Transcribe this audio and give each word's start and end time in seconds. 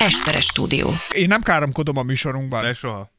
Esperes 0.00 0.44
stúdió. 0.44 0.90
Én 1.14 1.28
nem 1.28 1.42
káromkodom 1.42 1.96
a 1.96 2.02
műsorunkban. 2.02 2.62
De 2.62 2.72
soha. 2.74 3.10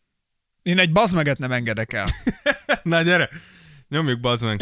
Én 0.63 0.79
egy 0.79 0.91
bazmeget 0.91 1.37
nem 1.37 1.51
engedek 1.51 1.93
el. 1.93 2.07
Na 2.83 3.01
gyere, 3.01 3.29
nyomjuk 3.89 4.19
bazd 4.19 4.43
meg. 4.43 4.59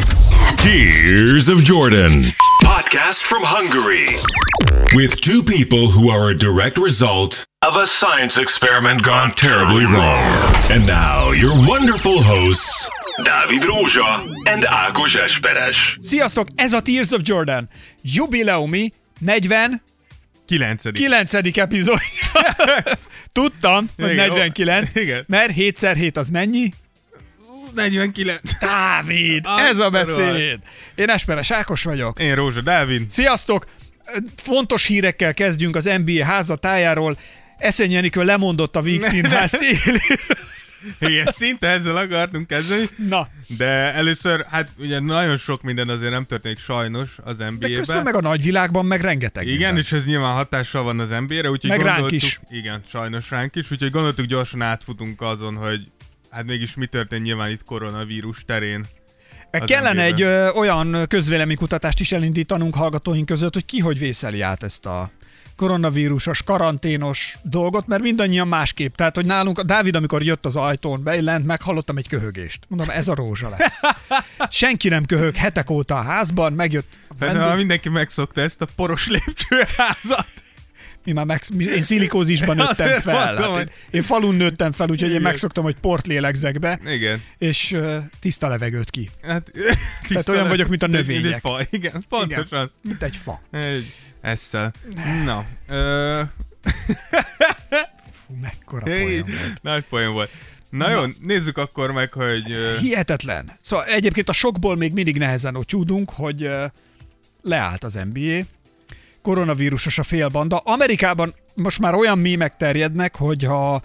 Tears 0.56 1.48
of 1.48 1.62
Jordan. 1.64 2.24
Podcast 2.64 3.22
from 3.22 3.44
Hungary. 3.44 4.06
With 4.96 5.20
two 5.20 5.44
people 5.44 5.86
who 5.96 6.10
are 6.10 6.34
a 6.34 6.38
direct 6.38 6.78
result 6.78 7.44
of 7.68 7.76
a 7.76 7.86
science 7.86 8.42
experiment 8.42 9.02
gone 9.02 9.34
terribly 9.34 9.86
wrong. 9.86 10.24
And 10.72 10.86
now, 10.86 11.32
your 11.34 11.54
wonderful 11.68 12.22
hosts, 12.24 12.90
Dávid 13.24 13.64
Rózsa 13.64 14.24
and 14.50 14.66
Ákos 14.66 15.16
Esperes. 15.16 15.98
Sziasztok, 16.02 16.48
ez 16.56 16.74
a 16.74 16.82
Tears 16.82 17.12
of 17.12 17.22
Jordan. 17.24 17.70
Jubileumi 18.02 18.92
49. 19.20 19.82
Kilencedik. 20.94 21.58
epizód. 21.58 22.00
Tudtam, 23.34 23.90
hogy 23.98 24.12
Igen, 24.12 24.28
49, 24.28 24.92
ó, 24.98 25.00
igen. 25.00 25.24
mert 25.28 25.52
7x7 25.56 26.18
az 26.18 26.30
mennyi? 26.30 26.74
49. 27.76 28.42
Dávid, 28.60 29.46
Ah, 29.46 29.62
ez 29.66 29.78
a 29.78 29.90
beszéd. 29.90 30.60
Én 30.96 31.10
Esperes 31.10 31.52
Ákos 31.52 31.84
vagyok. 31.84 32.20
Én 32.20 32.36
Rózsa 32.36 32.62
Dávid. 32.62 33.10
Sziasztok! 33.10 33.66
Fontos 34.36 34.86
hírekkel 34.86 35.34
kezdjünk 35.34 35.76
az 35.76 35.90
NBA 36.06 36.26
házatájáról. 36.26 37.18
Eszeny 37.58 37.92
Jenikő 37.92 38.24
lemondott 38.24 38.76
a 38.76 38.82
Víg 38.82 39.02
Színház. 39.02 39.58
Igen, 41.00 41.26
szinte 41.30 41.68
ezzel 41.68 41.98
akartunk 41.98 42.48
kezdeni. 42.48 42.84
Na, 43.10 43.28
De 43.58 43.94
először, 43.94 44.46
hát 44.50 44.70
ugye 44.78 45.00
nagyon 45.00 45.38
sok 45.38 45.62
minden 45.62 45.90
azért 45.90 46.12
nem 46.12 46.26
történik 46.26 46.60
sajnos 46.60 47.10
az 47.24 47.38
de 47.38 47.46
közben 47.50 47.78
NBA-ben. 47.78 48.04
meg 48.04 48.16
a 48.16 48.22
nagyvilágban 48.22 48.86
meg 48.86 49.02
rengeteg 49.02 49.44
Igen, 49.48 49.58
minden. 49.58 49.78
és 49.78 49.92
ez 49.92 50.06
nyilván 50.06 50.34
hatással 50.34 50.84
van 50.84 51.00
az 51.00 51.10
NBA-re, 51.10 51.50
úgyhogy 51.50 51.70
Meg 51.70 51.82
ránk 51.82 52.12
is. 52.12 52.40
Igen, 52.50 52.82
sajnos 52.90 53.30
ránk 53.30 53.56
is, 53.56 53.72
úgyhogy 53.72 53.92
gondoltuk 53.92 54.26
gyorsan 54.26 54.62
átfutunk 54.62 55.22
azon, 55.22 55.56
hogy 55.56 55.92
hát 56.32 56.46
mégis 56.46 56.76
mi 56.76 56.86
történt 56.86 57.24
nyilván 57.24 57.50
itt 57.50 57.64
koronavírus 57.64 58.44
terén. 58.46 58.86
Meg 59.52 59.62
kellene 59.62 59.90
NBA-ben. 59.92 60.14
egy 60.14 60.22
ö, 60.22 60.50
olyan 60.50 61.06
közvéleménykutatást 61.08 62.00
is 62.00 62.12
elindítanunk 62.12 62.76
hallgatóink 62.76 63.26
között, 63.26 63.54
hogy 63.54 63.66
ki 63.66 63.80
hogy 63.80 64.00
vészeli 64.00 64.42
át 64.42 64.64
ezt 64.64 64.86
a 64.86 65.12
koronavírusos, 65.60 66.44
karanténos 66.44 67.38
dolgot, 67.42 67.88
mert 67.88 68.02
mindannyian 68.02 68.48
másképp. 68.48 68.96
Tehát, 68.96 69.16
hogy 69.16 69.26
nálunk, 69.26 69.60
a 69.60 69.64
Dávid, 69.64 69.96
amikor 69.96 70.24
jött 70.24 70.46
az 70.46 70.56
ajtón, 70.56 71.04
beillent, 71.04 71.46
meghallottam 71.46 71.98
egy 71.98 72.08
köhögést. 72.08 72.60
Mondom, 72.68 72.90
ez 72.90 73.08
a 73.08 73.16
rózsa 73.16 73.50
lesz. 73.58 73.82
Senki 74.50 74.90
nem 74.90 75.06
köhög 75.06 75.36
hetek 75.36 75.70
óta 75.70 75.96
a 75.98 76.02
házban, 76.02 76.54
megjött 76.54 77.00
a 77.08 77.14
vendég, 77.18 77.56
mindenki 77.56 77.90
megszokta 77.90 78.42
ezt 78.42 78.62
a 78.62 78.68
poros 78.76 79.08
lépcsőházat. 79.08 80.28
mi 81.06 81.12
már 81.12 81.26
meg, 81.26 81.42
én 81.58 81.82
szilikózisban 81.82 82.56
nőttem 82.66 83.02
fel. 83.02 83.36
Hát 83.36 83.58
én, 83.58 83.70
én 83.92 84.02
falun 84.02 84.36
nőttem 84.36 84.72
fel, 84.72 84.90
úgyhogy 84.90 85.08
én 85.08 85.10
Igen. 85.10 85.22
megszoktam, 85.22 85.64
hogy 85.64 85.76
port 85.82 86.08
lélegzek 86.08 86.60
be, 86.60 86.80
Igen. 86.86 87.22
és 87.38 87.72
uh, 87.72 87.96
tiszta 88.20 88.48
levegőt 88.48 88.90
ki. 88.90 89.10
Hát, 89.22 89.52
Tehát 90.08 90.30
olyan 90.30 90.48
vagyok, 90.48 90.68
mint 90.68 90.84
a 90.84 90.88
Mint 90.88 91.00
egy 91.00 91.08
növények. 91.08 91.40
fa. 91.40 91.60
Igen, 91.70 92.04
pontosan. 92.10 92.72
Mint 92.82 93.04
egy 93.04 93.16
fa. 93.16 93.42
Egy 93.52 93.94
esszel. 94.22 94.74
Na, 95.26 95.46
ö, 95.68 96.22
Fú, 98.28 98.34
mekkora 98.42 98.84
poén 98.84 99.26
volt. 99.26 99.62
nagy 99.62 99.84
poén 99.84 100.12
volt. 100.12 100.30
Na 100.70 100.90
jó, 100.90 101.02
nézzük 101.22 101.58
akkor 101.58 101.92
meg, 101.92 102.14
hogy... 102.14 102.56
Hihetetlen. 102.80 103.52
Szóval 103.62 103.86
egyébként 103.86 104.30
a 104.30 104.34
sokból 104.34 104.76
még 104.76 104.94
mindig 104.94 105.18
nehezen 105.18 105.56
ocsúdunk, 105.56 106.10
hogy 106.10 106.50
leállt 107.42 107.84
az 107.84 108.00
NBA, 108.14 108.40
koronavírusos 109.22 109.98
a 109.98 110.04
félbanda. 110.04 110.58
Amerikában 110.58 111.34
most 111.56 111.80
már 111.80 111.94
olyan 111.94 112.18
mémek 112.20 112.58
terjednek, 112.58 113.16
hogy 113.16 113.44
ha 113.44 113.82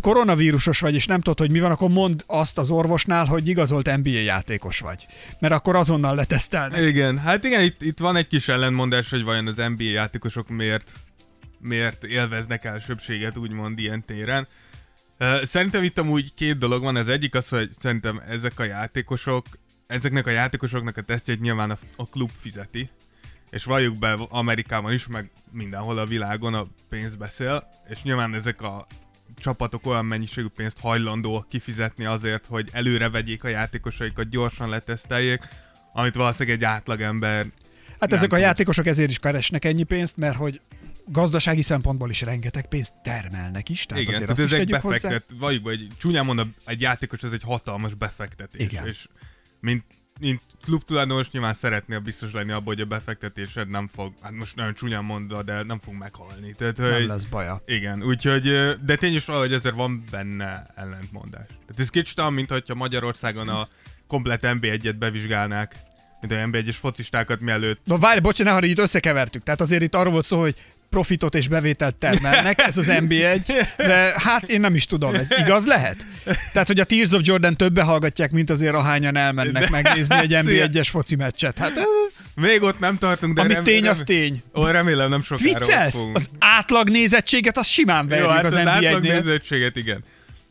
koronavírusos 0.00 0.80
vagy, 0.80 0.94
és 0.94 1.06
nem 1.06 1.20
tudod, 1.20 1.38
hogy 1.38 1.50
mi 1.50 1.60
van, 1.60 1.70
akkor 1.70 1.90
mondd 1.90 2.22
azt 2.26 2.58
az 2.58 2.70
orvosnál, 2.70 3.26
hogy 3.26 3.48
igazolt 3.48 3.96
NBA 3.96 4.10
játékos 4.10 4.80
vagy. 4.80 5.06
Mert 5.38 5.54
akkor 5.54 5.76
azonnal 5.76 6.14
letesztelnek. 6.14 6.80
Igen, 6.80 7.18
hát 7.18 7.44
igen, 7.44 7.62
itt, 7.62 7.82
itt 7.82 7.98
van 7.98 8.16
egy 8.16 8.26
kis 8.26 8.48
ellentmondás, 8.48 9.10
hogy 9.10 9.24
vajon 9.24 9.46
az 9.46 9.56
NBA 9.56 9.82
játékosok 9.82 10.48
miért, 10.48 10.92
miért 11.58 12.04
élveznek 12.04 12.64
elsőbséget, 12.64 13.36
úgymond 13.36 13.78
ilyen 13.78 14.04
téren. 14.04 14.46
Szerintem 15.42 15.82
itt 15.82 15.98
amúgy 15.98 16.34
két 16.34 16.58
dolog 16.58 16.82
van, 16.82 16.96
az 16.96 17.08
egyik 17.08 17.34
az, 17.34 17.48
hogy 17.48 17.70
szerintem 17.78 18.22
ezek 18.28 18.58
a 18.58 18.64
játékosok, 18.64 19.46
ezeknek 19.86 20.26
a 20.26 20.30
játékosoknak 20.30 20.96
a 20.96 21.02
tesztjét 21.02 21.40
nyilván 21.40 21.70
a, 21.70 21.78
a 21.96 22.08
klub 22.08 22.30
fizeti, 22.40 22.90
és 23.50 23.64
valljuk 23.64 23.98
be 23.98 24.12
Amerikában 24.12 24.92
is, 24.92 25.06
meg 25.06 25.30
mindenhol 25.50 25.98
a 25.98 26.06
világon 26.06 26.54
a 26.54 26.66
pénz 26.88 27.14
beszél, 27.14 27.68
és 27.88 28.02
nyilván 28.02 28.34
ezek 28.34 28.62
a 28.62 28.86
csapatok 29.38 29.86
olyan 29.86 30.04
mennyiségű 30.04 30.46
pénzt 30.56 30.78
hajlandóak 30.78 31.48
kifizetni 31.48 32.04
azért, 32.04 32.46
hogy 32.46 32.68
előre 32.72 33.10
vegyék 33.10 33.44
a 33.44 33.48
játékosaikat, 33.48 34.28
gyorsan 34.28 34.68
leteszteljék, 34.68 35.48
amit 35.92 36.14
valószínűleg 36.14 36.58
egy 36.58 36.64
átlagember 36.64 37.46
Hát 38.00 38.12
ezek 38.12 38.32
a 38.32 38.34
tud. 38.34 38.44
játékosok 38.44 38.86
ezért 38.86 39.10
is 39.10 39.18
keresnek 39.18 39.64
ennyi 39.64 39.82
pénzt, 39.82 40.16
mert 40.16 40.36
hogy 40.36 40.60
gazdasági 41.06 41.62
szempontból 41.62 42.10
is 42.10 42.20
rengeteg 42.20 42.66
pénzt 42.68 42.92
termelnek 43.02 43.68
is, 43.68 43.86
tehát 43.86 44.02
Igen, 44.02 44.14
azért 44.14 44.28
tehát 44.28 44.42
azt 44.44 44.52
is 44.52 44.54
ezek 44.54 44.66
tegyük 44.66 44.82
hozzá. 44.82 45.08
befektet, 45.08 45.38
vagy, 45.38 45.62
vagy 45.62 45.86
csúnyán 45.98 46.24
mondom, 46.24 46.54
egy 46.64 46.80
játékos 46.80 47.22
ez 47.22 47.32
egy 47.32 47.42
hatalmas 47.42 47.94
befektetés. 47.94 48.66
Igen. 48.66 48.86
És 48.86 49.06
mint, 49.60 49.84
mint 50.22 50.42
klub 50.64 50.82
tulajdonos 50.82 51.30
nyilván 51.30 51.54
szeretnél 51.54 51.98
biztos 51.98 52.32
lenni 52.32 52.52
abban, 52.52 52.64
hogy 52.64 52.80
a 52.80 52.84
befektetésed 52.84 53.68
nem 53.68 53.88
fog, 53.94 54.12
hát 54.22 54.32
most 54.32 54.56
nagyon 54.56 54.74
csúnyán 54.74 55.04
mondva, 55.04 55.42
de 55.42 55.62
nem 55.62 55.78
fog 55.78 55.94
meghalni. 55.94 56.54
Tehát, 56.58 56.76
Nem 56.76 56.92
hogy, 56.92 57.06
lesz 57.06 57.24
baja. 57.24 57.62
Igen, 57.66 58.02
úgyhogy, 58.02 58.42
de 58.84 58.96
tény 58.96 59.14
is 59.14 59.24
valahogy 59.24 59.52
ezért 59.52 59.74
van 59.74 60.04
benne 60.10 60.66
ellentmondás. 60.74 61.46
Tehát 61.46 61.78
ez 61.78 61.88
kicsit 61.88 62.18
olyan, 62.18 62.32
mint 62.32 62.50
hogyha 62.50 62.74
Magyarországon 62.74 63.48
a 63.48 63.68
komplet 64.06 64.40
NB1-et 64.42 64.94
bevizsgálnák, 64.98 65.74
mint 66.20 66.32
a 66.32 66.36
NB1-es 66.36 66.76
focistákat 66.78 67.40
mielőtt 67.40 67.80
Na 67.84 67.98
várj, 67.98 68.20
bocs, 68.20 68.42
ne 68.42 68.50
haragudj, 68.50 68.72
itt 68.72 68.78
összekevertük. 68.78 69.42
Tehát 69.42 69.60
azért 69.60 69.82
itt 69.82 69.94
arról 69.94 70.12
volt 70.12 70.26
szó, 70.26 70.40
hogy 70.40 70.54
profitot 70.92 71.34
és 71.34 71.48
bevételt 71.48 71.94
termelnek, 71.94 72.60
ez 72.62 72.78
az 72.78 72.86
NB1, 72.90 73.66
de 73.76 74.12
hát 74.16 74.42
én 74.42 74.60
nem 74.60 74.74
is 74.74 74.86
tudom, 74.86 75.14
ez 75.14 75.28
igaz 75.38 75.66
lehet? 75.66 76.06
Tehát, 76.52 76.66
hogy 76.68 76.80
a 76.80 76.84
Tears 76.84 77.10
of 77.12 77.20
Jordan 77.24 77.56
többe 77.56 77.82
hallgatják, 77.82 78.30
mint 78.30 78.50
azért 78.50 78.74
ahányan 78.74 79.16
elmennek 79.16 79.70
megnézni 79.70 80.16
egy 80.16 80.30
NB1-es 80.32 80.88
foci 80.90 81.16
meccset. 81.16 81.58
Hát 81.58 81.76
ez, 81.76 82.14
Még 82.42 82.62
ott 82.62 82.78
nem 82.78 82.98
tartunk, 82.98 83.34
de 83.34 83.40
ami 83.40 83.52
rem- 83.52 83.64
tény, 83.64 83.88
az 83.88 84.02
tény. 84.06 84.42
Ó, 84.54 84.64
remélem 84.64 85.08
nem 85.08 85.20
sokára 85.22 85.58
Viccelsz? 85.58 86.02
Az 86.12 86.30
átlag 86.38 86.88
nézettséget, 86.88 87.58
az 87.58 87.66
simán 87.66 88.02
Jó, 88.04 88.08
verjük 88.08 88.28
hát 88.30 88.44
az 88.44 88.54
az 88.54 88.66
átlag 88.66 89.02
NB1-nél. 89.02 89.12
nézettséget, 89.14 89.76
igen. 89.76 90.02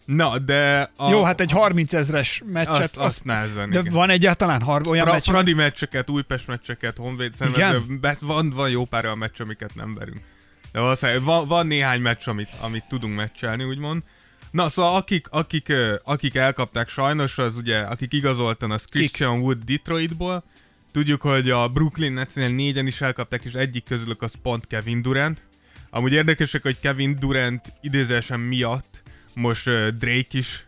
Na, 0.05 0.37
de... 0.37 0.91
A, 0.95 1.09
Jó, 1.11 1.23
hát 1.23 1.41
egy 1.41 1.51
30 1.51 1.93
ezres 1.93 2.43
meccset, 2.53 2.77
azt, 2.77 2.97
azt 2.97 3.23
nehezen, 3.23 3.69
de 3.69 3.79
igen. 3.79 3.93
van 3.93 4.09
egyáltalán 4.09 4.61
har- 4.61 4.87
olyan 4.87 5.03
Fra- 5.03 5.13
meccs, 5.15 5.23
Fradi 5.23 5.53
meccseket, 5.53 6.09
Újpest 6.09 6.47
meccseket, 6.47 6.97
Honvéd, 6.97 7.33
ez- 8.01 8.17
van, 8.19 8.49
van 8.49 8.69
jó 8.69 8.85
pár 8.85 9.05
olyan 9.05 9.17
meccs, 9.17 9.41
amiket 9.41 9.75
nem 9.75 9.93
verünk. 9.93 10.17
De 10.71 10.79
valószínűleg 10.79 11.23
van, 11.23 11.47
van 11.47 11.67
néhány 11.67 12.01
meccs, 12.01 12.27
amit, 12.27 12.49
amit 12.59 12.87
tudunk 12.87 13.15
meccselni, 13.15 13.63
úgymond. 13.63 14.03
Na, 14.51 14.69
szóval 14.69 14.95
akik, 14.95 15.27
akik, 15.29 15.73
akik 16.03 16.35
elkapták 16.35 16.89
sajnos, 16.89 17.37
az 17.37 17.55
ugye, 17.55 17.79
akik 17.79 18.13
igazoltan, 18.13 18.71
az 18.71 18.85
Christian 18.85 19.39
Wood 19.39 19.57
Detroitból. 19.57 20.43
Tudjuk, 20.91 21.21
hogy 21.21 21.49
a 21.49 21.67
Brooklyn 21.67 22.13
Netsnél 22.13 22.49
négyen 22.49 22.87
is 22.87 23.01
elkapták, 23.01 23.43
és 23.43 23.53
egyik 23.53 23.83
közülük 23.83 24.21
az 24.21 24.33
pont 24.41 24.67
Kevin 24.67 25.01
Durant. 25.01 25.43
Amúgy 25.89 26.13
érdekesek, 26.13 26.61
hogy 26.61 26.79
Kevin 26.79 27.15
Durant 27.19 27.73
idézésen 27.81 28.39
miatt 28.39 29.01
most 29.35 29.63
Drake 29.97 30.37
is 30.37 30.65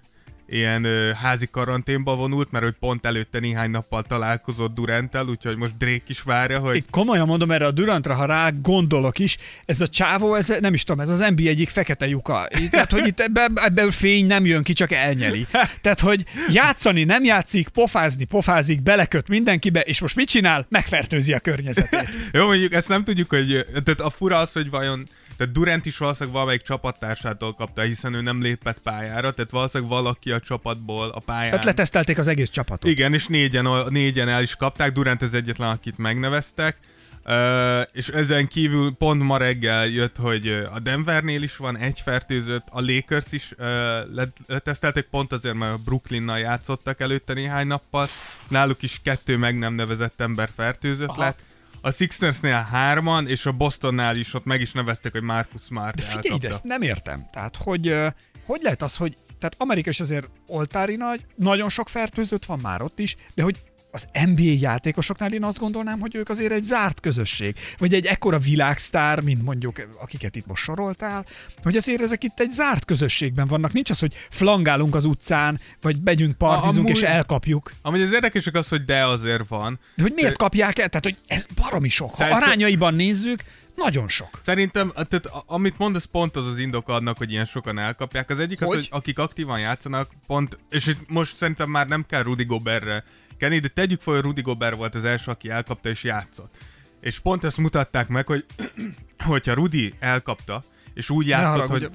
ilyen 0.48 0.84
ö, 0.84 1.12
házi 1.12 1.48
karanténba 1.52 2.16
vonult, 2.16 2.52
mert 2.52 2.64
hogy 2.64 2.76
pont 2.80 3.06
előtte 3.06 3.40
néhány 3.40 3.72
nappal 3.72 4.04
találkozott 4.04 4.74
Durantel, 4.74 5.26
úgyhogy 5.26 5.58
most 5.58 5.78
Drake 5.78 6.04
is 6.08 6.22
várja, 6.22 6.60
hogy 6.60 6.76
Én 6.76 6.84
komolyan 6.90 7.28
mondom 7.28 7.52
erre 7.52 7.66
a 7.66 7.72
Durantra, 7.72 8.14
ha 8.14 8.26
rá 8.26 8.50
gondolok 8.62 9.20
is, 9.20 9.38
ez 9.66 9.82
a 9.82 9.88
csávó, 9.88 10.36
ez 10.36 10.54
nem 10.60 10.74
is 10.74 10.84
tudom, 10.84 11.02
ez 11.02 11.10
az 11.10 11.20
NBA 11.36 11.50
egyik 11.50 11.70
fekete 11.70 12.08
lyuka. 12.08 12.48
Tehát, 12.70 12.92
hogy 12.92 13.08
itt 13.08 13.20
ebbe, 13.20 13.50
ebből 13.56 13.92
fény 13.92 14.26
nem 14.26 14.46
jön 14.46 14.64
ki, 14.64 14.74
csak 14.74 14.92
elnyeli. 14.92 15.48
Tehát, 15.82 16.00
hogy 16.00 16.24
játszani 16.50 17.04
nem 17.04 17.24
játszik, 17.24 17.68
pofázni 17.68 18.24
pofázik, 18.24 18.82
beleköt 18.82 19.28
mindenkibe, 19.28 19.80
és 19.80 20.00
most 20.00 20.16
mit 20.16 20.28
csinál? 20.28 20.66
Megfertőzi 20.70 21.34
a 21.34 21.40
környezetét. 21.40 22.10
Jó, 22.32 22.46
mondjuk 22.46 22.74
ezt 22.74 22.88
nem 22.88 23.04
tudjuk, 23.04 23.30
hogy... 23.30 23.66
Tehát 23.72 24.02
a 24.02 24.10
fura 24.10 24.38
az, 24.38 24.52
hogy 24.52 24.70
vajon... 24.70 25.06
Tehát 25.38 25.54
Durant 25.54 25.86
is 25.86 25.98
valószínűleg 25.98 26.34
valamelyik 26.34 26.62
csapattársától 26.62 27.54
kapta, 27.54 27.82
hiszen 27.82 28.14
ő 28.14 28.22
nem 28.22 28.42
lépett 28.42 28.80
pályára, 28.80 29.34
tehát 29.34 29.52
valószínűleg 29.52 29.94
valaki 29.94 30.32
a 30.32 30.40
csapatból 30.40 31.10
a 31.10 31.20
pályán... 31.26 31.50
Tehát 31.50 31.66
letesztelték 31.66 32.18
az 32.18 32.28
egész 32.28 32.50
csapatot. 32.50 32.90
Igen, 32.90 33.14
és 33.14 33.28
négyen, 33.28 33.68
négyen 33.90 34.30
el 34.30 34.42
is 34.42 34.56
kapták, 34.56 34.92
Durant 34.92 35.22
az 35.22 35.34
egyetlen, 35.34 35.70
akit 35.70 35.98
megneveztek. 35.98 36.78
Uh, 37.26 37.82
és 37.92 38.08
ezen 38.08 38.48
kívül 38.48 38.94
pont 38.94 39.24
ma 39.24 39.38
reggel 39.38 39.88
jött, 39.88 40.18
hogy 40.18 40.48
a 40.74 40.80
Denvernél 40.80 41.44
is 41.44 41.58
van 41.58 41.78
egy 41.78 42.00
fertőzött, 42.00 42.68
a 42.70 42.82
Lakers 42.82 43.26
is 43.32 43.52
uh, 43.58 43.66
let- 44.14 44.38
letesztelték, 44.48 45.04
pont 45.04 45.32
azért, 45.32 45.56
mert 45.56 45.74
a 45.74 45.78
Brooklynnal 45.86 46.40
játszottak 46.40 47.00
előtte 47.00 47.34
néhány 47.34 47.68
nappal. 47.68 48.08
Náluk 48.48 48.82
is 48.82 49.00
kettő 49.04 49.38
meg 49.38 49.58
nem 49.58 49.74
nevezett 49.74 50.22
ember 50.22 50.50
fertőzött 50.56 51.08
Aha. 51.08 51.22
lett. 51.22 51.40
A 51.86 51.92
Sixersnél 51.92 52.68
hárman, 52.72 53.28
és 53.28 53.46
a 53.46 53.52
Bostonnál 53.52 54.18
is 54.18 54.34
ott 54.34 54.46
meg 54.46 54.62
is 54.62 54.72
nevezték, 54.72 55.12
hogy 55.12 55.22
Marcus 55.22 55.62
Smart 55.62 55.96
De 55.96 56.02
figyelj, 56.02 56.24
elkapta. 56.26 56.48
ezt 56.48 56.64
nem 56.64 56.82
értem. 56.82 57.30
Tehát, 57.32 57.58
hogy 57.58 57.96
hogy 58.46 58.60
lehet 58.62 58.82
az, 58.82 58.96
hogy 58.96 59.18
tehát 59.40 59.56
Amerika 59.58 59.90
is 59.90 60.00
azért 60.00 60.30
oltári 60.48 60.96
nagy, 60.96 61.26
nagyon 61.36 61.70
sok 61.70 61.90
fertőzött 61.90 62.46
van 62.46 62.60
már 62.60 62.82
ott 62.82 63.00
is, 63.00 63.16
de 63.36 63.44
hogy 63.44 63.60
az 63.94 64.08
NBA 64.26 64.42
játékosoknál 64.60 65.34
én 65.34 65.44
azt 65.44 65.60
gondolnám, 65.60 66.00
hogy 66.00 66.16
ők 66.16 66.30
azért 66.30 66.52
egy 66.52 66.64
zárt 66.64 67.00
közösség, 67.00 67.56
vagy 67.78 67.94
egy 67.94 68.06
ekkora 68.06 68.40
világsztár, 68.40 69.22
mint 69.22 69.44
mondjuk, 69.44 69.88
akiket 70.02 70.36
itt 70.36 70.46
most 70.46 70.64
soroltál, 70.64 71.26
hogy 71.64 71.78
azért 71.78 72.02
ezek 72.02 72.24
itt 72.24 72.40
egy 72.40 72.50
zárt 72.50 72.86
közösségben 72.86 73.48
vannak. 73.48 73.74
Nincs 73.74 73.90
az, 73.90 74.00
hogy 74.00 74.14
flangálunk 74.30 74.96
az 74.96 75.06
utcán, 75.06 75.60
vagy 75.82 75.98
megyünk 76.04 76.38
partizunk 76.38 76.86
amúgy- 76.88 77.02
és 77.02 77.02
elkapjuk. 77.02 77.72
Amúgy 77.82 78.02
az 78.02 78.14
érdekesek 78.14 78.56
az, 78.56 78.68
hogy 78.68 78.86
de 78.86 79.06
azért 79.06 79.48
van. 79.48 79.80
De 79.96 80.02
hogy 80.04 80.14
miért 80.16 80.38
kapják 80.38 80.80
el? 80.80 80.88
Tehát, 80.88 81.04
hogy 81.04 81.18
ez 81.28 81.46
baromi 81.56 81.90
sok. 81.90 82.16
Ha 82.16 82.24
arányaiban 82.24 82.94
nézzük, 82.94 83.44
nagyon 83.76 84.10
sok. 84.10 84.40
Szerintem, 84.44 84.92
tehát, 84.94 85.30
amit 85.46 85.78
mondasz, 85.78 86.06
pont 86.06 86.36
az 86.36 86.48
az 86.48 86.58
indok 86.58 86.90
annak, 86.90 87.18
hogy 87.18 87.32
ilyen 87.32 87.46
sokan 87.46 87.80
elkapják. 87.80 88.30
Az 88.30 88.40
egyik 88.40 88.62
az, 88.62 88.68
Hogy? 88.68 88.76
hogy 88.76 88.88
akik 88.92 89.20
aktívan 89.20 89.60
játszanak, 89.60 90.10
pont, 90.28 90.58
és 90.70 90.88
itt 90.88 91.10
most 91.10 91.36
szerintem 91.36 91.70
már 91.70 91.88
nem 91.88 92.06
kell 92.08 92.24
Rudy 92.24 92.44
Goberre 92.44 93.04
kenni, 93.38 93.60
de 93.60 93.68
tegyük 93.68 94.02
fel, 94.02 94.14
hogy 94.14 94.24
Rudy 94.24 94.42
Gobert 94.42 94.76
volt 94.76 94.96
az 94.96 95.04
első, 95.04 95.32
aki 95.32 95.50
elkapta 95.50 95.90
és 95.90 96.04
játszott. 96.04 96.56
És 97.02 97.20
pont 97.20 97.44
ezt 97.44 97.58
mutatták 97.58 98.08
meg, 98.08 98.28
hogy 98.28 98.46
hogyha 99.18 99.54
Rudy 99.54 99.94
elkapta, 100.00 100.62
és 100.94 101.10
úgy 101.10 101.28
játszott, 101.28 101.52
haragudj, 101.52 101.86
hogy 101.86 101.94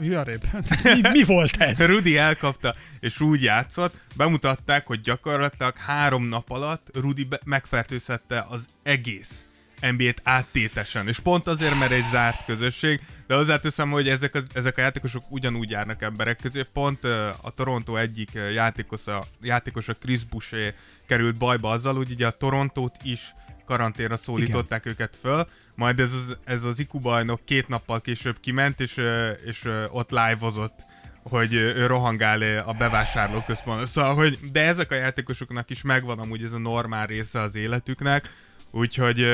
mi, 0.83 1.09
mi 1.19 1.25
volt 1.25 1.57
ez? 1.57 1.85
Rudi 1.87 2.17
elkapta, 2.17 2.75
és 3.01 3.21
úgy 3.21 3.43
játszott, 3.43 4.01
bemutatták, 4.17 4.87
hogy 4.87 5.01
gyakorlatilag 5.01 5.77
három 5.77 6.25
nap 6.25 6.51
alatt 6.51 6.89
Rudi 6.95 7.29
megfertőzhette 7.45 8.47
az 8.49 8.67
egész 8.83 9.45
NBA-t 9.81 10.21
áttétesen. 10.23 11.09
És 11.09 11.21
pont 11.21 11.47
azért, 11.47 11.79
mert 11.79 11.93
egy 11.93 12.05
zárt 12.11 12.45
közösség, 12.45 13.01
de 13.27 13.35
hozzáteszem, 13.35 13.91
hogy 13.91 14.09
ezek 14.09 14.35
a, 14.35 14.41
ezek 14.53 14.79
a 14.79 14.81
játékosok 14.81 15.23
ugyanúgy 15.29 15.71
járnak 15.71 16.03
emberek 16.03 16.37
közé. 16.37 16.63
Pont 16.73 17.05
a 17.43 17.53
Toronto 17.55 17.97
egyik 17.97 18.31
játékosa, 18.53 19.25
játékosa 19.41 19.93
Chris 19.93 20.25
Boucher 20.25 20.75
került 21.07 21.39
bajba 21.39 21.71
azzal, 21.71 21.95
hogy 21.95 22.11
ugye 22.11 22.27
a 22.27 22.31
Torontót 22.31 22.97
is 23.03 23.35
karanténra 23.65 24.17
szólították 24.17 24.81
Igen. 24.81 24.93
őket 24.93 25.17
föl, 25.21 25.49
majd 25.75 26.01
ez 26.01 26.13
az, 26.13 26.37
ez 26.45 26.65
az 26.65 26.79
IQ 26.79 26.99
bajnok 26.99 27.41
két 27.45 27.69
nappal 27.69 28.01
később 28.01 28.41
kiment, 28.41 28.81
és, 28.81 29.01
és 29.45 29.69
ott 29.91 30.11
live-ozott 30.11 30.81
hogy 31.23 31.55
ő 31.55 31.87
rohangál 31.87 32.43
a 32.67 32.73
bevásárlóközpontban. 32.73 33.87
Szóval, 33.87 34.15
hogy 34.15 34.39
de 34.53 34.67
ezek 34.67 34.91
a 34.91 34.95
játékosoknak 34.95 35.71
is 35.71 35.83
megvan 35.83 36.19
amúgy 36.19 36.43
ez 36.43 36.53
a 36.53 36.59
normál 36.59 37.07
része 37.07 37.41
az 37.41 37.55
életüknek, 37.55 38.33
úgyhogy 38.71 39.27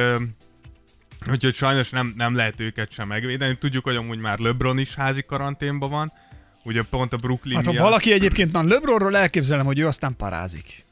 Úgyhogy 1.31 1.55
sajnos 1.55 1.91
nem, 1.91 2.15
nem 2.17 2.37
lehet 2.37 2.61
őket 2.61 2.93
sem 2.93 3.09
megvédeni. 3.09 3.59
Tudjuk, 3.59 3.85
hogy 3.85 3.97
amúgy 3.97 4.21
már 4.21 4.39
LeBron 4.39 4.79
is 4.79 4.95
házi 4.95 5.23
karanténban 5.23 5.91
van. 5.91 6.11
Ugye 6.63 6.83
pont 6.91 7.13
a 7.13 7.17
Brooklyn 7.17 7.57
Hát 7.57 7.65
ha 7.65 7.71
miatt. 7.71 7.85
valaki 7.85 8.13
egyébként, 8.13 8.53
na 8.53 8.63
LeBronról 8.63 9.17
elképzelem, 9.17 9.65
hogy 9.65 9.79
ő 9.79 9.87
aztán 9.87 10.17
parázik. 10.17 10.85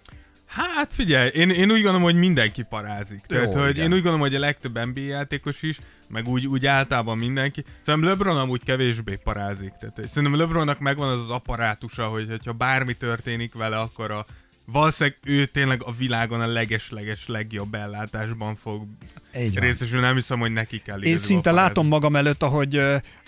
Hát 0.47 0.93
figyelj, 0.93 1.31
én, 1.35 1.51
én 1.51 1.71
úgy 1.71 1.83
gondolom, 1.83 2.03
hogy 2.03 2.15
mindenki 2.15 2.63
parázik. 2.63 3.21
Jó, 3.29 3.37
Tehát, 3.37 3.55
hogy 3.55 3.71
igen. 3.71 3.85
én 3.85 3.93
úgy 3.93 4.03
gondolom, 4.03 4.21
hogy 4.21 4.35
a 4.35 4.39
legtöbb 4.39 4.87
NBA 4.87 5.01
játékos 5.01 5.63
is, 5.63 5.81
meg 6.09 6.29
úgy, 6.29 6.47
úgy 6.47 6.67
általában 6.67 7.19
mindenki. 7.19 7.65
Szerintem 7.81 8.11
LeBron 8.11 8.37
amúgy 8.37 8.63
kevésbé 8.65 9.19
parázik. 9.25 9.73
Tehát, 9.81 9.97
hogy 9.97 10.09
szerintem 10.09 10.39
LeBronnak 10.39 10.79
megvan 10.79 11.09
az 11.09 11.21
az 11.21 11.31
apparátusa, 11.31 12.07
hogy 12.07 12.29
hogyha 12.29 12.53
bármi 12.53 12.93
történik 12.93 13.55
vele, 13.55 13.79
akkor 13.79 14.11
a 14.11 14.27
valószínűleg 14.65 15.19
ő 15.25 15.47
tényleg 15.47 15.83
a 15.85 15.93
világon 15.93 16.41
a 16.41 16.47
leges-leges 16.47 17.27
legjobb 17.27 17.75
ellátásban 17.75 18.57
fog 18.57 18.87
van. 19.33 19.63
részesülni. 19.63 20.07
Nem 20.07 20.15
hiszem, 20.15 20.39
hogy 20.39 20.53
neki 20.53 20.83
kell 20.83 21.03
Én 21.03 21.17
szinte 21.17 21.51
látom 21.51 21.87
magam 21.87 22.17
előtt, 22.17 22.43
ahogy 22.43 22.77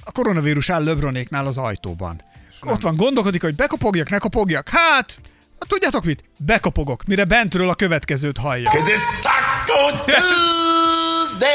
a 0.05 0.13
koronavírus 0.13 0.71
áll 0.71 0.85
LeBronéknál 0.85 1.47
az 1.47 1.59
ajtóban. 1.59 2.23
nem. 2.63 2.73
Ott 2.73 2.83
van, 2.83 2.97
gondolkodik, 2.97 3.43
hogy 3.43 3.55
bekopogjak, 3.55 4.11
ne 4.11 4.19
kopogjak. 4.19 4.69
Hát, 4.69 5.19
hát 5.59 5.69
tudjátok 5.69 6.05
mit? 6.05 6.25
Bekopogok, 6.39 7.05
mire 7.05 7.25
bentről 7.25 7.69
a 7.69 7.75
következőt 7.75 8.37
hallja. 8.37 8.71
Cause 8.71 8.93
it's 8.93 9.23
Taco 9.23 9.97
Tuesday! 10.05 11.53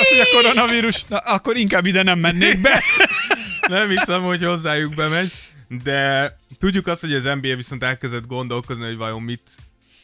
Azt 0.00 0.14
mondja, 0.14 0.40
koronavírus, 0.40 1.04
na 1.04 1.16
akkor 1.16 1.56
inkább 1.56 1.86
ide 1.86 2.02
nem 2.02 2.18
mennék 2.18 2.60
be. 2.60 2.82
Nem 3.68 3.88
hiszem, 3.88 4.22
hogy 4.22 4.42
hozzájuk 4.44 4.94
bemegy, 4.94 5.32
de 5.82 6.36
tudjuk 6.58 6.86
azt, 6.86 7.00
hogy 7.00 7.14
az 7.14 7.24
NBA 7.24 7.56
viszont 7.56 7.82
elkezdett 7.82 8.26
gondolkozni, 8.26 8.84
hogy 8.84 8.96
vajon 8.96 9.22
mit 9.22 9.50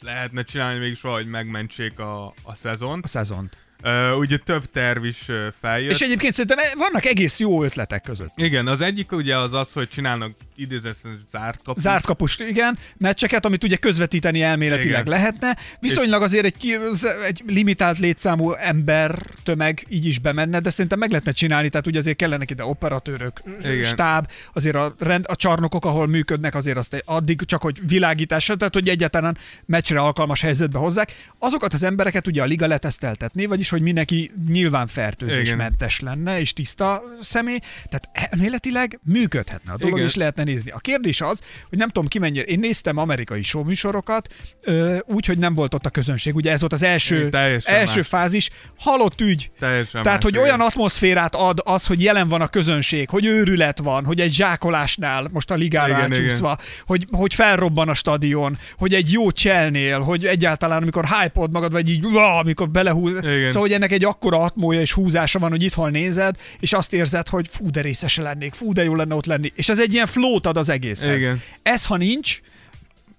lehetne 0.00 0.42
csinálni 0.42 0.78
mégis 0.78 1.00
valahogy 1.00 1.26
megmentsék 1.26 1.98
a, 1.98 2.26
a 2.42 2.54
szezont. 2.54 3.04
A 3.04 3.08
szezont. 3.08 3.67
Uh, 3.84 4.18
ugye 4.18 4.36
több 4.36 4.70
terv 4.70 5.04
is 5.04 5.28
uh, 5.28 5.46
feljött. 5.60 5.90
És 5.92 6.00
egyébként 6.00 6.34
szerintem 6.34 6.58
vannak 6.78 7.04
egész 7.04 7.38
jó 7.38 7.64
ötletek 7.64 8.02
között. 8.02 8.32
Igen, 8.34 8.66
az 8.66 8.80
egyik 8.80 9.12
ugye 9.12 9.36
az 9.36 9.52
az, 9.52 9.72
hogy 9.72 9.88
csinálnak 9.88 10.30
idézett 10.56 10.96
zárt 11.30 11.62
kaput. 11.64 11.82
Zárt 11.82 12.04
kapust, 12.04 12.40
igen, 12.40 12.78
meccseket, 12.96 13.44
amit 13.44 13.64
ugye 13.64 13.76
közvetíteni 13.76 14.42
elméletileg 14.42 15.00
Igen. 15.00 15.12
lehetne. 15.12 15.56
Viszonylag 15.80 16.22
azért 16.22 16.44
egy, 16.44 16.78
egy 17.26 17.42
limitált 17.46 17.98
létszámú 17.98 18.52
ember 18.52 19.22
tömeg 19.42 19.86
így 19.88 20.06
is 20.06 20.18
bemenne, 20.18 20.60
de 20.60 20.70
szerintem 20.70 20.98
meg 20.98 21.08
lehetne 21.08 21.32
csinálni, 21.32 21.68
tehát 21.68 21.86
ugye 21.86 21.98
azért 21.98 22.16
kellenek 22.16 22.50
ide 22.50 22.64
operatőrök, 22.64 23.40
Igen. 23.60 23.82
stáb, 23.82 24.30
azért 24.52 24.76
a, 24.76 24.94
rend, 24.98 25.24
a 25.28 25.36
csarnokok, 25.36 25.84
ahol 25.84 26.06
működnek, 26.06 26.54
azért 26.54 26.76
azt 26.76 27.02
addig 27.04 27.40
csak, 27.44 27.62
hogy 27.62 27.88
világításra, 27.88 28.56
tehát 28.56 28.74
hogy 28.74 28.88
egyáltalán 28.88 29.36
meccsre 29.66 30.00
alkalmas 30.00 30.40
helyzetbe 30.40 30.78
hozzák. 30.78 31.12
Azokat 31.38 31.72
az 31.72 31.82
embereket 31.82 32.26
ugye 32.26 32.42
a 32.42 32.44
liga 32.44 32.66
leteszteltetné, 32.66 33.46
vagyis 33.46 33.67
hogy 33.68 33.82
mindenki 33.82 34.30
nyilván 34.48 34.86
fertőzésmentes 34.86 36.00
lenne, 36.00 36.40
és 36.40 36.52
tiszta 36.52 37.02
személy, 37.20 37.58
tehát 37.88 38.30
elméletileg 38.30 39.00
működhetne 39.02 39.72
a 39.72 39.76
dolog, 39.76 39.96
Igen. 39.96 40.08
és 40.08 40.14
lehetne 40.14 40.44
nézni. 40.44 40.70
A 40.70 40.78
kérdés 40.78 41.20
az, 41.20 41.40
hogy 41.68 41.78
nem 41.78 41.88
tudom 41.88 42.08
ki 42.08 42.18
mennyire, 42.18 42.44
én 42.44 42.58
néztem 42.58 42.96
amerikai 42.96 43.42
showműsorokat, 43.42 44.28
ö, 44.62 44.96
úgy, 45.06 45.26
hogy 45.26 45.38
nem 45.38 45.54
volt 45.54 45.74
ott 45.74 45.86
a 45.86 45.90
közönség. 45.90 46.34
Ugye 46.34 46.50
ez 46.50 46.60
volt 46.60 46.72
az 46.72 46.82
első, 46.82 47.26
Igen, 47.26 47.60
első 47.64 47.96
más. 47.96 48.06
fázis, 48.06 48.50
halott 48.78 49.20
ügy. 49.20 49.50
Teljesen 49.58 50.02
Tehát, 50.02 50.18
más, 50.18 50.24
hogy 50.24 50.32
igen. 50.32 50.44
olyan 50.44 50.60
atmoszférát 50.60 51.34
ad 51.34 51.60
az, 51.64 51.86
hogy 51.86 52.02
jelen 52.02 52.28
van 52.28 52.40
a 52.40 52.46
közönség, 52.46 53.08
hogy 53.10 53.24
őrület 53.24 53.78
van, 53.78 54.04
hogy 54.04 54.20
egy 54.20 54.32
zsákolásnál, 54.32 55.28
most 55.32 55.50
a 55.50 55.54
ligára 55.54 55.88
Igen, 55.88 56.12
átsúszva, 56.12 56.58
hogy, 56.86 57.06
hogy 57.10 57.34
felrobban 57.34 57.88
a 57.88 57.94
stadion, 57.94 58.58
hogy 58.78 58.94
egy 58.94 59.12
jó 59.12 59.30
cselnél, 59.30 60.00
hogy 60.00 60.26
egyáltalán 60.26 60.82
amikor 60.82 61.04
hype 61.04 61.46
magad, 61.50 61.72
vagy 61.72 61.88
így, 61.88 62.04
amikor 62.38 62.68
belehúz. 62.68 63.18
Igen. 63.18 63.48
Szóval, 63.48 63.57
hogy 63.60 63.72
ennek 63.72 63.92
egy 63.92 64.04
akkora 64.04 64.40
atmója 64.40 64.80
és 64.80 64.92
húzása 64.92 65.38
van, 65.38 65.50
hogy 65.50 65.62
itthon 65.62 65.90
nézed, 65.90 66.36
és 66.60 66.72
azt 66.72 66.92
érzed, 66.92 67.28
hogy 67.28 67.48
fú, 67.50 67.70
de 67.70 67.80
részese 67.80 68.22
lennék, 68.22 68.54
fú, 68.54 68.72
de 68.72 68.84
jó 68.84 68.94
lenne 68.94 69.14
ott 69.14 69.26
lenni. 69.26 69.52
És 69.54 69.68
ez 69.68 69.80
egy 69.80 69.92
ilyen 69.92 70.06
flót 70.06 70.46
ad 70.46 70.56
az 70.56 70.68
egészhez. 70.68 71.22
Igen. 71.22 71.42
Ez, 71.62 71.86
ha 71.86 71.96
nincs, 71.96 72.40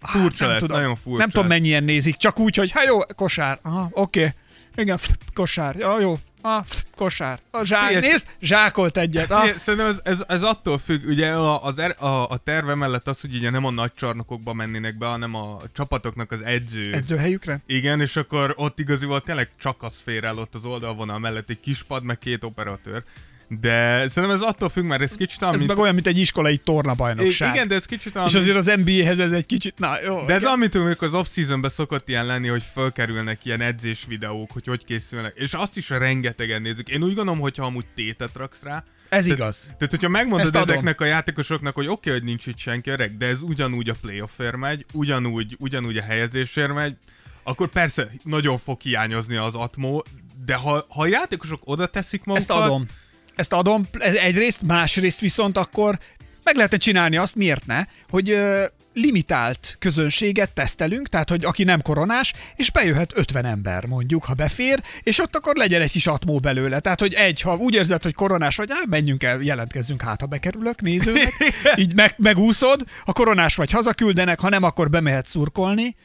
Furcsa 0.01 0.43
nem 0.43 0.53
lesz, 0.53 0.61
tudom, 0.61 0.77
nagyon 0.77 0.95
furcsa. 0.95 1.17
Nem 1.17 1.29
tudom, 1.29 1.47
mennyien 1.47 1.83
nézik, 1.83 2.15
csak 2.15 2.39
úgy, 2.39 2.55
hogy 2.55 2.71
hát 2.71 2.85
jó, 2.85 2.99
kosár. 2.99 3.59
Aha, 3.61 3.89
oké. 3.91 4.19
Okay. 4.19 4.31
Igen, 4.75 4.99
kosár. 5.33 5.75
Ja, 5.75 5.99
jó. 5.99 6.17
Pff, 6.41 6.81
kosár. 6.95 7.39
A 7.51 7.63
zsák, 7.63 7.87
Figyelj, 7.87 8.11
nézd, 8.11 8.27
zsákolt 8.41 8.97
egyet. 8.97 9.29
Igen, 9.43 9.57
Szerintem 9.57 9.89
ez, 9.89 9.99
ez, 10.03 10.23
ez 10.27 10.43
attól 10.43 10.77
függ, 10.77 11.05
ugye 11.05 11.31
a, 11.31 11.63
az 11.63 11.79
er, 11.79 11.95
a, 12.03 12.29
a 12.29 12.37
terve 12.37 12.75
mellett 12.75 13.07
az, 13.07 13.21
hogy 13.21 13.35
ugye 13.35 13.49
nem 13.49 13.65
a 13.65 13.71
nagy 13.71 13.91
csarnokokba 13.91 14.53
mennének 14.53 14.97
be, 14.97 15.05
hanem 15.05 15.35
a 15.35 15.57
csapatoknak 15.73 16.31
az 16.31 16.41
edző. 16.41 16.93
Edzőhelyükre? 16.93 17.61
Igen, 17.65 18.01
és 18.01 18.15
akkor 18.15 18.53
ott 18.57 18.79
igaziból 18.79 19.21
tényleg 19.21 19.49
csak 19.59 19.83
az 19.83 20.01
fér 20.03 20.23
el 20.23 20.37
ott 20.37 20.55
az 20.55 20.65
oldalvonal 20.65 21.19
mellett, 21.19 21.49
egy 21.49 21.59
kis 21.59 21.83
pad, 21.83 22.03
meg 22.03 22.19
két 22.19 22.43
operatőr. 22.43 23.03
De 23.49 24.07
szerintem 24.07 24.31
ez 24.31 24.41
attól 24.41 24.69
függ, 24.69 24.83
mert 24.83 25.01
ez 25.01 25.15
kicsit 25.15 25.41
olyan, 25.41 25.53
Ez 25.53 25.61
meg 25.61 25.77
olyan, 25.77 25.93
mint 25.93 26.07
egy 26.07 26.17
iskolai 26.17 26.57
tornabajnokság. 26.57 27.55
Igen, 27.55 27.67
de 27.67 27.75
ez 27.75 27.85
kicsit 27.85 28.15
olyan, 28.15 28.27
És 28.27 28.35
azért 28.35 28.55
az 28.55 28.71
NBA-hez 28.83 29.19
ez 29.19 29.31
egy 29.31 29.45
kicsit, 29.45 29.79
na 29.79 30.01
jó. 30.05 30.25
De 30.25 30.33
ez 30.33 30.41
igen. 30.41 30.53
amit 30.53 30.75
amikor 30.75 31.07
az 31.07 31.13
off-seasonben 31.13 31.69
szokott 31.69 32.09
ilyen 32.09 32.25
lenni, 32.25 32.47
hogy 32.47 32.63
fölkerülnek 32.73 33.45
ilyen 33.45 33.61
edzés 33.61 34.05
videók, 34.07 34.51
hogy 34.51 34.65
hogy 34.65 34.85
készülnek, 34.85 35.33
és 35.35 35.53
azt 35.53 35.77
is 35.77 35.89
rengetegen 35.89 36.61
nézzük. 36.61 36.89
Én 36.89 37.03
úgy 37.03 37.15
gondolom, 37.15 37.39
hogy 37.39 37.57
ha 37.57 37.65
amúgy 37.65 37.85
tétet 37.95 38.31
raksz 38.35 38.61
rá, 38.63 38.83
Ez 39.09 39.23
tehát- 39.23 39.37
igaz. 39.37 39.63
Tehát, 39.63 39.89
hogyha 39.89 40.09
megmondod 40.09 40.55
ezeknek 40.55 41.01
a 41.01 41.05
játékosoknak, 41.05 41.75
hogy 41.75 41.87
oké, 41.87 41.93
okay, 41.93 42.13
hogy 42.13 42.23
nincs 42.23 42.45
itt 42.45 42.57
senki 42.57 42.89
öreg, 42.89 43.17
de 43.17 43.25
ez 43.25 43.41
ugyanúgy 43.41 43.89
a 43.89 43.95
playoffért 44.01 44.55
megy, 44.57 44.85
ugyanúgy, 44.93 45.55
ugyanúgy 45.59 45.97
a 45.97 46.01
helyezésért 46.01 46.73
megy, 46.73 46.95
akkor 47.43 47.67
persze 47.67 48.11
nagyon 48.23 48.57
fog 48.57 48.81
hiányozni 48.81 49.35
az 49.35 49.55
atmó, 49.55 50.03
de 50.45 50.55
ha, 50.55 50.85
ha 50.89 51.01
a 51.01 51.05
játékosok 51.05 51.61
oda 51.63 51.85
teszik 51.85 52.23
magukat... 52.23 52.49
Ezt 52.49 52.61
adom. 52.63 52.85
Ezt 53.39 53.53
adom. 53.53 53.87
Ez 53.99 54.13
Egyrészt, 54.13 54.61
másrészt 54.61 55.19
viszont 55.19 55.57
akkor 55.57 55.99
meg 56.43 56.55
lehetne 56.55 56.77
csinálni 56.77 57.17
azt, 57.17 57.35
miért 57.35 57.65
ne, 57.65 57.83
hogy 58.09 58.29
ö, 58.29 58.63
limitált 58.93 59.75
közönséget 59.79 60.53
tesztelünk, 60.53 61.07
tehát 61.07 61.29
hogy 61.29 61.45
aki 61.45 61.63
nem 61.63 61.81
koronás, 61.81 62.33
és 62.55 62.71
bejöhet 62.71 63.11
50 63.15 63.45
ember 63.45 63.85
mondjuk, 63.85 64.23
ha 64.23 64.33
befér, 64.33 64.81
és 65.03 65.19
ott 65.19 65.35
akkor 65.35 65.55
legyen 65.55 65.81
egy 65.81 65.91
kis 65.91 66.07
atmó 66.07 66.39
belőle. 66.39 66.79
Tehát, 66.79 66.99
hogy 66.99 67.13
egy, 67.13 67.41
ha 67.41 67.55
úgy 67.55 67.73
érzed, 67.73 68.03
hogy 68.03 68.13
koronás 68.13 68.55
vagy, 68.55 68.71
á, 68.71 68.81
menjünk 68.89 69.23
el, 69.23 69.41
jelentkezzünk, 69.41 70.01
hát 70.01 70.19
ha 70.19 70.25
bekerülök 70.25 70.81
nézőnek, 70.81 71.33
így 71.75 71.95
meg, 71.95 72.13
megúszod, 72.17 72.83
ha 73.05 73.13
koronás 73.13 73.55
vagy 73.55 73.71
hazaküldenek, 73.71 74.39
ha 74.39 74.49
nem, 74.49 74.63
akkor 74.63 74.89
bemehet 74.89 75.27
szurkolni, 75.27 75.95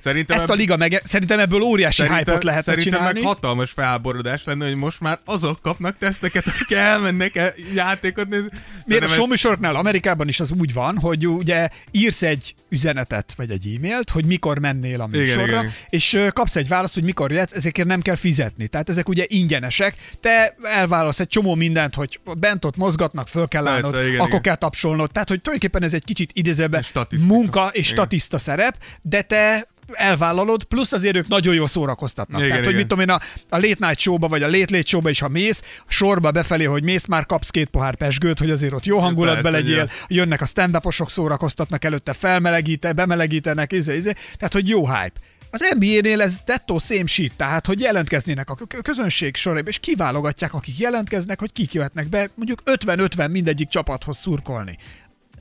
Szerintem 0.00 0.36
Ezt 0.36 0.50
a 0.50 0.54
liga 0.54 0.76
meg, 0.76 1.00
szerintem 1.04 1.38
ebből 1.38 1.60
óriási 1.62 1.94
Szerintem, 1.96 2.18
hype-ot 2.24 2.44
lehetne 2.44 2.72
szerintem 2.72 2.92
csinálni. 2.98 3.18
meg 3.20 3.28
hatalmas 3.28 3.70
felháborodás 3.70 4.44
lenne, 4.44 4.64
hogy 4.66 4.74
most 4.74 5.00
már 5.00 5.18
azok 5.24 5.60
kapnak 5.62 5.98
teszteket, 5.98 6.46
akik 6.46 6.70
elmennek 6.76 7.36
el 7.36 7.52
játékot 7.74 8.28
nézni. 8.28 8.48
Miért 8.50 8.62
a 8.62 8.82
Szerintem 8.86 9.08
ez- 9.08 9.14
showműsoroknál 9.14 9.76
Amerikában 9.76 10.28
is 10.28 10.40
az 10.40 10.50
úgy 10.58 10.72
van, 10.72 10.98
hogy 10.98 11.26
ugye 11.26 11.68
írsz 11.90 12.22
egy 12.22 12.54
üzenetet, 12.68 13.32
vagy 13.36 13.50
egy 13.50 13.74
e-mailt, 13.76 14.10
hogy 14.10 14.24
mikor 14.26 14.58
mennél 14.58 15.00
a 15.00 15.06
műsorra, 15.06 15.46
igen, 15.46 15.58
igen. 15.58 15.72
és 15.88 16.18
kapsz 16.32 16.56
egy 16.56 16.68
választ, 16.68 16.94
hogy 16.94 17.04
mikor 17.04 17.30
jöhetsz, 17.30 17.54
ezekért 17.56 17.88
nem 17.88 18.00
kell 18.00 18.16
fizetni. 18.16 18.66
Tehát 18.66 18.90
ezek 18.90 19.08
ugye 19.08 19.24
ingyenesek, 19.28 19.94
te 20.20 20.56
elválasz 20.62 21.20
egy 21.20 21.28
csomó 21.28 21.54
mindent, 21.54 21.94
hogy 21.94 22.20
bent 22.38 22.64
ott 22.64 22.76
mozgatnak, 22.76 23.28
föl 23.28 23.48
kell 23.48 23.62
Persze, 23.62 23.76
állnod, 23.86 24.00
igen, 24.06 24.14
akkor 24.16 24.28
igen. 24.28 24.42
kell 24.42 24.54
tapsolnod. 24.54 25.10
Tehát, 25.12 25.28
hogy 25.28 25.40
tulajdonképpen 25.40 25.82
ez 25.86 25.94
egy 25.94 26.04
kicsit 26.04 26.30
idézőben 26.32 26.84
munka 27.18 27.68
és 27.72 27.78
Igen. 27.78 27.90
statiszta 27.92 28.38
szerep, 28.38 28.76
de 29.02 29.22
te 29.22 29.66
elvállalod, 29.92 30.64
plusz 30.64 30.92
azért 30.92 31.16
ők 31.16 31.28
nagyon 31.28 31.54
jól 31.54 31.68
szórakoztatnak. 31.68 32.38
Igen, 32.38 32.48
Tehát, 32.48 32.64
hogy 32.64 32.74
igen. 32.74 32.86
mit 32.86 32.96
tudom 32.96 33.08
én, 33.08 33.14
a, 33.14 33.54
a 33.56 33.66
Late 33.66 33.86
Night 33.86 33.98
Show-ba, 33.98 34.28
vagy 34.28 34.42
a 34.42 34.46
Late 34.46 34.76
Late 34.76 34.86
Show-ba 34.86 35.10
is, 35.10 35.20
ha 35.20 35.28
mész, 35.28 35.62
sorba 35.88 36.30
befelé, 36.30 36.64
hogy 36.64 36.82
mész, 36.82 37.06
már 37.06 37.26
kapsz 37.26 37.50
két 37.50 37.68
pohár 37.68 37.94
pesgőt, 37.94 38.38
hogy 38.38 38.50
azért 38.50 38.72
ott 38.72 38.84
jó 38.84 38.98
hangulatban 38.98 39.52
legyél, 39.52 39.72
igen. 39.72 39.88
jönnek 40.08 40.40
a 40.40 40.46
stand 40.46 40.78
szórakoztatnak 41.06 41.84
előtte, 41.84 42.12
felmelegíte, 42.12 42.92
bemelegítenek, 42.92 43.72
izé, 43.72 43.94
izé. 43.94 44.12
Tehát, 44.36 44.52
hogy 44.52 44.68
jó 44.68 44.86
hype. 44.86 45.20
Az 45.54 45.74
NBA-nél 45.78 46.22
ez 46.22 46.40
dettó 46.44 46.78
same 46.78 47.06
shit, 47.06 47.32
tehát, 47.36 47.66
hogy 47.66 47.80
jelentkeznének 47.80 48.50
a 48.50 48.54
kö- 48.54 48.82
közönség 48.82 49.36
sorába, 49.36 49.68
és 49.68 49.78
kiválogatják, 49.78 50.54
akik 50.54 50.78
jelentkeznek, 50.78 51.40
hogy 51.40 51.52
kik 51.52 51.72
jöhetnek 51.72 52.08
be, 52.08 52.28
mondjuk 52.34 52.62
50-50 52.64 53.30
mindegyik 53.30 53.68
csapathoz 53.68 54.18
szurkolni. 54.18 54.78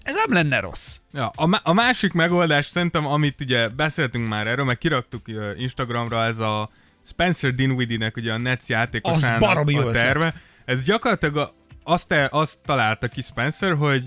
Ez 0.03 0.13
nem 0.13 0.33
lenne 0.33 0.59
rossz. 0.59 0.97
Ja, 1.13 1.31
a, 1.35 1.45
má- 1.45 1.61
a 1.63 1.73
másik 1.73 2.13
megoldás 2.13 2.65
szerintem, 2.65 3.05
amit 3.07 3.41
ugye 3.41 3.67
beszéltünk 3.67 4.27
már 4.27 4.47
erről, 4.47 4.65
meg 4.65 4.77
kiraktuk 4.77 5.27
ö, 5.27 5.51
Instagramra, 5.57 6.23
ez 6.23 6.39
a 6.39 6.69
Spencer 7.05 7.53
Dinwiddie-nek 7.53 8.17
ugye 8.17 8.33
a 8.33 8.37
Nets 8.37 8.67
játékosának 8.67 9.41
Az 9.41 9.47
baromi 9.47 9.77
a 9.77 9.79
ötlet. 9.79 10.03
terve. 10.03 10.33
Ez 10.65 10.83
gyakorlatilag 10.83 11.37
a, 11.37 11.49
azt, 11.83 12.07
te, 12.07 12.27
azt 12.31 12.59
találta 12.65 13.07
ki 13.07 13.21
Spencer, 13.21 13.73
hogy 13.75 14.03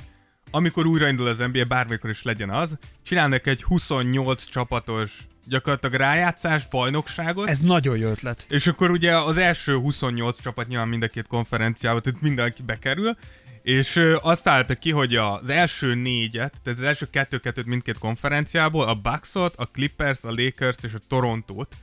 amikor 0.51 0.87
újraindul 0.87 1.27
az 1.29 1.39
NBA, 1.39 1.65
bármikor 1.65 2.11
is 2.11 2.23
legyen 2.23 2.51
az, 2.51 2.77
csinálnak 3.05 3.47
egy 3.47 3.63
28 3.63 4.45
csapatos 4.45 5.13
gyakorlatilag 5.49 5.95
rájátszás, 6.01 6.69
bajnokságot, 6.69 7.49
Ez 7.49 7.59
nagyon 7.59 7.97
jó 7.99 8.09
ötlet. 8.09 8.47
és 8.49 8.67
akkor 8.67 8.91
ugye 8.91 9.17
az 9.19 9.37
első 9.39 9.77
28 9.77 10.43
csapat 10.43 10.69
nyilván 10.69 10.89
mind 10.89 11.03
a 11.03 11.07
két 11.09 11.27
konferenciába, 11.27 12.01
tehát 12.01 12.21
mindenki 12.21 12.63
bekerül, 12.63 13.17
és 13.67 14.01
azt 14.21 14.49
állta 14.49 14.75
ki, 14.75 14.91
hogy 14.91 15.17
az 15.17 15.49
első 15.49 15.95
négyet, 15.95 16.55
tehát 16.63 16.79
az 16.79 16.85
első 16.85 17.07
kettő-kettőt 17.11 17.67
mindkét 17.67 17.99
konferenciából, 17.99 18.89
a 18.89 18.95
Bucksot, 18.95 19.57
a 19.57 19.65
Clippers, 19.65 20.25
a 20.25 20.31
Lakers 20.31 20.77
és 20.83 20.93
a 20.95 20.99
Torontót 21.09 21.75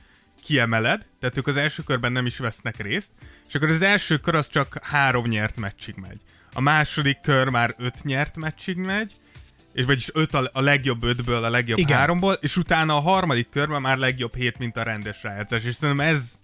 kiemeled, 0.42 1.06
tehát 1.20 1.38
ők 1.38 1.46
az 1.46 1.56
első 1.56 1.82
körben 1.82 2.12
nem 2.12 2.26
is 2.26 2.38
vesznek 2.38 2.82
részt, 2.82 3.10
és 3.48 3.54
akkor 3.54 3.70
az 3.70 3.82
első 3.82 4.16
kör 4.16 4.34
az 4.34 4.48
csak 4.48 4.78
három 4.82 5.26
nyert 5.26 5.56
meccsig 5.56 5.94
megy. 5.96 6.20
A 6.52 6.60
második 6.60 7.20
kör 7.20 7.48
már 7.48 7.74
öt 7.78 8.04
nyert 8.04 8.36
meccsig 8.36 8.76
megy, 8.76 9.12
és 9.72 9.84
vagyis 9.84 10.10
öt 10.12 10.34
a, 10.34 10.50
a 10.52 10.60
legjobb 10.60 11.02
ötből, 11.02 11.44
a 11.44 11.50
legjobb. 11.50 11.78
Igen. 11.78 11.98
háromból, 11.98 12.32
és 12.40 12.56
utána 12.56 12.96
a 12.96 13.00
harmadik 13.00 13.48
körben 13.48 13.80
már 13.80 13.96
legjobb 13.96 14.34
hét, 14.34 14.58
mint 14.58 14.76
a 14.76 14.82
rendes 14.82 15.22
rájátszás. 15.22 15.64
És 15.64 15.74
szerintem 15.74 16.06
ez, 16.06 16.38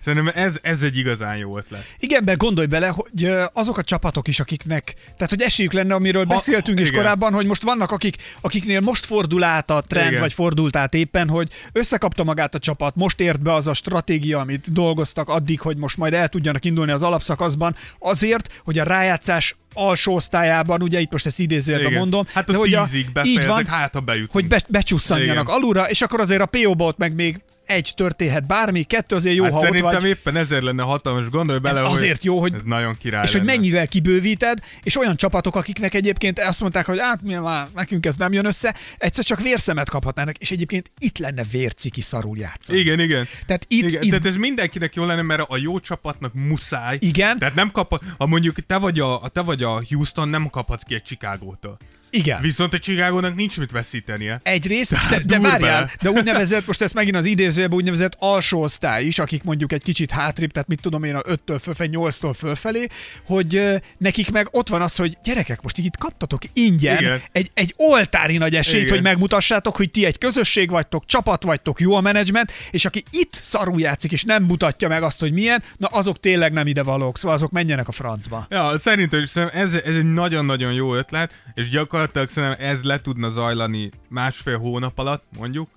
szerintem 0.00 0.44
ez, 0.44 0.58
ez 0.62 0.82
egy 0.82 0.96
igazán 0.96 1.36
jó 1.36 1.56
ötlet. 1.58 1.84
Igen, 1.98 2.22
mert 2.24 2.38
gondolj 2.38 2.66
bele, 2.66 2.88
hogy 2.88 3.30
azok 3.52 3.78
a 3.78 3.82
csapatok 3.82 4.28
is, 4.28 4.40
akiknek, 4.40 4.94
tehát 5.14 5.28
hogy 5.30 5.40
esélyük 5.42 5.72
lenne, 5.72 5.94
amiről 5.94 6.24
Ha- 6.26 6.34
beszéltünk 6.34 6.80
is 6.80 6.88
igen. 6.88 7.00
korábban, 7.00 7.32
hogy 7.32 7.46
most 7.46 7.62
vannak, 7.62 7.90
akik, 7.90 8.16
akiknél 8.40 8.80
most 8.80 9.04
fordul 9.06 9.42
át 9.42 9.70
a 9.70 9.80
trend, 9.86 10.08
Igen. 10.08 10.20
vagy 10.20 10.32
fordult 10.32 10.76
át 10.76 10.94
éppen, 10.94 11.28
hogy 11.28 11.48
összekapta 11.72 12.24
magát 12.24 12.54
a 12.54 12.58
csapat, 12.58 12.96
most 12.96 13.20
ért 13.20 13.42
be 13.42 13.52
az 13.54 13.66
a 13.66 13.74
stratégia, 13.74 14.40
amit 14.40 14.72
dolgoztak 14.72 15.28
addig, 15.28 15.60
hogy 15.60 15.76
most 15.76 15.96
majd 15.96 16.12
el 16.14 16.28
tudjanak 16.28 16.64
indulni 16.64 16.90
az 16.92 17.02
alapszakaszban, 17.02 17.74
azért, 17.98 18.60
hogy 18.64 18.78
a 18.78 18.84
rájátszás 18.84 19.56
alsó 19.74 20.14
osztályában, 20.14 20.82
ugye 20.82 21.00
itt 21.00 21.10
most 21.10 21.26
ezt 21.26 21.38
idézőjelben 21.38 21.92
mondom, 21.92 22.26
Hát 22.32 22.48
a 22.48 22.52
de 22.52 22.58
hogy 22.58 22.74
a, 22.74 22.86
így 23.22 23.46
van, 23.46 23.66
hát 23.66 23.92
ha 23.92 24.00
bejutunk. 24.00 24.30
hogy 24.32 24.48
be, 24.48 24.62
becsusszanjanak 24.68 25.44
Igen. 25.44 25.54
alulra, 25.56 25.88
és 25.90 26.02
akkor 26.02 26.20
azért 26.20 26.40
a 26.40 26.46
PO-ba 26.46 26.84
ott 26.84 26.98
meg 26.98 27.14
még 27.14 27.40
egy 27.66 27.92
történhet 27.96 28.46
bármi, 28.46 28.82
kettő 28.82 29.14
azért 29.16 29.36
jó, 29.36 29.44
hát 29.44 29.52
ha 29.52 29.58
ott 29.58 29.78
vagy. 29.78 30.04
éppen 30.04 30.36
ezért 30.36 30.62
lenne 30.62 30.82
hatalmas, 30.82 31.28
gondolj 31.28 31.58
bele, 31.58 31.80
hogy 31.80 31.96
azért 31.96 32.24
jó, 32.24 32.38
hogy- 32.40 32.54
ez 32.54 32.62
nagyon 32.64 32.96
király 32.98 33.24
És 33.24 33.32
hogy 33.32 33.40
lenne. 33.40 33.52
mennyivel 33.52 33.88
kibővíted, 33.88 34.58
és 34.82 34.96
olyan 34.98 35.16
csapatok, 35.16 35.56
akiknek 35.56 35.94
egyébként 35.94 36.38
azt 36.38 36.60
mondták, 36.60 36.86
hogy 36.86 36.98
hát 36.98 37.22
mi 37.22 37.34
már 37.34 37.68
nekünk 37.74 38.06
ez 38.06 38.16
nem 38.16 38.32
jön 38.32 38.44
össze, 38.46 38.74
egyszer 38.98 39.24
csak 39.24 39.40
vérszemet 39.40 39.88
kaphatnának, 39.90 40.36
és 40.38 40.50
egyébként 40.50 40.90
itt 40.98 41.18
lenne 41.18 41.42
vérciki 41.50 42.00
szarul 42.00 42.38
játszani. 42.38 42.78
Igen, 42.78 43.00
igen. 43.00 43.26
Tehát 43.46 43.64
itt, 43.68 43.82
igen, 43.88 44.02
itt 44.02 44.08
Tehát 44.10 44.26
ez 44.26 44.36
mindenkinek 44.36 44.94
jó 44.94 45.04
lenne, 45.04 45.22
mert 45.22 45.44
a 45.48 45.56
jó 45.56 45.78
csapatnak 45.80 46.34
muszáj. 46.34 46.96
Igen. 47.00 47.38
Tehát 47.38 47.54
nem 47.54 47.70
kap, 47.70 48.04
ha 48.18 48.26
mondjuk 48.26 48.56
te 48.66 48.76
vagy 48.76 48.98
a, 49.00 49.28
te 49.32 49.40
vagy 49.40 49.62
a 49.62 49.82
Houston, 49.88 50.28
nem 50.28 50.50
kaphatsz 50.50 50.82
ki 50.82 50.94
egy 50.94 51.02
Chicagótól. 51.02 51.78
Igen. 52.10 52.40
Viszont 52.40 52.74
a 52.74 52.78
Chicagónak 52.78 53.34
nincs 53.34 53.58
mit 53.58 53.70
veszítenie. 53.70 54.40
Egyrészt, 54.42 54.94
de, 55.10 55.22
de 55.26 55.40
várjál, 55.40 55.90
de 56.02 56.10
úgynevezett, 56.20 56.66
most 56.66 56.82
ezt 56.82 56.94
megint 56.94 57.16
az 57.16 57.24
idézőjében 57.24 57.76
úgynevezett 57.76 58.16
alsó 58.18 58.62
osztály 58.62 59.04
is, 59.04 59.18
akik 59.18 59.42
mondjuk 59.42 59.72
egy 59.72 59.82
kicsit 59.82 60.10
hátrébb, 60.10 60.50
tehát 60.50 60.68
mit 60.68 60.80
tudom 60.80 61.04
én, 61.04 61.14
a 61.14 61.20
5-től 61.20 61.58
fölfelé, 61.62 61.90
8-tól 61.92 62.34
fölfelé, 62.36 62.86
hogy 63.26 63.56
ö, 63.56 63.76
nekik 63.98 64.30
meg 64.30 64.48
ott 64.50 64.68
van 64.68 64.82
az, 64.82 64.96
hogy 64.96 65.18
gyerekek, 65.22 65.62
most 65.62 65.78
így 65.78 65.84
itt 65.84 65.96
kaptatok 65.96 66.42
ingyen 66.52 66.98
Igen. 66.98 67.20
egy, 67.32 67.50
egy 67.54 67.74
oltári 67.76 68.38
nagy 68.38 68.54
esélyt, 68.54 68.82
Igen. 68.82 68.94
hogy 68.94 69.02
megmutassátok, 69.02 69.76
hogy 69.76 69.90
ti 69.90 70.04
egy 70.04 70.18
közösség 70.18 70.70
vagytok, 70.70 71.06
csapat 71.06 71.42
vagytok, 71.42 71.80
jó 71.80 71.94
a 71.94 72.00
menedzsment, 72.00 72.52
és 72.70 72.84
aki 72.84 73.04
itt 73.10 73.34
szarul 73.34 73.80
játszik, 73.80 74.12
és 74.12 74.24
nem 74.24 74.42
mutatja 74.42 74.88
meg 74.88 75.02
azt, 75.02 75.20
hogy 75.20 75.32
milyen, 75.32 75.62
na 75.76 75.86
azok 75.86 76.20
tényleg 76.20 76.52
nem 76.52 76.66
ide 76.66 76.82
valók, 76.82 77.18
szóval 77.18 77.36
azok 77.36 77.50
menjenek 77.50 77.88
a 77.88 77.92
francba. 77.92 78.46
Ja, 78.50 78.78
szerintem 78.78 79.24
ez, 79.52 79.74
ez 79.74 79.96
egy 79.96 80.12
nagyon-nagyon 80.12 80.72
jó 80.72 80.94
ötlet, 80.94 81.42
és 81.54 81.68
gyakorlatilag 81.68 81.99
szerintem 82.12 82.54
ez 82.58 82.82
le 82.82 83.00
tudna 83.00 83.30
zajlani 83.30 83.90
másfél 84.08 84.58
hónap 84.58 84.98
alatt, 84.98 85.24
mondjuk, 85.38 85.68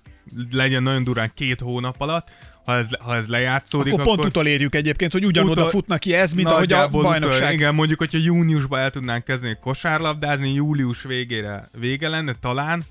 legyen 0.52 0.82
nagyon 0.82 1.04
durán 1.04 1.30
két 1.34 1.60
hónap 1.60 2.00
alatt, 2.00 2.28
ha 2.64 2.76
ez, 2.76 2.88
ha 2.98 3.14
ez 3.14 3.26
lejátszódik, 3.26 3.92
Akkor 3.92 4.04
pont 4.04 4.24
utolérjük 4.24 4.74
egyébként, 4.74 5.12
hogy 5.12 5.24
ugyanoda 5.24 5.52
Utol- 5.52 5.70
futnak 5.70 6.00
ki 6.00 6.14
ez, 6.14 6.32
mint 6.32 6.48
ahogy 6.48 6.72
a 6.72 6.88
bajnokság. 6.88 7.42
Utol, 7.42 7.52
igen, 7.52 7.74
mondjuk, 7.74 7.98
hogyha 7.98 8.18
júniusban 8.18 8.78
el 8.78 8.90
tudnánk 8.90 9.24
kezdeni 9.24 9.56
kosárlabdázni, 9.60 10.52
július 10.52 11.02
végére 11.02 11.68
vége 11.78 12.08
lenne 12.08 12.34
talán, 12.40 12.84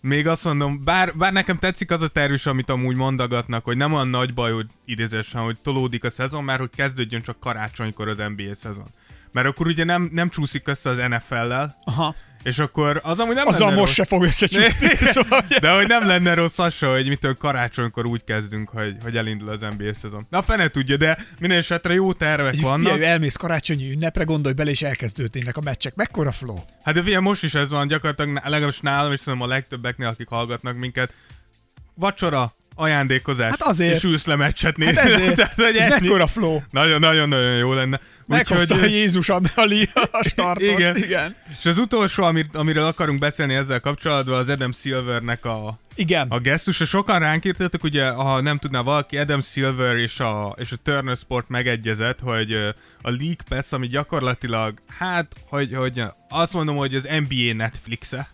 még 0.00 0.26
azt 0.26 0.44
mondom, 0.44 0.80
bár, 0.84 1.16
bár 1.16 1.32
nekem 1.32 1.58
tetszik 1.58 1.90
az 1.90 2.02
a 2.02 2.08
terv 2.08 2.32
is, 2.32 2.46
amit 2.46 2.70
amúgy 2.70 2.96
mondagatnak, 2.96 3.64
hogy 3.64 3.76
nem 3.76 3.92
olyan 3.92 4.08
nagy 4.08 4.34
baj, 4.34 4.52
hogy 4.52 4.66
idézésen, 4.84 5.42
hogy 5.42 5.58
tolódik 5.62 6.04
a 6.04 6.10
szezon, 6.10 6.44
már 6.44 6.58
hogy 6.58 6.70
kezdődjön 6.76 7.22
csak 7.22 7.40
karácsonykor 7.40 8.08
az 8.08 8.16
NBA 8.16 8.54
szezon. 8.54 8.86
Mert 9.32 9.46
akkor 9.46 9.66
ugye 9.66 9.84
nem, 9.84 10.10
nem 10.12 10.28
csúszik 10.28 10.68
össze 10.68 10.90
az 10.90 10.96
NFL-lel, 10.96 11.74
Aha. 11.84 12.14
És 12.42 12.58
akkor 12.58 13.00
az 13.02 13.18
amúgy 13.20 13.34
nem 13.34 13.46
Azzal 13.46 13.68
lenne 13.68 13.80
most 13.80 13.96
rossz. 13.96 14.06
se 14.08 14.14
fog 14.14 14.22
összecsúszni. 14.24 14.88
szóval, 15.16 15.42
De 15.60 15.70
hogy 15.70 15.86
nem 15.86 16.06
lenne 16.06 16.34
rossz 16.34 16.58
az 16.58 16.74
se, 16.74 16.86
hogy 16.86 17.08
mitől 17.08 17.34
karácsonykor 17.34 18.06
úgy 18.06 18.24
kezdünk, 18.24 18.68
hogy, 18.68 18.96
hogy 19.02 19.16
elindul 19.16 19.48
az 19.48 19.60
NBA 19.60 19.94
szezon. 19.94 20.26
Na, 20.30 20.42
fene 20.42 20.68
tudja, 20.68 20.96
de 20.96 21.18
minden 21.38 21.58
esetre 21.58 21.94
jó 21.94 22.12
tervek 22.12 22.52
Egy 22.52 22.60
vannak. 22.60 22.92
figyelj, 22.92 23.10
elmész 23.12 23.36
karácsonyi 23.36 23.90
ünnepre, 23.92 24.24
gondolj 24.24 24.54
bele, 24.54 24.70
és 24.70 24.82
elkezdődnének 24.82 25.56
a 25.56 25.60
meccsek. 25.60 25.94
Mekkora 25.94 26.32
flow? 26.32 26.58
Hát 26.82 26.94
de 26.94 27.02
figyelj, 27.02 27.22
most 27.22 27.44
is 27.44 27.54
ez 27.54 27.68
van, 27.70 27.86
gyakorlatilag 27.86 28.40
legalábbis 28.44 28.80
nálam, 28.80 29.12
és 29.12 29.18
szerintem 29.20 29.48
a 29.48 29.50
legtöbbeknél, 29.50 30.08
akik 30.08 30.28
hallgatnak 30.28 30.76
minket. 30.76 31.14
Vacsora, 31.94 32.52
ajándékozás, 32.80 33.50
Hát 33.50 33.62
azért. 33.62 33.96
és 33.96 34.02
ülsz 34.02 34.24
le 34.24 34.36
meccset 34.36 34.76
nézni. 34.76 34.96
Hát 34.96 35.10
ezért. 35.10 35.36
Tehát, 35.40 35.54
hogy 35.54 35.76
ennyi. 35.76 35.88
mekkora 36.00 36.26
flow? 36.26 36.60
Nagyon-nagyon-nagyon 36.70 37.56
jó 37.56 37.72
lenne. 37.72 38.00
Meghozta 38.26 38.74
Úgyhogy, 38.74 38.90
Jézus 38.90 39.28
a, 39.28 39.40
a, 39.54 40.24
startot. 40.28 40.78
Igen. 40.78 40.96
Igen. 40.96 41.36
és 41.58 41.66
az 41.66 41.78
utolsó, 41.78 42.24
amit, 42.24 42.56
amiről 42.56 42.84
akarunk 42.84 43.18
beszélni 43.18 43.54
ezzel 43.54 43.80
kapcsolatban, 43.80 44.38
az 44.38 44.48
Adam 44.48 44.72
Silvernek 44.72 45.44
a, 45.44 45.78
Igen. 45.94 46.26
a 46.28 46.38
gesztus, 46.38 46.80
és 46.80 46.88
sokan 46.88 47.18
ránk 47.18 47.44
írtatok, 47.44 47.82
ugye, 47.84 48.08
ha 48.10 48.40
nem 48.40 48.58
tudná 48.58 48.80
valaki, 48.80 49.18
Adam 49.18 49.40
Silver 49.40 49.96
és 49.96 50.20
a, 50.20 50.54
és 50.58 50.72
a 50.72 50.76
Turner 50.82 51.16
Sport 51.16 51.48
megegyezett, 51.48 52.20
hogy 52.20 52.52
a 53.02 53.10
League 53.10 53.44
Pass, 53.48 53.72
ami 53.72 53.86
gyakorlatilag, 53.86 54.74
hát, 54.98 55.32
hogy, 55.48 55.74
hogy 55.74 56.02
azt 56.28 56.52
mondom, 56.52 56.76
hogy 56.76 56.94
az 56.94 57.08
NBA 57.26 57.54
Netflix-e, 57.54 58.28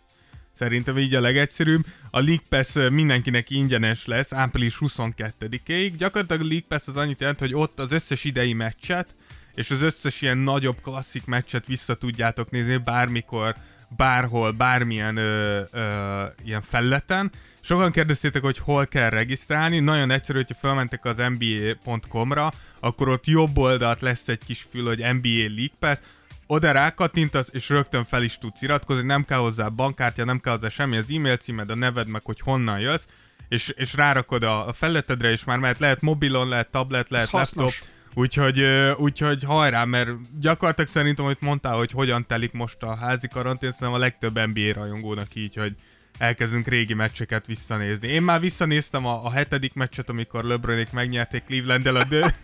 Szerintem 0.57 0.99
így 0.99 1.15
a 1.15 1.21
legegyszerűbb. 1.21 1.87
A 2.11 2.21
League 2.21 2.45
Pass 2.49 2.75
mindenkinek 2.91 3.51
ingyenes 3.51 4.07
lesz 4.07 4.33
április 4.33 4.77
22-ig. 4.81 5.93
Gyakorlatilag 5.99 6.43
a 6.43 6.49
League 6.49 6.67
Pass 6.69 6.87
az 6.87 6.97
annyit 6.97 7.21
jelent, 7.21 7.39
hogy 7.39 7.55
ott 7.55 7.79
az 7.79 7.93
összes 7.93 8.25
idei 8.25 8.53
meccset, 8.53 9.09
és 9.55 9.71
az 9.71 9.83
összes 9.83 10.23
ilyen 10.23 10.39
nagyobb 10.39 10.81
klasszik 10.83 11.27
meccset 11.27 11.67
vissza 11.67 11.95
tudjátok 11.95 12.51
nézni 12.51 12.77
bármikor, 12.77 13.55
bárhol, 13.97 14.51
bármilyen 14.51 15.17
ö, 15.17 15.63
ö, 15.73 16.25
ilyen 16.45 16.63
felületen. 16.63 17.31
Sokan 17.61 17.91
kérdeztétek, 17.91 18.43
hogy 18.43 18.59
hol 18.59 18.87
kell 18.87 19.11
regisztrálni. 19.11 19.79
Nagyon 19.79 20.11
egyszerű, 20.11 20.39
hogyha 20.39 20.55
felmentek 20.55 21.05
az 21.05 21.17
nba.com-ra, 21.17 22.53
akkor 22.81 23.09
ott 23.09 23.27
jobb 23.27 23.59
oldalt 23.59 24.01
lesz 24.01 24.29
egy 24.29 24.45
kis 24.47 24.67
fül, 24.71 24.87
hogy 24.87 24.99
NBA 24.99 25.29
League 25.29 25.77
Pass, 25.79 25.99
oda 26.47 26.73
rákattintasz, 26.73 27.49
és 27.53 27.69
rögtön 27.69 28.05
fel 28.05 28.23
is 28.23 28.39
tudsz 28.39 28.63
iratkozni, 28.63 29.07
nem 29.07 29.25
kell 29.25 29.39
hozzá 29.39 29.69
bankkártya, 29.69 30.25
nem 30.25 30.41
kell 30.41 30.53
hozzá 30.53 30.69
semmi, 30.69 30.97
az 30.97 31.11
e-mail 31.11 31.37
címed, 31.37 31.71
a 31.71 31.75
neved, 31.75 32.09
meg 32.09 32.23
hogy 32.25 32.41
honnan 32.41 32.81
jössz, 32.81 33.07
és, 33.49 33.69
és 33.69 33.95
rárakod 33.95 34.43
a, 34.43 34.69
a 34.69 34.73
felletedre, 34.73 35.31
és 35.31 35.45
már 35.45 35.59
mehet, 35.59 35.79
lehet 35.79 36.01
mobilon, 36.01 36.49
lehet 36.49 36.71
tablet, 36.71 37.11
lehet 37.11 37.27
Ez 37.27 37.33
laptop, 37.33 37.65
hasznos. 37.65 37.83
Úgyhogy, 38.15 38.61
úgyhogy 38.97 39.43
hajrá, 39.43 39.85
mert 39.85 40.11
gyakorlatilag 40.41 40.91
szerintem, 40.91 41.25
hogy 41.25 41.37
mondtál, 41.41 41.77
hogy 41.77 41.91
hogyan 41.91 42.27
telik 42.27 42.53
most 42.53 42.83
a 42.83 42.97
házi 42.97 43.29
karantén, 43.29 43.71
szerintem 43.71 43.93
a 43.93 43.99
legtöbb 43.99 44.41
NBA 44.47 44.73
rajongónak 44.73 45.35
így, 45.35 45.55
hogy 45.55 45.75
elkezdünk 46.19 46.67
régi 46.67 46.95
meccseket 46.95 47.47
visszanézni. 47.47 48.09
Én 48.09 48.23
már 48.23 48.41
visszanéztem 48.41 49.07
a, 49.07 49.23
a 49.23 49.31
hetedik 49.31 49.75
meccset, 49.75 50.09
amikor 50.09 50.45
LeBronék 50.45 50.93
megnyerték 50.93 51.45
Cleveland-el 51.45 51.97
a, 51.97 52.05
dö- 52.05 52.35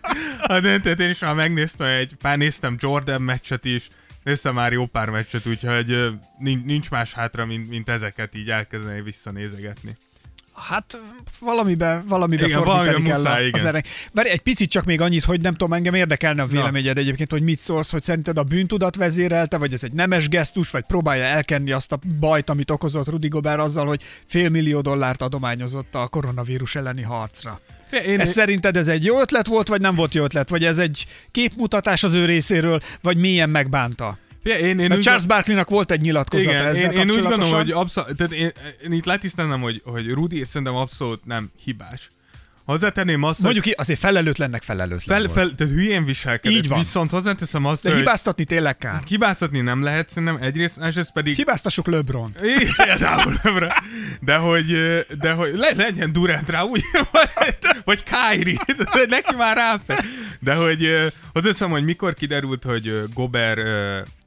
a 0.43 0.61
döntőt, 0.61 1.00
én 1.00 1.11
is 1.11 1.19
már 1.19 1.35
megnéztem 1.35 1.87
egy 1.87 2.14
pár, 2.14 2.38
néztem 2.38 2.76
Jordan 2.79 3.23
meccset 3.23 3.64
is, 3.64 3.91
néztem 4.23 4.55
már 4.55 4.73
jó 4.73 4.87
pár 4.87 5.11
meccset, 5.11 5.47
úgyhogy 5.47 6.12
nincs 6.38 6.91
más 6.91 7.12
hátra, 7.12 7.47
mint, 7.47 7.69
mint 7.69 7.88
ezeket 7.88 8.35
így 8.35 8.50
elkezdeni 8.50 9.02
visszanézegetni. 9.02 9.97
Hát 10.54 10.99
valamibe, 11.40 12.02
valamibe 12.09 12.47
Igen, 12.47 12.62
fordítani 12.62 13.02
kell 13.02 13.18
muszáj, 13.18 13.50
az 13.50 13.64
erre. 13.64 13.82
Bár 14.12 14.26
egy 14.26 14.40
picit 14.40 14.71
csak 14.71 14.85
még 14.85 15.00
annyit, 15.00 15.25
hogy 15.25 15.40
nem 15.40 15.52
tudom, 15.52 15.73
engem 15.73 15.94
érdekelne 15.94 16.42
a 16.42 16.44
Na. 16.44 16.50
véleményed 16.52 16.99
egyébként, 16.99 17.30
hogy 17.30 17.42
mit 17.42 17.61
szólsz, 17.61 17.90
hogy 17.90 18.02
szerinted 18.02 18.38
a 18.38 18.42
bűntudat 18.42 18.97
vezérelte, 18.97 19.56
vagy 19.59 19.73
ez 19.73 19.85
egy 19.85 19.92
nemes 19.92 20.28
gesztus, 20.28 20.71
vagy 20.71 20.85
próbálja 20.87 21.25
elkenni 21.25 21.73
azt 21.73 21.92
a 21.92 21.99
bajt, 22.21 22.50
amit 22.50 22.71
okozott 22.71 23.09
Rudy 23.09 23.28
Gobert 23.28 23.61
azzal, 23.61 23.87
hogy 23.87 24.02
fél 24.26 24.49
millió 24.49 24.80
dollárt 24.80 25.23
adományozott 25.23 25.94
a 25.94 26.06
koronavírus 26.09 26.75
elleni 26.75 27.02
harcra. 27.02 27.61
Én, 28.06 28.21
Ez 28.21 28.30
szerinted 28.30 28.76
ez 28.76 28.88
egy 28.88 29.04
jó 29.04 29.21
ötlet 29.21 29.47
volt, 29.47 29.68
vagy 29.68 29.80
nem 29.80 29.94
volt 29.94 30.14
jó 30.14 30.25
ötlet? 30.25 30.49
Vagy 30.49 30.64
ez 30.64 30.78
egy 30.78 31.06
képmutatás 31.30 32.02
az 32.04 32.12
ő 32.14 32.25
részéről, 32.25 32.80
vagy 33.00 33.16
milyen 33.16 33.50
megbánta? 33.50 34.18
Én, 34.43 34.57
én, 34.57 34.65
én 34.67 34.77
Mert 34.77 34.95
úgy- 34.97 35.03
Charles 35.03 35.25
Barkleynak 35.25 35.71
volt 35.71 35.91
egy 35.91 36.01
nyilatkozata 36.01 36.51
Igen, 36.51 36.67
ezzel 36.67 36.93
én, 36.93 36.99
én 36.99 37.11
úgy 37.11 37.21
gondolom, 37.23 37.51
hogy 37.51 37.71
abszolút, 37.71 38.17
tehát 38.17 38.33
én, 38.33 38.53
én 38.85 38.93
itt 38.93 39.05
letisztelnem, 39.05 39.61
hogy, 39.61 39.83
hogy 39.85 40.11
Rudi 40.11 40.45
szerintem 40.45 40.75
abszolút 40.77 41.25
nem 41.25 41.51
hibás. 41.65 42.09
Hozzátenném 42.65 43.23
azt, 43.23 43.39
Mondjuk 43.39 43.65
ki, 43.65 43.71
azért 43.71 43.99
felelőtlennek 43.99 44.63
felelőtlen 44.63 45.21
hogy 45.21 45.31
fel, 45.31 45.45
fel, 45.45 45.55
tehát 45.55 45.73
hülyén 45.73 46.05
viselkedett. 46.05 46.59
Így 46.59 46.69
van. 46.69 46.79
Viszont 46.79 47.11
hozzáteszem 47.11 47.65
azt, 47.65 47.83
De 47.83 47.89
hogy 47.89 47.99
hibáztatni 47.99 48.45
tényleg 48.45 48.79
kár. 48.79 49.03
hibáztatni 49.07 49.61
nem 49.61 49.83
lehet 49.83 50.09
szerintem 50.09 50.39
egyrészt, 50.41 50.77
másrészt 50.77 51.13
pedig... 51.13 51.37
Hibáztassuk 51.37 51.87
LeBron. 51.87 52.35
Például, 52.77 53.39
de 54.21 54.37
hogy, 54.37 54.67
de 55.19 55.33
hogy 55.33 55.53
le, 55.57 55.71
legyen 55.77 56.13
Durant 56.13 56.49
rá, 56.49 56.63
úgy, 56.63 56.83
vagy, 57.13 57.31
vagy 57.85 58.03
Kyrie, 58.03 58.59
de 58.67 59.05
neki 59.09 59.35
már 59.37 59.57
ráfel. 59.57 60.05
De 60.41 60.55
hogy 60.55 60.89
hozzáteszem, 61.33 61.71
hogy 61.71 61.85
mikor 61.85 62.15
kiderült, 62.15 62.65
hogy 62.65 63.03
Gober 63.15 63.59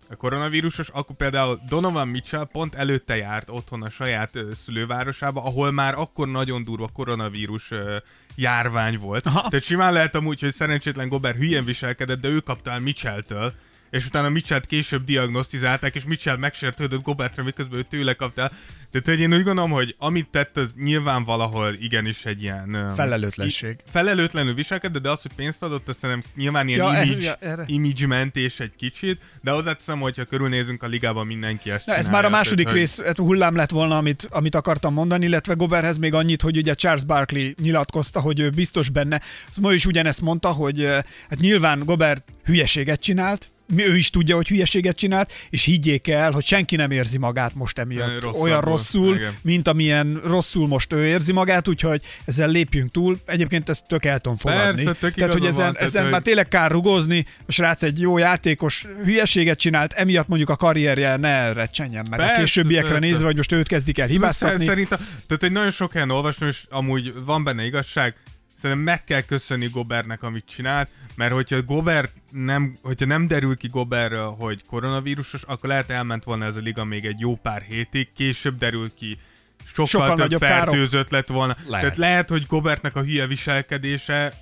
ö, 0.09 0.15
koronavírusos, 0.15 0.89
akkor 0.89 1.15
például 1.15 1.59
Donovan 1.69 2.07
Mitchell 2.07 2.47
pont 2.51 2.75
előtte 2.75 3.15
járt 3.15 3.49
otthon 3.49 3.83
a 3.83 3.89
saját 3.89 4.35
ö, 4.35 4.53
szülővárosába, 4.53 5.43
ahol 5.43 5.71
már 5.71 5.93
akkor 5.93 6.27
nagyon 6.27 6.63
durva 6.63 6.89
koronavírus 6.93 7.71
ö, 7.71 7.97
járvány 8.35 8.97
volt. 8.97 9.25
Aha. 9.25 9.49
Tehát 9.49 9.65
simán 9.65 9.93
lehet 9.93 10.15
amúgy, 10.15 10.39
hogy 10.39 10.53
szerencsétlen 10.53 11.07
Gober 11.07 11.35
hülyen 11.35 11.65
viselkedett, 11.65 12.21
de 12.21 12.27
ő 12.27 12.39
kapta 12.39 12.71
el 12.71 12.79
Mitchell-től, 12.79 13.53
és 13.95 14.05
utána 14.05 14.29
Mitchell-t 14.29 14.65
később 14.65 15.03
diagnosztizálták, 15.03 15.95
és 15.95 16.03
Mitchell 16.03 16.37
megsértődött 16.37 17.03
Gobertre, 17.03 17.43
miközben 17.43 17.79
ő 17.79 17.83
tőle 17.83 18.13
kapta. 18.13 18.51
Tehát, 18.91 19.07
hogy 19.07 19.19
én 19.19 19.33
úgy 19.33 19.43
gondolom, 19.43 19.71
hogy 19.71 19.95
amit 19.97 20.29
tett, 20.29 20.57
az 20.57 20.73
nyilván 20.77 21.23
valahol 21.23 21.75
igenis 21.79 22.25
egy 22.25 22.41
ilyen... 22.41 22.93
Felelőtlenség. 22.95 23.77
Felelőtlenül 23.91 24.53
viselkedett, 24.53 25.01
de 25.01 25.09
az, 25.09 25.21
hogy 25.21 25.31
pénzt 25.35 25.63
adott, 25.63 25.87
azt 25.87 25.99
szerintem 25.99 26.31
nyilván 26.35 26.67
ilyen 26.67 26.93
Ja, 26.93 27.03
image, 27.03 27.25
ja, 27.25 27.35
erre. 27.39 27.63
image 27.67 28.07
mentés 28.07 28.59
egy 28.59 28.75
kicsit, 28.77 29.21
de 29.41 29.51
hozzáteszem, 29.51 29.99
hogyha 29.99 30.23
körülnézünk 30.23 30.83
a 30.83 30.87
ligában, 30.87 31.25
mindenki 31.25 31.71
ezt 31.71 31.87
Na, 31.87 31.95
ez 31.95 32.07
már 32.07 32.25
a 32.25 32.29
második 32.29 32.65
tehát, 32.65 32.79
rész 32.79 33.01
hát 33.01 33.17
hullám 33.17 33.55
lett 33.55 33.71
volna, 33.71 33.97
amit, 33.97 34.27
amit 34.29 34.55
akartam 34.55 34.93
mondani, 34.93 35.25
illetve 35.25 35.53
Goberhez 35.53 35.97
még 35.97 36.13
annyit, 36.13 36.41
hogy 36.41 36.57
ugye 36.57 36.73
Charles 36.73 37.03
Barkley 37.03 37.51
nyilatkozta, 37.61 38.19
hogy 38.19 38.39
ő 38.39 38.49
biztos 38.49 38.89
benne. 38.89 39.21
Ma 39.61 39.73
is 39.73 39.85
ugyanezt 39.85 40.21
mondta, 40.21 40.49
hogy 40.51 40.85
hát 41.29 41.39
nyilván 41.39 41.79
Gobert 41.85 42.23
hülyeséget 42.43 43.01
csinált, 43.01 43.47
ő 43.75 43.97
is 43.97 44.09
tudja, 44.09 44.35
hogy 44.35 44.47
hülyeséget 44.47 44.95
csinált, 44.95 45.31
és 45.49 45.63
higgyék 45.63 46.07
el, 46.07 46.31
hogy 46.31 46.45
senki 46.45 46.75
nem 46.75 46.91
érzi 46.91 47.17
magát 47.17 47.55
most 47.55 47.77
emiatt 47.79 48.09
Rosszabbul, 48.09 48.41
olyan 48.41 48.61
rosszul, 48.61 49.15
igen. 49.15 49.33
mint 49.41 49.67
amilyen 49.67 50.21
rosszul 50.25 50.67
most 50.67 50.93
ő 50.93 51.05
érzi 51.05 51.31
magát, 51.31 51.67
úgyhogy 51.67 52.01
ezzel 52.25 52.49
lépjünk 52.49 52.91
túl. 52.91 53.19
Egyébként 53.25 53.69
ezt 53.69 53.87
tök 53.87 54.05
el 54.05 54.19
tudom 54.19 54.37
fogadni. 54.37 54.83
Persze, 54.83 55.09
tehát, 55.15 55.33
hogy 55.33 55.45
ezen, 55.45 55.65
van, 55.65 55.77
ezen 55.77 56.01
hogy- 56.01 56.11
már 56.11 56.21
tényleg 56.21 56.47
kár 56.47 56.71
rugozni, 56.71 57.25
a 57.45 57.51
srác 57.51 57.83
egy 57.83 57.99
jó 57.99 58.17
játékos 58.17 58.85
hülyeséget 59.03 59.59
csinált, 59.59 59.93
emiatt 59.93 60.27
mondjuk 60.27 60.49
a 60.49 60.55
karrierje 60.55 61.15
ne 61.17 61.53
recsenjen 61.53 62.05
meg 62.09 62.19
Persze, 62.19 62.33
a 62.33 62.37
későbbiekre 62.39 62.89
persze. 62.89 63.05
nézve, 63.05 63.25
hogy 63.25 63.35
most 63.35 63.51
őt 63.51 63.67
kezdik 63.67 63.97
el 63.99 64.07
hibáztatni. 64.07 64.65
Szerintem, 64.65 64.99
tehát 65.27 65.43
egy 65.43 65.51
nagyon 65.51 65.71
sok 65.71 65.91
helyen 65.91 66.11
olvastam, 66.11 66.47
és 66.47 66.63
amúgy 66.69 67.13
van 67.25 67.43
benne 67.43 67.65
igazság, 67.65 68.15
szerintem 68.57 68.85
meg 68.85 69.03
kell 69.03 69.21
köszönni 69.21 69.67
Gobernek, 69.67 70.23
amit 70.23 70.45
csinált, 70.45 70.89
mert 71.15 71.33
hogyha 71.33 71.61
Gober 71.61 72.09
nem, 72.31 72.75
hogyha 72.81 73.05
nem 73.05 73.27
derül 73.27 73.57
ki 73.57 73.67
Goberről, 73.67 74.35
hogy 74.39 74.61
koronavírusos, 74.67 75.43
akkor 75.43 75.69
lehet 75.69 75.89
elment 75.89 76.23
volna 76.23 76.45
ez 76.45 76.55
a 76.55 76.59
liga 76.59 76.83
még 76.83 77.05
egy 77.05 77.19
jó 77.19 77.35
pár 77.35 77.61
hétig, 77.61 78.11
később 78.15 78.57
derül 78.57 78.89
ki, 78.95 79.17
sokkal, 79.65 79.85
Sokkal 79.85 80.07
több 80.07 80.17
nagyobb 80.17 80.39
károk. 80.39 80.69
fertőzött 80.69 81.09
lett 81.09 81.27
volna. 81.27 81.55
Lehet. 81.67 81.81
Tehát 81.81 81.97
lehet, 81.97 82.29
hogy 82.29 82.45
Gobertnek 82.47 82.95
a 82.95 83.01
hülye 83.01 83.27
viselkedése 83.27 84.33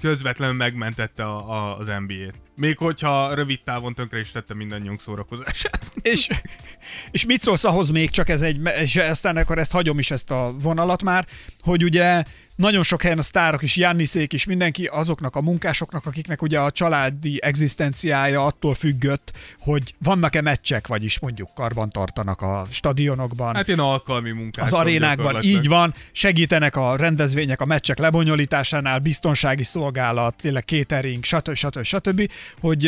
közvetlenül 0.00 0.54
megmentette 0.54 1.24
a, 1.24 1.50
a, 1.50 1.78
az 1.78 1.86
NBA-t. 1.86 2.34
Még 2.56 2.78
hogyha 2.78 3.34
rövid 3.34 3.62
távon 3.62 3.94
tönkre 3.94 4.18
is 4.18 4.30
tette 4.30 4.54
mindannyiunk 4.54 5.00
szórakozását. 5.00 5.92
És, 6.02 6.28
és 7.10 7.24
mit 7.24 7.42
szólsz 7.42 7.64
ahhoz 7.64 7.88
még, 7.88 8.10
csak 8.10 8.28
ez 8.28 8.42
egy, 8.42 8.60
és 8.80 8.96
aztán 8.96 9.36
akkor 9.36 9.58
ezt 9.58 9.72
hagyom 9.72 9.98
is 9.98 10.10
ezt 10.10 10.30
a 10.30 10.52
vonalat 10.60 11.02
már, 11.02 11.26
hogy 11.60 11.84
ugye 11.84 12.24
nagyon 12.56 12.82
sok 12.82 13.02
helyen 13.02 13.18
a 13.18 13.22
sztárok 13.22 13.62
is, 13.62 13.76
Janniszék 13.76 14.32
is, 14.32 14.44
mindenki 14.44 14.84
azoknak 14.84 15.36
a 15.36 15.40
munkásoknak, 15.40 16.06
akiknek 16.06 16.42
ugye 16.42 16.58
a 16.58 16.70
családi 16.70 17.38
egzisztenciája 17.42 18.44
attól 18.44 18.74
függött, 18.74 19.32
hogy 19.58 19.94
vannak-e 19.98 20.40
meccsek, 20.40 20.86
vagyis 20.86 21.18
mondjuk 21.18 21.48
karban 21.54 21.90
tartanak 21.90 22.40
a 22.40 22.66
stadionokban, 22.70 23.54
Hát 23.54 23.68
én 23.68 23.78
alkalmi 23.78 24.32
munkás. 24.32 24.64
az 24.66 24.72
arénákban 24.72 25.42
így 25.42 25.68
van, 25.68 25.94
segítenek 26.12 26.76
a 26.76 26.96
rendezvények 26.96 27.60
a 27.60 27.64
meccsek 27.64 27.98
lebonyolításánál, 27.98 28.98
biztonsági 28.98 29.64
szolgálat, 29.64 30.34
tényleg 30.34 30.62
catering, 30.62 31.24
stb. 31.24 31.54
stb. 31.54 31.82
stb. 31.82 32.30
hogy 32.60 32.86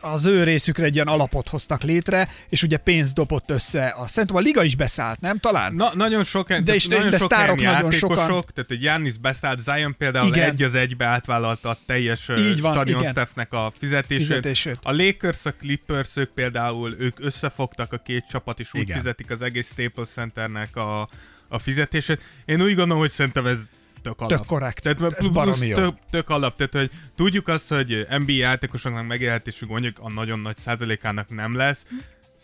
az 0.00 0.24
ő 0.24 0.44
részükre 0.44 0.84
egy 0.84 0.94
ilyen 0.94 1.06
alapot 1.06 1.48
hoztak 1.48 1.82
létre, 1.82 2.28
és 2.48 2.62
ugye 2.62 2.76
pénzt 2.76 3.14
dobott 3.14 3.50
össze. 3.50 3.86
A, 3.86 4.08
szerintem 4.08 4.36
a 4.36 4.40
liga 4.40 4.62
is 4.62 4.76
beszállt, 4.76 5.20
nem 5.20 5.38
talán? 5.38 5.74
Na, 5.74 5.90
nagyon 5.94 6.24
sok, 6.24 6.52
De 6.52 6.74
is, 6.74 6.86
nagyon 6.86 7.10
de 7.10 7.18
sok 7.18 7.32
sztárok 7.32 7.60
nagyon 7.60 7.90
sokan. 7.90 8.26
tehát 8.54 8.70
egy 8.70 8.82
Giannis 8.84 9.18
beszállt, 9.18 9.58
Zion 9.58 9.96
például 9.96 10.28
Igen. 10.28 10.50
Egy 10.50 10.62
az 10.62 10.74
egybe 10.74 11.04
átvállalta 11.04 11.68
a 11.68 11.76
teljes 11.86 12.28
Így 12.38 12.60
van, 12.60 12.72
stadion 12.72 13.04
staffnek 13.04 13.52
a 13.52 13.72
fizetését. 13.78 14.26
Fizetését. 14.26 14.78
A 14.82 14.92
Lakers, 14.92 15.46
a 15.46 15.54
Clippers, 15.54 16.10
ők 16.14 16.30
például, 16.30 16.94
ők 16.98 17.20
összefogtak 17.20 17.92
a 17.92 17.96
két 17.96 18.24
csapat, 18.30 18.60
és 18.60 18.68
úgy 18.74 18.80
Igen. 18.80 18.96
fizetik 18.96 19.30
az 19.30 19.42
egész 19.42 19.72
Staples 19.72 20.08
Centernek 20.08 20.76
a, 20.76 21.08
a 21.48 21.58
fizetését. 21.58 22.22
Én 22.44 22.60
úgy 22.60 22.74
gondolom, 22.74 22.98
hogy 22.98 23.10
szerintem 23.10 23.46
ez 23.46 23.58
tök 24.02 24.20
alap. 24.20 24.38
Tök 24.38 24.46
korrekt. 24.46 24.82
Tehát 24.82 25.02
Ez 25.02 25.28
plusz 25.28 25.58
tök, 25.58 25.94
tök 26.10 26.28
alap, 26.28 26.56
tehát 26.56 26.72
hogy 26.72 26.90
tudjuk 27.16 27.48
azt, 27.48 27.68
hogy 27.68 28.06
NBA 28.08 28.32
játékosoknak 28.32 29.06
megélhetésük 29.06 29.68
mondjuk 29.68 29.96
a 30.00 30.10
nagyon 30.10 30.40
nagy 30.40 30.56
százalékának 30.56 31.30
nem 31.30 31.56
lesz. 31.56 31.84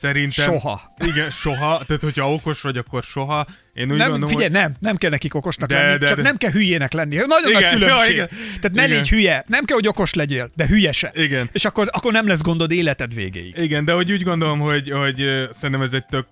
Szerintem... 0.01 0.45
Soha. 0.45 0.95
Igen, 1.07 1.31
soha. 1.31 1.83
Tehát, 1.87 2.03
hogyha 2.03 2.33
okos 2.33 2.61
vagy, 2.61 2.77
akkor 2.77 3.03
soha. 3.03 3.47
Én 3.75 3.91
úgy 3.91 3.99
Nem, 3.99 4.09
gondolom, 4.11 4.29
figyelj, 4.29 4.51
hogy... 4.51 4.61
nem, 4.61 4.73
nem 4.81 4.97
kell 4.97 5.11
nekik 5.11 5.35
okosnak 5.35 5.69
De- 5.69 5.83
lenni, 5.83 5.99
de- 5.99 6.07
csak 6.07 6.17
de- 6.17 6.23
nem 6.23 6.37
kell 6.37 6.51
hülyének 6.51 6.93
lenni. 6.93 7.17
Nagyon 7.17 7.51
Igen, 7.51 7.63
nagy 7.71 7.73
különbség. 7.79 8.07
ja, 8.07 8.13
igen. 8.13 8.29
Tehát 8.61 8.73
ne 8.73 8.85
Igen. 8.85 8.97
légy 8.97 9.09
hülye, 9.09 9.45
nem 9.47 9.65
kell, 9.65 9.77
hogy 9.77 9.89
okos 9.89 10.15
legyél, 10.15 10.51
de 10.55 10.67
hülye 10.67 10.93
se. 10.93 11.11
Igen. 11.15 11.49
És 11.53 11.65
akkor, 11.65 11.89
akkor 11.91 12.13
nem 12.13 12.27
lesz 12.27 12.41
gondod 12.43 12.71
életed 12.71 13.15
végéig. 13.15 13.55
Igen, 13.57 13.85
de 13.85 13.93
hogy 13.93 14.13
úgy 14.13 14.23
gondolom, 14.23 14.59
hogy, 14.61 14.91
hogy 14.91 15.49
szerintem 15.53 15.83
ez 15.83 15.93
egy 15.93 16.05
tök 16.07 16.27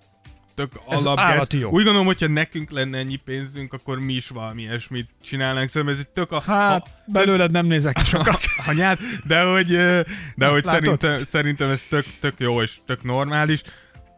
tök 0.59 0.81
alap. 0.85 1.53
Úgy 1.53 1.83
gondolom, 1.83 2.05
hogyha 2.05 2.27
nekünk 2.27 2.69
lenne 2.71 2.97
ennyi 2.97 3.15
pénzünk, 3.15 3.73
akkor 3.73 3.99
mi 3.99 4.13
is 4.13 4.27
valami 4.27 4.61
ilyesmit 4.61 5.09
csinálnánk. 5.23 5.69
Szerintem 5.69 5.97
ez 5.97 6.05
egy 6.05 6.11
tök 6.11 6.31
a... 6.31 6.41
Hát, 6.41 6.81
a, 6.81 7.11
belőled 7.11 7.51
nem 7.51 7.65
nézek 7.65 7.93
ki 7.95 8.05
sokat. 8.05 8.39
anyád, 8.67 8.99
de 9.27 9.41
hogy, 9.41 9.67
de 10.35 10.47
hogy 10.47 10.65
Látod? 10.65 10.83
szerintem, 10.83 11.23
szerintem 11.23 11.69
ez 11.69 11.83
tök, 11.89 12.05
tök 12.19 12.39
jó 12.39 12.61
és 12.61 12.77
tök 12.85 13.03
normális. 13.03 13.61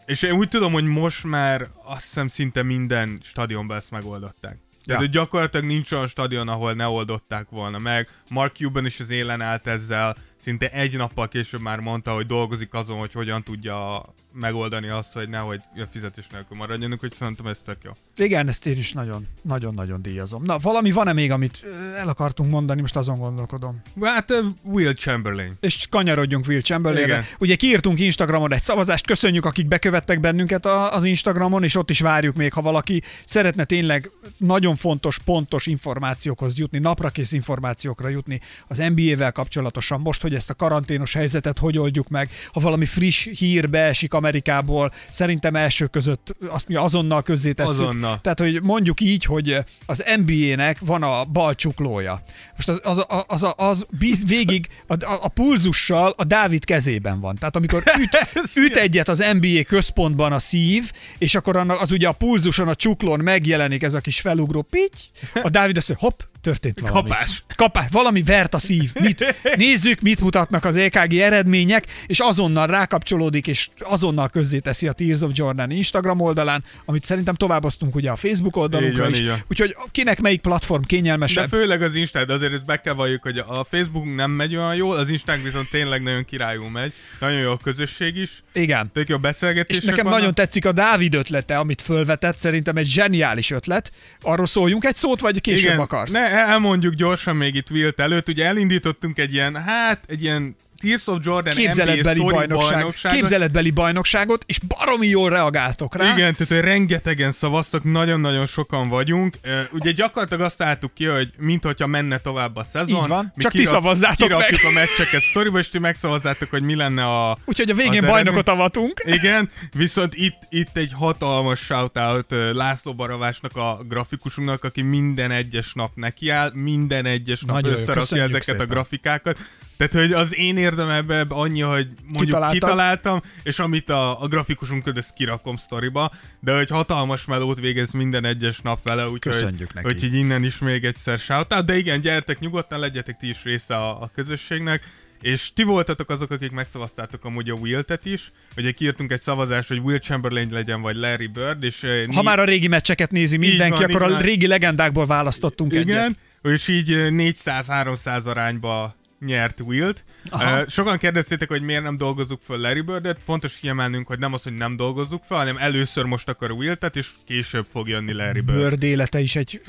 És 0.06 0.22
én 0.22 0.32
úgy 0.32 0.50
tudom, 0.50 0.72
hogy 0.72 0.86
most 0.86 1.24
már 1.24 1.68
azt 1.84 2.04
hiszem 2.04 2.28
szinte 2.28 2.64
minden 2.64 3.20
stadionban 3.24 3.78
ezt 3.78 3.92
megoldották. 3.92 4.60
Tehát 4.84 5.02
Ja. 5.02 5.08
hogy 5.08 5.10
gyakorlatilag 5.10 5.66
nincs 5.66 5.92
olyan 5.92 6.08
stadion, 6.08 6.48
ahol 6.48 6.74
ne 6.74 6.88
oldották 6.88 7.50
volna 7.50 7.78
meg. 7.78 8.08
Mark 8.30 8.56
Cuban 8.56 8.86
is 8.86 9.00
az 9.00 9.10
élen 9.10 9.42
állt 9.42 9.68
ezzel. 9.68 10.16
szinte 10.36 10.70
egy 10.72 10.98
nappal 10.98 11.28
később 11.28 11.62
már 11.62 11.80
mondta, 11.80 12.14
hogy 12.14 12.26
dolgozik 12.26 12.74
azon, 12.74 12.98
hogy 12.98 13.14
hogyan 13.14 13.44
tudja 13.44 14.06
megoldani 14.34 14.88
azt, 14.88 15.14
hogy 15.14 15.30
nehogy 15.30 15.62
a 15.76 15.86
fizetés 15.92 16.28
nélkül 16.32 16.58
maradjanak, 16.58 17.00
hogy 17.00 17.14
szerintem 17.20 17.46
ez 17.48 17.60
tök 17.66 17.78
jó. 17.84 17.92
Igen, 18.16 18.48
ezt 18.48 18.66
én 18.66 18.78
is 18.78 18.92
nagyon, 18.94 19.28
nagyon-nagyon 19.42 20.02
díjazom. 20.02 20.44
Na, 20.44 20.58
valami 20.58 20.92
van-e 20.92 21.14
még, 21.14 21.32
amit 21.32 21.66
el 21.98 22.08
akartunk 22.08 22.52
mondani, 22.52 22.82
most 22.82 22.96
azon 22.96 23.20
gondolkodom. 23.20 23.82
Hát 24.02 24.32
uh, 24.32 24.46
Will 24.64 24.94
Chamberlain. 24.94 25.54
És 25.60 25.88
kanyarodjunk 25.90 26.48
Will 26.48 26.62
Chamberlainre. 26.62 27.26
Ugye 27.40 27.56
kiírtunk 27.56 28.00
Instagramon 28.00 28.54
egy 28.54 28.64
szavazást, 28.64 29.06
köszönjük, 29.06 29.46
akik 29.46 29.68
bekövettek 29.68 30.20
bennünket 30.20 30.66
a- 30.66 30.96
az 30.96 31.04
Instagramon, 31.04 31.64
és 31.64 31.76
ott 31.76 31.90
is 31.90 32.00
várjuk 32.00 32.36
még, 32.36 32.54
ha 32.54 32.62
valaki 32.62 33.02
szeretne 33.26 33.64
tényleg 33.64 34.12
nagyon 34.38 34.76
fontos, 34.76 35.20
pontos 35.20 35.66
információkhoz 35.66 36.58
jutni, 36.58 36.80
naprakész 36.80 37.32
információkra 37.32 38.08
jutni 38.08 38.40
az 38.68 38.78
NBA-vel 38.78 39.32
kapcsolatosan, 39.32 40.02
most, 40.02 40.22
hogy 40.22 40.34
ezt 40.36 40.50
a 40.50 40.54
karanténos 40.54 41.14
helyzetet 41.14 41.58
hogy 41.58 41.78
oldjuk 41.78 42.08
meg, 42.10 42.30
ha 42.54 42.60
valami 42.60 42.86
friss 42.86 43.28
hír 43.28 43.70
beesik 43.70 44.14
Amerikából, 44.22 44.94
szerintem 45.10 45.56
első 45.56 45.86
között 45.86 46.36
azt 46.48 46.68
mi 46.68 46.76
azonnal 46.76 47.24
közzé 47.24 47.52
tesszük. 47.52 47.74
Azonnal. 47.74 48.20
Tehát, 48.22 48.40
hogy 48.40 48.62
mondjuk 48.64 49.02
így, 49.02 49.26
hogy 49.26 49.58
az 49.86 50.04
NBA-nek 50.26 50.78
van 50.80 51.04
a 51.04 51.24
bal 51.24 51.56
csuklója. 51.56 52.22
Most 52.56 52.70
az, 52.70 52.82
az, 52.84 53.06
az, 53.28 53.44
az, 53.44 53.54
az 53.58 53.86
bíz, 54.00 54.26
végig 54.26 54.68
a, 54.88 55.04
a, 55.04 55.20
a 55.22 55.28
pulzussal 55.28 56.14
a 56.18 56.24
Dávid 56.24 56.66
kezében 56.66 57.20
van. 57.20 57.36
Tehát 57.36 57.56
amikor 57.56 57.84
üt, 58.00 58.56
üt 58.66 58.76
egyet 58.76 59.10
az 59.10 59.26
NBA 59.40 59.64
központban 59.68 60.32
a 60.32 60.40
szív, 60.40 60.92
és 61.18 61.36
akkor 61.36 61.58
annak, 61.58 61.82
az 61.82 61.92
ugye 61.92 62.08
a 62.08 62.12
pulzuson, 62.12 62.68
a 62.68 62.76
csuklón 62.76 63.20
megjelenik 63.20 63.84
ez 63.84 63.94
a 63.94 64.00
kis 64.00 64.20
felugró 64.22 64.62
pitty, 64.62 64.98
a 65.34 65.50
Dávid 65.50 65.78
azt 65.78 65.88
mondja, 65.90 66.08
hopp, 66.08 66.31
történt 66.42 66.80
valami. 66.80 67.10
Kapás. 67.10 67.44
Kapás. 67.56 67.86
Valami 67.92 68.24
vert 68.24 68.54
a 68.54 68.60
szív. 68.60 68.92
Mit? 69.00 69.36
Nézzük, 69.56 70.02
mit 70.02 70.20
mutatnak 70.20 70.66
az 70.66 70.76
EKG 70.76 71.14
eredmények, 71.14 71.86
és 72.08 72.20
azonnal 72.20 72.68
rákapcsolódik, 72.68 73.48
és 73.48 73.70
azonnal 73.80 74.30
közzéteszi 74.30 74.88
a 74.88 74.92
Tears 74.92 75.22
of 75.22 75.32
Jordan 75.34 75.72
Instagram 75.72 76.20
oldalán, 76.20 76.64
amit 76.86 77.06
szerintem 77.06 77.36
továbboztunk 77.36 77.96
ugye 77.96 78.12
a 78.12 78.16
Facebook 78.16 78.56
oldalunkra 78.56 79.04
Így 79.08 79.12
van, 79.12 79.20
is. 79.20 79.20
így. 79.20 79.44
Úgyhogy 79.50 79.76
kinek 79.92 80.22
melyik 80.22 80.42
platform 80.42 80.82
De 80.82 80.88
kényelmesebb? 80.88 81.48
főleg 81.48 81.82
az 81.82 81.96
Instán, 81.96 82.26
de 82.28 82.34
azért 82.34 82.66
be 82.66 82.82
kell 82.82 82.94
valljuk, 82.94 83.22
hogy 83.22 83.38
a 83.38 83.66
Facebook 83.70 84.16
nem 84.16 84.32
megy 84.32 84.56
olyan 84.56 84.76
jól, 84.76 84.96
az 84.96 85.10
Instán 85.10 85.44
viszont 85.44 85.70
tényleg 85.70 86.04
nagyon 86.04 86.26
királyul 86.26 86.70
megy. 86.70 86.94
Nagyon 87.20 87.40
jó 87.40 87.52
a 87.52 87.58
közösség 87.64 88.16
is. 88.16 88.44
Igen. 88.54 88.92
Tök 88.94 89.08
jó 89.10 89.16
És 89.16 89.22
beszélgetések 89.22 89.84
nekem 89.86 90.04
vannak. 90.04 90.20
nagyon 90.20 90.34
tetszik 90.34 90.66
a 90.66 90.72
Dávid 90.72 91.14
ötlete, 91.14 91.58
amit 91.58 91.82
fölvetett, 91.82 92.38
szerintem 92.38 92.78
egy 92.78 92.88
zseniális 92.88 93.52
ötlet. 93.52 93.92
Arról 94.22 94.46
szóljunk 94.46 94.86
egy 94.86 94.96
szót, 94.96 95.20
vagy 95.20 95.42
később 95.42 95.66
Igen, 95.66 95.80
akarsz? 95.80 96.12
Ne, 96.12 96.30
elmondjuk 96.32 96.94
gyorsan 96.94 97.36
még 97.36 97.56
itt 97.56 97.70
Wilt 97.70 98.00
előtt. 98.00 98.28
Ugye 98.28 98.46
elindítottunk 98.46 99.18
egy 99.18 99.34
ilyen, 99.34 99.56
hát 99.56 100.04
egy 100.08 100.24
ilyen 100.24 100.56
Tears 100.82 101.08
of 101.08 101.18
Jordan 101.22 101.54
NBA 101.54 101.62
Képzeletbeli 101.62 102.20
Story 102.20 102.36
bajnokság, 102.36 102.72
bajnokságot. 102.74 103.18
képzeletbeli 103.20 103.72
bajnokságot, 103.72 104.44
és 104.48 104.60
baromi 104.60 105.08
jól 105.08 105.30
reagáltok 105.30 105.96
rá. 105.96 106.04
Igen, 106.04 106.36
tehát 106.36 106.48
hogy 106.48 106.60
rengetegen 106.60 107.32
szavaztak, 107.32 107.84
nagyon-nagyon 107.84 108.46
sokan 108.46 108.90
vagyunk. 108.90 109.38
Ugye 109.72 109.92
gyakorlatilag 109.92 110.44
azt 110.44 110.62
álltuk 110.62 110.94
ki, 110.94 111.06
hogy 111.06 111.30
mint 111.38 111.64
hogyha 111.64 111.88
menne 111.88 112.18
tovább 112.18 112.56
a 112.56 112.64
szezon. 112.64 113.02
Így 113.04 113.08
van. 113.08 113.32
Mi 113.36 113.44
Csak 113.44 113.52
ti 113.52 113.66
szavazzátok 113.66 114.30
meg. 114.30 114.60
a 114.64 114.72
meccseket 114.74 115.22
sztoriba, 115.22 115.60
és 115.60 115.70
ti 115.70 115.80
megszavazzátok, 115.80 116.50
hogy 116.50 116.64
mi 116.64 116.76
lenne 116.76 117.06
a... 117.06 117.38
Úgyhogy 117.46 117.70
a 117.70 117.74
végén 117.74 118.06
bajnokot 118.06 118.50
avatunk. 118.50 119.04
Igen, 119.06 119.50
viszont 119.74 120.16
itt, 120.16 120.38
itt 120.50 120.78
egy 120.78 120.92
hatalmas 120.96 121.60
shoutout 121.60 122.36
László 122.54 122.94
Baravásnak 122.94 123.56
a 123.58 123.78
grafikusunknak, 123.88 124.64
aki 124.64 124.82
minden 124.82 125.32
egyes 125.32 125.74
nap 125.74 125.92
nekiáll, 125.96 126.52
minden 126.54 127.06
egyes 127.06 127.42
nap 127.42 127.56
Nagyon 127.62 127.80
összerakja 127.80 128.24
ezeket 128.24 128.44
szépen. 128.44 128.62
a 128.62 128.66
grafikákat. 128.66 129.40
Tehát, 129.88 130.08
hogy 130.08 130.14
az 130.18 130.38
én 130.38 130.58
érdem 130.58 130.90
ebbe, 130.90 131.26
annyi, 131.28 131.62
hogy 131.62 131.88
mondjuk 132.04 132.26
Kitaláltad. 132.26 132.60
kitaláltam, 132.60 133.22
és 133.44 133.60
amit 133.60 133.90
a, 133.90 134.22
a 134.22 134.28
grafikusunk 134.28 134.84
köd, 134.84 134.98
ezt 134.98 135.14
kirakom 135.14 135.58
sztoriba, 135.58 136.12
de 136.40 136.56
hogy 136.56 136.70
hatalmas 136.70 137.26
melót 137.26 137.60
végez 137.60 137.92
minden 137.92 138.26
egyes 138.26 138.60
nap 138.60 138.84
vele, 138.84 139.10
úgyhogy 139.10 139.68
neki. 139.74 139.88
úgyhogy 139.88 140.14
innen 140.14 140.44
is 140.44 140.58
még 140.58 140.84
egyszer 140.84 141.20
shoutout. 141.20 141.66
De 141.66 141.78
igen, 141.78 142.02
gyertek 142.02 142.40
nyugodtan, 142.40 142.80
legyetek 142.80 143.18
ti 143.18 143.28
is 143.28 143.44
része 143.44 143.76
a, 143.76 144.02
a 144.02 144.10
közösségnek. 144.16 144.84
És 145.22 145.52
ti 145.54 145.64
voltatok 145.64 146.10
azok, 146.10 146.32
akik 146.32 146.52
megszavaztátok 146.52 147.26
amúgy 147.26 147.50
a 147.50 147.54
Wilt-et 147.54 148.06
is. 148.06 148.32
Ugye 148.58 148.72
kiírtunk 148.72 149.12
egy 149.12 149.22
szavazást, 149.22 149.68
hogy 149.68 149.78
Will 149.78 150.00
Chamberlain 150.00 150.50
legyen, 150.52 150.82
vagy 150.82 150.96
Larry 150.96 151.28
Bird, 151.28 151.64
és 151.64 151.84
eh, 151.84 152.06
Ha 152.14 152.22
már 152.22 152.40
a 152.40 152.44
régi 152.44 152.68
meccseket 152.68 153.12
nézi 153.12 153.38
mindenki, 153.38 153.84
van, 153.84 153.96
akkor 153.96 154.10
így 154.10 154.16
a 154.16 154.22
régi 154.22 154.48
legendákból 154.48 155.06
választottunk 155.06 155.74
egyet. 155.74 155.88
igen, 155.88 156.18
és 156.42 156.68
így 156.68 156.92
ö, 156.92 157.08
400-300 157.12 158.24
arányba 158.26 159.00
nyert 159.26 159.60
Wilt. 159.66 160.04
Aha. 160.30 160.68
Sokan 160.70 160.98
kérdeztétek, 160.98 161.50
hogy 161.50 161.62
miért 161.62 161.84
nem 161.84 161.96
dolgozzuk 161.96 162.42
föl 162.44 162.58
Larry 162.58 162.82
Birdet. 162.82 163.18
Fontos 163.26 163.54
kiemelnünk, 163.60 164.08
hogy 164.08 164.20
nem 164.20 164.34
az, 164.34 164.44
hogy 164.44 164.54
nem 164.54 164.76
dolgozzuk 164.76 165.24
fel, 165.24 165.38
hanem 165.38 165.58
először 165.58 166.06
most 166.06 166.30
akar 166.30 166.52
Wiltet, 166.52 166.96
és 166.96 167.10
később 167.26 167.66
fog 167.72 167.88
jönni 167.88 168.14
Larry 168.14 168.42
Bird. 168.42 168.58
Bird 168.60 168.84
élete 168.84 169.20
is 169.20 169.36
egy 169.36 169.62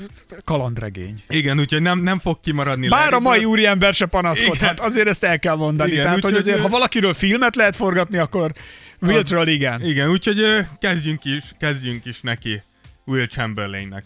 kalandregény. 0.43 1.23
Igen, 1.27 1.59
úgyhogy 1.59 1.81
nem, 1.81 1.99
nem 1.99 2.19
fog 2.19 2.39
kimaradni 2.39 2.87
Bár 2.87 2.99
Larry 3.11 3.15
a 3.15 3.19
mai 3.29 3.45
úriember 3.45 3.93
se 3.93 4.05
panaszkodhat, 4.05 4.71
Igen. 4.71 4.85
azért 4.87 5.07
ezt 5.07 5.23
el 5.23 5.39
kell 5.39 5.55
mondani. 5.55 5.91
Igen, 5.91 6.03
Tehát, 6.03 6.19
hogy 6.21 6.33
azért, 6.33 6.57
ő- 6.57 6.61
ha 6.61 6.67
valakiről 6.67 7.13
filmet 7.13 7.55
lehet 7.55 7.75
forgatni, 7.75 8.17
akkor 8.17 8.51
Wiltről 9.01 9.47
igen. 9.47 9.85
Igen, 9.85 10.09
úgyhogy 10.09 10.45
kezdjünk 10.79 11.25
is, 11.25 11.43
kezdjünk 11.59 12.05
is 12.05 12.21
neki 12.21 12.61
Will 13.05 13.27
Chamberlainnek. 13.27 14.03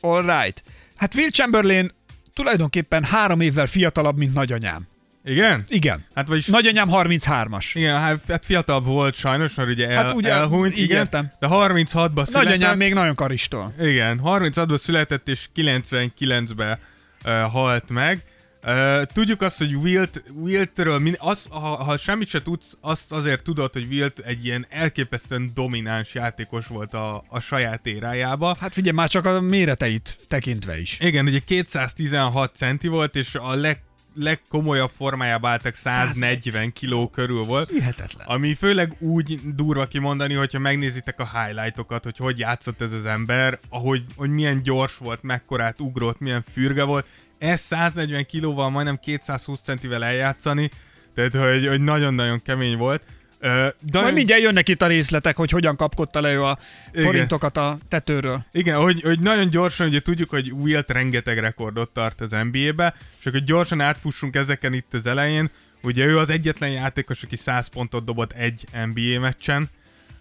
All 0.00 0.22
right. 0.22 0.62
Hát 0.96 1.14
Will 1.14 1.30
Chamberlain 1.30 1.90
tulajdonképpen 2.34 3.04
három 3.04 3.40
évvel 3.40 3.66
fiatalabb, 3.66 4.16
mint 4.16 4.34
nagyanyám. 4.34 4.88
Igen? 5.24 5.64
Igen. 5.68 6.04
Hát 6.14 6.28
vagyis 6.28 6.46
Nagyanyám 6.46 6.88
33-as. 6.92 7.70
igen, 7.72 7.98
hát, 7.98 8.20
hát 8.28 8.44
fiatal 8.44 8.80
volt 8.80 9.14
sajnos, 9.14 9.54
mert 9.54 9.68
ugye, 9.68 9.88
el, 9.88 10.04
Hát 10.04 10.14
ugye, 10.14 10.32
elhunyt, 10.32 10.76
igen, 10.76 10.98
értem. 10.98 11.30
de 11.40 11.46
36-ba 11.50 11.84
született. 11.84 12.32
Nagyanyám 12.32 12.76
még 12.76 12.94
nagyon 12.94 13.14
karistol. 13.14 13.74
Igen, 13.80 14.20
36-ban 14.24 14.76
született 14.76 15.28
és 15.28 15.48
99-ben 15.54 16.78
uh, 17.24 17.32
halt 17.50 17.90
meg. 17.90 18.22
Uh, 18.66 19.02
tudjuk 19.02 19.40
azt, 19.42 19.58
hogy 19.58 19.74
Wilt, 19.74 20.22
Wiltről, 20.34 20.98
min, 20.98 21.14
az, 21.18 21.44
ha, 21.50 21.58
ha 21.58 21.96
semmit 21.96 22.28
se 22.28 22.42
tudsz, 22.42 22.76
azt 22.80 23.12
azért 23.12 23.42
tudod, 23.42 23.72
hogy 23.72 23.86
Wilt 23.90 24.18
egy 24.18 24.44
ilyen 24.44 24.66
elképesztően 24.68 25.50
domináns 25.54 26.14
játékos 26.14 26.66
volt 26.66 26.94
a, 26.94 27.24
a 27.28 27.40
saját 27.40 27.86
érájába. 27.86 28.56
Hát 28.60 28.72
figyelj, 28.72 28.94
már 28.96 29.08
csak 29.08 29.24
a 29.24 29.40
méreteit 29.40 30.16
tekintve 30.28 30.80
is. 30.80 30.98
Igen, 31.00 31.26
ugye 31.26 31.38
216 31.38 32.54
centi 32.54 32.88
volt, 32.88 33.16
és 33.16 33.34
a 33.34 33.54
leg, 33.54 33.80
legkomolyabb 34.22 34.90
formájában 34.96 35.50
álltak 35.50 35.74
140 35.74 36.72
kiló 36.72 37.08
körül 37.08 37.44
volt. 37.44 37.70
Hihetetlen. 37.70 38.26
Ami 38.26 38.54
főleg 38.54 38.96
úgy 38.98 39.40
durva 39.54 39.86
kimondani, 39.86 40.34
hogyha 40.34 40.58
megnézitek 40.58 41.20
a 41.20 41.30
highlightokat, 41.32 42.04
hogy 42.04 42.16
hogy 42.16 42.38
játszott 42.38 42.80
ez 42.80 42.92
az 42.92 43.04
ember, 43.04 43.58
ahogy, 43.68 44.04
hogy 44.16 44.30
milyen 44.30 44.62
gyors 44.62 44.96
volt, 44.96 45.22
mekkorát 45.22 45.80
ugrott, 45.80 46.18
milyen 46.18 46.44
fürge 46.52 46.82
volt. 46.82 47.06
Ez 47.38 47.60
140 47.60 48.26
kilóval, 48.26 48.70
majdnem 48.70 48.98
220 48.98 49.60
centivel 49.60 50.04
eljátszani, 50.04 50.70
tehát 51.14 51.34
hogy, 51.34 51.66
hogy 51.66 51.80
nagyon-nagyon 51.80 52.42
kemény 52.42 52.76
volt. 52.76 53.02
De 53.40 54.00
Majd 54.00 54.14
mindjárt 54.14 54.42
jönnek 54.42 54.68
itt 54.68 54.82
a 54.82 54.86
részletek, 54.86 55.36
hogy 55.36 55.50
hogyan 55.50 55.76
kapkodta 55.76 56.20
le 56.20 56.32
ő 56.32 56.42
a 56.42 56.58
Igen. 56.92 57.04
forintokat 57.04 57.56
a 57.56 57.78
tetőről. 57.88 58.44
Igen, 58.52 58.76
hogy, 58.76 59.02
hogy 59.02 59.20
nagyon 59.20 59.50
gyorsan, 59.50 59.86
ugye 59.86 60.00
tudjuk, 60.00 60.30
hogy 60.30 60.50
Wilt 60.50 60.90
rengeteg 60.90 61.38
rekordot 61.38 61.90
tart 61.90 62.20
az 62.20 62.30
NBA-be, 62.30 62.94
és 63.20 63.26
akkor 63.26 63.40
gyorsan 63.40 63.80
átfussunk 63.80 64.36
ezeken 64.36 64.72
itt 64.72 64.94
az 64.94 65.06
elején. 65.06 65.50
Ugye 65.82 66.04
ő 66.04 66.18
az 66.18 66.30
egyetlen 66.30 66.70
játékos, 66.70 67.22
aki 67.22 67.36
100 67.36 67.66
pontot 67.66 68.04
dobott 68.04 68.32
egy 68.32 68.64
NBA 68.72 69.20
meccsen. 69.20 69.68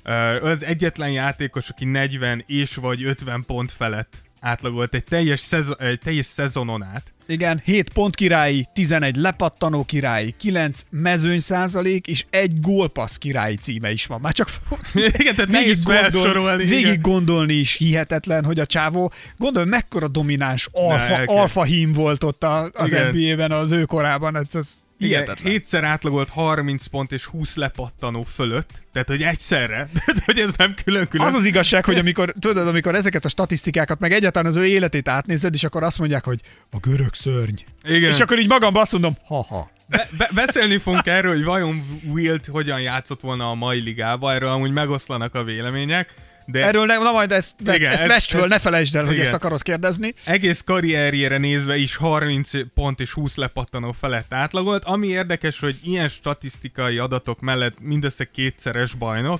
Ő 0.06 0.42
az 0.42 0.64
egyetlen 0.64 1.12
játékos, 1.12 1.70
aki 1.70 1.86
40 1.86 2.44
és 2.48 2.76
vagy 2.76 3.04
50 3.04 3.44
pont 3.48 3.72
felett 3.72 4.14
átlagolt 4.40 4.94
egy 4.94 5.04
teljes, 5.04 5.40
szezon, 5.40 5.76
egy 5.80 6.00
teljes 6.00 6.26
szezonon 6.26 6.84
át. 6.84 7.14
Igen, 7.28 7.62
7 7.66 7.90
pont 7.90 8.16
királyi, 8.16 8.68
11 8.74 9.16
lepattanó 9.16 9.84
királyi, 9.84 10.34
9 10.38 10.82
mezőny 10.90 11.40
százalék 11.40 12.08
és 12.08 12.26
egy 12.30 12.60
gólpassz 12.62 13.16
királyi 13.16 13.56
címe 13.56 13.92
is 13.92 14.06
van. 14.06 14.20
Már 14.22 14.34
csak 14.34 14.50
Igen, 15.20 15.36
tehát 15.36 15.78
felsorolni. 15.78 16.64
igen. 16.64 16.76
végig 16.76 17.02
gondolni 17.02 17.54
is 17.54 17.74
hihetetlen, 17.74 18.46
hogy 18.46 18.60
a 18.60 18.66
csávó, 18.66 19.12
gondolj, 19.38 19.66
mekkora 19.66 20.08
domináns 20.08 20.70
alfa, 20.72 21.14
elkép- 21.14 21.38
alfa 21.38 21.64
hím 21.64 21.92
volt 21.92 22.24
ott 22.24 22.44
a, 22.44 22.70
az 22.74 22.88
Igen. 22.92 23.16
NBA-ben 23.16 23.52
az 23.52 23.72
ő 23.72 23.86
korában, 23.86 24.36
ez, 24.36 24.46
ez 24.54 24.80
Igen, 25.00 25.22
hihetetlen. 25.22 25.52
hétszer 25.52 25.84
átlagolt 25.84 26.30
30 26.30 26.86
pont 26.86 27.12
és 27.12 27.26
20 27.26 27.56
lepattanó 27.56 28.24
fölött, 28.24 28.70
tehát 28.94 29.08
hogy 29.08 29.24
egyszerre, 29.24 29.76
tehát 29.94 30.24
hogy 30.26 30.40
ez 30.40 30.54
nem 30.58 30.74
külön-külön. 30.84 31.28
Az 31.28 31.34
az 31.34 31.46
igazság, 31.46 31.86
hogy 31.86 31.98
amikor, 31.98 32.34
tudod, 32.40 32.68
amikor 32.68 32.96
ezeket 32.96 33.26
a 33.26 33.30
statisztikákat, 33.30 34.00
meg 34.00 34.12
egyáltalán 34.12 34.50
az 34.50 34.58
ő 34.58 34.66
életét 34.66 35.08
átnézed, 35.08 35.54
és 35.54 35.64
akkor 35.64 35.84
azt 35.84 35.98
mondják, 36.00 36.24
hogy 36.26 36.40
a 36.72 36.78
görög 36.78 37.14
szörny. 37.14 37.56
Igen. 37.84 38.10
És 38.12 38.20
akkor 38.20 38.40
így 38.40 38.48
magamban 38.48 38.82
azt 38.82 38.92
mondom, 38.92 39.18
ha-ha. 39.26 39.72
Be- 39.88 40.10
be- 40.18 40.30
beszélni 40.34 40.78
fogunk 40.78 41.06
erről, 41.06 41.34
hogy 41.34 41.44
vajon 41.44 42.02
Wilt 42.04 42.46
hogyan 42.46 42.82
játszott 42.82 43.22
volna 43.22 43.50
a 43.50 43.56
mai 43.56 43.80
ligába, 43.80 44.34
erről 44.34 44.50
amúgy 44.50 44.72
megoszlanak 44.72 45.36
a 45.36 45.44
vélemények, 45.44 46.14
De 46.52 46.66
Erről 46.66 46.86
ne, 46.86 46.98
na 46.98 47.12
majd 47.12 47.32
ezt, 47.32 47.56
Igen, 47.60 47.92
ezt 47.92 48.02
ez- 48.02 48.08
vest 48.08 48.30
föl, 48.32 48.48
ne 48.48 48.60
felejtsd 48.60 48.96
el, 48.96 49.04
hogy 49.04 49.14
igen. 49.14 49.26
ezt 49.26 49.34
akarod 49.34 49.62
kérdezni. 49.62 50.14
egész 50.24 50.62
karrierjére 50.62 51.38
nézve 51.38 51.78
is 51.78 51.96
30 51.96 52.50
pont 52.74 53.00
és 53.00 53.12
20 53.12 53.36
lepattanó 53.36 53.92
felett 53.92 54.34
átlagolt. 54.34 54.84
Ami 54.84 55.08
érdekes, 55.08 55.60
hogy 55.60 55.76
ilyen 55.84 56.08
statisztikai 56.08 56.98
adatok 56.98 57.40
mellett 57.40 57.80
mindössze 57.80 58.26
kétszeres 58.26 58.94
bajnok, 58.96 59.40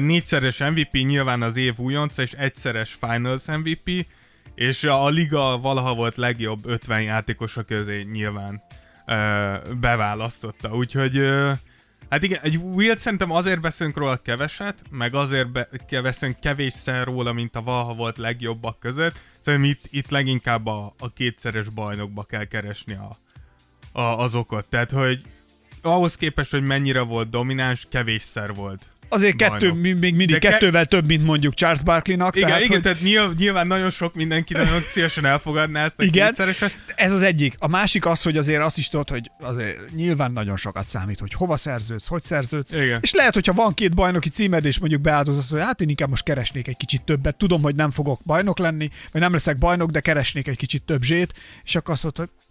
négyszeres 0.00 0.58
MVP, 0.58 0.92
nyilván 0.92 1.42
az 1.42 1.56
év 1.56 1.74
újonca, 1.78 2.22
és 2.22 2.32
egyszeres 2.32 2.98
Finals 3.00 3.42
MVP, 3.46 4.06
és 4.54 4.84
a 4.84 5.08
liga 5.08 5.58
valaha 5.58 5.94
volt 5.94 6.16
legjobb 6.16 6.58
50 6.64 7.02
játékosa 7.02 7.62
közé 7.62 8.06
nyilván 8.12 8.62
beválasztotta. 9.80 10.68
Úgyhogy 10.74 11.22
Hát 12.10 12.22
igen, 12.22 12.40
egy 12.42 12.56
Wilt 12.56 12.98
szerintem 12.98 13.30
azért 13.30 13.60
beszélünk 13.60 13.96
róla 13.96 14.16
keveset, 14.16 14.82
meg 14.90 15.14
azért 15.14 15.50
be, 15.50 15.68
beszélünk 15.90 16.40
kevésszer 16.40 17.04
róla, 17.04 17.32
mint 17.32 17.56
a 17.56 17.62
valaha 17.62 17.92
volt 17.92 18.16
legjobbak 18.16 18.78
között. 18.78 19.18
Szerintem 19.40 19.70
itt, 19.70 19.82
itt 19.90 20.10
leginkább 20.10 20.66
a, 20.66 20.94
a 20.98 21.12
kétszeres 21.12 21.68
bajnokba 21.68 22.22
kell 22.22 22.44
keresni 22.44 22.94
a, 22.94 23.16
a, 24.00 24.18
az 24.18 24.34
okot. 24.34 24.66
Tehát, 24.66 24.90
hogy 24.90 25.22
ahhoz 25.82 26.16
képest, 26.16 26.50
hogy 26.50 26.66
mennyire 26.66 27.00
volt 27.00 27.30
domináns, 27.30 27.86
kevésszer 27.90 28.54
volt. 28.54 28.86
Azért 29.08 29.36
kettő, 29.36 29.72
még 29.72 29.98
mindig 30.00 30.28
De 30.30 30.38
ke- 30.38 30.50
kettővel 30.50 30.84
több, 30.86 31.06
mint 31.06 31.24
mondjuk 31.24 31.54
Charles 31.54 31.82
Barkleynak. 31.82 32.36
Igen, 32.36 32.48
tehát, 32.48 32.62
igen, 32.64 32.72
hogy 32.74 32.82
tehát 32.82 33.00
nyilván, 33.02 33.34
nyilván 33.38 33.66
nagyon 33.66 33.90
sok 33.90 34.14
mindenki 34.14 34.52
nagyon 34.52 34.82
szívesen 34.88 35.24
elfogadná 35.24 35.84
ezt 35.84 35.94
a 35.96 36.02
Igen. 36.02 36.26
kétszereset. 36.26 36.76
ez 36.94 37.12
az 37.12 37.22
egyik. 37.22 37.54
A 37.58 37.68
másik 37.68 38.06
az, 38.06 38.22
hogy 38.22 38.36
azért 38.36 38.62
azt 38.62 38.78
is 38.78 38.88
tudod, 38.88 39.08
hogy 39.10 39.30
azért 39.40 39.94
nyilván 39.94 40.32
nagyon 40.32 40.56
sokat 40.56 40.88
számít, 40.88 41.20
hogy 41.20 41.32
hova 41.32 41.56
szerződsz, 41.56 42.06
hogy 42.06 42.22
szerződsz. 42.22 42.72
Igen. 42.72 42.98
És 43.02 43.12
lehet, 43.12 43.34
hogyha 43.34 43.52
van 43.52 43.74
két 43.74 43.94
bajnoki 43.94 44.28
címed, 44.28 44.64
és 44.64 44.78
mondjuk 44.78 45.00
beáldozod, 45.00 45.44
hogy 45.48 45.60
hát 45.60 45.80
én 45.80 45.88
inkább 45.88 46.08
most 46.08 46.22
keresnék 46.24 46.68
egy 46.68 46.76
kicsit 46.76 47.02
többet. 47.02 47.36
Tudom, 47.36 47.62
hogy 47.62 47.74
nem 47.74 47.90
fogok 47.90 48.20
bajnok 48.24 48.58
lenni, 48.58 48.88
vagy 49.12 49.20
nem 49.20 49.32
leszek 49.32 49.58
bajnok, 49.58 49.90
de 49.90 50.00
keresnék 50.00 50.48
egy 50.48 50.56
kicsit 50.56 50.82
több 50.82 51.02
zsét, 51.02 51.34
és 51.64 51.74
akkor 51.74 51.94
azt 51.94 52.02
mondod, 52.02 52.26
hogy 52.26 52.47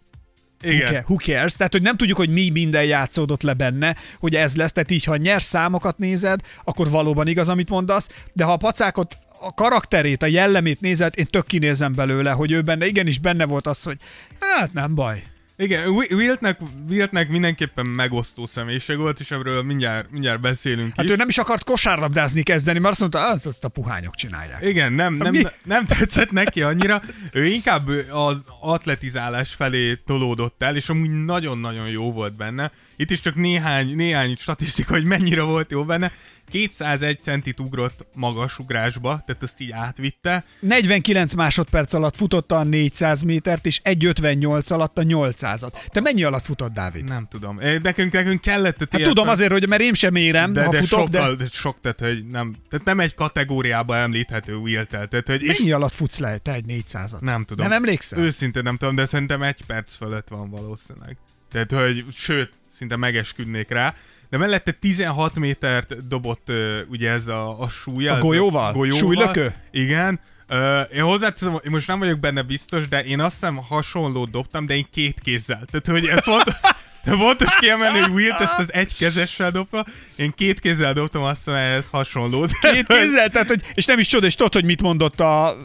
Igen. 0.61 1.03
who 1.07 1.15
cares? 1.15 1.53
Tehát, 1.53 1.71
hogy 1.71 1.81
nem 1.81 1.97
tudjuk, 1.97 2.17
hogy 2.17 2.29
mi 2.29 2.49
minden 2.49 2.83
játszódott 2.83 3.41
le 3.41 3.53
benne, 3.53 3.95
hogy 4.19 4.35
ez 4.35 4.55
lesz. 4.55 4.71
Tehát 4.71 4.91
így, 4.91 5.03
ha 5.03 5.17
nyers 5.17 5.43
számokat 5.43 5.97
nézed, 5.97 6.39
akkor 6.63 6.89
valóban 6.89 7.27
igaz, 7.27 7.49
amit 7.49 7.69
mondasz, 7.69 8.09
de 8.33 8.43
ha 8.43 8.51
a 8.51 8.57
pacákot 8.57 9.17
a 9.39 9.53
karakterét, 9.53 10.23
a 10.23 10.25
jellemét 10.25 10.81
nézed, 10.81 11.13
én 11.17 11.25
tök 11.29 11.45
kinézem 11.45 11.93
belőle, 11.93 12.31
hogy 12.31 12.51
ő 12.51 12.61
benne, 12.61 12.85
igenis 12.85 13.19
benne 13.19 13.45
volt 13.45 13.67
az, 13.67 13.83
hogy 13.83 13.97
hát 14.39 14.73
nem 14.73 14.95
baj. 14.95 15.23
Igen, 15.59 15.87
Wi- 15.89 16.11
Wiltnek, 16.13 16.59
Wiltnek 16.89 17.29
mindenképpen 17.29 17.85
megosztó 17.85 18.45
személyiség 18.45 18.97
volt, 18.97 19.19
és 19.19 19.31
ebből 19.31 19.61
mindjárt, 19.63 20.11
mindjárt 20.11 20.39
beszélünk 20.39 20.93
Hát 20.95 21.05
is. 21.05 21.11
ő 21.11 21.15
nem 21.15 21.29
is 21.29 21.37
akart 21.37 21.63
kosárlabdázni 21.63 22.43
kezdeni, 22.43 22.79
mert 22.79 22.91
azt 22.91 22.99
mondta, 22.99 23.29
azt, 23.29 23.45
azt 23.45 23.63
a 23.63 23.67
puhányok 23.67 24.15
csinálják. 24.15 24.61
Igen, 24.61 24.93
nem, 24.93 25.13
nem, 25.13 25.31
mi? 25.31 25.41
nem 25.63 25.85
tetszett 25.85 26.31
neki 26.31 26.61
annyira. 26.61 27.01
Ő 27.31 27.45
inkább 27.45 27.89
az 28.11 28.37
atletizálás 28.61 29.53
felé 29.53 29.95
tolódott 29.95 30.61
el, 30.63 30.75
és 30.75 30.89
amúgy 30.89 31.25
nagyon-nagyon 31.25 31.87
jó 31.87 32.11
volt 32.11 32.35
benne. 32.35 32.71
Itt 32.95 33.11
is 33.11 33.19
csak 33.19 33.35
néhány, 33.35 33.95
néhány 33.95 34.35
statisztika, 34.35 34.93
hogy 34.93 35.05
mennyire 35.05 35.41
volt 35.41 35.71
jó 35.71 35.85
benne. 35.85 36.11
201 36.49 37.19
centit 37.19 37.59
ugrott 37.59 38.07
magas 38.15 38.59
ugrásba, 38.59 39.23
tehát 39.25 39.43
azt 39.43 39.61
így 39.61 39.71
átvitte. 39.71 40.43
49 40.59 41.33
másodperc 41.33 41.93
alatt 41.93 42.15
futotta 42.15 42.57
a 42.57 42.63
400 42.63 43.21
métert, 43.21 43.65
és 43.65 43.81
1.58 43.83 44.71
alatt 44.71 44.97
a 44.97 45.01
800-at. 45.01 45.71
Te 45.87 46.01
mennyi 46.01 46.23
alatt 46.23 46.45
futott, 46.45 46.73
Dávid? 46.73 47.03
Nem 47.03 47.27
tudom. 47.29 47.59
Nekünk, 47.81 48.11
nekünk 48.13 48.41
kellett 48.41 48.87
Hát 48.91 49.01
tudom 49.01 49.27
azért, 49.27 49.51
hogy 49.51 49.67
mert 49.67 49.81
én 49.81 49.93
sem 49.93 50.15
érem, 50.15 50.53
de, 50.53 50.63
ha 50.63 50.71
de 50.71 50.77
futok, 50.77 50.99
sokkal, 50.99 51.35
de 51.35 51.45
sok, 51.51 51.79
tehát, 51.81 51.99
hogy 51.99 52.25
nem, 52.25 52.55
tehát 52.69 52.85
nem 52.85 52.99
egy 52.99 53.13
kategóriába 53.13 53.97
említhető 53.97 54.55
Wiltel. 54.55 55.07
Tehát, 55.07 55.27
hogy, 55.27 55.43
és 55.43 55.57
mennyi 55.57 55.71
alatt 55.71 55.93
futsz 55.93 56.19
le 56.19 56.37
te 56.37 56.53
egy 56.53 56.65
400-at? 56.67 57.19
Nem 57.19 57.43
tudom. 57.43 57.67
Nem 57.67 57.77
emlékszel? 57.77 58.19
Őszintén 58.19 58.63
nem 58.63 58.77
tudom, 58.77 58.95
de 58.95 59.05
szerintem 59.05 59.41
egy 59.41 59.65
perc 59.65 59.95
fölött 59.95 60.27
van 60.27 60.49
valószínűleg. 60.49 61.17
Tehát, 61.51 61.71
hogy 61.71 62.05
sőt, 62.13 62.53
szinte 62.75 62.95
megesküdnék 62.95 63.69
rá. 63.69 63.95
De 64.29 64.37
mellette 64.37 64.71
16 64.71 65.35
métert 65.35 66.07
dobott 66.07 66.51
ugye 66.89 67.09
ez 67.09 67.27
a, 67.27 67.61
a 67.61 67.69
súlya. 67.69 68.13
A 68.13 68.15
ez 68.15 68.21
golyóval? 68.21 68.91
Súlylökő? 68.91 69.53
Igen. 69.71 70.19
Uh, 70.49 70.95
én 70.95 71.03
hozzáteszem, 71.03 71.59
én 71.65 71.71
most 71.71 71.87
nem 71.87 71.99
vagyok 71.99 72.19
benne 72.19 72.41
biztos, 72.41 72.87
de 72.87 73.03
én 73.03 73.19
azt 73.19 73.33
hiszem 73.33 73.55
hasonlót 73.55 74.29
dobtam, 74.29 74.65
de 74.65 74.75
én 74.75 74.87
két 74.91 75.19
kézzel. 75.19 75.65
Tehát, 75.71 75.87
hogy 75.87 76.05
ez 76.05 76.23
fontos, 76.23 76.53
de 77.05 77.15
fontos 77.15 77.59
kiemelni, 77.59 77.99
hogy 77.99 78.11
Wilt 78.11 78.39
ezt 78.39 78.59
az 78.59 78.73
egy 78.73 78.95
kezessel 78.95 79.51
dobta, 79.51 79.85
én 80.15 80.33
két 80.35 80.59
kézzel 80.59 80.93
dobtam 80.93 81.23
azt 81.23 81.37
hiszem 81.37 81.53
ehhez 81.53 81.89
hasonlót. 81.89 82.51
Két 82.51 82.87
kézzel, 82.93 83.29
tehát, 83.29 83.47
hogy, 83.47 83.61
és 83.73 83.85
nem 83.85 83.99
is 83.99 84.07
csoda, 84.07 84.25
és 84.25 84.35
tudod, 84.35 84.53
hogy 84.53 84.65
mit 84.65 84.81
mondott 84.81 85.19
a, 85.19 85.57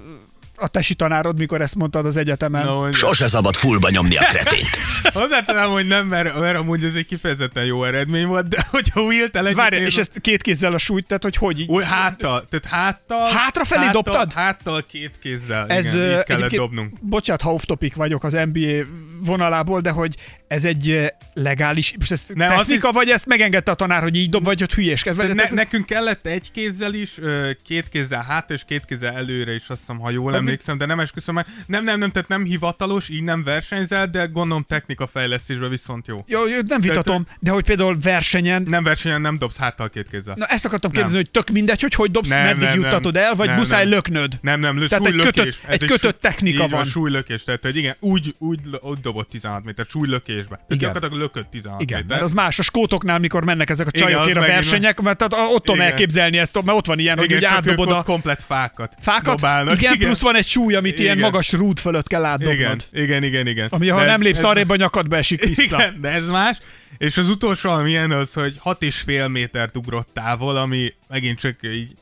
a 0.62 0.68
tesi 0.68 0.94
tanárod, 0.94 1.38
mikor 1.38 1.60
ezt 1.60 1.74
mondtad 1.74 2.06
az 2.06 2.16
egyetemen. 2.16 2.64
Na, 2.64 2.74
mondja. 2.74 2.98
Sose 2.98 3.28
szabad 3.28 3.54
fullba 3.54 3.90
nyomni 3.90 4.16
a 4.16 4.22
kretét. 4.22 4.68
Hozzáteszem, 5.14 5.70
hogy 5.70 5.86
nem, 5.86 6.06
mert, 6.06 6.38
mert 6.40 6.58
amúgy 6.58 6.84
ez 6.84 6.94
egy 6.94 7.06
kifejezetten 7.06 7.64
jó 7.64 7.84
eredmény 7.84 8.26
volt, 8.26 8.48
de 8.48 8.66
hogyha 8.70 9.00
Wilt 9.00 9.36
el 9.36 9.54
Várj, 9.54 9.76
és 9.76 9.96
ezt 9.96 10.20
két 10.20 10.42
kézzel 10.42 10.72
a 10.72 10.78
súlyt, 10.78 11.06
tehát 11.06 11.22
hogy 11.22 11.36
hogy 11.36 11.60
így? 11.60 11.68
Úgy 11.68 11.84
háttal, 11.84 12.44
tehát 12.50 12.66
háttal... 12.66 13.30
Hátrafelé 13.30 13.84
háttal, 13.84 14.02
dobtad? 14.02 14.32
Háttal 14.32 14.82
két 14.88 15.18
kézzel, 15.18 15.66
Ez 15.66 15.94
igen, 15.94 16.18
így 16.18 16.24
kellett 16.24 16.50
dobnunk. 16.50 16.98
Bocsát, 17.00 17.42
ha 17.42 17.52
off 17.52 17.62
topic 17.62 17.94
vagyok 17.94 18.24
az 18.24 18.32
NBA 18.52 18.84
vonalából, 19.24 19.80
de 19.80 19.90
hogy 19.90 20.16
ez 20.48 20.64
egy 20.64 21.12
legális, 21.34 21.94
most 21.98 22.12
ez 22.12 22.24
Nem, 22.34 22.48
technika, 22.48 22.86
hisz- 22.86 22.96
vagy 22.96 23.08
ezt 23.08 23.26
megengedte 23.26 23.70
a 23.70 23.74
tanár, 23.74 24.02
hogy 24.02 24.16
így 24.16 24.30
dob, 24.30 24.44
vagy 24.44 24.60
hogy 24.60 24.72
hülyéskedve? 24.74 25.20
Vagy, 25.22 25.28
Ne, 25.30 25.34
tehát 25.36 25.50
ez- 25.50 25.56
nekünk 25.56 25.86
kellett 25.86 26.26
egy 26.26 26.50
kézzel 26.50 26.94
is, 26.94 27.18
két 27.64 27.88
kézzel 27.88 28.22
hátra 28.28 28.54
és 28.54 28.62
két 28.66 28.84
kézzel 28.84 29.14
előre 29.14 29.54
is, 29.54 29.62
azt 29.68 29.78
hiszem, 29.80 29.98
ha 29.98 30.10
jól 30.10 30.30
De 30.30 30.36
emlékszem, 30.36 30.78
de 30.78 30.86
nem 30.86 31.00
esküszöm 31.00 31.34
meg. 31.34 31.46
Nem, 31.66 31.84
nem, 31.84 31.98
nem, 31.98 32.10
tehát 32.10 32.28
nem 32.28 32.44
hivatalos, 32.44 33.08
így 33.08 33.22
nem 33.22 33.42
versenyzel, 33.44 34.06
de 34.10 34.24
gondolom 34.26 34.62
technika 34.62 35.06
fejlesztésben 35.06 35.70
viszont 35.70 36.06
jó. 36.06 36.24
Jó, 36.26 36.40
nem 36.66 36.80
vitatom, 36.80 37.26
de 37.40 37.50
hogy 37.50 37.64
például 37.64 37.96
versenyen, 38.02 38.62
Nem 38.68 38.82
versenyen 38.84 39.20
nem 39.20 39.38
dobsz 39.38 39.56
háttal 39.56 39.88
két 39.90 40.08
kézzel. 40.08 40.34
na 40.38 40.46
ezt 40.46 40.64
akartam 40.64 40.90
kérdezni, 40.90 41.16
hogy 41.16 41.30
tök 41.30 41.50
mindegy, 41.50 41.80
hogy 41.80 41.94
hogy 41.94 42.10
dobsz, 42.10 42.28
Nem, 42.28 42.42
meddig 42.44 42.62
nem, 42.62 42.80
juttatod 42.80 43.14
nem. 43.14 43.22
el, 43.22 43.34
vagy 43.34 43.46
Nem, 43.46 43.56
muszáj 43.56 43.82
nem. 43.82 43.92
löknöd. 43.92 44.38
Nem, 44.40 44.60
nem, 44.60 44.78
lő, 44.78 44.86
Tehát 44.88 45.06
egy 45.06 45.12
súlylökés. 45.12 45.60
kötött- 45.60 45.80
egy 45.82 45.88
kötött 45.88 46.20
technika 46.20 46.64
így 46.64 46.70
van. 46.70 46.84
súlylökés, 46.84 47.44
tehát 47.44 47.62
hogy 47.62 47.76
igen, 47.76 47.96
úgy, 48.00 48.34
úgy, 48.38 48.60
úgy 48.80 48.98
dobott 49.00 49.28
16 49.30 49.64
méter, 49.64 49.86
súlylökésbe. 49.88 50.54
Tehát 50.54 50.64
Igen. 50.68 50.92
Lökött 51.22 51.50
16 51.50 51.82
Igen, 51.82 51.98
méter. 51.98 52.10
mert 52.16 52.22
az 52.22 52.32
más 52.32 52.58
a 52.58 52.62
skótoknál, 52.62 53.18
mikor 53.18 53.44
mennek 53.44 53.70
ezek 53.70 53.86
a 53.86 53.90
Igen, 53.94 54.06
csajokért 54.08 54.36
a 54.36 54.40
versenyek, 54.40 55.00
mert 55.00 55.18
tehát 55.18 55.50
ott 55.54 55.64
tudom 55.64 55.76
Igen. 55.80 55.90
elképzelni 55.90 56.38
ezt, 56.38 56.62
mert 56.62 56.78
ott 56.78 56.86
van 56.86 56.98
ilyen, 56.98 57.16
hogy 57.16 57.24
igen, 57.24 57.36
ugye 57.38 57.46
csak 57.46 57.56
átdobod 57.56 57.90
a 57.90 58.02
komplet 58.02 58.42
fákat. 58.42 58.94
fákat, 59.00 59.36
dobálnak. 59.40 59.80
igen, 59.80 59.98
plusz 59.98 60.20
van 60.20 60.36
egy 60.36 60.46
súly, 60.46 60.74
amit 60.74 60.98
ilyen 60.98 61.16
Igen. 61.16 61.30
magas 61.30 61.52
rút 61.52 61.80
fölött 61.80 62.06
kell 62.06 62.24
átdobnod. 62.24 62.56
Igen, 62.58 62.80
igen, 62.92 63.22
igen, 63.22 63.46
igen. 63.46 63.66
Ami 63.70 63.88
ha 63.88 64.00
De 64.00 64.06
nem 64.06 64.22
lépsz 64.22 64.42
arrébb, 64.42 64.70
a 64.70 64.76
nyakadba 64.76 65.16
esik 65.16 65.44
vissza. 65.54 65.76
Igen, 65.76 66.00
de 66.00 66.08
ez 66.08 66.26
más. 66.26 66.58
És 66.98 67.16
az 67.16 67.28
utolsó, 67.28 67.70
ami 67.70 67.90
ilyen 67.90 68.10
az, 68.10 68.32
hogy 68.32 68.54
6,5 68.64 69.30
métert 69.30 69.76
ugrott 69.76 70.08
távol, 70.14 70.56
ami 70.56 70.92
megint 71.08 71.38
csak 71.38 71.56
így 71.62 71.92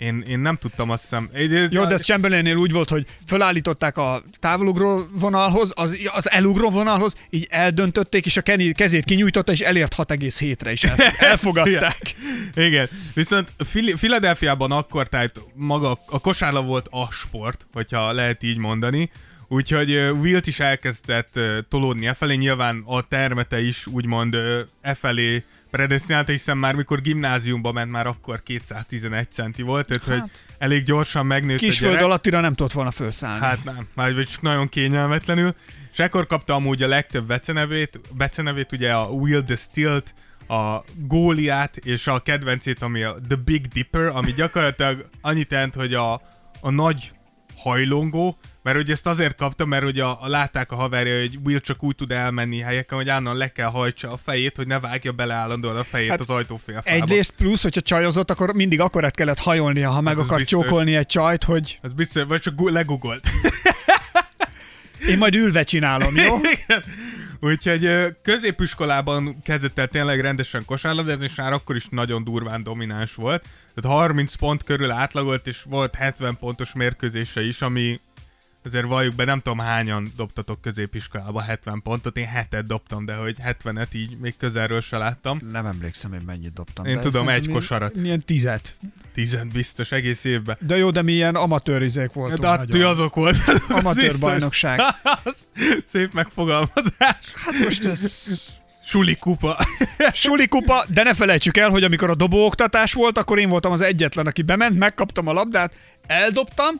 én, 0.00 0.24
én 0.28 0.38
nem 0.38 0.56
tudtam 0.56 0.90
azt 0.90 1.02
hiszem. 1.02 1.28
Egy- 1.32 1.72
Jó, 1.72 1.84
de 1.84 1.94
ez 1.94 2.02
Chamberlainnél 2.02 2.56
úgy 2.56 2.72
volt, 2.72 2.88
hogy 2.88 3.06
fölállították 3.26 3.96
a 3.98 4.22
távolugró 4.38 5.06
vonalhoz, 5.12 5.72
az, 5.74 6.10
az 6.14 6.30
elugró 6.30 6.70
vonalhoz, 6.70 7.14
így 7.30 7.46
eldöntötték, 7.50 8.26
és 8.26 8.36
a 8.36 8.40
Kenny 8.40 8.72
kezét 8.72 9.04
kinyújtotta, 9.04 9.52
és 9.52 9.60
elért 9.60 9.94
6,7-re 9.96 10.72
is 10.72 10.84
el, 10.90 10.94
elfogadták. 11.18 12.14
Igen, 12.54 12.88
viszont 13.14 13.52
Philadelphiában 13.96 14.72
akkor, 14.72 15.08
tehát 15.08 15.40
maga 15.54 16.00
a 16.06 16.18
kosárlabda 16.20 16.68
volt 16.68 16.86
a 16.90 17.10
sport, 17.12 17.66
hogyha 17.72 18.12
lehet 18.12 18.42
így 18.42 18.56
mondani, 18.56 19.10
úgyhogy 19.50 19.96
uh, 19.96 20.20
Wilt 20.20 20.46
is 20.46 20.60
elkezdett 20.60 21.36
uh, 21.36 21.58
tolódni 21.68 22.06
e 22.06 22.14
felé, 22.14 22.34
nyilván 22.34 22.82
a 22.86 23.02
termete 23.02 23.60
is 23.60 23.86
úgymond 23.86 24.34
uh, 24.34 24.60
e 24.80 24.94
felé 24.94 25.44
predestinálta, 25.70 26.32
hiszen 26.32 26.58
már 26.58 26.74
mikor 26.74 27.00
gimnáziumba 27.00 27.72
ment, 27.72 27.90
már 27.90 28.06
akkor 28.06 28.42
211 28.42 29.30
centi 29.30 29.62
volt, 29.62 29.86
tehát 29.86 30.04
hogy 30.04 30.30
elég 30.58 30.82
gyorsan 30.82 31.26
megnőtt 31.26 31.56
a 31.56 31.60
Kisföld 31.60 31.90
gyerek. 31.90 32.06
alattira 32.06 32.40
nem 32.40 32.54
tudott 32.54 32.72
volna 32.72 32.90
felszállni. 32.90 33.44
Hát 33.44 33.64
nem, 33.64 33.88
már 33.94 34.14
vagy 34.14 34.28
csak 34.28 34.42
nagyon 34.42 34.68
kényelmetlenül. 34.68 35.54
És 35.92 35.98
ekkor 35.98 36.26
kapta 36.26 36.54
amúgy 36.54 36.82
a 36.82 36.88
legtöbb 36.88 37.26
becenevét, 37.26 38.00
becenevét 38.16 38.72
ugye 38.72 38.92
a 38.92 39.04
Will 39.04 39.42
the 39.42 39.56
Stilt, 39.56 40.14
a 40.48 40.84
góliát 40.96 41.76
és 41.76 42.06
a 42.06 42.18
kedvencét, 42.18 42.82
ami 42.82 43.02
a 43.02 43.16
The 43.28 43.36
Big 43.36 43.66
Dipper, 43.66 44.06
ami 44.06 44.32
gyakorlatilag 44.32 45.08
annyit 45.20 45.52
jelent, 45.52 45.74
hogy 45.74 45.94
a, 45.94 46.12
a 46.60 46.70
nagy 46.70 47.12
hajlongó, 47.56 48.38
mert 48.72 48.82
ugye 48.82 48.92
ezt 48.92 49.06
azért 49.06 49.36
kapta, 49.36 49.64
mert 49.66 49.84
ugye 49.84 50.04
a, 50.04 50.18
a 50.22 50.28
látták 50.28 50.72
a 50.72 50.74
haverja, 50.74 51.18
hogy 51.20 51.38
Will 51.44 51.58
csak 51.60 51.82
úgy 51.82 51.94
tud 51.94 52.10
elmenni 52.12 52.58
helyeken, 52.58 52.98
hogy 52.98 53.08
állandóan 53.08 53.36
le 53.36 53.48
kell 53.52 53.68
hajtsa 53.68 54.12
a 54.12 54.16
fejét, 54.24 54.56
hogy 54.56 54.66
ne 54.66 54.80
vágja 54.80 55.12
bele 55.12 55.34
állandóan 55.34 55.76
a 55.76 55.84
fejét 55.84 56.08
Hát 56.10 56.18
hát 56.18 56.28
az 56.28 56.34
ajtófélfába. 56.34 56.96
Egyrészt 57.02 57.30
plusz, 57.36 57.62
hogyha 57.62 57.80
csajozott, 57.80 58.30
akkor 58.30 58.54
mindig 58.54 58.80
akkorát 58.80 59.14
kellett 59.14 59.38
hajolnia, 59.38 59.90
ha 59.90 60.00
meg 60.00 60.18
az 60.18 60.24
akar 60.24 60.38
biztos. 60.38 60.60
csókolni 60.62 60.96
egy 60.96 61.06
csajt, 61.06 61.44
hogy 61.44 61.78
Ez 61.82 61.92
biztos, 61.92 62.22
vagy 62.28 62.40
csak 62.40 62.54
gu- 62.54 62.70
legugolt. 62.72 63.28
én 65.08 65.18
majd 65.18 65.34
ülve 65.34 65.62
csinálom, 65.62 66.14
jó? 66.16 66.36
Igen. 66.64 66.84
Úgyhogy 67.40 67.90
középiskolában 68.22 69.36
kezdett 69.44 69.78
el 69.78 69.86
tényleg 69.88 70.20
rendesen 70.20 70.64
kosárlabdázni, 70.64 71.24
és 71.24 71.34
már 71.34 71.52
akkor 71.52 71.76
is 71.76 71.86
nagyon 71.90 72.24
durván 72.24 72.62
domináns 72.62 73.14
volt. 73.14 73.44
Tehát 73.74 73.98
30 73.98 74.34
pont 74.34 74.62
körül 74.64 74.90
átlagolt, 74.90 75.46
és 75.46 75.62
volt 75.68 75.94
70 75.94 76.36
pontos 76.38 76.72
mérkőzése 76.74 77.42
is, 77.46 77.60
ami 77.60 78.00
azért 78.64 78.86
valljuk 78.86 79.14
be, 79.14 79.24
nem 79.24 79.40
tudom 79.40 79.58
hányan 79.58 80.12
dobtatok 80.16 80.60
középiskolában 80.60 81.42
70 81.42 81.82
pontot, 81.82 82.16
én 82.16 82.26
hetet 82.26 82.66
dobtam, 82.66 83.04
de 83.04 83.14
hogy 83.14 83.36
70-et 83.44 83.94
így 83.94 84.18
még 84.18 84.36
közelről 84.36 84.80
se 84.80 84.98
láttam. 84.98 85.40
Nem 85.52 85.66
emlékszem, 85.66 86.12
én 86.12 86.22
mennyit 86.26 86.52
dobtam. 86.52 86.84
Én 86.84 87.00
tudom, 87.00 87.28
egy 87.28 87.48
kosarat. 87.48 87.94
Ilyen 87.96 88.24
tizet. 88.24 88.76
Tizen 89.12 89.48
biztos 89.52 89.92
egész 89.92 90.24
évben. 90.24 90.56
De 90.60 90.76
jó, 90.76 90.90
de 90.90 91.02
mi 91.02 91.12
ilyen 91.12 91.34
amatőrizék 91.34 92.12
voltunk. 92.12 92.40
De 92.40 92.48
hát 92.48 92.66
ti 92.66 92.82
azok 92.82 93.14
volt. 93.14 93.36
Amatőr 93.68 94.18
bajnokság. 94.20 94.80
Szép 95.92 96.12
megfogalmazás. 96.12 97.18
Hát 97.34 97.58
most 97.64 97.84
ez 97.84 98.26
Suli 98.90 99.16
kupa. 99.16 99.56
suli 100.12 100.48
kupa, 100.48 100.84
de 100.88 101.02
ne 101.02 101.14
felejtsük 101.14 101.56
el, 101.56 101.70
hogy 101.70 101.84
amikor 101.84 102.10
a 102.10 102.14
dobóoktatás 102.14 102.92
volt, 102.92 103.18
akkor 103.18 103.38
én 103.38 103.48
voltam 103.48 103.72
az 103.72 103.80
egyetlen, 103.80 104.26
aki 104.26 104.42
bement, 104.42 104.78
megkaptam 104.78 105.26
a 105.26 105.32
labdát, 105.32 105.74
eldobtam, 106.06 106.74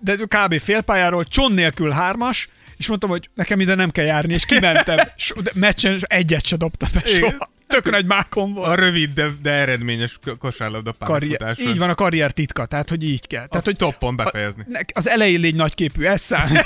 de 0.00 0.16
kb. 0.16 0.58
félpályáról, 0.60 1.24
cson 1.24 1.52
nélkül 1.52 1.90
hármas, 1.90 2.48
és 2.76 2.86
mondtam, 2.86 3.10
hogy 3.10 3.30
nekem 3.34 3.60
ide 3.60 3.74
nem 3.74 3.90
kell 3.90 4.04
járni, 4.04 4.34
és 4.34 4.44
kimentem. 4.44 4.96
So, 5.16 5.40
de 5.40 5.50
meccsen 5.54 5.98
egyet 6.00 6.46
se 6.46 6.56
dobtam 6.56 6.88
be 6.92 7.02
soha. 7.04 7.50
Tök 7.66 7.90
nagy 7.90 8.06
mákom 8.06 8.52
volt. 8.54 8.68
A 8.68 8.74
rövid, 8.74 9.12
de, 9.12 9.28
de 9.42 9.50
eredményes 9.50 10.18
kosárlabda 10.38 10.92
pályafutáson. 10.92 11.66
így 11.66 11.78
van 11.78 11.90
a 11.90 11.94
karrier 11.94 12.32
titka, 12.32 12.66
tehát 12.66 12.88
hogy 12.88 13.02
így 13.04 13.26
kell. 13.26 13.46
Tehát, 13.46 13.50
Tehát, 13.50 13.64
hogy 13.64 13.76
toppon 13.76 14.16
befejezni. 14.16 14.64
ne- 14.68 14.80
az 14.92 15.08
elején 15.08 15.40
légy 15.40 15.54
nagyképű, 15.54 16.04
ez 16.04 16.20
számít, 16.20 16.64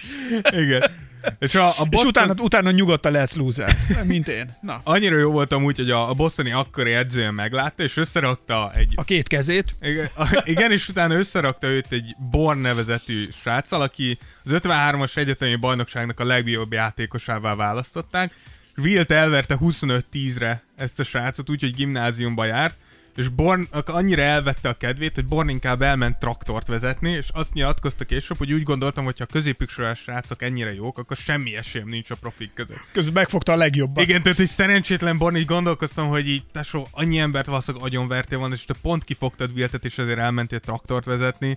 Igen. 0.64 0.90
És 1.38 1.54
a, 1.54 1.66
a 1.68 1.72
és 1.82 1.88
Boston... 1.88 2.06
utána, 2.08 2.34
utána 2.38 2.70
nyugodtan 2.70 3.12
lehetsz 3.12 3.34
loser, 3.34 3.76
mint 4.04 4.28
én. 4.28 4.50
Na, 4.60 4.80
Annyira 4.84 5.18
jó 5.18 5.30
volt 5.30 5.52
amúgy, 5.52 5.76
hogy 5.76 5.90
a, 5.90 6.08
a 6.08 6.14
Bostoni 6.14 6.52
akkori 6.52 6.92
edzője 6.92 7.30
meglátta, 7.30 7.82
és 7.82 7.96
összerakta 7.96 8.72
egy... 8.74 8.92
a 8.96 9.04
két 9.04 9.28
kezét, 9.28 9.74
Igen, 9.80 10.10
a- 10.16 10.42
igen, 10.44 10.72
és 10.72 10.88
utána 10.88 11.14
összerakta 11.14 11.66
őt 11.66 11.92
egy 11.92 12.14
Born 12.30 12.58
nevezetű 12.58 13.28
sráccal, 13.42 13.80
aki 13.80 14.18
az 14.44 14.50
53-as 14.54 15.16
egyetemi 15.16 15.54
bajnokságnak 15.56 16.20
a 16.20 16.24
legjobb 16.24 16.72
játékosává 16.72 17.54
választották. 17.54 18.34
Wilt 18.76 19.10
elverte 19.10 19.58
25-10-re 19.60 20.62
ezt 20.76 21.00
a 21.00 21.02
srácot, 21.02 21.50
úgyhogy 21.50 21.74
gimnáziumba 21.74 22.44
járt, 22.44 22.74
és 23.16 23.28
Born 23.28 23.68
annyira 23.84 24.22
elvette 24.22 24.68
a 24.68 24.72
kedvét, 24.72 25.14
hogy 25.14 25.24
Born 25.24 25.48
inkább 25.48 25.82
elment 25.82 26.18
traktort 26.18 26.66
vezetni, 26.66 27.10
és 27.10 27.28
azt 27.32 27.52
nyilatkozta 27.52 28.04
később, 28.04 28.38
hogy 28.38 28.52
úgy 28.52 28.62
gondoltam, 28.62 29.04
hogy 29.04 29.18
ha 29.18 29.24
a 29.28 29.32
középiskolás 29.32 29.98
srácok 29.98 30.42
ennyire 30.42 30.74
jók, 30.74 30.98
akkor 30.98 31.16
semmi 31.16 31.56
esélyem 31.56 31.88
nincs 31.88 32.10
a 32.10 32.14
profik 32.14 32.52
között. 32.54 32.84
közben 32.92 33.12
megfogta 33.12 33.52
a 33.52 33.56
legjobbat. 33.56 34.04
Igen, 34.04 34.22
tehát 34.22 34.38
hogy 34.38 34.46
szerencsétlen 34.46 35.18
Born, 35.18 35.36
így 35.36 35.44
gondolkoztam, 35.44 36.08
hogy 36.08 36.28
így 36.28 36.44
tesó, 36.52 36.88
annyi 36.90 37.18
embert 37.18 37.46
valószínűleg 37.46 37.86
agyonvertél 37.86 38.38
van, 38.38 38.52
és 38.52 38.64
te 38.64 38.74
pont 38.82 39.04
kifogtad 39.04 39.50
Wiltet, 39.54 39.84
és 39.84 39.98
azért 39.98 40.18
elmentél 40.18 40.60
traktort 40.60 41.04
vezetni. 41.04 41.56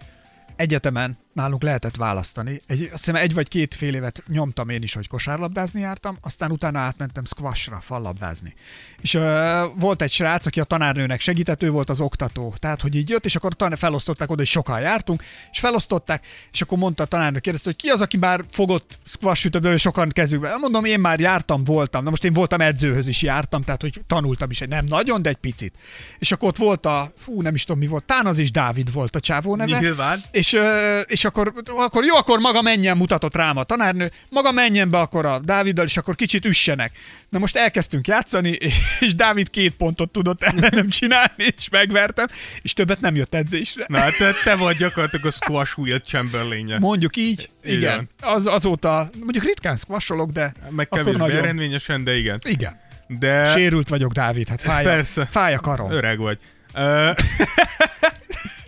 egyetemen 0.55 1.17
nálunk 1.33 1.63
lehetett 1.63 1.95
választani. 1.95 2.61
Egy, 2.67 2.81
azt 2.81 3.05
hiszem 3.05 3.15
egy 3.15 3.33
vagy 3.33 3.47
két 3.47 3.75
fél 3.75 3.93
évet 3.93 4.23
nyomtam 4.27 4.69
én 4.69 4.83
is, 4.83 4.93
hogy 4.93 5.07
kosárlabdázni 5.07 5.79
jártam, 5.79 6.17
aztán 6.21 6.51
utána 6.51 6.79
átmentem 6.79 7.25
squashra, 7.25 7.79
fallabdázni. 7.81 8.53
És 9.01 9.13
ö, 9.13 9.63
volt 9.75 10.01
egy 10.01 10.11
srác, 10.11 10.45
aki 10.45 10.59
a 10.59 10.63
tanárnőnek 10.63 11.21
segített, 11.21 11.63
ő 11.63 11.69
volt 11.69 11.89
az 11.89 11.99
oktató. 11.99 12.53
Tehát, 12.59 12.81
hogy 12.81 12.95
így 12.95 13.09
jött, 13.09 13.25
és 13.25 13.35
akkor 13.35 13.53
tan- 13.53 13.75
felosztották 13.75 14.29
oda, 14.29 14.39
hogy 14.39 14.49
sokan 14.49 14.79
jártunk, 14.79 15.23
és 15.51 15.59
felosztották, 15.59 16.25
és 16.51 16.61
akkor 16.61 16.77
mondta 16.77 17.03
a 17.03 17.05
tanárnő, 17.05 17.39
kérdezte, 17.39 17.69
hogy 17.69 17.79
ki 17.79 17.89
az, 17.89 18.01
aki 18.01 18.17
már 18.17 18.43
fogott 18.51 18.97
squash 19.05 19.45
ütőből, 19.45 19.77
sokan 19.77 20.09
kezükbe. 20.09 20.57
Mondom, 20.57 20.85
én 20.85 20.99
már 20.99 21.19
jártam, 21.19 21.63
voltam. 21.63 22.03
Na 22.03 22.09
most 22.09 22.23
én 22.23 22.33
voltam 22.33 22.61
edzőhöz 22.61 23.07
is 23.07 23.21
jártam, 23.21 23.61
tehát, 23.61 23.81
hogy 23.81 24.01
tanultam 24.07 24.49
is, 24.49 24.59
nem 24.59 24.85
nagyon, 24.85 25.21
de 25.21 25.29
egy 25.29 25.35
picit. 25.35 25.77
És 26.19 26.31
akkor 26.31 26.47
ott 26.47 26.57
volt 26.57 26.85
a, 26.85 27.11
fú, 27.15 27.41
nem 27.41 27.55
is 27.55 27.63
tudom 27.63 27.81
mi 27.81 27.87
volt, 27.87 28.03
Tán 28.03 28.25
az 28.25 28.37
is 28.37 28.51
Dávid 28.51 28.91
volt 28.91 29.15
a 29.15 29.19
csávó 29.19 29.55
neve. 29.55 29.79
Nyilván. 29.79 30.23
És, 30.31 30.53
ö, 30.53 30.99
és 30.99 31.22
akkor, 31.25 31.53
akkor 31.77 32.05
jó, 32.05 32.15
akkor 32.15 32.39
maga 32.39 32.61
menjen, 32.61 32.97
mutatott 32.97 33.35
rám 33.35 33.57
a 33.57 33.63
tanárnő, 33.63 34.11
maga 34.29 34.51
menjen 34.51 34.89
be 34.89 34.99
akkor 34.99 35.25
a 35.25 35.39
Dáviddal, 35.39 35.85
és 35.85 35.97
akkor 35.97 36.15
kicsit 36.15 36.45
üssenek. 36.45 36.91
Na 37.29 37.39
most 37.39 37.55
elkezdtünk 37.55 38.07
játszani, 38.07 38.49
és, 38.49 38.75
és 38.99 39.15
Dávid 39.15 39.49
két 39.49 39.73
pontot 39.75 40.11
tudott 40.11 40.43
ellenem 40.43 40.89
csinálni, 40.89 41.53
és 41.57 41.69
megvertem, 41.69 42.27
és 42.61 42.73
többet 42.73 42.99
nem 43.01 43.15
jött 43.15 43.33
edzésre. 43.33 43.85
Na, 43.87 43.97
hát 43.97 44.17
te, 44.17 44.33
te 44.43 44.55
vagy 44.55 44.75
gyakorlatilag 44.75 45.25
a 45.25 45.31
squash 45.31 45.79
Wilt 45.79 46.05
chamberlain 46.05 46.75
Mondjuk 46.79 47.15
így, 47.15 47.49
Igen. 47.63 47.77
igen. 47.79 48.09
Az, 48.21 48.45
azóta, 48.45 49.09
mondjuk 49.23 49.43
ritkán 49.43 49.75
squasholok, 49.75 50.31
de 50.31 50.53
Meg 50.69 50.87
akkor 50.89 51.15
nagyon. 51.15 51.37
eredményesen, 51.37 52.03
de 52.03 52.17
igen. 52.17 52.39
Igen. 52.47 52.81
De 53.07 53.51
Sérült 53.51 53.89
vagyok, 53.89 54.11
Dávid, 54.11 54.47
hát 54.47 54.61
fáj, 54.61 54.83
Persze. 54.83 55.27
fáj 55.31 55.53
a 55.53 55.59
karom. 55.59 55.91
öreg 55.91 56.17
vagy. 56.17 56.37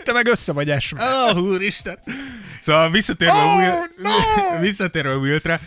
Te 0.06 0.12
meg 0.14 0.28
össze 0.28 0.52
vagy 0.52 0.70
esve. 0.70 1.04
Ó, 1.04 1.30
oh, 1.30 1.38
úristen! 1.38 2.00
Szóval 2.62 2.92
visszatérve, 2.92 3.34
Oh, 3.34 3.58
Will, 3.58 3.90
no! 4.02 4.60
visszatérve 4.68 5.16
Wiltre, 5.16 5.54
uh, 5.54 5.58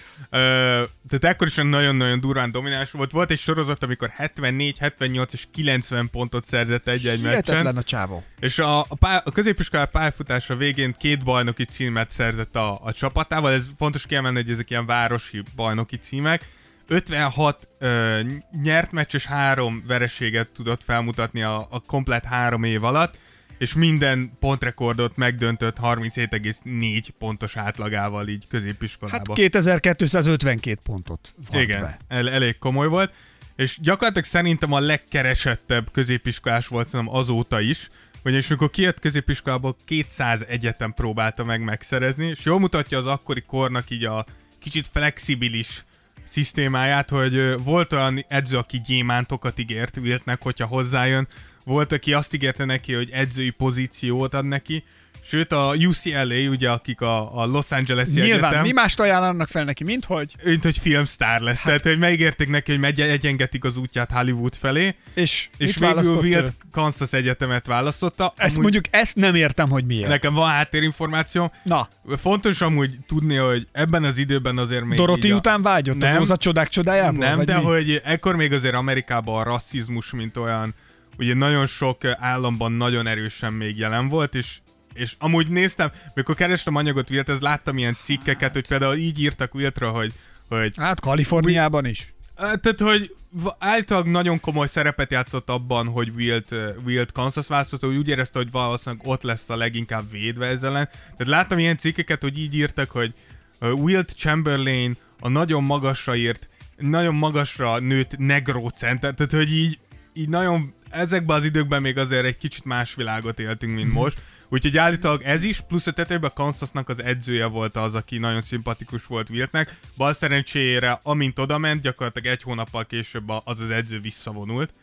tehát 1.08 1.24
akkor 1.24 1.46
is 1.46 1.54
nagyon-nagyon 1.54 2.20
durván 2.20 2.50
domináns 2.50 2.90
volt. 2.90 3.10
Volt 3.10 3.30
egy 3.30 3.38
sorozat, 3.38 3.82
amikor 3.82 4.08
74, 4.08 4.78
78 4.78 5.32
és 5.32 5.46
90 5.52 6.10
pontot 6.10 6.44
szerzett 6.44 6.88
egy-egy 6.88 7.20
meccsen. 7.20 7.76
a 7.76 7.82
csávó. 7.82 8.22
És 8.40 8.58
a, 8.58 8.80
a, 8.80 8.94
pálya, 8.98 9.22
a 9.24 9.30
középiskolá 9.30 9.84
pályafutása 9.84 10.56
végén 10.56 10.94
két 10.98 11.24
bajnoki 11.24 11.64
címet 11.64 12.10
szerzett 12.10 12.56
a, 12.56 12.78
a 12.82 12.92
csapatával. 12.92 13.52
Ez 13.52 13.64
fontos 13.78 14.06
kiemelni, 14.06 14.42
hogy 14.42 14.50
ezek 14.50 14.70
ilyen 14.70 14.86
városi 14.86 15.42
bajnoki 15.56 15.96
címek. 15.96 16.44
56 16.88 17.68
ö, 17.78 18.20
nyert 18.62 18.92
meccs 18.92 19.14
és 19.14 19.26
három 19.26 19.84
vereséget 19.86 20.48
tudott 20.52 20.84
felmutatni 20.84 21.42
a, 21.42 21.66
a 21.70 21.80
komplet 21.80 22.24
három 22.24 22.64
év 22.64 22.84
alatt, 22.84 23.16
és 23.58 23.74
minden 23.74 24.32
pontrekordot 24.40 25.16
megdöntött 25.16 25.76
37,4 25.82 27.08
pontos 27.18 27.56
átlagával 27.56 28.28
így 28.28 28.40
Hát 28.40 28.50
középiskolában. 28.50 29.34
2252 29.34 30.80
pontot 30.84 31.28
Igen, 31.52 31.80
be. 31.80 31.98
el, 32.08 32.30
elég 32.30 32.58
komoly 32.58 32.88
volt. 32.88 33.14
És 33.56 33.78
gyakorlatilag 33.80 34.24
szerintem 34.24 34.72
a 34.72 34.80
legkeresettebb 34.80 35.90
középiskolás 35.92 36.66
volt 36.66 36.88
szerintem 36.88 37.14
azóta 37.14 37.60
is, 37.60 37.88
ugyanis 38.24 38.48
mikor 38.48 38.70
kijött 38.70 39.00
középiskolából 39.00 39.76
200 39.84 40.44
egyetem 40.48 40.92
próbálta 40.92 41.44
meg 41.44 41.60
megszerezni, 41.60 42.26
és 42.26 42.44
jól 42.44 42.58
mutatja 42.58 42.98
az 42.98 43.06
akkori 43.06 43.42
kornak 43.46 43.90
így 43.90 44.04
a 44.04 44.24
kicsit 44.58 44.86
flexibilis 44.92 45.84
szisztémáját, 46.24 47.08
hogy 47.08 47.62
volt 47.64 47.92
olyan 47.92 48.24
edző, 48.28 48.56
aki 48.56 48.80
gyémántokat 48.80 49.58
ígért 49.58 49.96
Wiltnek, 49.96 50.42
hogyha 50.42 50.66
hozzájön, 50.66 51.28
volt, 51.68 51.92
aki 51.92 52.12
azt 52.12 52.34
ígérte 52.34 52.64
neki, 52.64 52.94
hogy 52.94 53.08
edzői 53.12 53.50
pozíciót 53.50 54.34
ad 54.34 54.46
neki, 54.46 54.84
sőt 55.28 55.52
a 55.52 55.74
UCLA, 55.78 56.48
ugye, 56.50 56.70
akik 56.70 57.00
a, 57.00 57.40
a 57.40 57.46
Los 57.46 57.70
Angeles 57.70 58.08
Nyilván, 58.08 58.38
egyetem, 58.44 58.62
mi 58.62 58.72
mást 58.72 59.00
ajánlanak 59.00 59.48
fel 59.48 59.64
neki, 59.64 59.84
mint 59.84 60.04
hogy? 60.04 60.34
mint 60.44 60.62
hogy 60.62 60.78
filmsztár 60.78 61.40
lesz. 61.40 61.56
Hát, 61.56 61.66
tehát, 61.66 61.82
hogy 61.82 61.98
megígérték 61.98 62.48
neki, 62.48 62.70
hogy 62.70 62.80
megy, 62.80 63.00
egyengetik 63.00 63.64
az 63.64 63.76
útját 63.76 64.10
Hollywood 64.10 64.54
felé, 64.54 64.94
És, 65.14 65.48
és 65.56 65.76
végül 65.76 66.24
ő? 66.26 66.44
Kansas 66.72 67.12
Egyetemet 67.12 67.66
választotta. 67.66 68.32
Ezt 68.36 68.58
mondjuk, 68.58 68.84
ezt 68.90 69.16
nem 69.16 69.34
értem, 69.34 69.68
hogy 69.68 69.84
miért. 69.84 70.08
Nekem 70.08 70.34
van 70.34 70.50
háttérinformáció. 70.50 71.52
Na, 71.62 71.88
Fontos 72.16 72.60
amúgy 72.60 72.90
tudni, 73.06 73.36
hogy 73.36 73.66
ebben 73.72 74.04
az 74.04 74.18
időben 74.18 74.58
azért 74.58 74.84
még 74.84 74.98
Doroti 74.98 75.30
a- 75.30 75.36
után 75.36 75.62
vágyott 75.62 75.96
Nem. 75.96 76.14
az 76.16 76.20
Óza 76.20 76.36
csodák 76.36 76.68
csodájából? 76.68 77.24
Nem, 77.24 77.44
de 77.44 77.56
mi? 77.56 77.62
hogy 77.64 78.00
ekkor 78.04 78.36
még 78.36 78.52
azért 78.52 78.74
Amerikában 78.74 79.40
a 79.40 79.42
rasszizmus, 79.42 80.10
mint 80.10 80.36
olyan, 80.36 80.74
ugye 81.18 81.34
nagyon 81.34 81.66
sok 81.66 82.04
államban 82.04 82.72
nagyon 82.72 83.06
erősen 83.06 83.52
még 83.52 83.78
jelen 83.78 84.08
volt, 84.08 84.34
és 84.34 84.58
és 84.98 85.14
amúgy 85.18 85.48
néztem, 85.48 85.90
mikor 86.14 86.34
kerestem 86.34 86.74
anyagot 86.74 87.10
Wilt, 87.10 87.28
ez 87.28 87.40
láttam 87.40 87.78
ilyen 87.78 87.96
cikkeket, 88.02 88.52
hogy 88.52 88.68
például 88.68 88.94
így 88.94 89.20
írtak 89.20 89.54
Wiltra, 89.54 89.90
hogy, 89.90 90.12
hogy 90.48 90.74
Hát 90.76 91.00
Kaliforniában 91.00 91.84
is. 91.84 92.14
Á, 92.34 92.54
Tehát, 92.54 92.80
hogy 92.80 93.14
általában 93.58 94.10
nagyon 94.10 94.40
komoly 94.40 94.66
szerepet 94.66 95.10
játszott 95.10 95.50
abban, 95.50 95.88
hogy 95.88 96.12
Wilt, 96.16 96.54
Wilt 96.84 97.12
Kansas 97.12 97.46
választotta, 97.46 97.86
hogy 97.86 97.96
úgy 97.96 98.08
érezte, 98.08 98.38
hogy 98.38 98.50
valószínűleg 98.50 99.06
ott 99.06 99.22
lesz 99.22 99.50
a 99.50 99.56
leginkább 99.56 100.10
védve 100.10 100.46
ezzel 100.46 100.70
ellen. 100.70 100.88
Tehát 100.88 101.26
láttam 101.26 101.58
ilyen 101.58 101.76
cikkeket, 101.76 102.22
hogy 102.22 102.38
így 102.38 102.54
írtak, 102.54 102.90
hogy 102.90 103.14
Wilt 103.60 104.14
Chamberlain 104.16 104.96
a 105.20 105.28
nagyon 105.28 105.64
magasra 105.64 106.16
írt, 106.16 106.48
nagyon 106.76 107.14
magasra 107.14 107.78
nőtt 107.78 108.18
negro 108.18 108.68
center, 108.68 109.14
tehát 109.14 109.32
hogy 109.32 109.52
így, 109.52 109.78
így 110.18 110.28
nagyon 110.28 110.74
ezekben 110.90 111.36
az 111.36 111.44
időkben 111.44 111.82
még 111.82 111.98
azért 111.98 112.24
egy 112.24 112.36
kicsit 112.36 112.64
más 112.64 112.94
világot 112.94 113.38
éltünk, 113.38 113.74
mint 113.74 113.92
most. 113.92 114.20
Úgyhogy 114.48 114.78
állítólag 114.78 115.22
ez 115.22 115.42
is, 115.42 115.60
plusz 115.60 115.86
a 115.86 115.92
tetejében 115.92 116.30
Kansasnak 116.34 116.88
az 116.88 117.02
edzője 117.02 117.46
volt 117.46 117.76
az, 117.76 117.94
aki 117.94 118.18
nagyon 118.18 118.42
szimpatikus 118.42 119.06
volt 119.06 119.30
Wiltnek. 119.30 119.78
Bal 119.96 120.12
szerencsére, 120.12 120.98
amint 121.02 121.38
oda 121.38 121.58
ment, 121.58 121.82
gyakorlatilag 121.82 122.28
egy 122.28 122.42
hónappal 122.42 122.86
később 122.86 123.28
az 123.44 123.60
az 123.60 123.70
edző 123.70 124.00
visszavonult. 124.00 124.74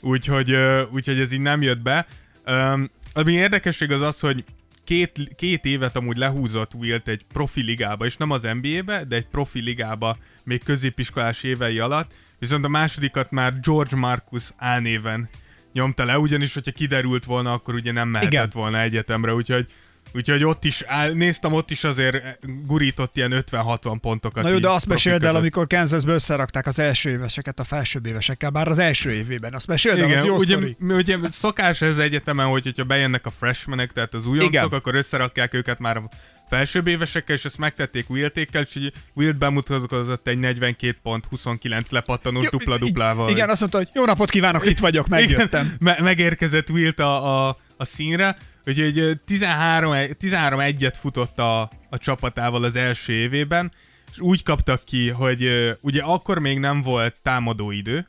Úgyhogy, 0.00 0.56
úgyhogy 0.92 1.20
ez 1.20 1.32
így 1.32 1.40
nem 1.40 1.62
jött 1.62 1.80
be. 1.82 2.06
Um, 2.46 2.90
ami 3.12 3.32
érdekesség 3.32 3.92
az 3.92 4.00
az, 4.00 4.20
hogy 4.20 4.44
két, 4.84 5.34
két 5.36 5.64
évet 5.64 5.96
amúgy 5.96 6.16
lehúzott 6.16 6.74
Wilt 6.74 7.08
egy 7.08 7.24
profi 7.32 7.62
ligába, 7.62 8.04
és 8.04 8.16
nem 8.16 8.30
az 8.30 8.42
NBA-be, 8.42 9.04
de 9.04 9.16
egy 9.16 9.26
profi 9.26 9.60
ligába 9.60 10.16
még 10.44 10.64
középiskolás 10.64 11.42
évei 11.42 11.78
alatt, 11.78 12.12
viszont 12.40 12.64
a 12.64 12.68
másodikat 12.68 13.30
már 13.30 13.60
George 13.60 13.96
Marcus 13.96 14.44
álnéven 14.56 15.28
nyomta 15.72 16.04
le, 16.04 16.18
ugyanis 16.18 16.54
hogyha 16.54 16.70
kiderült 16.70 17.24
volna, 17.24 17.52
akkor 17.52 17.74
ugye 17.74 17.92
nem 17.92 18.08
mehetett 18.08 18.32
Igen. 18.32 18.50
volna 18.52 18.80
egyetemre, 18.80 19.32
úgyhogy 19.32 19.66
Úgyhogy 20.14 20.44
ott 20.44 20.64
is, 20.64 20.82
áll, 20.86 21.12
néztem, 21.12 21.52
ott 21.52 21.70
is 21.70 21.84
azért 21.84 22.38
gurított 22.66 23.16
ilyen 23.16 23.44
50-60 23.50 23.96
pontokat. 24.00 24.42
Na 24.42 24.48
jó, 24.48 24.58
de 24.58 24.68
azt 24.68 24.86
meséld 24.86 25.24
el, 25.24 25.36
amikor 25.36 25.66
Kansasbe 25.66 26.12
összerakták 26.12 26.66
az 26.66 26.78
első 26.78 27.10
éveseket 27.10 27.60
a 27.60 27.64
felsőbb 27.64 28.06
évesekkel, 28.06 28.50
bár 28.50 28.68
az 28.68 28.78
első 28.78 29.12
évében. 29.12 29.54
Azt 29.54 29.66
meséld 29.66 29.98
el, 29.98 30.04
az 30.04 30.10
Igen, 30.10 30.24
jó 30.24 30.36
ugye, 30.36 30.56
sztori. 30.56 30.76
ugye 30.80 31.16
szokás 31.30 31.82
ez 31.82 31.98
egyetemen, 31.98 32.46
hogy 32.46 32.62
hogyha 32.62 32.84
bejönnek 32.84 33.26
a 33.26 33.30
freshmanek, 33.30 33.92
tehát 33.92 34.14
az 34.14 34.20
Igen. 34.20 34.30
újoncok, 34.30 34.72
akkor 34.72 34.94
összerakják 34.94 35.54
őket 35.54 35.78
már 35.78 36.02
felsőbb 36.50 36.86
évesekkel, 36.86 37.36
és 37.36 37.44
ezt 37.44 37.58
megtették 37.58 38.10
Wiltékkel, 38.10 38.62
és 38.62 38.74
így 38.74 38.92
Wilt 39.14 39.38
bemutatkozott 39.38 40.26
egy 40.26 40.38
42 40.38 40.96
pont, 41.02 41.26
29 41.26 41.90
lepattanós 41.90 42.48
dupla-duplával. 42.48 43.30
Igen, 43.30 43.48
azt 43.48 43.60
mondta, 43.60 43.78
hogy 43.78 43.88
jó 43.94 44.04
napot 44.04 44.30
kívánok, 44.30 44.66
itt 44.66 44.78
vagyok, 44.78 45.08
megjöttem. 45.08 45.64
Igen, 45.64 45.76
me- 45.80 46.00
megérkezett 46.00 46.70
Wilt 46.70 46.98
a, 46.98 47.48
a, 47.48 47.56
a 47.76 47.84
színre, 47.84 48.36
úgyhogy 48.66 48.98
ö, 48.98 49.12
13, 49.26 50.16
13 50.18 50.60
egyet 50.60 50.96
futott 50.96 51.38
a, 51.38 51.60
a 51.90 51.98
csapatával 51.98 52.64
az 52.64 52.76
első 52.76 53.12
évében, 53.12 53.72
és 54.12 54.20
úgy 54.20 54.42
kaptak 54.42 54.84
ki, 54.84 55.08
hogy 55.08 55.50
ugye 55.80 56.02
akkor 56.02 56.38
még 56.38 56.58
nem 56.58 56.82
volt 56.82 57.16
támadó 57.22 57.70
idő, 57.70 58.06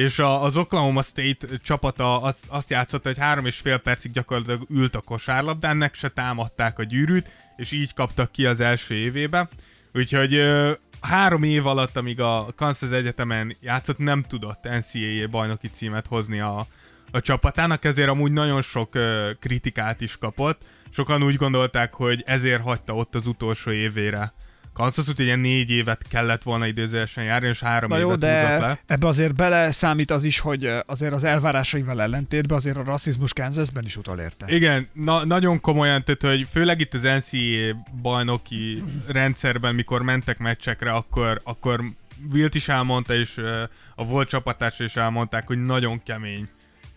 és 0.00 0.18
a, 0.18 0.42
az 0.42 0.56
Oklahoma 0.56 1.02
State 1.02 1.46
csapata 1.62 2.20
azt, 2.22 2.44
azt 2.48 2.70
játszotta, 2.70 3.08
hogy 3.08 3.18
három 3.18 3.46
és 3.46 3.56
fél 3.56 3.78
percig 3.78 4.12
gyakorlatilag 4.12 4.66
ült 4.70 4.94
a 4.94 5.00
kosárlabdán, 5.00 5.76
nek 5.76 5.94
se 5.94 6.08
támadták 6.08 6.78
a 6.78 6.82
gyűrűt, 6.82 7.30
és 7.56 7.72
így 7.72 7.94
kaptak 7.94 8.32
ki 8.32 8.46
az 8.46 8.60
első 8.60 8.94
évébe. 8.94 9.48
Úgyhogy 9.94 10.34
ö, 10.34 10.72
három 11.00 11.42
év 11.42 11.66
alatt, 11.66 11.96
amíg 11.96 12.20
a 12.20 12.52
Kansas 12.56 12.90
Egyetemen 12.90 13.56
játszott, 13.60 13.98
nem 13.98 14.22
tudott 14.22 14.62
NCAA 14.62 15.28
bajnoki 15.30 15.68
címet 15.68 16.06
hozni 16.06 16.40
a, 16.40 16.66
a 17.10 17.20
csapatának, 17.20 17.84
ezért 17.84 18.08
amúgy 18.08 18.32
nagyon 18.32 18.62
sok 18.62 18.94
ö, 18.94 19.30
kritikát 19.40 20.00
is 20.00 20.16
kapott. 20.16 20.64
Sokan 20.90 21.22
úgy 21.22 21.36
gondolták, 21.36 21.94
hogy 21.94 22.22
ezért 22.26 22.62
hagyta 22.62 22.94
ott 22.94 23.14
az 23.14 23.26
utolsó 23.26 23.70
évére. 23.70 24.32
Kansas 24.80 25.08
úgyhogy 25.08 25.24
ilyen 25.24 25.38
négy 25.38 25.70
évet 25.70 26.04
kellett 26.08 26.42
volna 26.42 26.66
időzősen 26.66 27.24
járni, 27.24 27.48
és 27.48 27.60
három 27.60 27.90
Na 27.90 27.96
évet 27.96 28.08
jó, 28.08 28.14
húzott 28.14 28.30
de 28.30 28.58
le. 28.58 28.78
ebbe 28.86 29.06
azért 29.06 29.34
bele 29.34 29.70
számít 29.70 30.10
az 30.10 30.24
is, 30.24 30.38
hogy 30.38 30.70
azért 30.86 31.12
az 31.12 31.24
elvárásaival 31.24 32.02
ellentétben 32.02 32.56
azért 32.56 32.76
a 32.76 32.82
rasszizmus 32.82 33.32
Kansasben 33.32 33.84
is 33.84 33.96
utolérte. 33.96 34.46
Igen, 34.48 34.88
na, 34.92 35.24
nagyon 35.24 35.60
komolyan, 35.60 36.04
tehát 36.04 36.36
hogy 36.36 36.48
főleg 36.50 36.80
itt 36.80 36.94
az 36.94 37.02
NCAA 37.02 37.84
bajnoki 38.02 38.82
rendszerben, 39.06 39.74
mikor 39.74 40.02
mentek 40.02 40.38
meccsekre, 40.38 40.90
akkor, 40.90 41.40
akkor 41.44 41.84
Wilt 42.32 42.54
is 42.54 42.68
elmondta, 42.68 43.14
és 43.14 43.40
a 43.94 44.04
volt 44.04 44.28
csapatársa 44.28 44.84
is 44.84 44.96
elmondták, 44.96 45.46
hogy 45.46 45.62
nagyon 45.62 46.02
kemény 46.02 46.48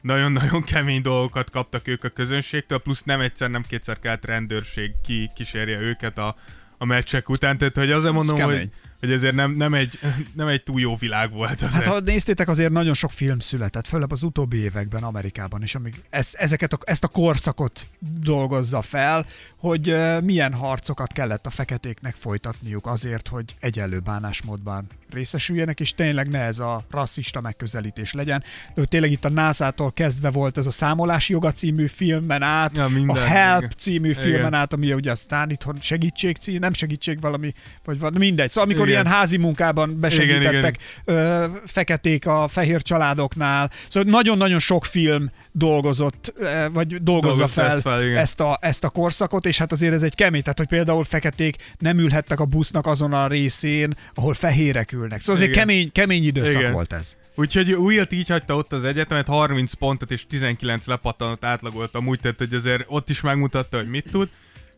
nagyon-nagyon 0.02 0.64
kemény 0.74 1.02
dolgokat 1.02 1.50
kaptak 1.50 1.88
ők 1.88 2.04
a 2.04 2.10
közönségtől, 2.10 2.78
plusz 2.78 3.04
nem 3.04 3.20
egyszer, 3.20 3.50
nem 3.50 3.64
kétszer 3.68 4.00
kellett 4.00 4.26
rendőrség 4.26 4.92
ki 5.06 5.30
kísérje 5.36 5.80
őket 5.80 6.18
a, 6.18 6.36
a 6.84 6.86
meccsek 6.86 7.30
után, 7.30 7.58
tehát 7.58 7.76
hogy 7.76 7.92
azért 7.92 8.14
mondom, 8.14 8.40
hogy, 8.42 8.70
hogy 9.04 9.12
ezért 9.12 9.36
nem, 9.36 9.52
nem, 9.52 9.74
egy, 9.74 10.00
nem 10.34 10.48
egy 10.48 10.64
túl 10.64 10.80
jó 10.80 10.96
világ 10.96 11.32
volt 11.32 11.62
az. 11.62 11.70
Hát 11.70 11.86
ha 11.86 12.00
néztétek, 12.00 12.48
azért 12.48 12.72
nagyon 12.72 12.94
sok 12.94 13.12
film 13.12 13.40
született, 13.40 13.88
főleg 13.88 14.12
az 14.12 14.24
utóbbi 14.24 14.58
években 14.58 15.04
Amerikában 15.04 15.64
is, 15.64 15.76
amíg 15.76 16.04
ez, 16.10 16.30
ezeket 16.34 16.74
a, 16.74 16.78
ezt 16.86 17.04
a 17.04 17.08
korszakot 17.08 17.88
dolgozza 18.22 18.82
fel, 18.82 19.26
hogy 19.58 19.90
uh, 19.90 20.22
milyen 20.22 20.54
harcokat 20.54 21.12
kellett 21.14 21.46
a 21.46 21.50
feketéknek 21.50 22.16
folytatniuk 22.16 22.86
azért, 22.86 23.28
hogy 23.28 23.56
egyenlő 23.60 24.00
bánásmódban 24.00 24.88
részesüljenek, 25.14 25.80
és 25.80 25.94
tényleg 25.94 26.30
ne 26.30 26.40
ez 26.40 26.60
a 26.60 26.86
rasszista 26.92 27.42
megközelítés 27.42 28.14
legyen. 28.14 28.40
De 28.68 28.74
hogy 28.74 28.88
tényleg 28.88 29.12
itt 29.12 29.26
a 29.26 29.30
NASA-tól 29.30 29.92
kezdve 29.92 30.30
volt 30.30 30.58
ez 30.58 30.66
a 30.66 30.72
Számolási 30.72 31.34
Joga 31.34 31.52
című 31.52 31.88
filmen 31.88 32.42
át, 32.42 32.78
Ja, 32.78 32.88
minden, 32.88 33.16
a 33.16 33.26
Help 33.26 33.62
igen. 33.62 33.74
című 33.78 34.10
Igen. 34.10 34.22
filmen 34.22 34.54
át, 34.54 34.74
ami 34.74 34.94
ugye 34.94 35.12
aztán 35.12 35.50
itthon 35.50 35.78
segítség 35.82 36.38
cím, 36.38 36.60
nem 36.60 36.74
segítség 36.74 37.22
valami, 37.22 37.54
vagy 37.84 38.00
valami, 38.00 38.18
mindegy. 38.18 38.52
Szóval 38.52 38.70
amikor 38.70 38.90
Igen. 38.94 39.06
ilyen 39.06 39.16
házi 39.16 39.38
munkában 39.38 40.00
besegítettek 40.00 40.78
ö, 41.06 41.46
feketék 41.66 42.28
a 42.28 42.48
fehér 42.48 42.82
családoknál. 42.82 43.72
Szóval 43.90 44.12
nagyon-nagyon 44.12 44.60
sok 44.60 44.86
film 44.86 45.32
dolgozott, 45.52 46.34
vagy 46.72 47.04
dolgozza 47.04 47.48
fel, 47.48 47.72
ezt 47.72 47.82
fel, 47.82 48.04
igen. 48.04 48.18
ezt, 48.18 48.40
a, 48.40 48.58
ezt 48.62 48.84
a 48.84 48.90
korszakot, 48.90 49.46
és 49.46 49.58
hát 49.58 49.72
azért 49.72 49.94
ez 49.94 50.04
egy 50.04 50.16
kemény, 50.16 50.42
tehát 50.42 50.58
hogy 50.58 50.68
például 50.68 51.04
feketék 51.04 51.56
nem 51.78 51.98
ülhettek 51.98 52.40
a 52.40 52.46
busznak 52.46 52.86
azon 52.86 53.14
a 53.14 53.28
részén, 53.28 53.94
ahol 54.14 54.34
fehérek 54.34 54.92
ülnek. 54.92 55.20
Szóval 55.20 55.36
azért 55.36 55.50
Igen. 55.50 55.68
kemény, 55.68 55.92
kemény 55.92 56.26
időszak 56.26 56.62
Igen. 56.62 56.72
volt 56.72 56.94
ez. 56.94 57.16
Úgyhogy 57.36 57.74
Wilt 57.74 58.12
így 58.12 58.30
hagyta 58.30 58.56
ott 58.56 58.74
az 58.74 58.84
egyetemet, 58.84 59.28
30 59.28 59.74
pontot 59.74 60.12
és 60.12 60.28
19 60.28 60.86
lepattanot 60.86 61.46
átlagolt 61.46 61.96
amúgy, 61.96 62.20
tehát 62.20 62.38
hogy 62.38 62.54
azért 62.54 62.84
ott 62.88 63.10
is 63.10 63.22
megmutatta, 63.22 63.78
hogy 63.78 63.88
mit 63.88 64.06
tud. 64.12 64.30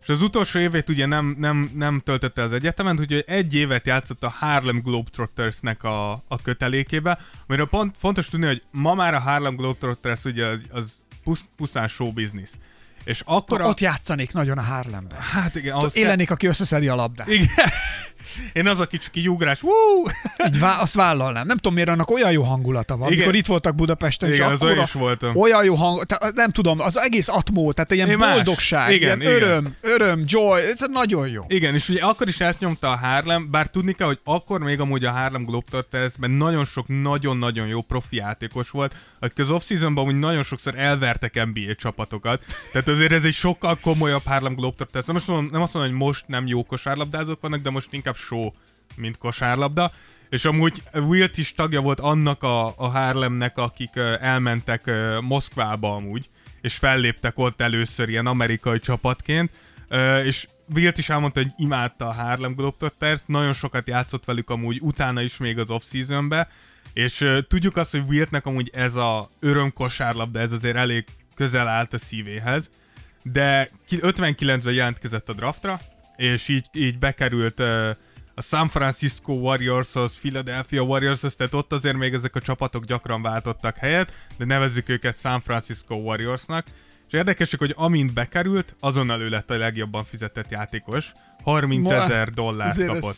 És 0.05 0.11
az 0.11 0.21
utolsó 0.21 0.59
évét 0.59 0.89
ugye 0.89 1.05
nem, 1.05 1.35
nem, 1.39 1.71
nem 1.73 2.01
töltötte 2.03 2.41
az 2.41 2.53
egyetemen, 2.53 2.99
úgyhogy 2.99 3.23
egy 3.27 3.53
évet 3.55 3.85
játszott 3.85 4.23
a 4.23 4.29
Harlem 4.29 4.81
Globetrottersnek 4.81 5.83
a, 5.83 6.11
a 6.11 6.41
kötelékébe, 6.43 7.19
amiről 7.47 7.67
pont 7.67 7.95
fontos 7.99 8.27
tudni, 8.27 8.45
hogy 8.45 8.63
ma 8.71 8.93
már 8.93 9.13
a 9.13 9.19
Harlem 9.19 9.55
Globetrotters 9.55 10.23
ugye 10.23 10.45
az, 10.45 10.59
az 10.69 10.91
pusz, 11.23 11.41
pusztán 11.55 11.87
show 11.87 12.11
business. 12.11 12.49
És 13.03 13.21
akkor 13.25 13.61
a... 13.61 13.67
Ott 13.67 13.79
játszanék 13.79 14.33
nagyon 14.33 14.57
a 14.57 14.61
Harlemben. 14.61 15.19
Hát 15.19 15.55
igen, 15.55 15.75
ahhoz 15.75 15.97
Én 15.97 16.07
lennék, 16.07 16.31
aki 16.31 16.47
összeszedi 16.47 16.87
a 16.87 16.95
labdát. 16.95 17.27
Igen. 17.27 17.47
Én 18.53 18.67
az 18.67 18.79
a 18.79 18.85
kicsi 18.87 19.09
kiugrás, 19.11 19.63
wú! 19.63 19.71
Így 20.47 20.59
vá- 20.59 20.81
azt 20.81 20.93
vállalnám. 20.93 21.45
Nem 21.47 21.55
tudom 21.57 21.73
miért 21.73 21.89
annak 21.89 22.11
olyan 22.11 22.31
jó 22.31 22.43
hangulata 22.43 22.97
van. 22.97 23.07
Igen. 23.07 23.17
Amikor 23.19 23.35
itt 23.35 23.45
voltak 23.45 23.75
Budapesten, 23.75 24.33
Igen, 24.33 24.53
és 24.53 24.61
olyan 24.61 24.83
is 24.83 24.91
voltam. 24.91 25.35
Olyan 25.35 25.63
jó 25.63 25.75
hang, 25.75 26.03
tehát 26.03 26.35
nem 26.35 26.51
tudom, 26.51 26.79
az 26.79 26.99
egész 26.99 27.27
atmó, 27.27 27.71
tehát 27.71 27.91
ilyen 27.91 28.09
Én 28.09 28.17
más. 28.17 28.33
boldogság, 28.33 28.91
Igen, 28.91 29.21
ilyen 29.21 29.35
igen. 29.37 29.49
öröm, 29.49 29.75
öröm, 29.81 30.23
joy, 30.25 30.61
ez 30.61 30.85
nagyon 30.91 31.27
jó. 31.27 31.43
Igen, 31.47 31.73
és 31.73 31.89
ugye 31.89 32.01
akkor 32.03 32.27
is 32.27 32.39
ezt 32.39 32.59
nyomta 32.59 32.91
a 32.91 32.97
Harlem, 32.97 33.51
bár 33.51 33.67
tudni 33.67 33.93
kell, 33.93 34.07
hogy 34.07 34.19
akkor 34.23 34.59
még 34.59 34.79
amúgy 34.79 35.05
a 35.05 35.11
Harlem 35.11 35.43
Globetrottersben 35.43 36.31
nagyon 36.31 36.65
sok 36.65 36.85
nagyon-nagyon 36.87 37.67
jó 37.67 37.81
profi 37.81 38.15
játékos 38.15 38.69
volt, 38.69 38.95
akik 39.19 39.39
az 39.39 39.49
off-seasonban 39.51 40.03
amúgy 40.07 40.19
nagyon 40.19 40.43
sokszor 40.43 40.77
elvertek 40.77 41.45
NBA 41.45 41.75
csapatokat. 41.75 42.43
Tehát 42.71 42.87
azért 42.87 43.11
ez 43.11 43.23
egy 43.25 43.33
sokkal 43.33 43.77
komolyabb 43.81 44.23
Harlem 44.25 44.55
Globetrotters. 44.55 45.05
Nem, 45.05 45.15
azt 45.15 45.27
mondom, 45.27 45.49
nem 45.51 45.61
azt 45.61 45.73
mondom, 45.73 45.91
hogy 45.91 46.01
most 46.07 46.27
nem 46.27 46.47
jó 46.47 46.63
kosárlabdázók 46.63 47.41
vannak, 47.41 47.61
de 47.61 47.69
most 47.69 47.87
inkább 47.91 48.14
show, 48.15 48.51
mint 48.95 49.17
kosárlabda. 49.17 49.91
És 50.29 50.45
amúgy 50.45 50.83
Wilt 50.93 51.37
is 51.37 51.53
tagja 51.53 51.81
volt 51.81 51.99
annak 51.99 52.43
a, 52.43 52.65
a 52.65 52.87
Harlemnek, 52.87 53.57
akik 53.57 53.95
elmentek 54.19 54.91
Moszkvába 55.21 55.95
amúgy, 55.95 56.25
és 56.61 56.75
felléptek 56.75 57.37
ott 57.37 57.61
először 57.61 58.09
ilyen 58.09 58.25
amerikai 58.25 58.79
csapatként. 58.79 59.51
És 60.23 60.47
Wilt 60.73 60.97
is 60.97 61.09
elmondta, 61.09 61.41
hogy 61.41 61.51
imádta 61.57 62.07
a 62.07 62.13
Harlem 62.13 62.53
Globetrotters, 62.53 63.21
nagyon 63.25 63.53
sokat 63.53 63.87
játszott 63.87 64.25
velük 64.25 64.49
amúgy 64.49 64.79
utána 64.81 65.21
is 65.21 65.37
még 65.37 65.59
az 65.59 65.69
off-seasonbe, 65.69 66.47
és 66.93 67.27
tudjuk 67.47 67.77
azt, 67.77 67.91
hogy 67.91 68.03
Wiltnek 68.07 68.45
amúgy 68.45 68.69
ez 68.73 68.95
a 68.95 69.29
örömkosárlabda, 69.39 70.39
ez 70.39 70.51
azért 70.51 70.75
elég 70.75 71.05
közel 71.35 71.67
állt 71.67 71.93
a 71.93 71.97
szívéhez, 71.97 72.69
de 73.23 73.69
ki- 73.87 73.99
59-ben 74.01 74.73
jelentkezett 74.73 75.29
a 75.29 75.33
draftra, 75.33 75.79
és 76.15 76.47
így, 76.47 76.65
így 76.73 76.97
bekerült 76.97 77.59
ö, 77.59 77.91
a 78.35 78.41
San 78.41 78.67
Francisco 78.67 79.33
Warriorshoz, 79.33 80.19
Philadelphia 80.19 80.81
Warriorshoz, 80.81 81.35
tehát 81.35 81.53
ott 81.53 81.73
azért 81.73 81.97
még 81.97 82.13
ezek 82.13 82.35
a 82.35 82.39
csapatok 82.39 82.85
gyakran 82.85 83.21
váltottak 83.21 83.77
helyet, 83.77 84.13
de 84.37 84.45
nevezzük 84.45 84.89
őket 84.89 85.19
San 85.19 85.41
Francisco 85.41 85.95
Warriorsnak. 85.95 86.65
És 87.07 87.13
érdekesek, 87.13 87.59
hogy 87.59 87.73
amint 87.77 88.13
bekerült, 88.13 88.75
azonnal 88.79 89.21
ő 89.21 89.29
lett 89.29 89.49
a 89.51 89.57
legjobban 89.57 90.03
fizetett 90.03 90.51
játékos. 90.51 91.11
30 91.43 91.89
Ma- 91.89 91.93
ezer 92.03 92.29
dollárt 92.29 92.79
ez- 92.79 92.85
kapott. 92.85 93.17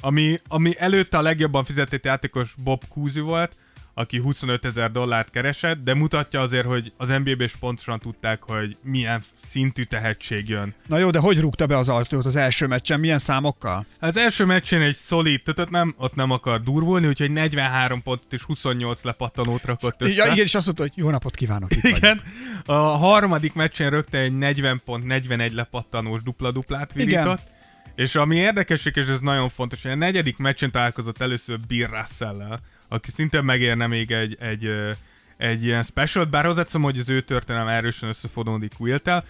Ami, 0.00 0.40
ami 0.48 0.74
előtte 0.78 1.18
a 1.18 1.22
legjobban 1.22 1.64
fizetett 1.64 2.04
játékos 2.04 2.54
Bob 2.64 2.82
Cousy 2.88 3.20
volt, 3.20 3.54
aki 3.98 4.18
25 4.18 4.64
ezer 4.64 4.90
dollárt 4.90 5.30
keresett, 5.30 5.84
de 5.84 5.94
mutatja 5.94 6.40
azért, 6.40 6.66
hogy 6.66 6.92
az 6.96 7.08
NBA-ben 7.08 7.40
is 7.40 7.56
pontosan 7.56 7.98
tudták, 7.98 8.42
hogy 8.42 8.76
milyen 8.82 9.22
szintű 9.46 9.82
tehetség 9.82 10.48
jön. 10.48 10.74
Na 10.86 10.98
jó, 10.98 11.10
de 11.10 11.18
hogy 11.18 11.40
rúgta 11.40 11.66
be 11.66 11.76
az 11.76 11.88
ajtót 11.88 12.26
az 12.26 12.36
első 12.36 12.66
meccsen? 12.66 13.00
Milyen 13.00 13.18
számokkal? 13.18 13.86
Az 14.00 14.16
első 14.16 14.44
meccsen 14.44 14.82
egy 14.82 14.94
szolid, 14.94 15.42
tehát 15.42 15.70
nem, 15.70 15.94
ott 15.96 16.14
nem 16.14 16.30
akar 16.30 16.62
durvulni, 16.62 17.06
úgyhogy 17.06 17.30
43 17.30 18.02
pontot 18.02 18.32
és 18.32 18.42
28 18.42 19.02
lepattanót 19.02 19.64
rakott 19.64 20.02
össze. 20.02 20.14
Ja, 20.14 20.24
igen, 20.24 20.44
és 20.44 20.54
azt 20.54 20.64
mondta, 20.64 20.82
hogy 20.82 20.92
jó 20.94 21.10
napot 21.10 21.34
kívánok, 21.34 21.76
itt. 21.76 21.82
Igen. 21.82 22.22
A 22.64 22.72
harmadik 22.72 23.54
meccsen 23.54 23.90
rögtön 23.90 24.20
egy 24.20 24.36
40 24.36 24.80
pont, 24.84 25.04
41 25.04 25.52
lepattanós 25.52 26.22
dupla-duplát 26.22 26.92
virított. 26.92 27.22
Igen. 27.22 27.56
És 27.94 28.14
ami 28.14 28.36
érdekesek, 28.36 28.96
és 28.96 29.06
ez 29.06 29.20
nagyon 29.20 29.48
fontos, 29.48 29.82
hogy 29.82 29.90
a 29.90 29.94
negyedik 29.96 30.36
meccsen 30.36 30.70
találkozott 30.70 31.20
először 31.20 31.58
Bill 31.68 31.86
russell 31.86 32.58
aki 32.88 33.10
szintén 33.10 33.44
megérne 33.44 33.86
még 33.86 34.10
egy, 34.10 34.36
egy, 34.40 34.72
egy 35.36 35.64
ilyen 35.64 35.82
special, 35.82 36.24
bár 36.24 36.44
hozzáteszem, 36.44 36.82
hogy 36.82 36.98
az 36.98 37.08
ő 37.08 37.20
történelem 37.20 37.68
erősen 37.68 38.08
összefonódik 38.08 38.72
Wiltel, 38.78 39.24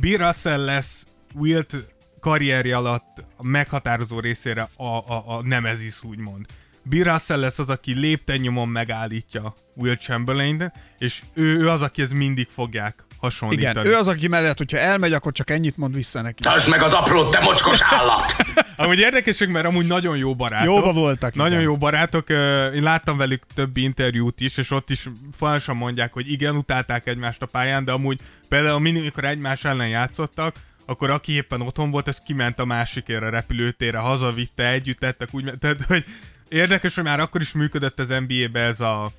Bill 0.00 0.16
Russell 0.16 0.64
lesz 0.64 1.04
Wilt 1.34 1.76
karrierje 2.20 2.76
alatt 2.76 3.24
a 3.36 3.46
meghatározó 3.46 4.20
részére 4.20 4.68
a, 4.76 4.84
a, 4.84 5.24
a 5.26 5.42
nemezis, 5.42 6.02
úgymond. 6.02 6.46
Bill 6.82 7.04
Russell 7.04 7.40
lesz 7.40 7.58
az, 7.58 7.70
aki 7.70 7.92
lépten 7.94 8.68
megállítja 8.68 9.52
Will 9.74 9.96
chamberlain 9.96 10.72
és 10.98 11.22
ő, 11.32 11.58
ő 11.58 11.68
az, 11.68 11.82
akihez 11.82 12.12
mindig 12.12 12.48
fogják 12.48 13.04
hasonlítani. 13.20 13.80
Igen, 13.80 13.86
ő 13.86 13.96
az, 13.96 14.08
aki 14.08 14.28
mellett, 14.28 14.58
hogyha 14.58 14.78
elmegy, 14.78 15.12
akkor 15.12 15.32
csak 15.32 15.50
ennyit 15.50 15.76
mond 15.76 15.94
vissza 15.94 16.22
neki. 16.22 16.42
Tartsd 16.42 16.68
meg 16.68 16.82
az 16.82 16.92
aprót, 16.92 17.30
te 17.30 17.40
mocskos 17.40 17.80
állat! 17.82 18.34
amúgy 18.76 18.98
érdekesek, 18.98 19.48
mert 19.48 19.66
amúgy 19.66 19.86
nagyon 19.86 20.16
jó 20.16 20.34
barátok. 20.34 20.74
Jóba 20.74 20.92
voltak. 20.92 21.34
Nagyon 21.34 21.52
igen. 21.52 21.64
jó 21.64 21.76
barátok. 21.76 22.30
Én 22.74 22.82
láttam 22.82 23.16
velük 23.16 23.42
több 23.54 23.76
interjút 23.76 24.40
is, 24.40 24.56
és 24.56 24.70
ott 24.70 24.90
is 24.90 25.08
folyamatosan 25.36 25.76
mondják, 25.76 26.12
hogy 26.12 26.30
igen, 26.30 26.56
utálták 26.56 27.06
egymást 27.06 27.42
a 27.42 27.46
pályán, 27.46 27.84
de 27.84 27.92
amúgy 27.92 28.18
például 28.48 28.80
mindig, 28.80 29.02
amikor 29.02 29.24
egymás 29.24 29.64
ellen 29.64 29.88
játszottak, 29.88 30.54
akkor 30.86 31.10
aki 31.10 31.32
éppen 31.32 31.60
otthon 31.60 31.90
volt, 31.90 32.08
ez 32.08 32.18
kiment 32.18 32.58
a 32.58 32.64
másikére 32.64 33.26
a 33.26 33.30
repülőtérre, 33.30 33.98
hazavitte, 33.98 34.68
együtt 34.68 34.98
tettek, 34.98 35.28
úgy, 35.32 35.52
tehát, 35.58 35.82
hogy 35.82 36.04
érdekes, 36.48 36.94
hogy 36.94 37.04
már 37.04 37.20
akkor 37.20 37.40
is 37.40 37.52
működött 37.52 37.98
az 37.98 38.08
NBA-be 38.08 38.60
ez 38.60 38.80
a, 38.80 39.12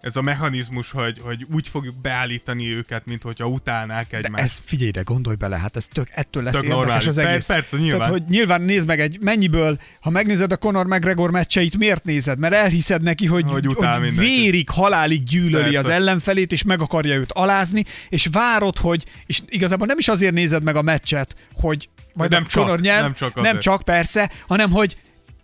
ez 0.00 0.16
a 0.16 0.22
mechanizmus, 0.22 0.90
hogy, 0.90 1.20
hogy 1.22 1.46
úgy 1.52 1.68
fogjuk 1.68 1.94
beállítani 2.00 2.74
őket, 2.74 3.06
mint 3.06 3.22
hogyha 3.22 3.46
utálnák 3.46 4.12
egymást. 4.12 4.34
De 4.34 4.42
ez 4.42 4.60
figyelj 4.64 4.88
ide, 4.88 5.02
gondolj 5.02 5.36
bele, 5.36 5.58
hát 5.58 5.76
ez 5.76 5.86
tök, 5.92 6.08
ettől 6.10 6.42
lesz 6.42 6.52
Tök 6.52 6.62
érdekes 6.62 6.84
normális. 6.84 7.06
az 7.06 7.18
egész. 7.18 7.46
Per- 7.46 7.60
persze, 7.60 7.76
nyilván. 7.76 7.98
Tehát, 7.98 8.12
hogy 8.12 8.22
nyilván 8.28 8.62
nézd 8.62 8.86
meg 8.86 9.00
egy, 9.00 9.18
mennyiből, 9.20 9.78
ha 10.00 10.10
megnézed 10.10 10.52
a 10.52 10.56
Conor 10.56 10.86
McGregor 10.86 11.30
meccseit, 11.30 11.78
miért 11.78 12.04
nézed? 12.04 12.38
Mert 12.38 12.54
elhiszed 12.54 13.02
neki, 13.02 13.26
hogy, 13.26 13.44
Hogy 13.50 13.68
utál 13.68 13.98
hogy 13.98 14.16
vérig, 14.16 14.68
halálig 14.68 15.22
gyűlöli 15.22 15.62
Persze. 15.72 15.78
az 15.78 15.88
ellenfelét, 15.88 16.52
és 16.52 16.62
meg 16.62 16.80
akarja 16.80 17.14
őt 17.14 17.32
alázni, 17.32 17.84
és 18.08 18.28
várod, 18.32 18.78
hogy, 18.78 19.04
és 19.26 19.40
igazából 19.48 19.86
nem 19.86 19.98
is 19.98 20.08
azért 20.08 20.34
nézed 20.34 20.62
meg 20.62 20.76
a 20.76 20.82
meccset, 20.82 21.36
hogy 21.52 21.88
majd 22.14 22.30
Nem 22.30 22.46
csak, 22.46 22.62
Conor 22.62 22.80
nyer, 22.80 23.02
nem 23.02 23.14
csak 23.14 23.34
nem 23.34 23.44
azért. 23.44 23.60
csak 23.62 23.82
persze, 23.82 24.30
hanem 24.46 24.70
hogy 24.70 24.96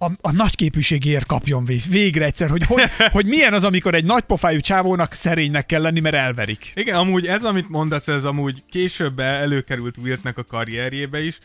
a, 0.02 0.10
a 0.20 0.32
nagy 0.32 0.56
képűségért 0.56 1.26
kapjon 1.26 1.64
vég- 1.64 1.88
végre 1.90 2.24
egyszer, 2.24 2.50
hogy, 2.50 2.64
hogy, 2.64 2.82
hogy 3.12 3.26
milyen 3.26 3.54
az, 3.54 3.64
amikor 3.64 3.94
egy 3.94 4.04
nagypofájú 4.04 4.60
csávónak 4.60 5.12
szerénynek 5.12 5.66
kell 5.66 5.82
lenni, 5.82 6.00
mert 6.00 6.14
elverik. 6.14 6.72
Igen, 6.74 6.96
amúgy 6.96 7.26
ez, 7.26 7.44
amit 7.44 7.68
mondasz, 7.68 8.08
ez 8.08 8.24
amúgy 8.24 8.62
később 8.70 9.18
előkerült 9.18 9.96
Wiltnek 9.96 10.38
a 10.38 10.44
karrierjébe 10.44 11.22
is. 11.22 11.38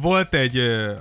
Volt 0.00 0.34
egy, 0.34 0.58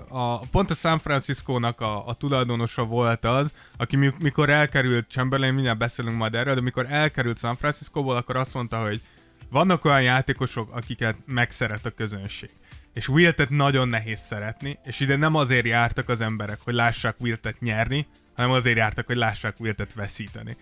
a, 0.09 0.39
pont 0.39 0.71
a 0.71 0.75
San 0.75 0.99
Francisco-nak 0.99 1.81
a, 1.81 2.07
a 2.07 2.13
tulajdonosa 2.13 2.85
volt 2.85 3.25
az, 3.25 3.51
aki 3.77 3.95
mi- 3.95 4.13
mikor 4.19 4.49
elkerült, 4.49 5.09
Chamberlain, 5.09 5.53
mindjárt 5.53 5.77
beszélünk 5.77 6.17
majd 6.17 6.35
erről, 6.35 6.55
de 6.55 6.61
mikor 6.61 6.85
elkerült 6.89 7.39
San 7.39 7.55
Francisco-ból, 7.55 8.15
akkor 8.15 8.35
azt 8.35 8.53
mondta, 8.53 8.81
hogy 8.81 9.01
vannak 9.49 9.85
olyan 9.85 10.01
játékosok, 10.01 10.75
akiket 10.75 11.15
megszeret 11.25 11.85
a 11.85 11.89
közönség. 11.89 12.49
És 12.93 13.07
Wiltet 13.07 13.49
nagyon 13.49 13.87
nehéz 13.87 14.19
szeretni, 14.19 14.79
és 14.83 14.99
ide 14.99 15.15
nem 15.15 15.35
azért 15.35 15.65
jártak 15.65 16.09
az 16.09 16.21
emberek, 16.21 16.59
hogy 16.63 16.73
lássák 16.73 17.15
Wiltet 17.19 17.59
nyerni, 17.59 18.07
hanem 18.35 18.51
azért 18.51 18.77
jártak, 18.77 19.05
hogy 19.05 19.15
lássák 19.15 19.59
Wiltet 19.59 19.93
veszíteni. 19.93 20.55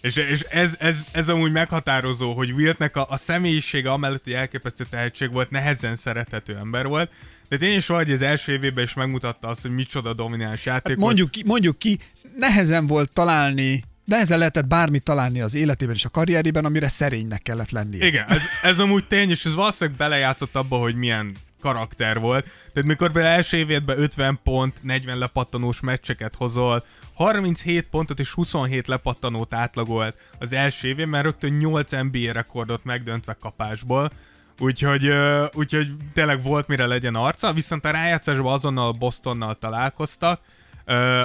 És, 0.00 0.16
és 0.16 0.40
ez, 0.40 0.74
ez, 0.78 0.98
ez 1.12 1.28
amúgy 1.28 1.52
meghatározó, 1.52 2.32
hogy 2.32 2.50
Wiltnek 2.50 2.96
a, 2.96 3.06
a 3.08 3.16
személyisége 3.16 3.90
amellett, 3.90 4.24
hogy 4.24 4.32
elképesztő 4.32 4.84
tehetség 4.90 5.32
volt, 5.32 5.50
nehezen 5.50 5.96
szerethető 5.96 6.56
ember 6.56 6.86
volt, 6.86 7.12
de 7.48 7.56
tény 7.56 7.76
is 7.76 7.86
valahogy 7.86 8.12
az 8.12 8.22
első 8.22 8.52
évében 8.52 8.84
is 8.84 8.94
megmutatta 8.94 9.48
azt, 9.48 9.62
hogy 9.62 9.70
micsoda 9.70 10.14
domináns 10.14 10.64
játék 10.64 10.96
Hát 10.96 11.04
mondjuk, 11.04 11.30
ki, 11.30 11.42
mondjuk 11.46 11.78
ki, 11.78 11.98
nehezen 12.36 12.86
volt 12.86 13.12
találni, 13.12 13.82
nehezen 14.04 14.38
lehetett 14.38 14.66
bármit 14.66 15.04
találni 15.04 15.40
az 15.40 15.54
életében 15.54 15.94
és 15.94 16.04
a 16.04 16.08
karrierében, 16.08 16.64
amire 16.64 16.88
szerénynek 16.88 17.42
kellett 17.42 17.70
lennie. 17.70 18.06
Igen, 18.06 18.28
ez, 18.28 18.42
ez 18.62 18.78
amúgy 18.78 19.04
tény, 19.04 19.30
és 19.30 19.44
ez 19.44 19.54
valószínűleg 19.54 19.98
belejátszott 19.98 20.56
abba, 20.56 20.76
hogy 20.76 20.94
milyen 20.94 21.36
karakter 21.60 22.18
volt. 22.18 22.44
Tehát 22.44 22.88
mikor 22.88 23.12
például 23.12 23.34
első 23.34 23.56
évédben 23.56 24.00
50 24.00 24.40
pont, 24.42 24.82
40 24.82 25.18
lepattanós 25.18 25.80
meccseket 25.80 26.34
hozol, 26.34 26.84
37 27.14 27.86
pontot 27.90 28.20
és 28.20 28.30
27 28.30 28.86
lepattanót 28.86 29.54
átlagolt 29.54 30.16
az 30.38 30.52
első 30.52 30.88
évén, 30.88 31.08
mert 31.08 31.24
rögtön 31.24 31.52
8 31.52 31.90
NBA 31.90 32.32
rekordot 32.32 32.84
megdöntve 32.84 33.36
kapásból. 33.40 34.10
Úgyhogy, 34.58 35.12
úgyhogy 35.52 35.92
tényleg 36.12 36.42
volt 36.42 36.68
mire 36.68 36.86
legyen 36.86 37.14
arca, 37.14 37.52
viszont 37.52 37.84
a 37.84 37.90
rájátszásban 37.90 38.52
azonnal 38.52 38.92
Bostonnal 38.92 39.58
találkoztak, 39.58 40.40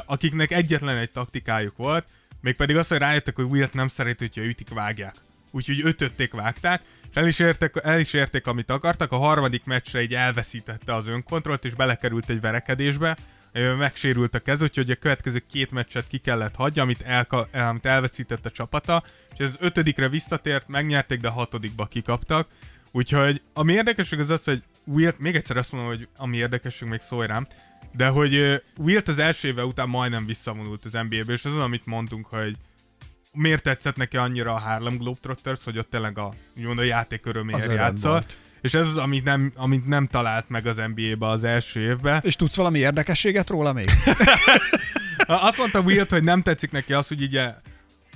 akiknek 0.05 0.51
egyetlen 0.51 0.97
egy 0.97 1.09
taktikájuk 1.09 1.77
volt, 1.77 2.07
mégpedig 2.41 2.77
az, 2.77 2.87
hogy 2.87 2.97
rájöttek, 2.97 3.35
hogy 3.35 3.45
Wilt 3.49 3.73
nem 3.73 3.87
szereti, 3.87 4.25
hogyha 4.25 4.49
ütik, 4.49 4.73
vágják. 4.73 5.15
Úgyhogy 5.51 5.81
ötötték, 5.83 6.33
vágták, 6.33 6.81
el 7.15 7.27
is, 7.27 7.39
érték, 7.39 7.71
el 7.83 7.99
is 7.99 8.13
érték, 8.13 8.47
amit 8.47 8.69
akartak. 8.69 9.11
A 9.11 9.17
harmadik 9.17 9.65
meccsre 9.65 10.01
így 10.01 10.13
elveszítette 10.13 10.95
az 10.95 11.07
önkontrollt, 11.07 11.65
és 11.65 11.73
belekerült 11.73 12.29
egy 12.29 12.41
verekedésbe, 12.41 13.17
megsérült 13.77 14.35
a 14.35 14.39
kez, 14.39 14.61
úgyhogy 14.61 14.91
a 14.91 14.95
következő 14.95 15.43
két 15.51 15.71
meccset 15.71 16.07
ki 16.07 16.17
kellett 16.17 16.55
hagyja, 16.55 16.83
amit, 16.83 17.01
elka, 17.01 17.47
el, 17.51 17.67
amit 17.67 17.85
elveszített 17.85 18.45
a 18.45 18.51
csapata, 18.51 19.03
és 19.37 19.45
az 19.45 19.57
ötödikre 19.59 20.09
visszatért, 20.09 20.67
megnyerték, 20.67 21.19
de 21.19 21.27
a 21.27 21.31
hatodikba 21.31 21.85
kikaptak. 21.85 22.47
Úgyhogy 22.91 23.41
ami 23.53 23.73
érdekesség 23.73 24.19
az 24.19 24.29
az, 24.29 24.43
hogy 24.43 24.63
Wilt, 24.85 25.19
még 25.19 25.35
egyszer 25.35 25.57
azt 25.57 25.71
mondom, 25.71 25.89
hogy 25.89 26.07
ami 26.17 26.37
érdekesség, 26.37 26.87
még 26.87 27.01
szólj 27.01 27.27
rám, 27.27 27.47
de 27.91 28.07
hogy 28.07 28.61
Wilt 28.77 29.07
az 29.07 29.19
első 29.19 29.47
éve 29.47 29.65
után 29.65 29.89
majdnem 29.89 30.25
visszavonult 30.25 30.85
az 30.85 30.91
NBA-be, 30.91 31.33
és 31.33 31.45
az, 31.45 31.57
amit 31.57 31.85
mondtunk, 31.85 32.25
hogy 32.25 32.55
miért 33.35 33.63
tetszett 33.63 33.95
neki 33.95 34.17
annyira 34.17 34.53
a 34.53 34.59
Harlem 34.59 34.97
Globetrotters, 34.97 35.63
hogy 35.63 35.77
ott 35.77 35.89
tényleg 35.89 36.17
a, 36.17 36.33
úgymond 36.57 36.79
a 36.79 36.83
játék 36.83 37.25
öröméért 37.25 38.01
volt. 38.01 38.37
És 38.61 38.73
ez 38.73 38.87
az, 38.87 38.97
amit 38.97 39.23
nem, 39.23 39.51
amit 39.55 39.87
nem 39.87 40.07
talált 40.07 40.49
meg 40.49 40.65
az 40.65 40.81
NBA-be 40.95 41.27
az 41.27 41.43
első 41.43 41.79
évben. 41.79 42.21
És 42.23 42.35
tudsz 42.35 42.55
valami 42.55 42.79
érdekességet 42.79 43.49
róla 43.49 43.73
még? 43.73 43.89
Azt 45.27 45.57
mondta 45.57 45.79
Wilt, 45.79 46.09
hogy 46.09 46.23
nem 46.23 46.41
tetszik 46.41 46.71
neki 46.71 46.93
az, 46.93 47.07
hogy 47.07 47.21
ugye 47.21 47.53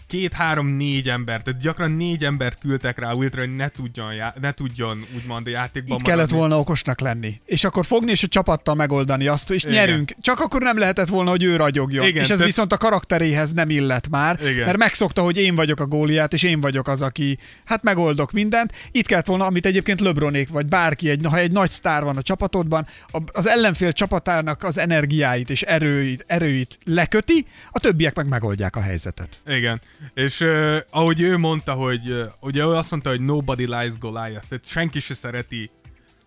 két, 0.10 0.34
három, 0.34 0.68
négy 0.68 1.10
ember, 1.10 1.42
tehát 1.42 1.62
gyakran 1.62 1.92
négy 1.92 2.24
embert 2.24 2.60
küldtek 2.60 3.00
rá 3.00 3.12
Wiltre, 3.14 3.42
hogy 3.42 3.56
ne 3.56 3.68
tudjon, 3.68 4.14
já- 4.14 4.40
ne 4.40 4.52
tudjon 4.52 5.06
úgymond 5.16 5.48
a 5.48 5.50
játékban 5.50 5.98
Itt 5.98 6.04
kellett 6.06 6.30
volna 6.30 6.60
okosnak 6.60 7.00
lenni. 7.00 7.42
És 7.46 7.64
akkor 7.64 7.86
fogni 7.86 8.12
és 8.12 8.24
a 8.24 8.28
csapattal 8.28 8.76
megoldani 8.76 9.28
azt, 9.28 9.52
és 9.52 9.64
Igen. 9.64 9.76
nyerünk. 9.76 10.12
Csak 10.22 10.40
akkor 10.40 10.62
nem 10.62 10.78
lehetett 10.78 11.08
volna, 11.08 11.30
hogy 11.30 11.44
ő 11.44 11.56
ragyogjon. 11.56 12.06
Igen, 12.06 12.16
és 12.16 12.22
ez 12.22 12.28
tehát- 12.28 12.46
viszont 12.46 12.74
a 12.74 12.78
karakteréhez 12.78 13.52
nem 13.54 13.70
illet 13.70 14.10
már, 14.10 14.40
Igen. 14.42 14.66
mert 14.66 14.78
megszokta, 14.78 15.22
hogy 15.22 15.38
én 15.38 15.56
vagyok 15.56 15.80
a 15.80 15.86
góliát, 15.86 16.34
és 16.34 16.44
én 16.44 16.62
vagyok 16.62 16.88
az, 16.88 17.02
aki 17.02 17.38
hát 17.66 17.84
megoldok 17.84 18.32
mindent. 18.32 18.74
Itt 18.92 19.06
kellett 19.06 19.26
volna, 19.26 19.46
amit 19.46 19.66
egyébként 19.66 20.02
Lebronék, 20.02 20.50
vagy 20.50 20.66
bárki, 20.66 21.10
egy, 21.10 21.26
ha 21.26 21.38
egy 21.38 21.52
nagy 21.52 21.72
sztár 21.72 22.04
van 22.04 22.18
a 22.18 22.22
csapatodban, 22.22 22.88
az 23.32 23.48
ellenfél 23.48 23.92
csapatának 23.92 24.64
az 24.64 24.78
energiáit 24.78 25.50
és 25.50 25.62
erőit, 25.62 26.24
erőit 26.28 26.80
leköti, 26.86 27.46
a 27.72 27.80
többiek 27.80 28.16
meg 28.16 28.28
megoldják 28.28 28.76
a 28.76 28.82
helyzetet. 28.82 29.42
Igen. 29.48 29.82
És 30.14 30.40
uh, 30.40 30.78
ahogy 30.90 31.22
ő 31.22 31.38
mondta, 31.38 31.74
hogy 31.74 32.12
uh, 32.12 32.32
ugye 32.40 32.64
ő 32.64 32.70
azt 32.70 32.92
mondta, 32.92 33.10
hogy 33.10 33.22
nobody 33.22 33.66
lies 33.66 33.98
Goliath, 33.98 34.48
tehát 34.48 34.66
senki 34.66 35.00
se 35.00 35.14
szereti 35.14 35.70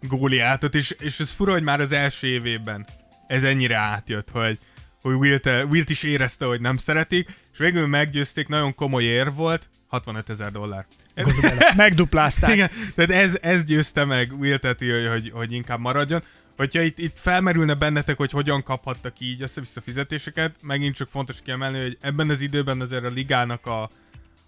Góliátot, 0.00 0.74
és, 0.74 0.90
és 0.90 1.20
ez 1.20 1.30
fura, 1.30 1.52
hogy 1.52 1.62
már 1.62 1.80
az 1.80 1.92
első 1.92 2.26
évében 2.26 2.86
ez 3.26 3.42
ennyire 3.42 3.76
átjött, 3.76 4.30
hogy, 4.30 4.58
hogy 5.00 5.14
Wilt, 5.14 5.48
Wilt 5.70 5.90
is 5.90 6.02
érezte, 6.02 6.44
hogy 6.44 6.60
nem 6.60 6.76
szeretik, 6.76 7.34
és 7.52 7.58
végül 7.58 7.86
meggyőzték, 7.86 8.48
nagyon 8.48 8.74
komoly 8.74 9.04
ér 9.04 9.32
volt, 9.32 9.68
65 9.86 10.28
ezer 10.28 10.52
dollár. 10.52 10.86
Ez, 11.14 11.26
Megduplázták. 11.76 12.54
igen, 12.54 12.70
tehát 12.94 13.10
ez, 13.10 13.38
ez 13.40 13.64
győzte 13.64 14.04
meg 14.04 14.32
Wiltet, 14.38 14.78
hogy, 14.78 15.08
hogy, 15.10 15.30
hogy 15.34 15.52
inkább 15.52 15.80
maradjon. 15.80 16.22
Hogyha 16.56 16.80
itt, 16.80 16.98
itt 16.98 17.18
felmerülne 17.18 17.74
bennetek, 17.74 18.16
hogy 18.16 18.30
hogyan 18.30 18.62
kaphattak 18.62 19.20
így 19.20 19.42
össze-vissza 19.42 19.80
fizetéseket, 19.80 20.54
megint 20.62 20.94
csak 20.94 21.08
fontos 21.08 21.36
kiemelni, 21.44 21.80
hogy 21.80 21.96
ebben 22.00 22.30
az 22.30 22.40
időben 22.40 22.80
azért 22.80 23.04
a 23.04 23.08
ligának 23.08 23.66
a, 23.66 23.88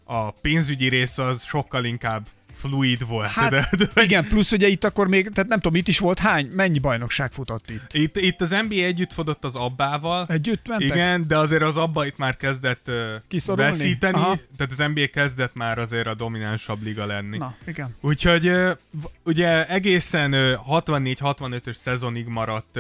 a 0.05 0.31
pénzügyi 0.31 0.89
része 0.89 1.25
az 1.25 1.43
sokkal 1.43 1.85
inkább 1.85 2.27
fluid 2.55 3.07
volt. 3.07 3.31
Hát 3.31 3.69
tudod? 3.71 3.91
igen, 4.03 4.25
plusz 4.25 4.53
ugye 4.53 4.67
itt 4.67 4.85
akkor 4.85 5.09
még, 5.09 5.29
tehát 5.29 5.51
nem 5.51 5.61
tudom, 5.61 5.79
itt 5.79 5.89
is 5.89 5.99
volt 5.99 6.19
hány, 6.19 6.47
mennyi 6.47 6.79
bajnokság 6.79 7.33
futott 7.33 7.71
itt? 7.71 7.93
Itt, 7.93 8.17
itt 8.17 8.41
az 8.41 8.51
NBA 8.51 8.75
együtt 8.75 9.13
fodott 9.13 9.45
az 9.45 9.55
abbával. 9.55 10.27
Együtt 10.29 10.69
mentek? 10.69 10.89
Igen, 10.89 11.27
de 11.27 11.39
azért 11.39 11.63
az 11.63 11.77
abba 11.77 12.07
itt 12.07 12.17
már 12.19 12.37
kezdett 12.37 12.91
Kiszorulni? 13.29 13.71
veszíteni, 13.71 14.17
Aha. 14.17 14.37
tehát 14.57 14.73
az 14.73 14.93
NBA 14.95 15.07
kezdett 15.13 15.55
már 15.55 15.79
azért 15.79 16.07
a 16.07 16.15
dominánsabb 16.15 16.83
liga 16.83 17.07
lenni. 17.07 17.39
Na, 17.39 17.55
igen. 17.67 17.97
Úgyhogy 18.01 18.51
ugye 19.25 19.69
egészen 19.69 20.33
ö, 20.33 20.55
64-65-ös 20.69 21.77
szezonig 21.77 22.27
maradt 22.27 22.77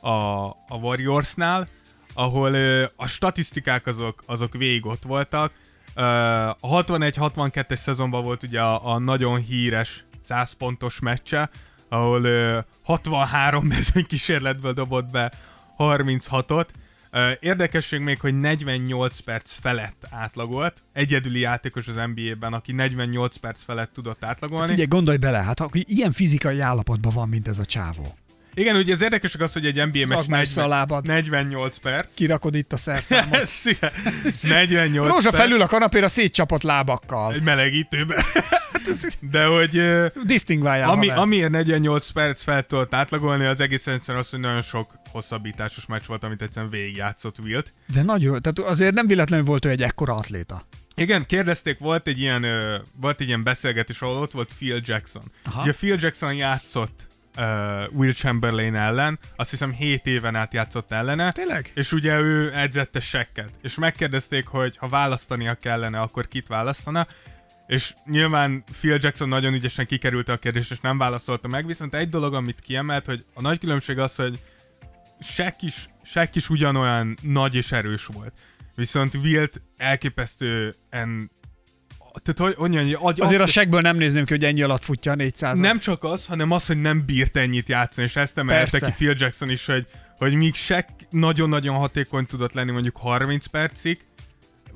a, 0.00 0.44
a 0.46 0.76
Warriorsnál, 0.80 1.68
ahol 2.14 2.54
a 2.96 3.06
statisztikák 3.06 3.86
azok, 3.86 4.22
azok 4.26 4.52
végig 4.52 4.86
ott 4.86 5.02
voltak. 5.02 5.52
A 5.94 6.54
61-62-es 6.62 7.76
szezonban 7.76 8.22
volt 8.22 8.42
ugye 8.42 8.60
a, 8.60 8.92
a 8.94 8.98
nagyon 8.98 9.40
híres 9.40 10.04
100 10.24 10.52
pontos 10.52 10.98
meccse, 11.00 11.50
ahol 11.88 12.24
ö, 12.24 12.58
63 12.84 13.64
mezőny 13.74 14.06
kísérletből 14.06 14.72
dobott 14.72 15.10
be 15.10 15.32
36-ot. 15.78 16.66
Ö, 17.10 17.30
Érdekesség 17.40 18.00
még, 18.00 18.20
hogy 18.20 18.36
48 18.36 19.18
perc 19.20 19.52
felett 19.60 20.06
átlagolt. 20.10 20.80
Egyedüli 20.92 21.38
játékos 21.38 21.86
az 21.86 21.94
NBA-ben, 22.14 22.52
aki 22.52 22.72
48 22.72 23.36
perc 23.36 23.62
felett 23.62 23.92
tudott 23.92 24.24
átlagolni. 24.24 24.68
Figyelj, 24.68 24.86
gondolj 24.88 25.16
bele, 25.16 25.42
hát 25.42 25.60
aki 25.60 25.84
ilyen 25.88 26.12
fizikai 26.12 26.60
állapotban 26.60 27.14
van, 27.14 27.28
mint 27.28 27.48
ez 27.48 27.58
a 27.58 27.64
csávó. 27.64 28.14
Igen, 28.54 28.76
ugye 28.76 28.94
az 28.94 29.02
érdekesek 29.02 29.40
az, 29.40 29.52
hogy 29.52 29.66
egy 29.66 29.74
NBA 29.74 30.06
meccs 30.06 30.16
Rakd 30.16 30.28
meg 30.28 30.40
össze 30.40 30.62
a 30.62 30.66
40, 30.66 30.78
lábad. 30.78 31.06
48 31.06 31.78
perc. 31.78 32.14
Kirakod 32.14 32.54
itt 32.54 32.72
a 32.72 32.76
szerszámot. 32.86 33.46
Szia. 33.46 33.90
48 34.42 35.08
Rózsa 35.12 35.30
perc. 35.30 35.42
felül 35.42 35.62
a 35.62 35.66
kanapéra 35.66 36.08
szétcsapott 36.08 36.62
lábakkal. 36.62 37.32
Egy 37.32 37.42
melegítőbe. 37.42 38.24
De 39.30 39.44
hogy... 39.44 39.82
Disztingváljál, 40.24 40.90
Ami, 40.90 41.08
amiért 41.08 41.50
48 41.50 42.10
perc 42.10 42.42
fel 42.42 42.62
tudott 42.66 42.94
átlagolni, 42.94 43.44
az 43.44 43.60
egész 43.60 43.86
egyszerűen 43.86 44.22
az, 44.22 44.30
hogy 44.30 44.40
nagyon 44.40 44.62
sok 44.62 44.92
hosszabbításos 45.10 45.86
meccs 45.86 46.06
volt, 46.06 46.24
amit 46.24 46.42
egyszerűen 46.42 46.70
végigjátszott 46.70 47.38
Wilt. 47.38 47.72
De 47.92 48.02
nagyon, 48.02 48.42
tehát 48.42 48.58
azért 48.70 48.94
nem 48.94 49.06
véletlenül 49.06 49.44
volt 49.44 49.64
ő 49.64 49.68
egy 49.68 49.82
ekkora 49.82 50.14
atléta. 50.14 50.64
Igen, 50.94 51.26
kérdezték, 51.26 51.78
volt 51.78 52.06
egy 52.06 52.20
ilyen, 52.20 52.46
volt 52.96 53.20
egy 53.20 53.26
ilyen 53.26 53.42
beszélgetés, 53.42 54.00
ahol 54.00 54.16
ott 54.16 54.30
volt 54.30 54.50
Phil 54.58 54.80
Jackson. 54.84 55.22
Aha. 55.44 55.62
Ugye 55.62 55.72
Phil 55.72 55.96
Jackson 56.00 56.34
játszott 56.34 57.06
uh, 57.36 57.44
Will 57.92 58.12
Chamberlain 58.12 58.74
ellen, 58.74 59.18
azt 59.36 59.50
hiszem 59.50 59.72
7 59.72 60.06
éven 60.06 60.34
át 60.34 60.52
játszott 60.52 60.92
ellene. 60.92 61.32
Tényleg? 61.32 61.70
És 61.74 61.92
ugye 61.92 62.20
ő 62.20 62.54
edzette 62.54 63.00
sekket. 63.00 63.50
És 63.62 63.74
megkérdezték, 63.74 64.46
hogy 64.46 64.76
ha 64.76 64.88
választania 64.88 65.54
kellene, 65.54 66.00
akkor 66.00 66.28
kit 66.28 66.46
választana. 66.46 67.06
És 67.66 67.94
nyilván 68.04 68.64
Phil 68.80 68.98
Jackson 69.00 69.28
nagyon 69.28 69.54
ügyesen 69.54 69.86
kikerült 69.86 70.28
a 70.28 70.36
kérdést, 70.36 70.70
és 70.70 70.80
nem 70.80 70.98
válaszolta 70.98 71.48
meg, 71.48 71.66
viszont 71.66 71.94
egy 71.94 72.08
dolog, 72.08 72.34
amit 72.34 72.60
kiemelt, 72.60 73.06
hogy 73.06 73.24
a 73.34 73.40
nagy 73.40 73.58
különbség 73.58 73.98
az, 73.98 74.14
hogy 74.14 74.38
Shaq 75.20 75.56
is, 75.60 75.88
Shaq 76.02 76.28
is 76.32 76.48
ugyanolyan 76.48 77.16
nagy 77.22 77.54
és 77.54 77.72
erős 77.72 78.06
volt. 78.06 78.38
Viszont 78.74 79.14
Wilt 79.14 79.60
elképesztően 79.76 81.30
tehát 82.22 82.54
hogy 82.54 82.72
onnan, 82.72 82.94
agy, 82.94 83.20
Azért 83.20 83.40
a 83.40 83.46
segből 83.46 83.80
nem 83.80 83.96
nézném 83.96 84.24
ki, 84.24 84.32
hogy 84.32 84.44
ennyi 84.44 84.62
alatt 84.62 84.84
futja 84.84 85.12
a 85.12 85.14
400 85.14 85.58
nem 85.58 85.78
csak 85.78 86.04
az, 86.04 86.26
hanem 86.26 86.50
az, 86.50 86.66
hogy 86.66 86.80
nem 86.80 87.04
bírt 87.04 87.36
ennyit 87.36 87.68
játszani, 87.68 88.06
és 88.06 88.16
ezt 88.16 88.38
emelte 88.38 88.78
ki 88.78 88.92
Phil 88.92 89.14
Jackson 89.18 89.50
is, 89.50 89.66
hogy, 89.66 89.86
hogy 90.16 90.34
míg 90.34 90.54
Shaq 90.54 90.84
nagyon-nagyon 91.10 91.76
hatékony 91.76 92.26
tudott 92.26 92.52
lenni 92.52 92.70
mondjuk 92.70 92.96
30 92.96 93.46
percig, 93.46 93.98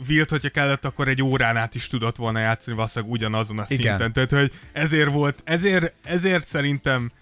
Wilt, 0.09 0.31
hogyha 0.31 0.49
kellett, 0.49 0.85
akkor 0.85 1.09
egy 1.09 1.23
órán 1.23 1.57
át 1.57 1.75
is 1.75 1.87
tudott 1.87 2.17
volna 2.17 2.39
játszani 2.39 2.77
valószínűleg 2.77 3.15
ugyanazon 3.15 3.59
a 3.59 3.65
Igen. 3.69 3.87
szinten. 3.99 4.13
Tehát, 4.13 4.31
hogy 4.31 4.53
ezért 4.73 5.11
volt, 5.11 5.41
ezért, 5.45 5.93
ezért 6.05 6.47
szerintem 6.47 7.13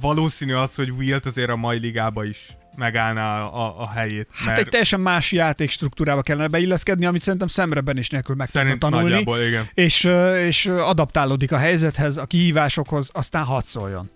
valószínű 0.00 0.54
az, 0.54 0.74
hogy 0.74 0.90
Wilt 0.90 1.26
azért 1.26 1.50
a 1.50 1.56
mai 1.56 1.78
ligába 1.78 2.24
is 2.24 2.56
megállná 2.76 3.40
a, 3.40 3.80
a 3.80 3.90
helyét. 3.90 4.28
Hát 4.32 4.58
egy 4.58 4.68
teljesen 4.68 5.00
más 5.00 5.32
játékstruktúrába 5.32 6.22
kellene 6.22 6.48
beilleszkedni, 6.48 7.06
amit 7.06 7.22
szerintem 7.22 7.48
szemreben 7.48 7.98
is 7.98 8.08
nélkül 8.08 8.34
meg 8.34 8.50
tudna 8.50 8.78
tanulni. 8.78 9.46
igen. 9.46 9.68
És, 9.74 10.04
és 10.46 10.66
adaptálódik 10.66 11.52
a 11.52 11.56
helyzethez, 11.56 12.16
a 12.16 12.26
kihívásokhoz, 12.26 13.10
aztán 13.12 13.44
hadd 13.44 13.62
szóljon. 13.64 14.06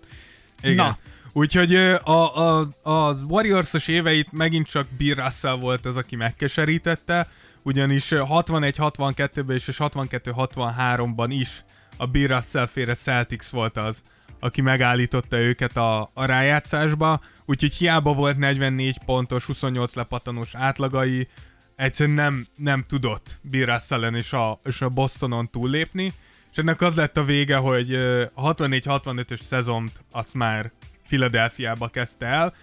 Igen. 0.62 0.74
Na. 0.74 0.98
Úgyhogy 1.32 1.74
a, 1.74 2.36
a, 2.36 2.68
a 2.82 3.12
Warriors-os 3.12 3.88
éveit 3.88 4.32
megint 4.32 4.66
csak 4.66 4.86
Bill 4.96 5.14
Russell 5.14 5.54
volt 5.54 5.86
az, 5.86 5.96
aki 5.96 6.16
megkeserítette, 6.16 7.28
ugyanis 7.62 8.10
ö, 8.10 8.22
61-62-ben 8.28 9.56
is 9.56 9.68
és 9.68 9.76
62-63-ban 9.78 11.26
is 11.28 11.64
a 11.96 12.06
Bill 12.06 12.26
Russell 12.26 12.66
féle 12.66 12.94
Celtics 12.94 13.46
volt 13.46 13.76
az, 13.76 14.00
aki 14.40 14.60
megállította 14.60 15.38
őket 15.38 15.76
a, 15.76 16.10
a 16.14 16.24
rájátszásba, 16.24 17.20
úgyhogy 17.44 17.72
hiába 17.72 18.14
volt 18.14 18.38
44 18.38 18.98
pontos, 19.04 19.44
28 19.44 19.94
lepattanós 19.94 20.54
átlagai, 20.54 21.28
egyszerűen 21.76 22.16
nem, 22.16 22.46
nem 22.56 22.84
tudott 22.88 23.38
Bill 23.42 23.66
Russell-en 23.66 24.14
és 24.14 24.32
a, 24.32 24.60
és 24.64 24.80
a 24.80 24.88
Bostonon 24.88 25.50
túllépni, 25.50 26.12
és 26.50 26.58
ennek 26.58 26.80
az 26.80 26.94
lett 26.94 27.16
a 27.16 27.24
vége, 27.24 27.56
hogy 27.56 27.94
a 28.34 28.54
64-65-ös 28.54 29.40
szezont 29.40 29.92
azt 30.12 30.34
már 30.34 30.72
Philadelphiába 31.08 31.88
kezdte 31.88 32.26
el. 32.26 32.54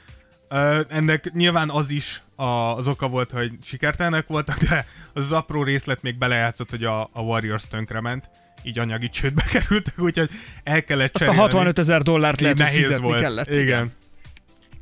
Ennek 0.90 1.34
nyilván 1.34 1.70
az 1.70 1.90
is 1.90 2.22
az 2.36 2.88
oka 2.88 3.08
volt, 3.08 3.32
hogy 3.32 3.52
sikertelenek 3.64 4.28
voltak, 4.28 4.58
de 4.58 4.86
az, 5.14 5.24
az 5.24 5.32
apró 5.32 5.64
részlet 5.64 6.02
még 6.02 6.18
belejátszott, 6.18 6.70
hogy 6.70 6.84
a, 6.84 7.02
a 7.02 7.22
Warriors 7.22 7.68
tönkrement, 7.68 8.30
így 8.66 8.80
anyagi 8.80 9.10
csődbe 9.10 9.44
kerültek, 9.52 10.00
úgyhogy 10.00 10.30
el 10.64 10.84
kellett 10.84 11.14
Azt 11.16 11.24
a 11.24 11.26
cserélni. 11.26 11.42
65 11.42 11.80
ezer 11.80 12.02
dollárt 12.02 12.42
lehet, 12.42 12.62
hogy 12.62 12.72
fizetni 12.72 13.04
volt. 13.06 13.20
kellett. 13.20 13.50
Igen. 13.56 13.92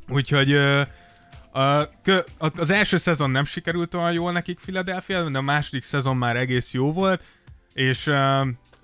Úgyhogy 0.08 0.52
ö, 0.52 0.82
a, 1.52 1.90
kö- 2.02 2.28
a, 2.38 2.50
az 2.56 2.70
első 2.70 2.96
szezon 2.96 3.30
nem 3.30 3.44
sikerült 3.44 3.94
olyan 3.94 4.12
jól 4.12 4.32
nekik 4.32 4.58
Philadelphia, 4.60 5.28
de 5.28 5.38
a 5.38 5.42
második 5.42 5.82
szezon 5.82 6.16
már 6.16 6.36
egész 6.36 6.72
jó 6.72 6.92
volt, 6.92 7.22
és 7.74 8.10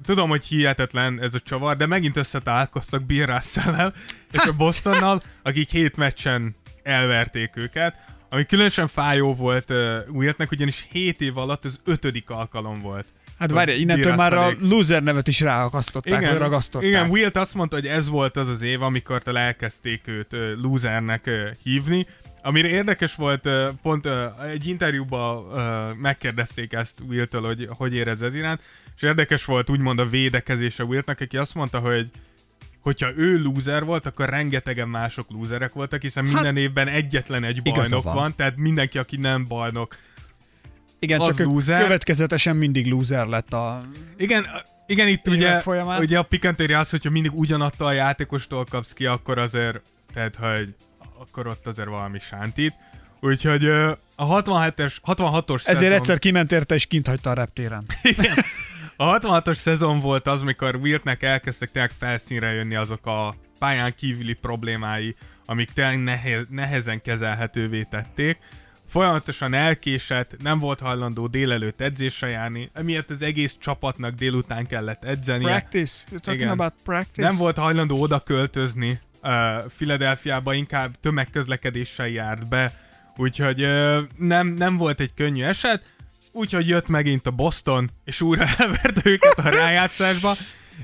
tudom, 0.05 0.28
hogy 0.28 0.44
hihetetlen 0.44 1.20
ez 1.22 1.34
a 1.34 1.40
csavar, 1.40 1.76
de 1.76 1.86
megint 1.86 2.16
összetalálkoztak 2.16 3.03
Bill 3.03 3.26
Russell-el 3.26 3.92
és 4.32 4.42
a 4.46 4.53
Bostonnal, 4.53 5.22
akik 5.42 5.70
hét 5.70 5.96
meccsen 5.96 6.57
elverték 6.82 7.57
őket, 7.57 7.94
ami 8.28 8.46
különösen 8.46 8.86
fájó 8.86 9.34
volt 9.34 9.70
uh, 9.70 9.96
Wiltnek, 10.09 10.51
ugyanis 10.51 10.86
7 10.90 11.20
év 11.20 11.38
alatt 11.38 11.64
az 11.64 11.80
ötödik 11.84 12.30
alkalom 12.30 12.78
volt. 12.78 13.07
Hát 13.41 13.51
várj, 13.51 13.72
innentől 13.72 14.14
már 14.14 14.32
a 14.32 14.51
loser 14.61 15.03
nevet 15.03 15.28
is 15.28 15.41
ráakasztották, 15.41 16.28
vagy 16.28 16.38
ragasztották. 16.38 16.88
igen, 16.88 17.11
Wilt 17.11 17.36
azt 17.36 17.55
mondta, 17.55 17.76
hogy 17.76 17.86
ez 17.86 18.09
volt 18.09 18.36
az 18.36 18.49
az 18.49 18.62
év, 18.62 18.82
amikor 18.82 19.22
elkezdték 19.24 20.01
őt 20.07 20.32
uh, 20.32 20.62
losernek 20.62 21.24
uh, 21.26 21.51
hívni, 21.62 22.07
Amire 22.43 22.68
érdekes 22.68 23.14
volt, 23.14 23.49
pont 23.82 24.09
egy 24.53 24.66
interjúban 24.66 25.45
megkérdezték 25.97 26.72
ezt 26.72 26.95
Wiltől, 27.09 27.43
hogy 27.43 27.68
hogy 27.76 27.95
érez 27.95 28.22
ez 28.22 28.34
iránt, 28.34 28.62
és 28.97 29.03
érdekes 29.03 29.45
volt 29.45 29.70
úgymond 29.70 29.99
a 29.99 30.09
védekezése 30.09 30.84
Wiltnek, 30.84 31.20
aki 31.20 31.36
azt 31.36 31.55
mondta, 31.55 31.78
hogy 31.78 32.11
hogyha 32.80 33.11
ő 33.16 33.43
loser 33.43 33.84
volt, 33.84 34.07
akkor 34.07 34.28
rengetegen 34.28 34.88
mások 34.88 35.26
loserek 35.30 35.72
voltak, 35.72 36.03
hiszen 36.03 36.24
minden 36.24 36.57
évben 36.57 36.88
egyetlen 36.88 37.45
egy 37.45 37.61
Hát, 37.64 37.74
bajnok 37.74 38.05
van. 38.05 38.14
van. 38.14 38.34
tehát 38.36 38.57
mindenki, 38.57 38.99
aki 38.99 39.16
nem 39.16 39.45
bajnok. 39.49 39.97
Igen, 41.01 41.20
az 41.20 41.26
csak 41.26 41.46
loser. 41.46 41.82
következetesen 41.82 42.57
mindig 42.57 42.86
loser 42.90 43.26
lett 43.26 43.53
a... 43.53 43.82
Igen, 44.16 44.46
igen 44.86 45.09
itt 45.09 45.28
ugye, 45.28 45.61
folyamán. 45.61 46.01
ugye 46.01 46.18
a 46.18 46.22
pikantérje 46.22 46.78
az, 46.78 46.90
hogyha 46.90 47.11
mindig 47.11 47.32
ugyanattól 47.34 47.86
a 47.86 47.92
játékostól 47.92 48.64
kapsz 48.64 48.92
ki, 48.92 49.07
akkor 49.07 49.38
azért, 49.38 49.80
tehát, 50.12 50.34
hogy 50.34 50.74
akkor 51.20 51.46
ott 51.46 51.66
azért 51.66 51.88
valami 51.88 52.18
sántít. 52.18 52.74
Úgyhogy 53.20 53.64
a 54.16 54.42
67-es, 54.42 54.96
66-os 55.07 55.66
Ezért 55.66 55.78
szezon, 55.78 55.92
egyszer 55.92 56.18
kiment 56.18 56.53
érte 56.53 56.74
és 56.74 56.86
kint 56.86 57.07
hagyta 57.07 57.30
a 57.30 57.34
reptéren. 57.34 57.84
a 58.96 59.18
66-os 59.18 59.55
szezon 59.55 60.01
volt 60.01 60.26
az, 60.26 60.42
mikor 60.42 60.74
Wiltnek 60.74 61.22
elkezdtek 61.22 61.70
tényleg 61.70 61.90
felszínre 61.98 62.53
jönni 62.53 62.74
azok 62.74 63.07
a 63.07 63.34
pályán 63.59 63.94
kívüli 63.94 64.32
problémái, 64.32 65.14
amik 65.46 65.70
tényleg 65.70 66.03
nehez, 66.03 66.46
nehezen 66.48 67.03
kezelhetővé 67.03 67.86
tették. 67.90 68.38
Folyamatosan 68.91 69.55
elkésett, 69.55 70.43
nem 70.43 70.59
volt 70.59 70.80
hajlandó 70.80 71.26
délelőtt 71.26 71.80
edzésre 71.80 72.28
járni, 72.28 72.70
emiatt 72.72 73.11
az 73.11 73.22
egész 73.22 73.57
csapatnak 73.61 74.14
délután 74.14 74.66
kellett 74.66 75.05
edzenie. 75.05 75.47
Practice? 75.47 76.05
You're 76.07 76.20
talking 76.20 76.34
Igen. 76.34 76.49
about 76.49 76.72
practice? 76.84 77.28
Nem 77.28 77.36
volt 77.36 77.59
hajlandó 77.59 78.01
oda 78.01 78.20
költözni 78.20 79.01
uh, 79.22 79.30
Philadelphiába, 79.76 80.55
inkább 80.55 80.95
tömegközlekedéssel 81.01 82.09
járt 82.09 82.49
be, 82.49 82.72
úgyhogy 83.16 83.62
uh, 83.62 83.99
nem, 84.16 84.47
nem 84.47 84.76
volt 84.76 85.01
egy 85.01 85.14
könnyű 85.14 85.43
eset, 85.43 85.82
úgyhogy 86.32 86.68
jött 86.68 86.88
megint 86.88 87.26
a 87.26 87.30
Boston, 87.30 87.91
és 88.05 88.20
újra 88.20 88.45
elvert 88.59 89.07
őket 89.07 89.38
a 89.38 89.49
rájátszásba, 89.49 90.34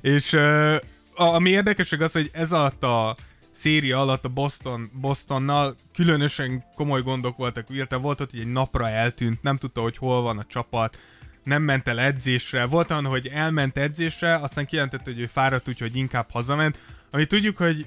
és 0.00 0.32
uh, 0.32 0.76
ami 1.14 1.50
érdekesek 1.50 2.00
az, 2.00 2.12
hogy 2.12 2.30
ez 2.32 2.52
alatt 2.52 2.82
a 2.82 3.16
széria 3.56 4.00
alatt 4.00 4.24
a 4.24 4.28
Boston, 4.28 4.90
Bostonnal 5.00 5.74
különösen 5.94 6.64
komoly 6.74 7.02
gondok 7.02 7.36
voltak. 7.36 7.70
Illetve 7.70 7.96
volt 7.96 8.20
ott, 8.20 8.30
hogy 8.30 8.40
egy 8.40 8.52
napra 8.52 8.88
eltűnt, 8.88 9.42
nem 9.42 9.56
tudta, 9.56 9.80
hogy 9.80 9.96
hol 9.96 10.22
van 10.22 10.38
a 10.38 10.44
csapat, 10.44 10.98
nem 11.42 11.62
ment 11.62 11.88
el 11.88 12.00
edzésre. 12.00 12.66
Volt 12.66 12.90
olyan, 12.90 13.06
hogy 13.06 13.26
elment 13.26 13.76
edzésre, 13.76 14.34
aztán 14.34 14.66
kijelentette, 14.66 15.10
hogy 15.10 15.20
ő 15.20 15.26
fáradt, 15.26 15.68
úgyhogy 15.68 15.96
inkább 15.96 16.30
hazament. 16.30 16.78
Ami 17.10 17.26
tudjuk, 17.26 17.56
hogy 17.56 17.86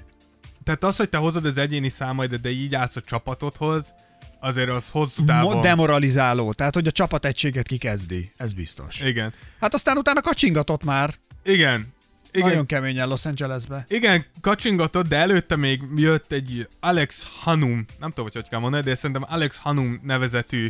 tehát 0.64 0.84
az, 0.84 0.96
hogy 0.96 1.08
te 1.08 1.18
hozod 1.18 1.44
az 1.44 1.58
egyéni 1.58 1.88
számaidat, 1.88 2.40
de 2.40 2.50
így 2.50 2.74
állsz 2.74 2.96
a 2.96 3.00
csapatodhoz, 3.00 3.94
azért 4.40 4.68
az 4.70 4.90
hosszú 4.90 5.24
távon... 5.24 5.54
Mo- 5.54 5.62
demoralizáló, 5.62 6.52
tehát 6.52 6.74
hogy 6.74 6.86
a 6.86 6.90
csapat 6.90 7.24
egységet 7.24 7.66
kikezdi, 7.66 8.32
ez 8.36 8.52
biztos. 8.52 9.00
Igen. 9.00 9.32
Hát 9.60 9.74
aztán 9.74 9.96
utána 9.96 10.20
kacsingatott 10.20 10.84
már, 10.84 11.14
Igen. 11.42 11.86
Igen. 12.32 12.48
Nagyon 12.48 12.66
keményen 12.66 13.08
Los 13.08 13.26
Angelesbe. 13.26 13.84
Igen, 13.88 14.26
kacsingatott, 14.40 15.08
de 15.08 15.16
előtte 15.16 15.56
még 15.56 15.80
jött 15.96 16.32
egy 16.32 16.68
Alex 16.80 17.26
Hanum, 17.40 17.84
nem 17.98 18.08
tudom, 18.10 18.24
hogy 18.24 18.34
hogy 18.34 18.48
kell 18.48 18.60
mondani, 18.60 18.82
de 18.82 18.94
szerintem 18.94 19.26
Alex 19.28 19.58
Hanum 19.58 20.00
nevezetű 20.02 20.68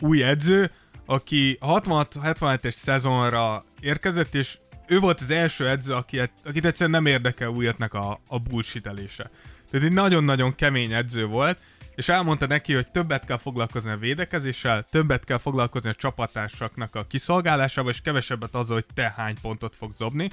új 0.00 0.22
edző, 0.22 0.70
aki 1.06 1.58
66-77-es 1.60 2.72
szezonra 2.72 3.64
érkezett, 3.80 4.34
és 4.34 4.58
ő 4.86 4.98
volt 4.98 5.20
az 5.20 5.30
első 5.30 5.68
edző, 5.68 5.92
aki, 5.92 6.20
akit 6.44 6.64
egyszerűen 6.64 7.02
nem 7.02 7.12
érdekel 7.12 7.48
Wiltnek 7.48 7.94
a, 7.94 8.20
a 8.28 8.38
bullshitelése. 8.38 9.30
Tehát 9.70 9.86
egy 9.86 9.92
nagyon-nagyon 9.92 10.54
kemény 10.54 10.92
edző 10.92 11.26
volt, 11.26 11.60
és 11.94 12.08
elmondta 12.08 12.46
neki, 12.46 12.74
hogy 12.74 12.90
többet 12.90 13.24
kell 13.24 13.38
foglalkozni 13.38 13.90
a 13.90 13.96
védekezéssel, 13.96 14.84
többet 14.90 15.24
kell 15.24 15.38
foglalkozni 15.38 15.88
a 15.88 15.94
csapattársaknak 15.94 16.94
a 16.94 17.04
kiszolgálásával, 17.04 17.90
és 17.90 18.00
kevesebbet 18.00 18.54
azzal, 18.54 18.74
hogy 18.74 18.86
te 18.94 19.12
hány 19.16 19.36
pontot 19.42 19.76
fogsz 19.76 19.96
dobni. 19.96 20.30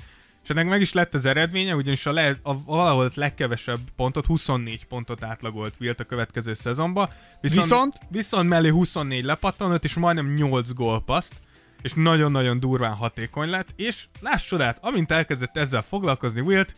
És 0.48 0.54
ennek 0.54 0.68
meg 0.68 0.82
is 0.82 0.94
lett 0.94 1.14
az 1.14 1.26
eredménye, 1.26 1.76
ugyanis 1.76 2.06
a, 2.06 2.12
le, 2.12 2.36
a 2.42 2.64
valahol 2.64 3.04
az 3.04 3.16
legkevesebb 3.16 3.80
pontot, 3.96 4.26
24 4.26 4.86
pontot 4.86 5.24
átlagolt 5.24 5.74
Wilt 5.80 6.00
a 6.00 6.04
következő 6.04 6.54
szezonban. 6.54 7.10
Viszont? 7.42 7.64
Viszont, 7.64 7.98
viszont 8.10 8.50
mellé 8.50 8.70
24 8.70 9.24
lepattanott, 9.24 9.84
és 9.84 9.94
majdnem 9.94 10.34
8 10.34 10.74
gólpaszt, 10.74 11.34
és 11.82 11.94
nagyon-nagyon 11.96 12.60
durván 12.60 12.94
hatékony 12.94 13.50
lett, 13.50 13.68
és 13.76 14.06
láss 14.20 14.46
csodát, 14.46 14.78
amint 14.82 15.12
elkezdett 15.12 15.58
ezzel 15.58 15.82
foglalkozni 15.82 16.42
Wilt, 16.42 16.76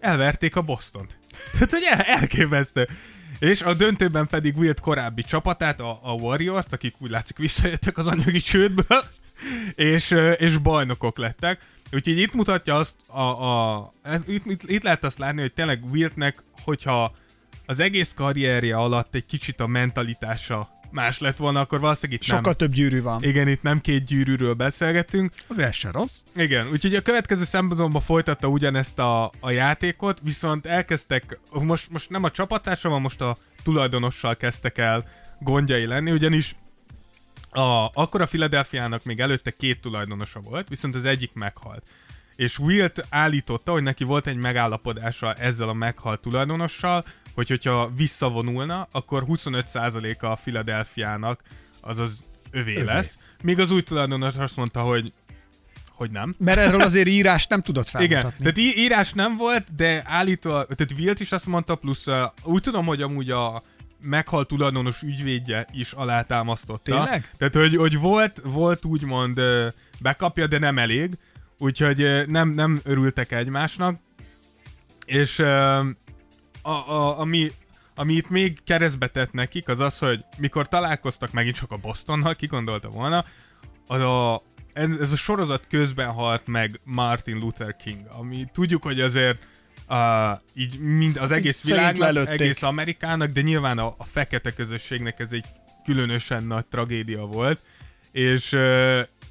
elverték 0.00 0.56
a 0.56 0.62
Bostont. 0.62 1.18
Tehát, 1.52 1.70
hogy 1.70 1.86
el, 1.90 2.00
elképesztő. 2.00 2.88
És 3.38 3.62
a 3.62 3.74
döntőben 3.74 4.26
pedig 4.26 4.56
Wilt 4.56 4.80
korábbi 4.80 5.22
csapatát, 5.22 5.80
a, 5.80 6.00
a 6.02 6.12
Warriors-t, 6.12 6.72
akik 6.72 6.94
úgy 6.98 7.10
látszik 7.10 7.38
visszajöttek 7.38 7.98
az 7.98 8.06
anyagi 8.06 8.40
csődből, 8.40 9.04
és, 9.74 10.10
és 10.36 10.58
bajnokok 10.58 11.18
lettek. 11.18 11.74
Úgyhogy 11.92 12.18
itt 12.18 12.32
mutatja 12.32 12.76
azt, 12.76 12.96
a, 13.08 13.20
a, 13.20 13.92
ez, 14.02 14.22
itt, 14.26 14.46
itt, 14.46 14.70
itt 14.70 14.82
lehet 14.82 15.04
azt 15.04 15.18
látni, 15.18 15.40
hogy 15.40 15.52
tényleg 15.52 15.84
Wiltnek, 15.90 16.36
hogyha 16.62 17.14
az 17.66 17.80
egész 17.80 18.12
karrierje 18.16 18.76
alatt 18.76 19.14
egy 19.14 19.26
kicsit 19.26 19.60
a 19.60 19.66
mentalitása 19.66 20.68
más 20.90 21.18
lett 21.18 21.36
volna, 21.36 21.60
akkor 21.60 21.80
valószínűleg 21.80 22.20
itt 22.20 22.26
Sokkal 22.26 22.42
nem. 22.42 22.54
több 22.54 22.72
gyűrű 22.72 23.02
van. 23.02 23.22
Igen, 23.22 23.48
itt 23.48 23.62
nem 23.62 23.80
két 23.80 24.04
gyűrűről 24.04 24.54
beszélgetünk. 24.54 25.32
Az 25.46 25.58
ez 25.58 25.74
se 25.74 25.90
rossz. 25.90 26.22
Igen, 26.36 26.68
úgyhogy 26.72 26.94
a 26.94 27.00
következő 27.00 27.44
szempontból 27.44 28.00
folytatta 28.00 28.48
ugyanezt 28.48 28.98
a, 28.98 29.30
a 29.40 29.50
játékot, 29.50 30.20
viszont 30.22 30.66
elkezdtek, 30.66 31.38
most, 31.52 31.90
most 31.92 32.10
nem 32.10 32.24
a 32.24 32.30
csapattársa 32.30 32.88
van, 32.88 33.00
most 33.00 33.20
a 33.20 33.36
tulajdonossal 33.62 34.36
kezdtek 34.36 34.78
el 34.78 35.04
gondjai 35.40 35.86
lenni, 35.86 36.10
ugyanis 36.10 36.56
a, 37.56 37.90
akkor 37.94 38.20
a 38.20 38.26
Philadelphiának 38.26 39.04
még 39.04 39.20
előtte 39.20 39.50
két 39.50 39.80
tulajdonosa 39.80 40.40
volt, 40.40 40.68
viszont 40.68 40.94
az 40.94 41.04
egyik 41.04 41.30
meghalt. 41.34 41.86
És 42.36 42.58
Wilt 42.58 43.04
állította, 43.08 43.72
hogy 43.72 43.82
neki 43.82 44.04
volt 44.04 44.26
egy 44.26 44.36
megállapodása 44.36 45.34
ezzel 45.34 45.68
a 45.68 45.72
meghalt 45.72 46.20
tulajdonossal, 46.20 47.04
hogy 47.34 47.48
hogyha 47.48 47.90
visszavonulna, 47.96 48.86
akkor 48.92 49.24
25%-a 49.28 50.26
a 50.26 50.38
Philadelphiának 50.42 51.42
azaz 51.80 52.18
övé, 52.50 52.74
Övé. 52.74 52.84
lesz. 52.84 53.14
Míg 53.42 53.58
az 53.58 53.70
új 53.70 53.80
tulajdonos 53.82 54.36
azt 54.36 54.56
mondta, 54.56 54.80
hogy 54.80 55.12
hogy 55.90 56.10
nem. 56.10 56.34
Mert 56.38 56.58
erről 56.58 56.80
azért 56.80 57.08
írást 57.08 57.48
nem 57.48 57.62
tudott 57.62 57.88
Igen, 57.98 58.08
felmutatni. 58.08 58.38
tehát 58.38 58.58
í- 58.58 58.76
írás 58.76 59.12
nem 59.12 59.36
volt, 59.36 59.74
de 59.74 60.02
állítólag, 60.06 60.66
tehát 60.74 60.92
Wilt 60.98 61.20
is 61.20 61.32
azt 61.32 61.46
mondta, 61.46 61.74
plusz 61.74 62.06
uh, 62.06 62.22
úgy 62.42 62.62
tudom, 62.62 62.86
hogy 62.86 63.02
amúgy 63.02 63.30
a 63.30 63.62
meghalt 64.02 64.48
tulajdonos 64.48 65.02
ügyvédje 65.02 65.66
is 65.72 65.92
alátámasztotta. 65.92 66.82
Tényleg? 66.82 67.30
Tehát, 67.38 67.54
hogy, 67.54 67.76
hogy 67.76 67.98
volt, 67.98 68.40
volt 68.44 68.84
úgymond 68.84 69.40
bekapja, 70.00 70.46
de 70.46 70.58
nem 70.58 70.78
elég, 70.78 71.10
úgyhogy 71.58 72.24
nem, 72.26 72.48
nem 72.48 72.80
örültek 72.84 73.32
egymásnak. 73.32 74.00
És 75.04 75.38
a, 75.38 76.68
a, 76.92 77.18
ami, 77.18 77.50
ami 77.94 78.14
itt 78.14 78.28
még 78.28 78.58
keresztbe 78.64 79.06
tett 79.06 79.32
nekik, 79.32 79.68
az 79.68 79.80
az, 79.80 79.98
hogy 79.98 80.24
mikor 80.38 80.68
találkoztak 80.68 81.32
megint 81.32 81.56
csak 81.56 81.70
a 81.70 81.76
Bostonnal, 81.76 82.34
ki 82.34 82.46
gondolta 82.46 82.88
volna, 82.88 83.24
az 83.86 84.00
a, 84.00 84.42
ez 84.72 85.12
a 85.12 85.16
sorozat 85.16 85.66
közben 85.68 86.12
halt 86.12 86.46
meg 86.46 86.80
Martin 86.84 87.38
Luther 87.38 87.76
King, 87.76 88.00
ami 88.18 88.46
tudjuk, 88.52 88.82
hogy 88.82 89.00
azért 89.00 89.46
uh, 89.88 90.40
így 90.54 90.78
mind 90.78 91.16
az 91.16 91.30
egész 91.30 91.62
világnak, 91.62 91.98
lelőtték. 91.98 92.40
egész 92.40 92.62
Amerikának, 92.62 93.30
de 93.30 93.40
nyilván 93.40 93.78
a, 93.78 93.94
a 93.98 94.04
fekete 94.04 94.50
közösségnek 94.50 95.18
ez 95.18 95.32
egy 95.32 95.46
különösen 95.84 96.44
nagy 96.44 96.66
tragédia 96.66 97.24
volt, 97.24 97.60
és, 98.12 98.56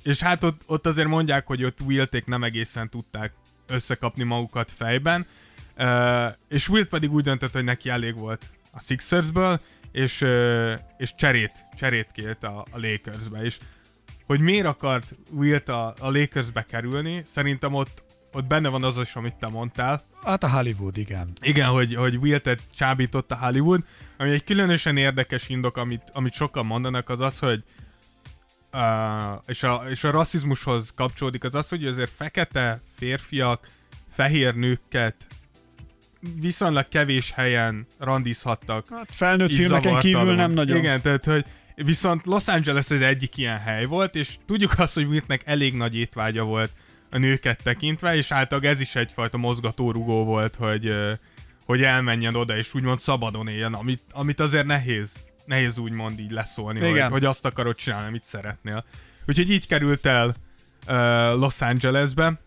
és 0.04 0.20
hát 0.20 0.44
ott, 0.44 0.62
ott 0.66 0.86
azért 0.88 1.08
mondják, 1.08 1.48
hogy 1.48 1.64
ott 1.64 1.82
Wilték 1.82 2.26
nem 2.26 2.44
egészen 2.44 2.90
tudták 2.90 3.34
összekapni 3.68 4.24
magukat 4.24 4.72
fejben, 4.72 5.26
és 6.48 6.70
Wilt 6.70 6.88
pedig 6.88 7.14
úgy 7.14 7.24
döntött, 7.24 7.52
hogy 7.52 7.64
neki 7.64 7.90
elég 7.90 8.18
volt 8.18 8.46
a 8.72 8.80
Sixersből, 8.80 9.60
és, 9.92 10.26
és 10.98 11.16
cserét, 11.16 11.52
cserét 11.78 12.12
kért 12.14 12.44
a, 12.44 12.66
a 12.72 12.78
Lakersbe, 12.78 13.44
és 13.44 13.58
hogy 14.26 14.40
miért 14.40 14.66
akart 14.66 15.16
Wilt 15.32 15.70
a, 15.70 15.94
a 16.00 16.12
Lakersbe 16.12 16.64
kerülni, 16.64 17.24
szerintem 17.32 17.74
ott, 17.74 18.04
ott 18.36 18.46
benne 18.46 18.70
van 18.70 18.84
az 18.84 18.98
is, 18.98 19.16
amit 19.16 19.36
te 19.36 19.48
mondtál. 19.48 20.02
Hát 20.24 20.44
a 20.44 20.50
Hollywood, 20.50 20.98
igen. 20.98 21.30
Igen, 21.42 21.68
hogy, 21.68 21.96
hogy 21.96 22.16
Wiltet 22.16 22.60
csábított 22.76 23.32
a 23.32 23.38
Hollywood, 23.38 23.84
ami 24.18 24.30
egy 24.30 24.44
különösen 24.44 24.98
érdekes 24.98 25.50
indok, 25.50 25.78
amit, 25.78 26.02
amit 26.14 26.34
sokan 26.34 26.66
mondanak, 26.66 27.10
az 27.10 27.20
az, 27.20 27.40
hogy 27.40 27.64
uh, 28.74 28.82
és, 29.48 29.64
a, 29.64 29.84
és 29.90 30.04
a 30.04 30.12
rasszizmushoz 30.12 30.92
kapcsolódik, 30.96 31.44
az 31.44 31.56
az, 31.56 31.70
hogy 31.70 31.86
azért 31.86 32.12
fekete 32.16 32.82
férfiak 32.96 33.68
fehér 34.12 34.56
nőket 34.56 35.16
viszonylag 36.40 36.88
kevés 36.88 37.32
helyen 37.32 37.86
randizhattak. 38.00 38.86
Hát 38.90 39.10
felnőtt 39.12 39.54
filmeken 39.54 40.00
kívül 40.00 40.36
nem 40.36 40.52
nagyon. 40.52 40.78
Igen, 40.78 41.02
tehát, 41.02 41.26
hogy 41.26 41.46
viszont 41.76 42.26
Los 42.26 42.48
Angeles 42.48 42.90
az 42.90 43.02
egyik 43.02 43.38
ilyen 43.38 43.58
hely 43.58 43.86
volt, 43.86 44.16
és 44.16 44.38
tudjuk 44.46 44.74
azt, 44.80 44.94
hogy 44.94 45.06
Whitnek 45.06 45.42
elég 45.46 45.74
nagy 45.74 45.98
étvágya 45.98 46.44
volt 46.44 46.72
a 47.16 47.18
nőket 47.18 47.64
tekintve, 47.64 48.16
és 48.16 48.32
általában 48.32 48.70
ez 48.70 48.80
is 48.80 48.96
egyfajta 48.96 49.38
mozgatórugó 49.38 50.24
volt, 50.24 50.56
hogy, 50.56 50.96
hogy 51.66 51.82
elmenjen 51.84 52.36
oda, 52.36 52.58
és 52.58 52.74
úgymond 52.74 53.00
szabadon 53.00 53.48
éljen, 53.48 53.74
amit, 53.74 54.02
amit 54.12 54.40
azért 54.40 54.66
nehéz, 54.66 55.14
nehéz 55.46 55.78
úgymond 55.78 56.20
így 56.20 56.32
leszólni, 56.32 56.80
hogy, 56.80 56.90
Igen. 56.90 57.10
hogy 57.10 57.26
azt 57.26 57.46
akarod 57.46 57.76
csinálni, 57.76 58.08
amit 58.08 58.24
szeretnél. 58.24 58.86
Úgyhogy 59.28 59.52
így 59.52 59.68
került 59.68 60.06
el 60.06 60.28
uh, 60.28 60.96
Los 61.40 61.62
Angelesbe, 61.62 62.42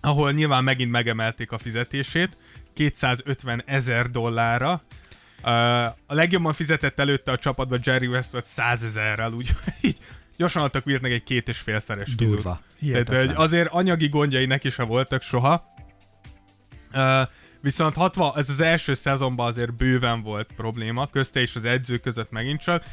ahol 0.00 0.32
nyilván 0.32 0.64
megint 0.64 0.90
megemelték 0.90 1.52
a 1.52 1.58
fizetését, 1.58 2.36
250 2.74 3.62
ezer 3.66 4.10
dollárra. 4.10 4.82
Uh, 5.42 5.50
a 5.84 6.14
legjobban 6.14 6.52
fizetett 6.52 6.98
előtte 6.98 7.32
a 7.32 7.38
csapatba 7.38 7.76
Jerry 7.82 8.06
West 8.06 8.30
volt 8.30 8.46
100 8.46 8.82
ezerrel, 8.82 9.32
úgy 9.32 9.54
így 9.80 9.98
gyorsan 10.38 10.62
adtak 10.62 10.86
Wiltnek 10.86 11.12
egy 11.12 11.22
két 11.22 11.48
és 11.48 11.58
félszeres 11.58 12.10
fizut. 12.16 12.48
Tehát 12.92 13.08
hogy 13.08 13.32
azért 13.34 13.68
anyagi 13.68 14.08
gondjai 14.08 14.46
neki 14.46 14.70
se 14.70 14.82
voltak 14.82 15.22
soha. 15.22 15.72
Uh, 16.92 17.20
viszont 17.60 17.94
60, 17.94 18.32
ez 18.36 18.50
az 18.50 18.60
első 18.60 18.94
szezonban 18.94 19.46
azért 19.46 19.74
bőven 19.74 20.22
volt 20.22 20.50
probléma, 20.56 21.06
közte 21.06 21.40
és 21.40 21.56
az 21.56 21.64
edző 21.64 21.98
között 21.98 22.30
megint 22.30 22.60
csak, 22.60 22.84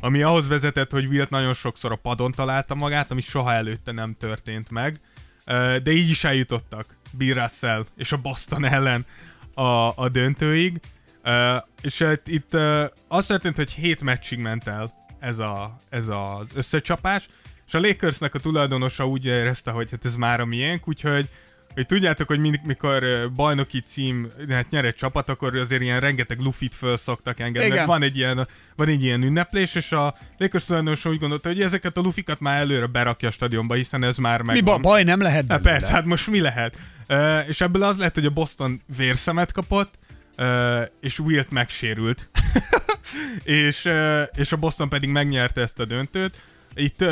ami 0.00 0.22
ahhoz 0.22 0.48
vezetett, 0.48 0.90
hogy 0.90 1.06
Wilt 1.06 1.30
nagyon 1.30 1.54
sokszor 1.54 1.92
a 1.92 1.96
padon 1.96 2.32
találta 2.32 2.74
magát, 2.74 3.10
ami 3.10 3.20
soha 3.20 3.52
előtte 3.52 3.92
nem 3.92 4.16
történt 4.18 4.70
meg, 4.70 5.00
Uh, 5.46 5.76
de 5.76 5.90
így 5.90 6.10
is 6.10 6.24
eljutottak 6.24 6.86
Bill 7.10 7.34
Russell 7.34 7.84
és 7.96 8.12
a 8.12 8.16
Boston 8.16 8.64
ellen 8.64 9.06
a, 9.54 9.96
a 9.96 10.08
döntőig, 10.12 10.80
uh, 11.24 11.56
és 11.82 12.00
uh, 12.00 12.12
itt 12.24 12.54
uh, 12.54 12.84
az 13.08 13.26
történt, 13.26 13.56
hogy 13.56 13.70
7 13.70 14.02
meccsig 14.02 14.38
ment 14.38 14.66
el 14.66 15.01
ez, 15.22 15.38
a, 15.38 15.76
ez 15.88 16.08
az 16.08 16.46
összecsapás, 16.54 17.28
és 17.66 17.74
a 17.74 17.80
Lakersnek 17.80 18.34
a 18.34 18.38
tulajdonosa 18.38 19.06
úgy 19.06 19.26
érezte, 19.26 19.70
hogy 19.70 19.90
hát 19.90 20.04
ez 20.04 20.16
már 20.16 20.40
a 20.40 20.44
miénk, 20.44 20.88
úgyhogy 20.88 21.28
hogy 21.74 21.86
tudjátok, 21.86 22.26
hogy 22.26 22.38
mindig, 22.38 22.60
mikor 22.64 23.04
bajnoki 23.34 23.80
cím 23.80 24.26
hát 24.48 24.70
nyer 24.70 24.84
egy 24.84 24.94
csapat, 24.94 25.28
akkor 25.28 25.56
azért 25.56 25.82
ilyen 25.82 26.00
rengeteg 26.00 26.40
lufit 26.40 26.74
föl 26.74 26.96
szoktak 26.96 27.40
engedni. 27.40 27.68
Igen. 27.68 27.86
Van 27.86 28.02
egy, 28.02 28.16
ilyen, 28.16 28.48
van 28.76 28.88
egy 28.88 29.02
ilyen 29.02 29.22
ünneplés, 29.22 29.74
és 29.74 29.92
a 29.92 30.14
Lakers 30.38 30.64
tulajdonosa 30.64 31.08
úgy 31.10 31.18
gondolta, 31.18 31.48
hogy 31.48 31.60
ezeket 31.60 31.96
a 31.96 32.00
lufikat 32.00 32.40
már 32.40 32.60
előre 32.60 32.86
berakja 32.86 33.28
a 33.28 33.32
stadionba, 33.32 33.74
hiszen 33.74 34.04
ez 34.04 34.16
már 34.16 34.40
Mi 34.40 34.46
megvan. 34.46 34.64
ba- 34.74 34.82
baj 34.82 35.02
nem 35.02 35.20
lehet 35.20 35.44
Hát 35.48 35.62
persze, 35.62 35.92
hát 35.92 36.04
most 36.04 36.30
mi 36.30 36.40
lehet? 36.40 36.76
Uh, 37.08 37.48
és 37.48 37.60
ebből 37.60 37.82
az 37.82 37.96
lett, 37.98 38.14
hogy 38.14 38.26
a 38.26 38.30
Boston 38.30 38.80
vérszemet 38.96 39.52
kapott, 39.52 39.94
uh, 40.38 40.82
és 41.00 41.18
Wilt 41.18 41.50
megsérült. 41.50 42.30
és, 43.44 43.88
és 44.34 44.52
a 44.52 44.56
Boston 44.56 44.88
pedig 44.88 45.08
megnyerte 45.08 45.60
ezt 45.60 45.80
a 45.80 45.84
döntőt. 45.84 46.42
Itt 46.74 47.04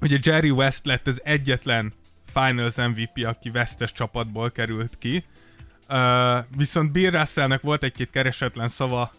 ugye 0.00 0.18
Jerry 0.22 0.50
West 0.50 0.86
lett 0.86 1.06
az 1.06 1.20
egyetlen 1.24 1.92
Finals 2.32 2.76
MVP, 2.76 3.24
aki 3.26 3.50
vesztes 3.50 3.92
csapatból 3.92 4.50
került 4.50 4.98
ki. 4.98 5.24
Uh, 5.88 6.44
viszont 6.56 6.92
Bill 6.92 7.10
Russellnek 7.10 7.60
volt 7.60 7.82
egy-két 7.82 8.10
keresetlen 8.10 8.68
szava 8.68 9.10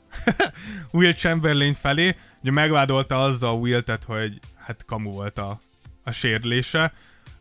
Will 0.93 1.13
Chamberlain 1.13 1.73
felé, 1.73 2.15
ugye 2.41 2.51
megvádolta 2.51 3.21
azzal 3.21 3.59
Wiltet, 3.59 4.03
hogy 4.03 4.39
hát 4.57 4.85
kamu 4.85 5.11
volt 5.11 5.37
a, 5.37 5.57
a 6.03 6.11
sérülése. 6.11 6.93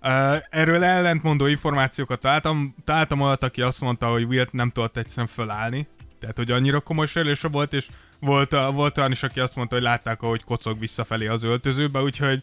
Uh, 0.03 0.37
erről 0.51 0.85
ellentmondó 0.85 1.47
információkat 1.47 2.21
találtam, 2.21 2.75
találtam 2.85 3.21
olyat, 3.21 3.43
aki 3.43 3.63
azt 3.63 3.81
mondta, 3.81 4.11
hogy 4.11 4.25
Wilt 4.25 4.53
nem 4.53 4.71
tudott 4.71 4.97
egyszerűen 4.97 5.27
fölállni, 5.27 5.87
tehát 6.25 6.39
hogy 6.39 6.51
annyira 6.51 6.81
komoly 6.81 7.07
sérülése 7.07 7.49
volt, 7.49 7.73
és 7.73 7.87
volt, 8.21 8.51
volt 8.73 8.99
olyan 8.99 9.11
is, 9.11 9.23
aki 9.23 9.41
azt 9.41 9.57
mondta, 9.57 9.75
hogy 9.75 9.85
látták, 9.85 10.23
ahogy 10.23 10.45
kocog 10.45 10.79
visszafelé 10.79 11.27
az 11.27 11.43
öltözőbe, 11.43 12.01
úgyhogy 12.01 12.43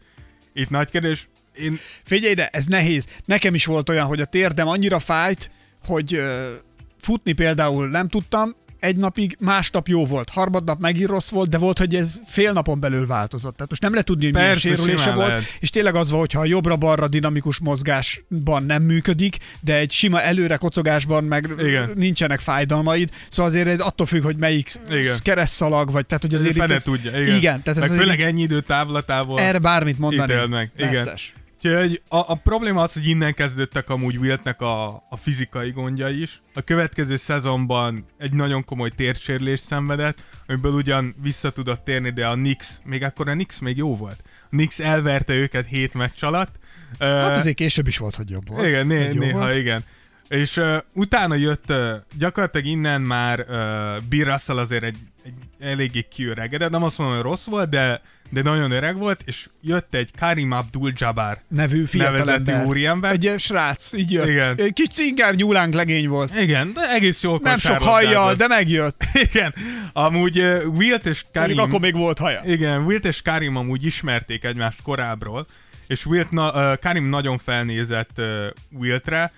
itt 0.53 0.69
nagy 0.69 0.91
kérdés. 0.91 1.29
Én 1.53 1.79
Figyelj 2.03 2.32
ide, 2.32 2.47
ez 2.47 2.65
nehéz. 2.65 3.07
Nekem 3.25 3.53
is 3.53 3.65
volt 3.65 3.89
olyan, 3.89 4.05
hogy 4.05 4.21
a 4.21 4.25
térdem 4.25 4.67
annyira 4.67 4.99
fájt, 4.99 5.51
hogy 5.86 6.13
ö, 6.13 6.51
futni 6.99 7.32
például 7.32 7.88
nem 7.89 8.07
tudtam, 8.07 8.55
egy 8.82 8.95
napig, 8.95 9.38
másnap 9.39 9.88
jó 9.88 10.05
volt, 10.05 10.29
harmadnap 10.29 10.79
megint 10.79 11.09
rossz 11.09 11.29
volt, 11.29 11.49
de 11.49 11.57
volt, 11.57 11.77
hogy 11.77 11.95
ez 11.95 12.13
fél 12.27 12.51
napon 12.51 12.79
belül 12.79 13.07
változott. 13.07 13.53
Tehát 13.53 13.69
most 13.69 13.82
nem 13.82 13.91
lehet 13.91 14.05
tudni, 14.05 14.23
hogy 14.23 14.34
milyen 14.34 14.47
Persze, 14.47 14.67
sérülése 14.67 15.11
volt, 15.11 15.27
lehet. 15.27 15.43
és 15.59 15.69
tényleg 15.69 15.95
az 15.95 16.09
van, 16.09 16.19
hogyha 16.19 16.39
a 16.39 16.45
jobbra-balra 16.45 17.07
dinamikus 17.07 17.59
mozgásban 17.59 18.63
nem 18.63 18.84
működik, 18.84 19.38
de 19.59 19.75
egy 19.75 19.91
sima 19.91 20.21
előre 20.21 20.55
kocogásban 20.57 21.23
meg 21.23 21.49
Igen. 21.59 21.91
nincsenek 21.95 22.39
fájdalmaid, 22.39 23.09
szóval 23.29 23.51
azért 23.51 23.67
ez 23.67 23.79
attól 23.79 24.05
függ, 24.05 24.23
hogy 24.23 24.38
melyik 24.38 24.79
Igen. 24.89 25.17
keresztszalag, 25.23 25.91
vagy 25.91 26.05
tehát, 26.05 26.23
hogy 26.23 26.34
azért 26.34 26.55
itt 26.55 26.61
ez, 26.61 26.84
tudja, 26.84 27.21
igen. 27.21 27.36
igen 27.36 27.61
tehát 27.63 27.67
ez 27.67 27.75
Meg 27.75 27.84
azért 27.84 27.99
főleg 28.01 28.21
ennyi 28.21 28.41
idő 28.41 28.61
távlatából. 28.61 29.39
erre 29.39 29.59
bármit 29.59 29.99
mondani. 29.99 30.34
igen. 30.77 30.91
necces. 30.91 31.34
Úgyhogy 31.64 32.01
a, 32.07 32.18
a 32.18 32.36
probléma 32.36 32.82
az, 32.82 32.93
hogy 32.93 33.07
innen 33.07 33.34
kezdődtek 33.34 33.89
amúgy 33.89 34.18
Wiltnek 34.18 34.62
a, 34.62 34.86
a 35.09 35.18
fizikai 35.18 35.72
gondja 35.72 36.09
is. 36.09 36.41
A 36.53 36.62
következő 36.62 37.16
szezonban 37.16 38.05
egy 38.18 38.34
nagyon 38.34 38.64
komoly 38.64 38.89
térsérlést 38.89 39.64
szenvedett, 39.64 40.24
amiből 40.47 40.74
ugyan 40.74 41.16
vissza 41.22 41.51
tudott 41.51 41.84
térni, 41.84 42.09
de 42.09 42.28
a 42.28 42.34
Knicks, 42.34 42.80
még 42.84 43.03
akkor 43.03 43.30
a 43.30 43.32
Knicks 43.32 43.59
még 43.59 43.78
jó 43.78 43.95
volt. 43.95 44.24
A 44.26 44.47
Knicks 44.49 44.80
elverte 44.80 45.34
őket 45.34 45.66
hét 45.66 45.93
meccs 45.93 46.24
alatt. 46.24 46.55
Hát 46.99 47.38
azért 47.38 47.55
később 47.55 47.88
is 47.88 47.97
volt, 47.97 48.16
hogy 48.16 48.30
jobb 48.30 48.47
volt. 48.49 48.68
igen, 48.68 48.88
né- 48.88 49.14
néha 49.14 49.39
volt. 49.39 49.55
igen. 49.55 49.84
És 50.28 50.57
uh, 50.57 50.78
utána 50.93 51.36
jött, 51.36 51.70
uh, 51.70 51.91
gyakorlatilag 52.18 52.66
innen 52.66 53.01
már 53.01 53.39
uh, 53.39 54.07
Bill 54.09 54.26
Russell 54.26 54.57
azért 54.57 54.84
egy, 54.84 54.97
egy 55.24 55.34
eléggé 55.59 56.01
kiöregedett, 56.01 56.70
nem 56.70 56.84
azt 56.84 56.97
mondom, 56.97 57.16
hogy 57.16 57.26
rossz 57.26 57.45
volt, 57.45 57.70
de, 57.70 58.01
de 58.32 58.41
nagyon 58.41 58.71
öreg 58.71 58.97
volt, 58.97 59.21
és 59.25 59.47
jött 59.61 59.93
egy 59.93 60.11
Karim 60.19 60.51
Abdul-Jabbar 60.51 61.38
nevű 61.47 61.86
fiatalember. 61.86 62.65
úriember. 62.65 63.11
Egy 63.11 63.34
srác, 63.38 63.93
így 63.93 64.11
jött. 64.11 64.27
Igen. 64.27 64.73
Kis 64.73 64.88
cingár 64.88 65.36
nyúlánk 65.36 65.73
legény 65.73 66.07
volt. 66.07 66.39
Igen, 66.39 66.73
de 66.73 66.89
egész 66.89 67.23
jól 67.23 67.39
Nem 67.43 67.57
sok 67.57 67.77
hajjal, 67.77 68.36
de 68.36 68.47
megjött. 68.47 69.03
Igen, 69.32 69.53
amúgy 69.93 70.39
uh, 70.39 70.63
Wilt 70.75 71.05
és 71.05 71.23
Karim. 71.34 71.55
Karim... 71.55 71.69
Akkor 71.69 71.79
még 71.79 71.95
volt 71.95 72.17
haja. 72.19 72.41
Igen, 72.45 72.84
Wilt 72.86 73.05
és 73.05 73.21
Karim 73.21 73.55
amúgy 73.55 73.86
ismerték 73.86 74.43
egymást 74.43 74.82
korábbról, 74.82 75.45
és 75.91 76.05
Wilt 76.05 76.31
na, 76.31 76.51
uh, 76.51 76.79
Karim 76.79 77.05
nagyon 77.05 77.37
felnézett 77.37 78.17
uh, 78.17 78.45
Wiltre, 78.69 79.31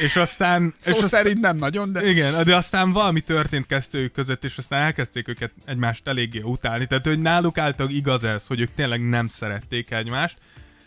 és 0.00 0.16
aztán... 0.16 0.74
Szó 0.78 0.96
és 0.96 1.04
szerint 1.04 1.40
nem 1.40 1.56
nagyon, 1.56 1.92
de... 1.92 2.08
Igen, 2.08 2.44
de 2.44 2.56
aztán 2.56 2.92
valami 2.92 3.20
történt 3.20 3.66
kettőjük 3.66 4.12
között, 4.12 4.44
és 4.44 4.58
aztán 4.58 4.82
elkezdték 4.82 5.28
őket 5.28 5.52
egymást 5.64 6.08
eléggé 6.08 6.40
utálni. 6.40 6.86
Tehát, 6.86 7.04
hogy 7.04 7.18
náluk 7.18 7.58
által 7.58 7.90
igaz 7.90 8.24
ez, 8.24 8.46
hogy 8.46 8.60
ők 8.60 8.74
tényleg 8.74 9.08
nem 9.08 9.28
szerették 9.28 9.90
egymást, 9.90 10.38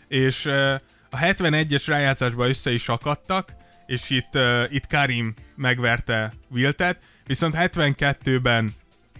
és 0.08 0.44
uh, 0.44 0.74
a 1.10 1.16
71-es 1.16 1.82
rájátszásban 1.86 2.48
össze 2.48 2.72
is 2.72 2.88
akadtak, 2.88 3.52
és 3.86 4.10
itt, 4.10 4.34
uh, 4.34 4.62
itt 4.68 4.86
Karim 4.86 5.34
megverte 5.56 6.32
Wiltet, 6.50 6.98
viszont 7.26 7.54
72-ben 7.58 8.74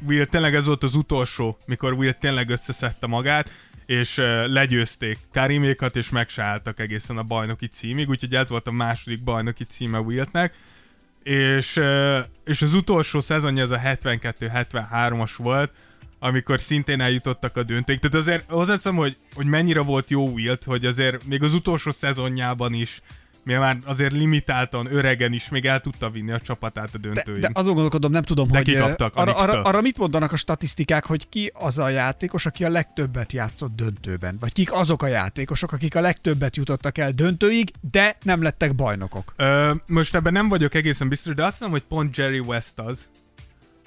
Will 0.07 0.26
tényleg 0.26 0.55
ez 0.55 0.64
volt 0.64 0.82
az 0.82 0.94
utolsó, 0.94 1.57
mikor 1.66 1.92
Will 1.92 2.12
tényleg 2.12 2.50
összeszedte 2.50 3.07
magát, 3.07 3.50
és 3.87 4.16
legyőzték 4.47 5.18
Karimékat, 5.32 5.97
és 5.97 6.11
meg 6.11 6.28
se 6.28 6.43
álltak 6.43 6.80
egészen 6.80 7.16
a 7.16 7.22
bajnoki 7.22 7.66
címig, 7.66 8.09
úgyhogy 8.09 8.35
ez 8.35 8.49
volt 8.49 8.66
a 8.66 8.72
második 8.72 9.24
bajnoki 9.24 9.64
címe 9.64 9.99
Wiltnek, 9.99 10.55
és, 11.22 11.80
és 12.45 12.62
az 12.62 12.74
utolsó 12.74 13.20
szezonja 13.20 13.62
az 13.62 13.70
a 13.70 13.78
72-73-as 13.78 15.32
volt, 15.37 15.72
amikor 16.18 16.61
szintén 16.61 17.01
eljutottak 17.01 17.57
a 17.57 17.62
döntőig. 17.62 17.99
Tehát 17.99 18.16
azért 18.16 18.51
hozzáteszem, 18.51 18.97
hogy, 18.97 19.16
hogy 19.35 19.47
mennyire 19.47 19.80
volt 19.80 20.11
jó 20.11 20.28
Wilt, 20.28 20.64
hogy 20.64 20.87
azért 20.87 21.24
még 21.24 21.43
az 21.43 21.55
utolsó 21.55 21.91
szezonjában 21.91 22.72
is, 22.72 23.01
mivel 23.45 23.61
már 23.61 23.76
azért 23.84 24.12
limitáltan, 24.12 24.95
öregen 24.95 25.32
is 25.32 25.49
még 25.49 25.64
el 25.64 25.80
tudta 25.80 26.11
vinni 26.11 26.32
a 26.32 26.40
csapatát 26.40 26.95
a 26.95 26.99
De, 26.99 27.09
döntőig. 27.09 27.40
de 27.40 27.51
azon 27.53 27.72
gondolkodom, 27.74 28.12
nem 28.12 28.22
tudom, 28.22 28.49
De 28.49 28.57
hogy 28.57 28.66
kikaptak 28.66 29.16
arra, 29.16 29.32
arra, 29.36 29.62
arra, 29.62 29.80
mit 29.80 29.99
mondanak 29.99 30.32
a 30.32 30.36
statisztikák, 30.36 31.05
hogy 31.07 31.28
ki 31.28 31.51
az 31.55 31.78
a 31.78 31.88
játékos, 31.88 32.47
aki 32.47 32.64
a 32.64 32.68
legtöbbet 32.68 33.32
játszott 33.32 33.74
döntőben? 33.74 34.36
Vagy 34.40 34.53
kik 34.53 34.72
azok 34.72 35.03
a 35.03 35.07
játékosok, 35.07 35.72
akik 35.72 35.95
a 35.95 36.01
legtöbbet 36.01 36.57
jutottak 36.57 36.99
el 36.99 37.12
döntőig, 37.12 37.70
de 37.90 38.16
nem 38.22 38.42
lettek 38.42 38.74
bajnokok? 38.74 39.32
Ö, 39.36 39.72
most 39.86 40.14
ebben 40.14 40.32
nem 40.32 40.49
vagyok 40.49 40.74
egészen 40.74 41.09
biztos, 41.09 41.34
de 41.34 41.42
azt 41.45 41.53
hiszem, 41.53 41.70
hogy 41.70 41.82
pont 41.82 42.16
Jerry 42.16 42.38
West 42.38 42.78
az, 42.78 43.09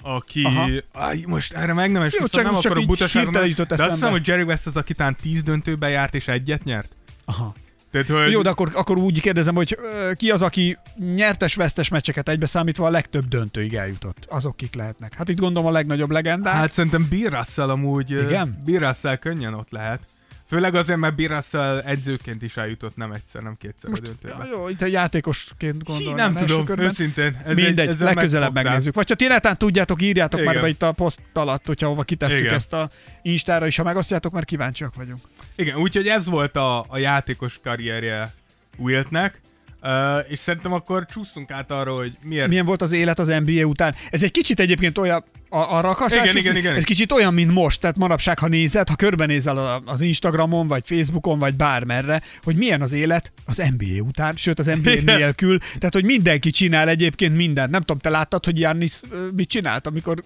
aki... 0.02 0.44
Aha. 0.44 0.68
Aj, 0.92 1.24
most 1.26 1.52
erre 1.52 1.72
meg 1.72 1.90
nem 1.90 2.02
Jó, 2.02 2.08
szóval 2.08 2.28
csak- 2.28 2.44
nem 2.44 2.52
csak 2.54 2.64
akarok 2.64 2.86
butaságot 2.86 3.66
de 3.66 3.82
azt 3.82 3.92
hiszem, 3.92 4.10
hogy 4.10 4.26
Jerry 4.26 4.42
West 4.42 4.66
az, 4.66 4.76
aki 4.76 4.94
talán 4.94 5.16
10 5.22 5.42
döntőben 5.42 5.90
járt 5.90 6.14
és 6.14 6.28
egyet 6.28 6.64
nyert. 6.64 6.96
Aha. 7.24 7.54
Tehát, 7.90 8.08
hogy... 8.08 8.32
Jó, 8.32 8.42
de 8.42 8.48
akkor, 8.48 8.70
akkor 8.74 8.98
úgy 8.98 9.20
kérdezem, 9.20 9.54
hogy 9.54 9.78
ki 10.14 10.30
az, 10.30 10.42
aki 10.42 10.78
nyertes-vesztes 11.14 11.88
meccseket 11.88 12.28
egybe 12.28 12.46
számítva 12.46 12.86
a 12.86 12.90
legtöbb 12.90 13.28
döntőig 13.28 13.74
eljutott? 13.74 14.26
Azok 14.28 14.56
kik 14.56 14.74
lehetnek? 14.74 15.14
Hát 15.14 15.28
itt 15.28 15.38
gondolom 15.38 15.68
a 15.68 15.72
legnagyobb 15.72 16.10
legendák. 16.10 16.54
Hát 16.54 16.72
szerintem 16.72 17.06
Bill 17.10 17.30
Russell 17.30 17.70
amúgy, 17.70 18.10
Igen? 18.10 18.62
Bill 18.64 18.78
Russell 18.78 19.16
könnyen 19.16 19.54
ott 19.54 19.70
lehet. 19.70 20.00
Főleg 20.48 20.74
azért, 20.74 20.98
mert 20.98 21.14
Bill 21.14 21.28
Russell 21.28 21.78
edzőként 21.78 22.42
is 22.42 22.56
eljutott 22.56 22.96
nem 22.96 23.12
egyszer, 23.12 23.42
nem 23.42 23.56
kétszer 23.58 23.90
a 23.92 23.98
döntőbe. 23.98 24.48
jó, 24.50 24.68
itt 24.68 24.82
a 24.82 24.86
játékosként 24.86 25.84
gondolom. 25.84 26.14
nem 26.14 26.34
tudom, 26.34 26.64
körben. 26.64 26.86
őszintén. 26.86 27.40
Ez 27.44 27.54
Mindegy, 27.54 27.88
egy, 27.88 27.98
legközelebb 27.98 28.54
megnézzük. 28.54 28.94
Vagy 28.94 29.08
ha 29.08 29.14
ti 29.14 29.26
netán 29.26 29.58
tudjátok, 29.58 30.02
írjátok 30.02 30.40
Igen. 30.40 30.52
már 30.52 30.62
be 30.62 30.68
itt 30.68 30.82
a 30.82 30.92
poszt 30.92 31.20
alatt, 31.32 31.66
hogyha 31.66 31.88
hova 31.88 32.02
kitesszük 32.02 32.38
Igen. 32.38 32.54
ezt 32.54 32.72
a 32.72 32.90
Instára, 33.22 33.66
és 33.66 33.76
ha 33.76 33.82
megosztjátok, 33.82 34.32
mert 34.32 34.46
kíváncsiak 34.46 34.94
vagyunk. 34.94 35.20
Igen, 35.56 35.76
úgyhogy 35.76 36.08
ez 36.08 36.24
volt 36.24 36.56
a, 36.56 36.84
a 36.88 36.98
játékos 36.98 37.58
karrierje 37.62 38.32
Wiltnek, 38.76 39.40
uh, 39.82 39.90
és 40.28 40.38
szerintem 40.38 40.72
akkor 40.72 41.06
csúszunk 41.06 41.50
át 41.50 41.70
arra, 41.70 41.94
hogy 41.94 42.12
miért... 42.22 42.48
Milyen 42.48 42.66
volt 42.66 42.82
az 42.82 42.92
élet 42.92 43.18
az 43.18 43.28
NBA 43.44 43.66
után? 43.66 43.94
Ez 44.10 44.22
egy 44.22 44.30
kicsit 44.30 44.60
egyébként 44.60 44.98
olyan, 44.98 45.24
a, 45.50 45.56
arra 45.56 45.88
akarsz 45.88 46.14
Igen, 46.14 46.36
igen, 46.36 46.56
igen. 46.56 46.74
Ez 46.74 46.84
kicsit 46.84 47.12
olyan, 47.12 47.34
mint 47.34 47.52
most, 47.52 47.80
tehát 47.80 47.96
manapság, 47.96 48.38
ha 48.38 48.48
nézed, 48.48 48.88
ha 48.88 48.96
körbenézel 48.96 49.82
az 49.84 50.00
Instagramon, 50.00 50.68
vagy 50.68 50.82
Facebookon, 50.86 51.38
vagy 51.38 51.54
bármerre, 51.54 52.22
hogy 52.42 52.56
milyen 52.56 52.82
az 52.82 52.92
élet 52.92 53.32
az 53.44 53.56
NBA 53.56 54.02
után, 54.02 54.36
sőt 54.36 54.58
az 54.58 54.66
NBA 54.66 54.90
Igen. 54.90 55.16
nélkül, 55.16 55.58
tehát 55.58 55.94
hogy 55.94 56.04
mindenki 56.04 56.50
csinál 56.50 56.88
egyébként 56.88 57.36
mindent. 57.36 57.70
Nem 57.70 57.80
tudom, 57.80 57.98
te 57.98 58.08
láttad, 58.08 58.44
hogy 58.44 58.58
Jannis 58.60 59.00
mit 59.36 59.48
csinált, 59.48 59.86
amikor, 59.86 60.18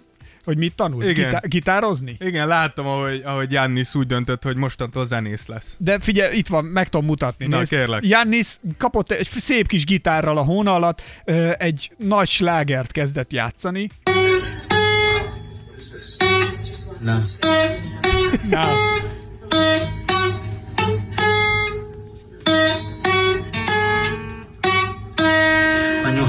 hogy 0.44 0.58
mit 0.58 0.74
tanult? 0.74 1.08
Igen. 1.08 1.24
Gitá- 1.24 1.48
gitározni? 1.48 2.16
Igen, 2.18 2.46
láttam, 2.46 2.86
ahogy, 2.86 3.22
ahogy 3.24 3.52
Jannis 3.52 3.94
úgy 3.94 4.06
döntött, 4.06 4.42
hogy 4.42 4.56
mostantól 4.56 5.06
zenész 5.06 5.46
lesz. 5.46 5.74
De 5.78 6.00
figyelj, 6.00 6.36
itt 6.36 6.48
van, 6.48 6.64
meg 6.64 6.88
tudom 6.88 7.06
mutatni. 7.06 7.46
Na, 7.46 7.56
Nézd. 7.58 7.70
kérlek. 7.70 8.06
Jannis 8.06 8.56
kapott 8.78 9.10
egy 9.10 9.28
szép 9.36 9.66
kis 9.66 9.84
gitárral 9.84 10.36
a 10.36 10.42
hóna 10.42 10.74
alatt, 10.74 11.02
egy 11.58 11.90
nagy 11.96 12.28
slágert 12.28 12.92
kezdett 12.92 13.32
játszani. 13.32 13.88
Na, 18.50 18.64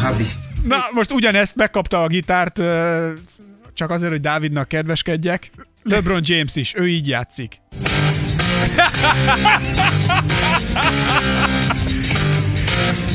hobby. 0.04 0.28
na, 0.64 0.78
most 0.92 1.12
ugyanezt 1.12 1.56
megkapta 1.56 2.04
a 2.04 2.08
gitárt, 2.08 2.62
csak 3.74 3.90
azért, 3.90 4.12
hogy 4.12 4.22
Dávidnak 4.22 4.68
kedveskedjek. 4.68 5.50
LeBron 5.84 6.22
James 6.24 6.56
is, 6.56 6.74
ő 6.76 6.88
így 6.88 7.08
játszik. 7.08 7.62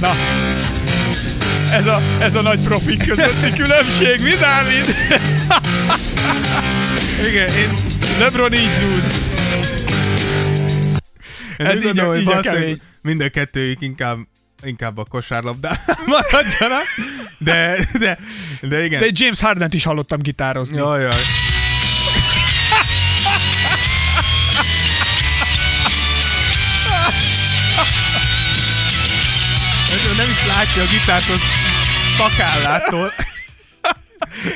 Na, 0.01 0.13
ez 1.73 1.87
a, 1.87 2.03
ez 2.21 2.35
a 2.35 2.43
nagy 2.43 2.61
profik 2.61 3.07
közötti 3.07 3.49
különbség, 3.57 4.21
mi 4.23 4.31
Dávid? 4.31 4.87
Igen, 7.31 7.51
én, 7.57 7.71
LeBron 8.19 8.53
így 8.53 8.71
zúz. 8.81 9.31
én 11.59 11.67
Ez 11.67 11.75
így 11.77 11.83
a- 11.83 11.85
gondolom, 11.85 12.11
hogy 12.11 12.21
így 12.21 12.29
a 12.29 12.41
kemény. 12.41 12.81
mind 13.03 13.21
a 13.21 13.29
kettőjük 13.29 13.81
inkább 13.81 14.19
inkább 14.63 14.99
a 14.99 15.05
kosárlabdán 15.05 15.77
maradjanak, 16.07 16.87
de, 17.39 17.87
de, 17.99 18.19
de 18.61 18.85
igen. 18.85 19.01
De 19.01 19.11
James 19.13 19.41
Harden 19.41 19.69
is 19.73 19.85
hallottam 19.85 20.19
gitározni. 20.21 20.77
Jaj, 20.77 21.01
jaj. 21.01 21.21
Nem 30.17 30.31
is 30.31 30.47
látja 30.47 30.83
a 30.83 30.87
gitárt, 30.87 31.29
az 31.29 31.41
szakállától. 32.17 33.13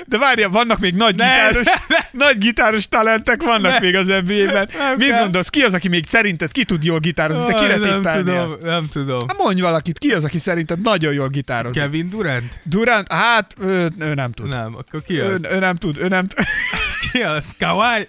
De 0.07 0.19
várjál, 0.19 0.49
vannak 0.49 0.79
még 0.79 0.95
nagy 0.95 1.15
Ne, 1.17 1.25
gitáros, 1.25 1.67
nagy 2.11 2.39
gitáros 2.39 2.89
talentek 2.89 3.43
vannak 3.43 3.73
Ne. 3.73 3.79
még 3.81 3.97
az 3.97 4.07
NBA-ben. 4.07 4.69
Mit 4.97 5.09
kell. 5.11 5.23
gondolsz, 5.23 5.49
ki 5.49 5.61
az, 5.63 5.75
aki 5.75 5.89
még 5.89 6.05
szerinted 6.09 6.53
ki 6.53 6.65
tud 6.65 6.85
jól 6.85 6.99
gitározni? 6.99 7.45
Te 7.47 7.53
kire 7.61 7.77
nem 7.77 8.03
tudom, 8.03 8.57
nem 8.63 8.89
tudom. 8.93 9.29
Hát 9.29 9.39
mondj 9.39 9.61
valakit, 9.61 9.99
ki 9.99 10.13
az, 10.13 10.25
aki 10.25 10.39
szerinted 10.39 10.81
nagyon 10.81 11.13
jól 11.13 11.29
gitározik? 11.29 11.83
Kevin 11.83 12.11
Durant? 12.11 12.53
Durant? 12.63 13.13
Hát, 13.13 13.55
ő, 13.61 13.89
ő 13.99 14.15
nem 14.15 14.33
tud. 14.33 14.49
Nem, 14.49 14.75
akkor 14.77 15.03
ki 15.07 15.15
Ő, 15.19 15.35
az? 15.35 15.41
ő 15.53 15.59
nem 15.59 15.77
tud, 15.77 15.99
ő 15.99 16.09
nem 16.09 16.27
tud. 16.27 16.45
Ki 17.13 17.23
az? 17.23 17.45
Kawhi? 17.59 18.09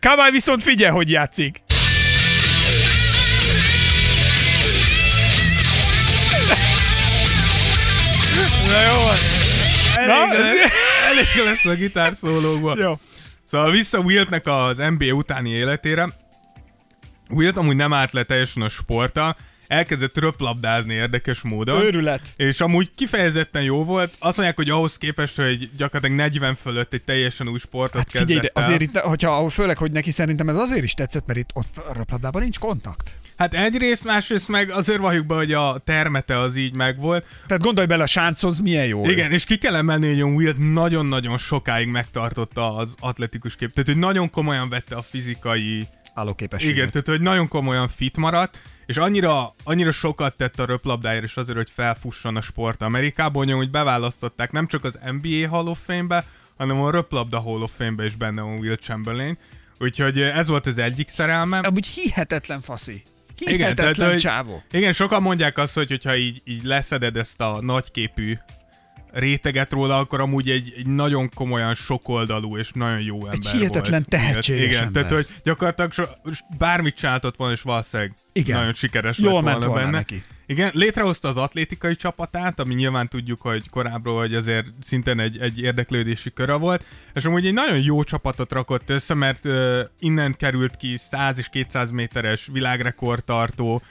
Kawai 0.00 0.30
viszont 0.30 0.62
figyelj, 0.62 0.92
hogy 0.92 1.10
játszik. 1.10 1.62
Na 8.68 8.80
jó 8.82 9.02
van. 9.04 9.16
Na, 10.06 10.34
Elég, 10.34 10.58
ez- 10.60 10.70
elég 11.10 11.44
lesz 11.44 11.64
a 11.64 11.74
gitárszólókból. 11.74 12.78
Jó. 12.78 12.98
Szóval 13.44 13.70
vissza 13.70 13.98
Wiltnek 13.98 14.46
az 14.46 14.76
NBA 14.76 15.12
utáni 15.12 15.50
életére. 15.50 16.08
Wilt 17.30 17.56
amúgy 17.56 17.76
nem 17.76 17.92
állt 17.92 18.12
le 18.12 18.22
teljesen 18.22 18.62
a 18.62 18.68
sporta, 18.68 19.36
elkezdett 19.66 20.18
röplabdázni 20.18 20.94
érdekes 20.94 21.40
módon. 21.40 21.82
Őrület. 21.82 22.20
És 22.36 22.60
amúgy 22.60 22.90
kifejezetten 22.96 23.62
jó 23.62 23.84
volt. 23.84 24.12
Azt 24.18 24.36
mondják, 24.36 24.56
hogy 24.56 24.70
ahhoz 24.70 24.98
képest, 24.98 25.36
hogy 25.36 25.70
gyakorlatilag 25.76 26.16
40 26.16 26.54
fölött 26.54 26.92
egy 26.92 27.02
teljesen 27.04 27.48
új 27.48 27.58
sportot 27.58 27.96
Hát 27.96 28.10
kezdett 28.10 28.26
figyelj, 28.28 28.46
de 28.46 28.60
el. 28.60 28.64
azért 28.64 28.80
itt, 28.82 28.98
hogyha, 28.98 29.48
főleg, 29.48 29.76
hogy 29.78 29.90
neki 29.92 30.10
szerintem 30.10 30.48
ez 30.48 30.56
azért 30.56 30.82
is 30.84 30.92
tetszett, 30.92 31.26
mert 31.26 31.38
itt 31.38 31.50
ott 31.52 31.76
a 31.76 31.92
röplabdában 31.94 32.42
nincs 32.42 32.58
kontakt. 32.58 33.12
Hát 33.38 33.54
egyrészt, 33.54 34.04
másrészt 34.04 34.48
meg 34.48 34.70
azért 34.70 34.98
valljuk 34.98 35.26
be, 35.26 35.34
hogy 35.34 35.52
a 35.52 35.80
termete 35.84 36.38
az 36.38 36.56
így 36.56 36.76
megvolt. 36.76 37.24
Tehát 37.46 37.62
gondolj 37.62 37.86
bele, 37.86 38.02
a 38.02 38.06
sánchoz 38.06 38.60
milyen 38.60 38.86
jó. 38.86 39.10
Igen, 39.10 39.32
és 39.32 39.44
ki 39.44 39.58
kell 39.58 39.74
emelni, 39.74 40.06
hogy 40.06 40.18
John 40.18 40.34
Wilt 40.34 40.72
nagyon-nagyon 40.72 41.38
sokáig 41.38 41.88
megtartotta 41.88 42.72
az 42.74 42.94
atletikus 43.00 43.56
kép. 43.56 43.72
Tehát, 43.72 43.88
hogy 43.88 43.98
nagyon 43.98 44.30
komolyan 44.30 44.68
vette 44.68 44.96
a 44.96 45.02
fizikai 45.02 45.86
Állóképességet. 46.14 46.76
Igen, 46.76 46.90
tehát 46.90 47.06
hogy 47.06 47.20
nagyon 47.20 47.48
komolyan 47.48 47.88
fit 47.88 48.16
maradt, 48.16 48.58
és 48.86 48.96
annyira, 48.96 49.54
annyira 49.64 49.92
sokat 49.92 50.36
tett 50.36 50.58
a 50.58 50.64
röplabdáért 50.64 51.24
is 51.24 51.36
azért, 51.36 51.56
hogy 51.56 51.70
felfusson 51.70 52.36
a 52.36 52.42
sport 52.42 52.82
Amerikában, 52.82 53.52
hogy 53.52 53.70
beválasztották 53.70 54.52
nem 54.52 54.66
csak 54.66 54.84
az 54.84 54.98
NBA 55.02 55.48
Hall 55.48 55.66
of 55.66 55.78
Fame-be, 55.84 56.24
hanem 56.56 56.80
a 56.80 56.90
röplabda 56.90 57.38
Hall 57.38 57.62
of 57.62 57.72
Fame-be 57.76 58.04
is 58.04 58.14
benne 58.14 58.42
van 58.42 58.58
Will 58.58 58.76
Chamberlain. 58.76 59.38
Úgyhogy 59.80 60.20
ez 60.20 60.46
volt 60.46 60.66
az 60.66 60.78
egyik 60.78 61.08
szerelme. 61.08 61.58
Amúgy 61.58 61.86
hihetetlen 61.86 62.60
faszi. 62.60 63.02
Igen, 63.38 63.74
tehát, 63.74 63.96
hogy- 63.96 64.16
csávó. 64.16 64.62
Igen, 64.70 64.92
sokan 64.92 65.22
mondják 65.22 65.58
azt, 65.58 65.74
hogy 65.74 65.88
hogyha 65.88 66.16
így, 66.16 66.40
így 66.44 66.62
leszeded 66.62 67.16
ezt 67.16 67.40
a 67.40 67.58
nagyképű 67.60 68.38
réteget 69.12 69.70
róla, 69.70 69.98
akkor 69.98 70.20
amúgy 70.20 70.50
egy, 70.50 70.72
egy 70.76 70.86
nagyon 70.86 71.30
komolyan 71.34 71.74
sokoldalú 71.74 72.56
és 72.58 72.70
nagyon 72.74 73.00
jó 73.00 73.26
ember 73.26 73.52
hihetetlen 73.52 73.90
volt. 73.90 74.08
tehetséges 74.08 74.66
Igen, 74.66 74.82
ember. 74.84 74.92
tehát 75.06 75.24
hogy 75.24 75.34
gyakorlatilag 75.44 75.92
so, 75.92 76.02
bármit 76.58 76.94
csináltott 76.94 77.36
volna, 77.36 77.52
és 77.52 77.62
valószínűleg 77.62 78.12
Igen. 78.32 78.58
nagyon 78.58 78.74
sikeres 78.74 79.18
Jól 79.18 79.32
lett 79.32 79.42
ment 79.42 79.56
volna 79.56 79.68
volna 79.68 79.84
benne. 79.84 79.96
neki. 79.96 80.22
Igen, 80.50 80.70
létrehozta 80.74 81.28
az 81.28 81.36
atlétikai 81.36 81.96
csapatát, 81.96 82.60
ami 82.60 82.74
nyilván 82.74 83.08
tudjuk, 83.08 83.40
hogy 83.40 83.68
korábbról, 83.70 84.18
hogy 84.18 84.34
azért 84.34 84.66
szintén 84.80 85.20
egy, 85.20 85.38
egy 85.38 85.60
érdeklődési 85.60 86.32
köre 86.32 86.54
volt, 86.54 86.84
és 87.14 87.24
amúgy 87.24 87.46
egy 87.46 87.52
nagyon 87.52 87.80
jó 87.82 88.02
csapatot 88.02 88.52
rakott 88.52 88.90
össze, 88.90 89.14
mert 89.14 89.44
uh, 89.44 89.80
innen 89.98 90.34
került 90.36 90.76
ki 90.76 90.96
100 90.96 91.38
és 91.38 91.48
200 91.48 91.90
méteres 91.90 92.48
világrekordtartó, 92.52 93.82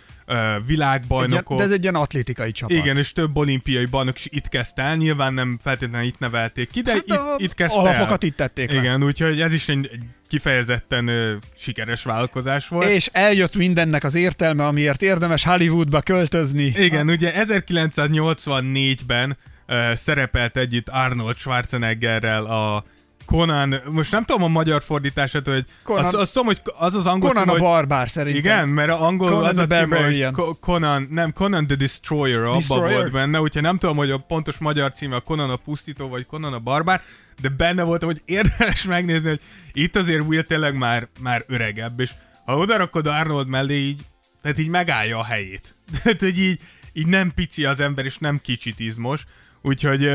világbajnokok. 0.65 1.57
De 1.57 1.63
ez 1.63 1.71
egy 1.71 1.81
ilyen 1.81 1.95
atlétikai 1.95 2.51
csapat. 2.51 2.77
Igen, 2.77 2.97
és 2.97 3.11
több 3.11 3.37
olimpiai 3.37 3.85
bajnok 3.85 4.15
is 4.15 4.27
itt 4.29 4.49
kezdte 4.49 4.81
el, 4.81 4.95
nyilván 4.95 5.33
nem 5.33 5.59
feltétlenül 5.63 6.07
itt 6.07 6.19
nevelték 6.19 6.69
ki, 6.71 6.81
de 6.81 6.91
Hát 6.91 7.03
itt, 7.05 7.21
itt 7.37 7.53
kezdte 7.53 7.79
alapokat 7.79 8.23
el. 8.23 8.29
itt 8.29 8.35
tették 8.35 8.71
le. 8.71 8.79
Igen, 8.79 9.03
úgyhogy 9.03 9.41
ez 9.41 9.53
is 9.53 9.69
egy, 9.69 9.89
egy 9.93 10.03
kifejezetten 10.27 11.07
ö, 11.07 11.35
sikeres 11.57 12.03
vállalkozás 12.03 12.67
volt. 12.67 12.89
És 12.89 13.09
eljött 13.11 13.55
mindennek 13.55 14.03
az 14.03 14.15
értelme, 14.15 14.65
amiért 14.65 15.01
érdemes 15.01 15.43
Hollywoodba 15.43 16.01
költözni. 16.01 16.63
Igen, 16.77 17.09
ugye 17.09 17.33
1984-ben 17.45 19.37
uh, 19.67 19.93
szerepelt 19.93 20.57
együtt 20.57 20.89
Arnold 20.89 21.35
Schwarzeneggerrel 21.37 22.45
a 22.45 22.85
Conan, 23.27 23.81
most 23.89 24.11
nem 24.11 24.23
tudom 24.23 24.43
a 24.43 24.47
magyar 24.47 24.83
fordítását, 24.83 25.47
hogy 25.47 25.65
Conan- 25.83 26.05
azt, 26.05 26.13
azt 26.13 26.33
tudom, 26.33 26.47
hogy 26.47 26.61
az 26.77 26.95
az 26.95 27.05
angol 27.05 27.29
Conan 27.31 27.47
cím, 27.47 27.55
a 27.55 27.59
barbár 27.59 28.09
szerintem. 28.09 28.41
igen, 28.41 28.69
mert 28.69 28.89
a 28.89 29.05
angol 29.05 29.29
Conan 29.29 29.45
az 29.45 29.57
a 29.57 29.67
címe, 29.67 30.03
hogy 30.03 30.27
Conan, 30.59 31.07
nem, 31.11 31.33
Conan 31.33 31.67
the 31.67 31.75
Destroyer, 31.75 32.51
Destroyer. 32.51 32.93
volt 32.93 33.11
benne, 33.11 33.41
úgyhogy 33.41 33.61
nem 33.61 33.77
tudom, 33.77 33.97
hogy 33.97 34.11
a 34.11 34.17
pontos 34.17 34.57
magyar 34.57 34.91
címe 34.91 35.15
a 35.15 35.19
Conan 35.19 35.49
a 35.49 35.55
pusztító, 35.55 36.07
vagy 36.07 36.25
Conan 36.25 36.53
a 36.53 36.59
barbár, 36.59 37.01
de 37.41 37.49
benne 37.49 37.83
voltam, 37.83 38.09
hogy 38.09 38.21
érdemes 38.25 38.83
megnézni, 38.95 39.29
hogy 39.29 39.41
itt 39.73 39.95
azért 39.95 40.23
Will 40.27 40.43
tényleg 40.43 40.77
már, 40.77 41.07
már 41.19 41.43
öregebb, 41.47 41.99
és 41.99 42.11
ha 42.45 42.57
odarakod 42.57 43.07
Arnold 43.07 43.47
mellé, 43.47 43.75
így, 43.75 44.01
tehát 44.41 44.59
így 44.59 44.69
megállja 44.69 45.17
a 45.17 45.23
helyét. 45.23 45.75
Tehát, 46.03 46.19
hogy 46.19 46.39
így, 46.39 46.59
így 46.93 47.07
nem 47.07 47.31
pici 47.35 47.65
az 47.65 47.79
ember, 47.79 48.05
és 48.05 48.17
nem 48.17 48.39
kicsit 48.41 48.79
izmos, 48.79 49.23
úgyhogy, 49.67 50.09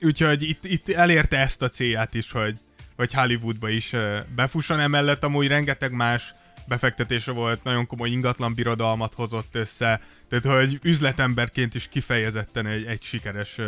úgyhogy 0.00 0.42
itt, 0.42 0.64
itt 0.64 0.88
elérte 0.88 1.38
ezt 1.38 1.62
a 1.62 1.68
célját 1.68 2.14
is, 2.14 2.30
hogy, 2.30 2.58
hogy 2.96 3.12
Hollywoodba 3.14 3.68
is 3.68 3.94
befusson, 4.34 4.80
emellett 4.80 5.24
amúgy 5.24 5.46
rengeteg 5.46 5.92
más 5.92 6.32
befektetése 6.68 7.32
volt, 7.32 7.64
nagyon 7.64 7.86
komoly 7.86 8.10
ingatlan 8.10 8.54
birodalmat 8.54 9.14
hozott 9.14 9.54
össze, 9.54 10.00
tehát 10.28 10.58
hogy 10.58 10.78
üzletemberként 10.82 11.74
is 11.74 11.88
kifejezetten 11.88 12.66
egy, 12.66 12.84
egy 12.84 13.02
sikeres 13.02 13.60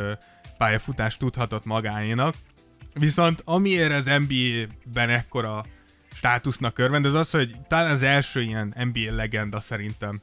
pályafutást 0.59 1.19
tudhatott 1.19 1.65
magáénak. 1.65 2.35
Viszont 2.95 3.43
amiért 3.45 3.93
az 3.93 4.05
NBA-ben 4.05 5.09
ekkora 5.09 5.65
státusznak 6.15 6.79
örvend, 6.79 7.05
az 7.05 7.15
az, 7.15 7.31
hogy 7.31 7.57
talán 7.69 7.91
az 7.91 8.03
első 8.03 8.43
ilyen 8.43 8.75
NBA 8.77 9.15
legenda 9.15 9.61
szerintem, 9.61 10.21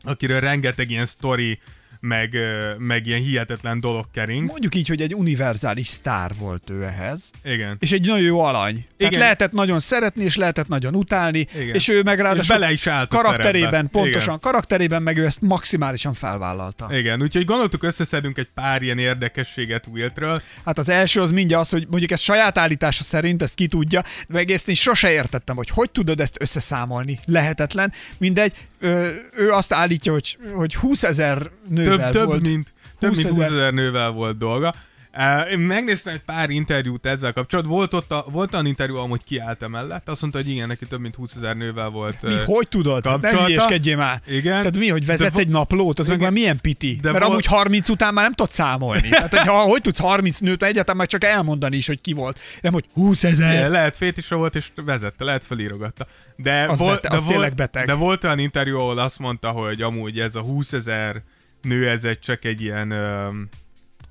akiről 0.00 0.40
rengeteg 0.40 0.90
ilyen 0.90 1.06
sztori, 1.06 1.58
meg, 2.00 2.36
meg 2.78 3.06
ilyen 3.06 3.20
hihetetlen 3.20 3.80
dolog 3.80 4.04
kering. 4.12 4.46
Mondjuk 4.46 4.74
így, 4.74 4.88
hogy 4.88 5.02
egy 5.02 5.14
univerzális 5.14 5.86
sztár 5.86 6.30
volt 6.38 6.70
ő 6.70 6.82
ehhez. 6.82 7.30
Igen. 7.44 7.76
És 7.80 7.92
egy 7.92 8.06
nagyon 8.06 8.22
jó 8.22 8.40
alany. 8.40 8.86
Tehát 8.96 9.12
Igen. 9.12 9.18
lehetett 9.18 9.52
nagyon 9.52 9.80
szeretni, 9.80 10.24
és 10.24 10.36
lehetett 10.36 10.68
nagyon 10.68 10.94
utálni, 10.94 11.46
Igen. 11.54 11.74
és 11.74 11.88
ő 11.88 12.02
meg 12.02 12.20
ráadásul 12.20 12.58
bele 12.58 12.72
is 12.72 12.86
állt 12.86 13.08
karakterében, 13.08 13.70
szerepbe. 13.70 13.88
pontosan, 13.90 14.22
Igen. 14.22 14.40
karakterében 14.40 15.02
meg 15.02 15.16
ő 15.18 15.24
ezt 15.24 15.40
maximálisan 15.40 16.14
felvállalta. 16.14 16.88
Igen, 16.90 17.22
úgyhogy 17.22 17.44
gondoltuk 17.44 17.82
összeszedünk 17.82 18.38
egy 18.38 18.48
pár 18.54 18.82
ilyen 18.82 18.98
érdekességet 18.98 19.86
Wiltről. 19.86 20.42
Hát 20.64 20.78
az 20.78 20.88
első 20.88 21.20
az 21.20 21.30
mindjárt 21.30 21.62
az, 21.62 21.70
hogy 21.70 21.86
mondjuk 21.90 22.10
ez 22.10 22.20
saját 22.20 22.58
állítása 22.58 23.04
szerint, 23.04 23.42
ezt 23.42 23.54
ki 23.54 23.66
tudja, 23.66 24.04
de 24.28 24.38
egészen 24.38 24.70
is 24.70 24.80
sose 24.80 25.10
értettem, 25.10 25.56
hogy 25.56 25.68
hogy 25.70 25.90
tudod 25.90 26.20
ezt 26.20 26.36
összeszámolni. 26.40 27.18
Lehetetlen. 27.24 27.92
Mindegy, 28.18 28.52
ő, 28.78 29.20
ő 29.36 29.50
azt 29.50 29.72
állítja, 29.72 30.12
hogy, 30.12 30.38
hogy 30.54 30.74
20 30.74 31.02
ezer 31.02 31.50
nővel 31.68 31.96
Több, 31.98 32.12
több, 32.12 32.26
volt. 32.26 32.40
mint, 32.40 32.72
több 32.98 33.10
20 33.10 33.18
mint 33.22 33.28
20 33.34 33.38
ezer- 33.44 33.58
ezer 33.58 33.72
nővel 33.72 34.10
volt 34.10 34.38
dolga. 34.38 34.74
Uh, 35.20 35.50
én 35.50 35.58
megnéztem 35.58 36.14
egy 36.14 36.20
pár 36.20 36.50
interjút 36.50 37.06
ezzel 37.06 37.32
kapcsolatban. 37.32 37.74
Volt 37.76 37.94
ott 37.94 38.10
a, 38.12 38.24
volt 38.30 38.52
olyan 38.52 38.66
interjú, 38.66 38.96
amúgy 38.96 39.24
kiállt 39.24 39.62
emellett. 39.62 40.08
Azt 40.08 40.20
mondta, 40.20 40.38
hogy 40.38 40.48
igen, 40.50 40.68
neki 40.68 40.86
több 40.86 41.00
mint 41.00 41.14
20 41.14 41.34
ezer 41.34 41.56
nővel 41.56 41.88
volt. 41.88 42.22
Mi, 42.22 42.30
ö, 42.30 42.42
hogy 42.44 42.68
tudod? 42.68 43.06
Hát 43.06 43.12
kapcsolata. 43.20 43.46
hülyeskedjél 43.46 43.96
már. 43.96 44.20
Igen. 44.26 44.42
Tehát 44.58 44.76
mi, 44.76 44.88
hogy 44.88 45.06
vezetsz 45.06 45.34
De 45.34 45.40
egy 45.40 45.48
naplót, 45.48 45.98
az 45.98 46.06
meg 46.06 46.16
Igen. 46.16 46.28
már 46.32 46.38
milyen 46.40 46.60
piti? 46.60 46.98
De 47.02 47.10
Mert 47.10 47.22
vol- 47.22 47.30
amúgy 47.32 47.46
30 47.46 47.88
után 47.88 48.14
már 48.14 48.24
nem 48.24 48.32
tudsz 48.32 48.54
számolni. 48.54 49.08
Tehát, 49.08 49.30
hogy 49.36 49.46
ha, 49.46 49.58
hogy 49.72 49.80
tudsz 49.82 49.98
30 49.98 50.38
nőt, 50.38 50.62
egyáltalán 50.62 50.96
meg 50.96 51.06
csak 51.08 51.24
elmondani 51.24 51.76
is, 51.76 51.86
hogy 51.86 52.00
ki 52.00 52.12
volt. 52.12 52.38
Nem, 52.60 52.72
hogy 52.72 52.84
20 52.92 53.22
Igen, 53.22 53.32
ezer. 53.34 53.70
lehet 53.70 53.96
fétisre 53.96 54.36
volt, 54.36 54.56
és 54.56 54.68
vezette, 54.84 55.24
lehet 55.24 55.44
felírogatta. 55.44 56.06
De, 56.36 56.64
Az 56.68 56.78
volt, 56.78 56.94
bete- 56.94 57.10
de, 57.10 57.16
az 57.16 57.22
volt, 57.22 57.32
tényleg 57.34 57.54
beteg. 57.54 57.86
de 57.86 57.92
volt 57.94 58.24
olyan 58.24 58.38
interjú, 58.38 58.78
ahol 58.78 58.98
azt 58.98 59.18
mondta, 59.18 59.50
hogy 59.50 59.82
amúgy 59.82 60.18
ez 60.20 60.34
a 60.34 60.40
20 60.40 60.72
ezer 60.72 61.22
nő, 61.62 61.88
ez 61.88 62.04
egy 62.04 62.18
csak 62.18 62.44
egy 62.44 62.60
ilyen 62.60 62.90
öm, 62.90 63.48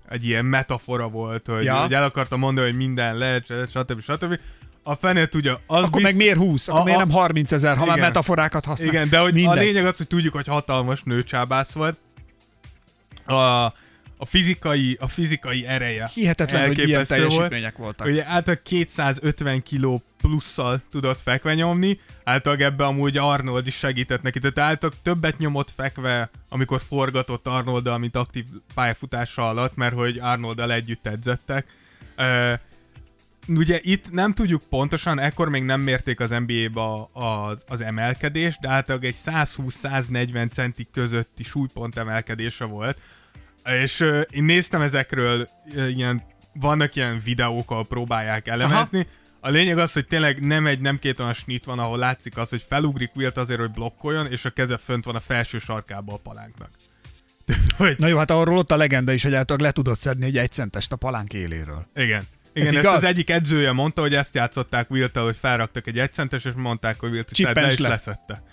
egy 0.10 0.26
ilyen 0.26 0.45
metafora 0.45 1.08
volt, 1.08 1.47
hogy, 1.47 1.64
Ja. 1.64 1.76
hogy 1.76 1.93
el 1.93 2.03
akarta 2.03 2.38
mondani, 2.38 2.68
hogy 2.68 2.78
minden 2.78 3.18
lehet, 3.18 3.43
stb. 3.70 4.01
stb. 4.01 4.39
A 4.84 4.95
fene 4.95 5.26
tudja, 5.28 5.60
az 5.68 5.84
Akkor 5.84 6.01
meg 6.01 6.16
miért 6.16 6.38
20? 6.38 6.68
Akkor 6.68 6.80
A- 6.82 6.84
miért 6.84 6.99
a- 6.99 7.03
nem 7.05 7.12
30 7.12 7.51
ezer, 7.51 7.78
ha 7.78 7.86
már 7.86 7.95
Igen. 7.97 8.08
metaforákat 8.08 8.66
használ? 8.66 8.89
Igen, 8.89 9.10
de 9.10 9.20
hogy 9.20 9.34
Mindegy. 9.34 9.58
a 9.58 9.62
lényeg 9.62 9.86
az, 9.86 9.97
hogy 9.97 10.08
tudjuk, 10.08 10.34
hogy 10.34 10.47
hatalmas 10.47 11.03
nőcsábász 11.03 11.72
volt. 11.72 11.97
A, 13.26 13.34
a 14.18 14.26
fizikai, 14.26 14.97
a 14.99 15.08
fizikai 15.08 15.66
ereje. 15.66 16.10
Hihetetlen, 16.14 16.68
hogy 16.68 16.78
ilyen 16.78 16.89
elképesztő 16.99 17.16
volt. 17.24 17.30
teljesítmények 17.30 17.78
voltak. 17.78 18.08
Ugye 18.08 18.22
általában 18.26 18.60
250 18.64 19.64
kiló 19.64 20.01
plusszal 20.18 20.82
tudott 20.91 21.22
fekve 21.22 21.53
nyomni, 21.53 21.99
általában 22.24 22.65
ebbe 22.65 22.86
amúgy 22.86 23.18
Arnold 23.18 23.68
is 23.68 23.76
segített 23.76 24.22
neki, 24.22 24.39
tehát 24.39 24.57
általában 24.57 24.99
többet 25.03 25.38
nyomott 25.38 25.72
fekve, 25.76 26.30
amikor 26.49 26.82
forgatott 26.88 27.47
Arnolddal, 27.47 27.97
mint 27.97 28.15
aktív 28.15 28.45
pályafutása 28.74 29.49
alatt, 29.49 29.76
mert 29.76 29.93
hogy 29.93 30.20
Arnolddal 30.20 30.72
együtt 30.72 31.07
edzettek. 31.07 31.68
Uh, 32.18 32.53
ugye 33.47 33.80
itt 33.82 34.11
nem 34.11 34.34
tudjuk 34.34 34.61
pontosan, 34.70 35.20
ekkor 35.20 35.49
még 35.49 35.63
nem 35.63 35.82
mérték 35.82 36.20
az 36.20 36.30
NBA-ba 36.30 37.09
az, 37.13 37.63
az 37.68 37.82
emelkedést, 37.82 38.59
de 38.59 38.70
általában 38.70 39.07
egy 39.07 39.15
120-140 39.26 40.51
centi 40.51 40.88
közötti 40.91 41.43
súlypont 41.43 41.97
emelkedése 41.97 42.65
volt. 42.65 42.97
És 43.63 43.99
uh, 43.99 44.22
én 44.30 44.43
néztem 44.43 44.82
ezekről 44.82 45.47
uh, 45.65 45.97
ilyen, 45.97 46.24
vannak 46.53 46.95
ilyen 46.95 47.22
videók, 47.24 47.72
ahol 47.72 47.86
próbálják 47.86 48.47
elemezni. 48.47 48.99
Aha. 48.99 49.26
A 49.48 49.50
lényeg 49.50 49.78
az, 49.78 49.93
hogy 49.93 50.08
tényleg 50.08 50.45
nem 50.45 50.68
egy, 50.68 50.80
nem 50.80 51.00
két 51.00 51.20
olyan 51.20 51.34
snit 51.34 51.64
van, 51.64 51.80
ahol 51.80 51.98
látszik 51.98 52.38
az, 52.38 52.50
hogy 52.50 52.66
felugrik 52.68 53.16
Wilt 53.16 53.38
azért, 53.38 53.60
hogy 53.60 53.72
blokkoljon, 53.72 54.32
és 54.32 54.45
a 54.45 54.50
keze 54.50 54.78
fönt 54.78 55.06
van 55.06 55.16
a 55.16 55.20
felső 55.20 55.60
sarkába 55.60 56.14
a 56.14 56.18
palánknak. 56.18 56.70
hogy, 57.78 57.95
Na 57.98 58.08
jó, 58.08 58.18
hát 58.18 58.32
arról 58.32 58.58
ott 58.58 58.72
a 58.72 58.76
legenda 58.76 59.12
is, 59.12 59.24
hogy 59.24 59.34
általában 59.34 59.66
le 59.66 59.72
tudod 59.72 59.98
szedni 59.98 60.26
egy 60.26 60.38
egycentest 60.38 60.91
a 60.91 60.95
palánk 60.95 61.34
éléről. 61.34 61.88
Igen. 61.95 62.24
Igen, 62.54 62.68
Ez 62.68 62.74
ezt 62.74 62.84
igaz? 62.84 62.95
az 62.95 63.04
egyik 63.04 63.30
edzője 63.30 63.72
mondta, 63.72 64.02
hogy 64.02 64.16
ezt 64.16 64.36
játszották 64.36 64.91
wilt 64.91 65.18
hogy 65.18 65.38
felraktak 65.39 65.88
egy 65.88 66.00
egycentes, 66.00 66.45
és 66.45 66.54
mondták, 66.56 67.00
hogy 67.00 67.12
Wilt 67.12 67.32
is 67.32 67.39
le, 67.39 67.68
és 67.68 67.78
le. 67.78 67.89
leszette. 67.89 68.43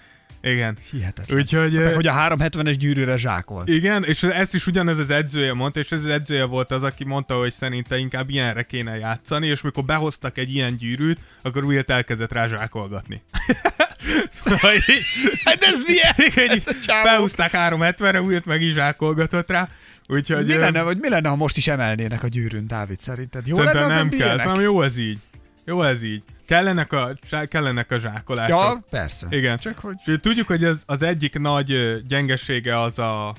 Igen. 0.45 0.77
Hihetetlen. 0.91 1.39
Úgyhogy... 1.39 1.73
Meg, 1.73 1.83
ö, 1.83 1.95
hogy 1.95 2.07
a 2.07 2.13
370-es 2.13 2.75
gyűrűre 2.79 3.17
zsákolt. 3.17 3.69
Igen, 3.69 4.05
és 4.05 4.23
ezt 4.23 4.55
is 4.55 4.67
ugyanez 4.67 4.99
az 4.99 5.11
edzője 5.11 5.55
mondta, 5.55 5.81
és 5.81 5.93
ez 5.93 5.99
az 5.99 6.07
edzője 6.07 6.45
volt 6.45 6.71
az, 6.71 6.83
aki 6.83 7.05
mondta, 7.05 7.35
hogy 7.35 7.53
szerinte 7.53 7.99
inkább 7.99 8.31
ilyenre 8.31 8.63
kéne 8.63 8.97
játszani, 8.97 9.47
és 9.47 9.61
mikor 9.61 9.85
behoztak 9.85 10.39
egy 10.39 10.55
ilyen 10.55 10.77
gyűrűt, 10.77 11.19
akkor 11.43 11.65
Wilt 11.65 11.91
elkezdett 11.91 12.33
rá 12.33 12.47
zsákolgatni. 12.47 13.23
szóval 14.43 14.75
így, 14.75 15.05
Hát 15.45 15.63
ez 15.63 15.83
milyen? 15.87 16.15
igen, 16.31 16.51
Ez 16.51 16.85
felhúzták 16.87 17.51
370-re, 17.55 18.21
Wilt 18.21 18.45
meg 18.45 18.63
is 18.63 18.73
zsákolgatott 18.73 19.49
rá, 19.49 19.69
úgyhogy... 20.07 20.47
Mi 20.47 20.57
lenne, 20.57 20.83
vagy 20.83 20.99
mi 20.99 21.09
lenne, 21.09 21.29
ha 21.29 21.37
most 21.37 21.57
is 21.57 21.67
emelnének 21.67 22.23
a 22.23 22.29
gyűrűn, 22.29 22.67
Dávid, 22.67 23.01
szerinted? 23.01 23.47
Jó 23.47 23.63
lenne 23.63 23.87
nem 23.87 24.09
kell, 24.09 24.37
szerintem 24.39 24.63
jó 24.63 24.83
ez 24.83 24.99
így. 24.99 25.19
Jó 25.65 25.83
ez 25.83 26.03
így. 26.03 26.23
Kellenek 26.47 26.93
a, 26.93 27.13
kellenek 27.47 27.91
a 27.91 27.99
zsákolások. 27.99 28.59
Ja, 28.59 28.83
persze. 28.91 29.27
Igen, 29.31 29.59
csak 29.59 29.79
hogy... 29.79 30.21
Tudjuk, 30.21 30.47
hogy 30.47 30.65
ez 30.65 30.83
az 30.87 31.03
egyik 31.03 31.39
nagy 31.39 32.03
gyengesége 32.07 32.81
az 32.81 32.99
a, 32.99 33.35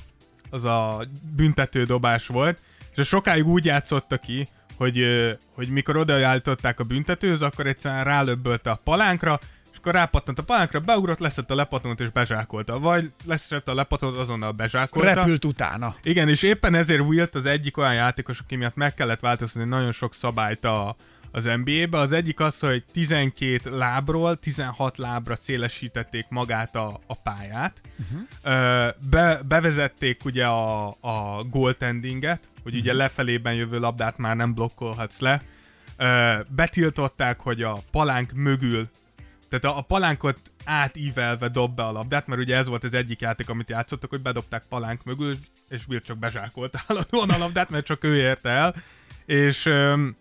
az 0.49 0.64
a 0.64 1.06
büntetődobás 1.36 2.28
volt, 2.28 2.60
és 2.95 3.08
sokáig 3.08 3.47
úgy 3.47 3.66
játszotta 3.66 4.18
ki, 4.18 4.47
hogy, 4.78 5.06
hogy 5.53 5.70
mikor 5.70 5.97
odaállították 5.97 6.80
a 6.80 6.84
büntetőhöz, 6.84 7.41
akkor 7.41 7.68
egyszerűen 7.68 8.03
rálöbbölte 8.03 8.70
a 8.70 8.80
palánkra, 8.84 9.39
és 9.72 9.78
akkor 9.78 9.93
rápattant 9.93 10.39
a 10.39 10.43
palánkra, 10.43 10.80
beugrott, 10.80 11.20
leszett 11.20 11.51
a 11.51 11.56
lepattanót 11.56 11.99
és 11.99 12.10
bezsákolta. 12.10 12.80
Vagy 12.80 13.12
leszett 13.26 13.68
a 13.68 13.74
lepattanót, 13.74 14.18
azonnal 14.18 14.51
bezsákolta. 14.51 15.14
Repült 15.14 15.45
utána. 15.45 15.95
Igen, 16.03 16.30
és 16.30 16.43
éppen 16.43 16.76
ezért 16.76 17.01
Wilt 17.01 17.36
az 17.36 17.45
egyik 17.45 17.78
olyan 17.78 17.93
játékos, 17.93 18.39
aki 18.39 18.56
miatt 18.56 18.76
meg 18.76 18.93
kellett 18.93 19.20
változtatni 19.20 19.70
nagyon 19.70 19.91
sok 19.91 20.14
szabályt 20.14 20.66
a, 20.66 20.95
az 21.36 21.43
NBA-be. 21.63 21.97
Az 21.97 22.11
egyik 22.11 22.39
az, 22.39 22.59
hogy 22.59 22.83
12 22.93 23.77
lábról 23.77 24.36
16 24.38 24.97
lábra 24.97 25.36
szélesítették 25.36 26.25
magát 26.29 26.75
a, 26.75 26.99
a 27.07 27.15
pályát. 27.15 27.81
Uh-huh. 27.99 28.21
Be, 29.09 29.41
bevezették 29.47 30.25
ugye 30.25 30.45
a, 30.45 30.88
a 30.88 31.43
goaltendinget, 31.49 32.49
hogy 32.63 32.75
ugye 32.75 32.93
lefelében 32.93 33.53
jövő 33.53 33.79
labdát 33.79 34.17
már 34.17 34.36
nem 34.36 34.53
blokkolhatsz 34.53 35.19
le. 35.19 35.41
Betiltották, 36.47 37.39
hogy 37.39 37.61
a 37.61 37.77
palánk 37.91 38.31
mögül 38.31 38.89
tehát 39.49 39.65
a, 39.65 39.77
a 39.77 39.81
palánkot 39.81 40.39
átívelve 40.65 41.47
dob 41.47 41.75
be 41.75 41.83
a 41.83 41.91
labdát, 41.91 42.27
mert 42.27 42.41
ugye 42.41 42.55
ez 42.55 42.67
volt 42.67 42.83
az 42.83 42.93
egyik 42.93 43.21
játék, 43.21 43.49
amit 43.49 43.69
játszottak, 43.69 44.09
hogy 44.09 44.21
bedobták 44.21 44.63
palánk 44.69 45.03
mögül, 45.03 45.36
és 45.69 45.88
Will 45.88 45.99
csak 45.99 46.17
bezsákolt 46.17 46.83
állandóan 46.88 47.29
a 47.29 47.38
labdát, 47.38 47.69
mert 47.69 47.86
csak 47.86 48.03
ő 48.03 48.15
érte 48.15 48.49
el, 48.49 48.75
és, 49.25 49.65
öm, 49.65 50.15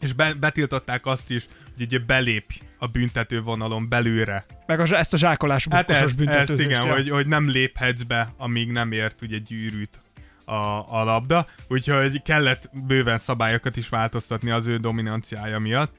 és 0.00 0.12
be, 0.12 0.34
betiltották 0.34 1.06
azt 1.06 1.30
is, 1.30 1.46
hogy 1.74 1.86
ugye 1.86 1.98
belépj 1.98 2.60
a 2.78 2.86
büntető 2.86 3.42
vonalon 3.42 3.88
belőle. 3.88 4.44
Meg 4.66 4.80
a, 4.80 4.98
ezt 4.98 5.12
a 5.12 5.16
zsákolás 5.16 5.66
Hát 5.70 5.90
ezt, 5.90 6.20
ezt 6.20 6.50
igen, 6.50 6.86
ja. 6.86 6.92
hogy, 6.92 7.10
hogy 7.10 7.26
nem 7.26 7.48
léphetsz 7.48 8.02
be, 8.02 8.34
amíg 8.36 8.70
nem 8.70 8.92
ért 8.92 9.22
ugye 9.22 9.38
gyűrűt 9.38 10.02
a, 10.44 10.54
a 10.98 11.04
labda, 11.04 11.46
úgyhogy 11.68 12.22
kellett 12.22 12.70
bőven 12.86 13.18
szabályokat 13.18 13.76
is 13.76 13.88
változtatni 13.88 14.50
az 14.50 14.66
ő 14.66 14.76
dominanciája 14.76 15.58
miatt. 15.58 15.94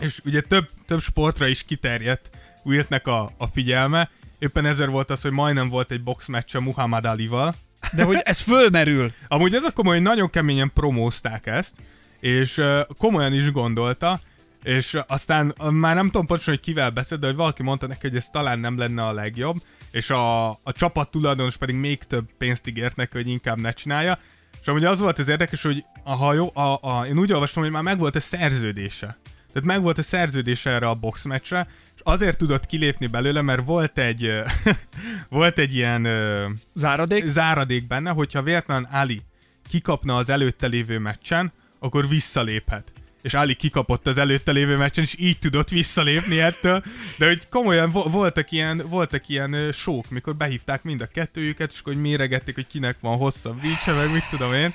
És 0.00 0.20
ugye 0.24 0.40
több, 0.40 0.68
több 0.86 1.00
sportra 1.00 1.46
is 1.46 1.64
kiterjedt 1.64 2.30
Wiltnek 2.64 3.06
a, 3.06 3.30
a 3.36 3.46
figyelme, 3.46 4.10
éppen 4.38 4.66
ezért 4.66 4.90
volt 4.90 5.10
az, 5.10 5.20
hogy 5.20 5.30
majdnem 5.30 5.68
volt 5.68 5.90
egy 5.90 6.02
boxmeccse 6.02 6.60
Muhammad 6.60 7.04
Alival, 7.04 7.54
De 7.92 8.02
hogy 8.02 8.20
ez 8.22 8.38
fölmerül. 8.38 9.12
Amúgy 9.28 9.54
ez 9.54 9.62
a 9.62 9.72
komoly, 9.72 9.98
nagyon 9.98 10.30
keményen 10.30 10.70
promózták 10.74 11.46
ezt, 11.46 11.76
és 12.20 12.62
komolyan 12.98 13.32
is 13.32 13.52
gondolta, 13.52 14.20
és 14.62 14.98
aztán 15.06 15.54
már 15.70 15.94
nem 15.94 16.06
tudom 16.06 16.26
pontosan, 16.26 16.54
hogy 16.54 16.62
kivel 16.62 16.90
beszélt, 16.90 17.20
de 17.20 17.26
hogy 17.26 17.36
valaki 17.36 17.62
mondta 17.62 17.86
neki, 17.86 18.08
hogy 18.08 18.16
ez 18.16 18.26
talán 18.26 18.58
nem 18.58 18.78
lenne 18.78 19.06
a 19.06 19.12
legjobb, 19.12 19.56
és 19.90 20.10
a, 20.10 20.48
a 20.48 20.72
csapat 20.72 21.10
tulajdonos 21.10 21.56
pedig 21.56 21.74
még 21.74 21.98
több 21.98 22.28
pénzt 22.38 22.66
ígért 22.66 22.96
neki, 22.96 23.16
hogy 23.16 23.28
inkább 23.28 23.60
ne 23.60 23.70
csinálja. 23.70 24.18
És 24.60 24.66
amúgy 24.66 24.84
az 24.84 24.98
volt 24.98 25.18
az 25.18 25.28
érdekes, 25.28 25.62
hogy 25.62 25.84
a, 26.02 26.12
ha 26.14 26.32
jó, 26.32 26.50
a, 26.54 26.78
a, 26.80 27.06
én 27.06 27.18
úgy 27.18 27.32
olvastam, 27.32 27.62
hogy 27.62 27.72
már 27.72 27.82
megvolt 27.82 28.16
a 28.16 28.20
szerződése. 28.20 29.16
Tehát 29.52 29.68
megvolt 29.68 29.98
a 29.98 30.02
szerződése 30.02 30.70
erre 30.70 30.88
a 30.88 30.94
boxmeccsre, 30.94 31.68
és 31.94 32.00
azért 32.02 32.38
tudott 32.38 32.66
kilépni 32.66 33.06
belőle, 33.06 33.42
mert 33.42 33.64
volt 33.64 33.98
egy, 33.98 34.32
volt 35.28 35.58
egy 35.58 35.74
ilyen 35.74 36.08
Záradék? 36.74 37.26
záradék 37.26 37.86
benne, 37.86 38.10
hogyha 38.10 38.42
véletlen 38.42 38.84
Ali 38.84 39.22
kikapna 39.68 40.16
az 40.16 40.30
előtte 40.30 40.66
lévő 40.66 40.98
meccsen, 40.98 41.52
akkor 41.78 42.08
visszaléphet. 42.08 42.92
És 43.22 43.34
Ali 43.34 43.54
kikapott 43.54 44.06
az 44.06 44.18
előtte 44.18 44.52
lévő 44.52 44.76
meccsen, 44.76 45.04
és 45.04 45.14
így 45.18 45.38
tudott 45.38 45.68
visszalépni 45.68 46.40
ettől. 46.40 46.82
De 47.16 47.26
hogy 47.26 47.48
komolyan 47.48 47.90
vo- 47.90 48.10
voltak 48.12 48.50
ilyen, 48.50 48.82
voltak 48.88 49.28
ilyen 49.28 49.72
sók, 49.72 50.10
mikor 50.10 50.36
behívták 50.36 50.82
mind 50.82 51.00
a 51.00 51.06
kettőjüket, 51.06 51.72
és 51.72 51.80
akkor 51.80 51.92
hogy 51.92 52.02
méregették, 52.02 52.54
hogy 52.54 52.66
kinek 52.66 52.96
van 53.00 53.16
hosszabb 53.16 53.60
vicse, 53.60 53.92
meg 53.92 54.12
mit 54.12 54.28
tudom 54.30 54.52
én. 54.52 54.74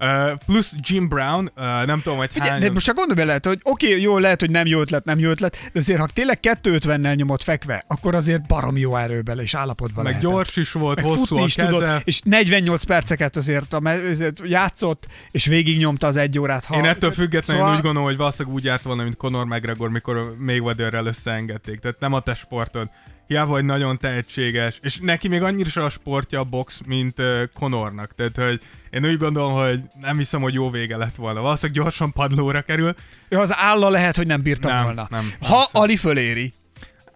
Uh, 0.00 0.38
plusz 0.46 0.74
Jim 0.80 1.08
Brown, 1.08 1.50
uh, 1.56 1.86
nem 1.86 2.00
tudom, 2.02 2.18
hogy 2.18 2.30
Figyelj, 2.30 2.50
hány... 2.50 2.60
de 2.60 2.70
most 2.70 2.86
csak 2.86 2.96
gondolj 2.96 3.26
bele, 3.26 3.40
hogy 3.42 3.60
oké, 3.62 3.86
okay, 3.86 4.00
jó, 4.00 4.18
lehet, 4.18 4.40
hogy 4.40 4.50
nem 4.50 4.66
jó 4.66 4.80
ötlet, 4.80 5.04
nem 5.04 5.18
jó 5.18 5.30
ötlet, 5.30 5.56
de 5.72 5.78
azért, 5.78 5.98
ha 6.00 6.06
tényleg 6.06 6.38
250-nel 6.42 7.14
nyomott 7.14 7.42
fekve, 7.42 7.84
akkor 7.86 8.14
azért 8.14 8.46
baromi 8.46 8.80
jó 8.80 8.96
erőbeli 8.96 9.42
és 9.42 9.54
állapotban 9.54 10.04
meg 10.04 10.12
lehetett. 10.12 10.30
gyors 10.30 10.56
is 10.56 10.72
volt, 10.72 10.96
Meg 10.96 11.04
hosszú 11.04 11.36
a 11.36 11.44
is 11.44 11.54
keze. 11.54 11.68
tudott, 11.68 12.00
és 12.04 12.20
48 12.20 12.84
perceket 12.84 13.36
azért, 13.36 13.72
a, 13.72 13.80
azért 14.10 14.40
játszott, 14.44 15.06
és 15.30 15.46
végignyomta 15.46 16.06
az 16.06 16.16
egy 16.16 16.38
órát. 16.38 16.64
Ha, 16.64 16.76
Én 16.76 16.84
ettől 16.84 17.10
függetlenül 17.10 17.62
szóval... 17.62 17.76
úgy 17.76 17.82
gondolom, 17.82 18.08
hogy 18.08 18.16
valószínűleg 18.16 18.54
úgy 18.54 18.64
járt 18.64 18.82
volna, 18.82 19.02
mint 19.02 19.16
Conor 19.16 19.46
McGregor, 19.46 19.90
mikor 19.90 20.34
Mayweatherrel 20.38 21.06
összeengedték. 21.06 21.80
Tehát 21.80 22.00
nem 22.00 22.12
a 22.12 22.20
te 22.20 22.34
sportod. 22.34 22.90
Hiába, 23.28 23.52
hogy 23.52 23.64
nagyon 23.64 23.98
tehetséges. 23.98 24.78
És 24.82 24.98
neki 25.02 25.28
még 25.28 25.42
annyira 25.42 25.84
a 25.84 25.90
sportja 25.90 26.40
a 26.40 26.44
box, 26.44 26.80
mint 26.86 27.18
uh, 27.18 27.42
Conornak. 27.54 28.14
Tehát, 28.14 28.36
hogy 28.36 28.60
én 28.90 29.04
úgy 29.04 29.18
gondolom, 29.18 29.52
hogy 29.52 29.80
nem 30.00 30.16
hiszem, 30.16 30.40
hogy 30.40 30.54
jó 30.54 30.70
vége 30.70 30.96
lett 30.96 31.14
volna. 31.14 31.40
Valószínűleg 31.40 31.82
gyorsan 31.82 32.12
padlóra 32.12 32.62
kerül. 32.62 32.94
Ja, 33.28 33.40
az 33.40 33.54
álla 33.56 33.88
lehet, 33.88 34.16
hogy 34.16 34.26
nem 34.26 34.42
bírtam 34.42 34.72
Nem, 34.72 34.82
volna. 34.84 35.06
nem, 35.10 35.20
nem 35.20 35.50
ha 35.50 35.56
hiszem. 35.56 35.80
Ali 35.82 35.96
föléri. 35.96 36.52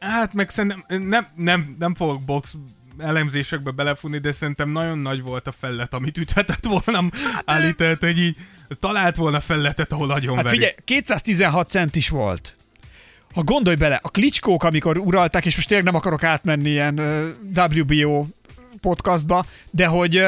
Hát 0.01 0.35
meg 0.35 0.51
szerintem 0.51 0.85
nem, 1.09 1.27
nem, 1.35 1.77
nem 1.79 1.95
fogok 1.95 2.25
box 2.25 2.55
elemzésekbe 2.99 3.71
belefutni, 3.71 4.19
de 4.19 4.33
szerintem 4.33 4.71
nagyon 4.71 4.99
nagy 4.99 5.23
volt 5.23 5.47
a 5.47 5.53
fellet, 5.53 5.95
amit 5.95 6.19
üthetett 6.19 6.65
volna 6.65 7.09
hát, 7.33 7.43
állítani, 7.47 7.97
hogy 8.01 8.19
így 8.19 8.37
talált 8.81 9.17
volna 9.17 9.41
felletet, 9.41 9.93
ahol 9.93 10.07
nagyon 10.07 10.37
Hát 10.37 10.49
figyelj, 10.49 10.73
216 10.85 11.69
cent 11.69 11.97
is 11.97 12.09
volt. 12.09 12.55
Ha 13.35 13.43
gondolj 13.43 13.77
bele, 13.77 13.99
a 14.03 14.11
klicskók, 14.11 14.63
amikor 14.63 14.99
uralták, 14.99 15.47
és 15.47 15.57
most 15.57 15.69
tényleg 15.69 15.87
nem 15.87 15.95
akarok 15.95 16.23
átmenni 16.23 16.71
ilyen 16.71 17.01
WBO 17.75 18.27
podcastba, 18.81 19.47
de 19.71 19.87
hogy 19.87 20.27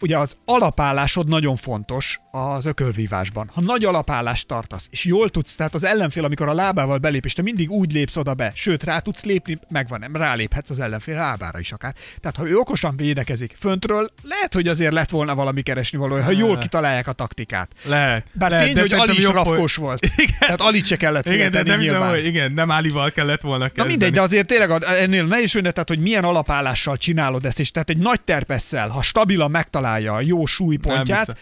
ugye 0.00 0.18
az 0.18 0.36
alapállásod 0.44 1.28
nagyon 1.28 1.56
fontos 1.56 2.20
az 2.30 2.66
ökölvívásban. 2.66 3.50
Ha 3.54 3.60
nagy 3.60 3.84
alapállást 3.84 4.46
tartasz, 4.46 4.88
és 4.90 5.04
jól 5.04 5.28
tudsz, 5.30 5.54
tehát 5.54 5.74
az 5.74 5.84
ellenfél, 5.84 6.24
amikor 6.24 6.48
a 6.48 6.54
lábával 6.54 6.98
belép, 6.98 7.24
és 7.24 7.32
te 7.32 7.42
mindig 7.42 7.70
úgy 7.70 7.92
lépsz 7.92 8.16
oda 8.16 8.34
be, 8.34 8.52
sőt, 8.54 8.82
rá 8.84 8.98
tudsz 8.98 9.24
lépni, 9.24 9.58
megvan, 9.68 9.98
nem, 9.98 10.16
ráléphetsz 10.16 10.70
az 10.70 10.80
ellenfél 10.80 11.14
lábára 11.14 11.58
is 11.58 11.72
akár. 11.72 11.94
Tehát 12.20 12.36
ha 12.36 12.48
ő 12.48 12.56
okosan 12.56 12.96
védekezik 12.96 13.54
föntről, 13.58 14.10
lehet, 14.22 14.54
hogy 14.54 14.68
azért 14.68 14.92
lett 14.92 15.10
volna 15.10 15.34
valami 15.34 15.62
keresni 15.62 15.98
való, 15.98 16.20
ha 16.20 16.30
jól 16.30 16.58
kitalálják 16.58 17.06
a 17.08 17.12
taktikát. 17.12 17.70
Lehet. 17.84 18.26
Bár 18.32 18.50
lehet, 18.50 18.66
tény, 18.66 18.80
hogy 18.80 18.92
Ali 18.92 19.16
is 19.16 19.24
hogy- 19.24 19.34
rafkos 19.34 19.74
volt. 19.76 20.06
Igen. 20.16 20.36
Tehát 20.38 20.60
Ali 20.60 20.82
se 20.84 20.96
kellett 20.96 21.26
Igen, 21.26 21.50
de 21.50 21.62
nem 21.62 21.78
hiszem, 21.78 21.80
nyilván. 21.80 22.10
hogy 22.10 22.26
igen, 22.26 22.52
nem 22.52 22.70
Álival 22.70 23.10
kellett 23.10 23.40
volna 23.40 23.58
Na 23.58 23.66
kezdeni. 23.66 23.88
mindegy, 23.88 24.12
de 24.12 24.20
azért 24.20 24.46
tényleg 24.46 24.82
ennél 25.00 25.24
ne 25.24 25.40
is 25.40 25.50
tehát 25.50 25.88
hogy 25.88 25.98
milyen 25.98 26.24
alapállással 26.24 26.96
csinálod 26.96 27.44
ezt, 27.44 27.60
és 27.60 27.70
tehát 27.70 27.90
egy 27.90 27.96
nagy 27.98 28.20
terpesszel, 28.20 28.88
ha 28.88 29.02
stabilan 29.02 29.50
megtalálja 29.90 30.14
a 30.14 30.20
jó 30.20 30.46
súlypontját, 30.46 31.26
Nem 31.26 31.36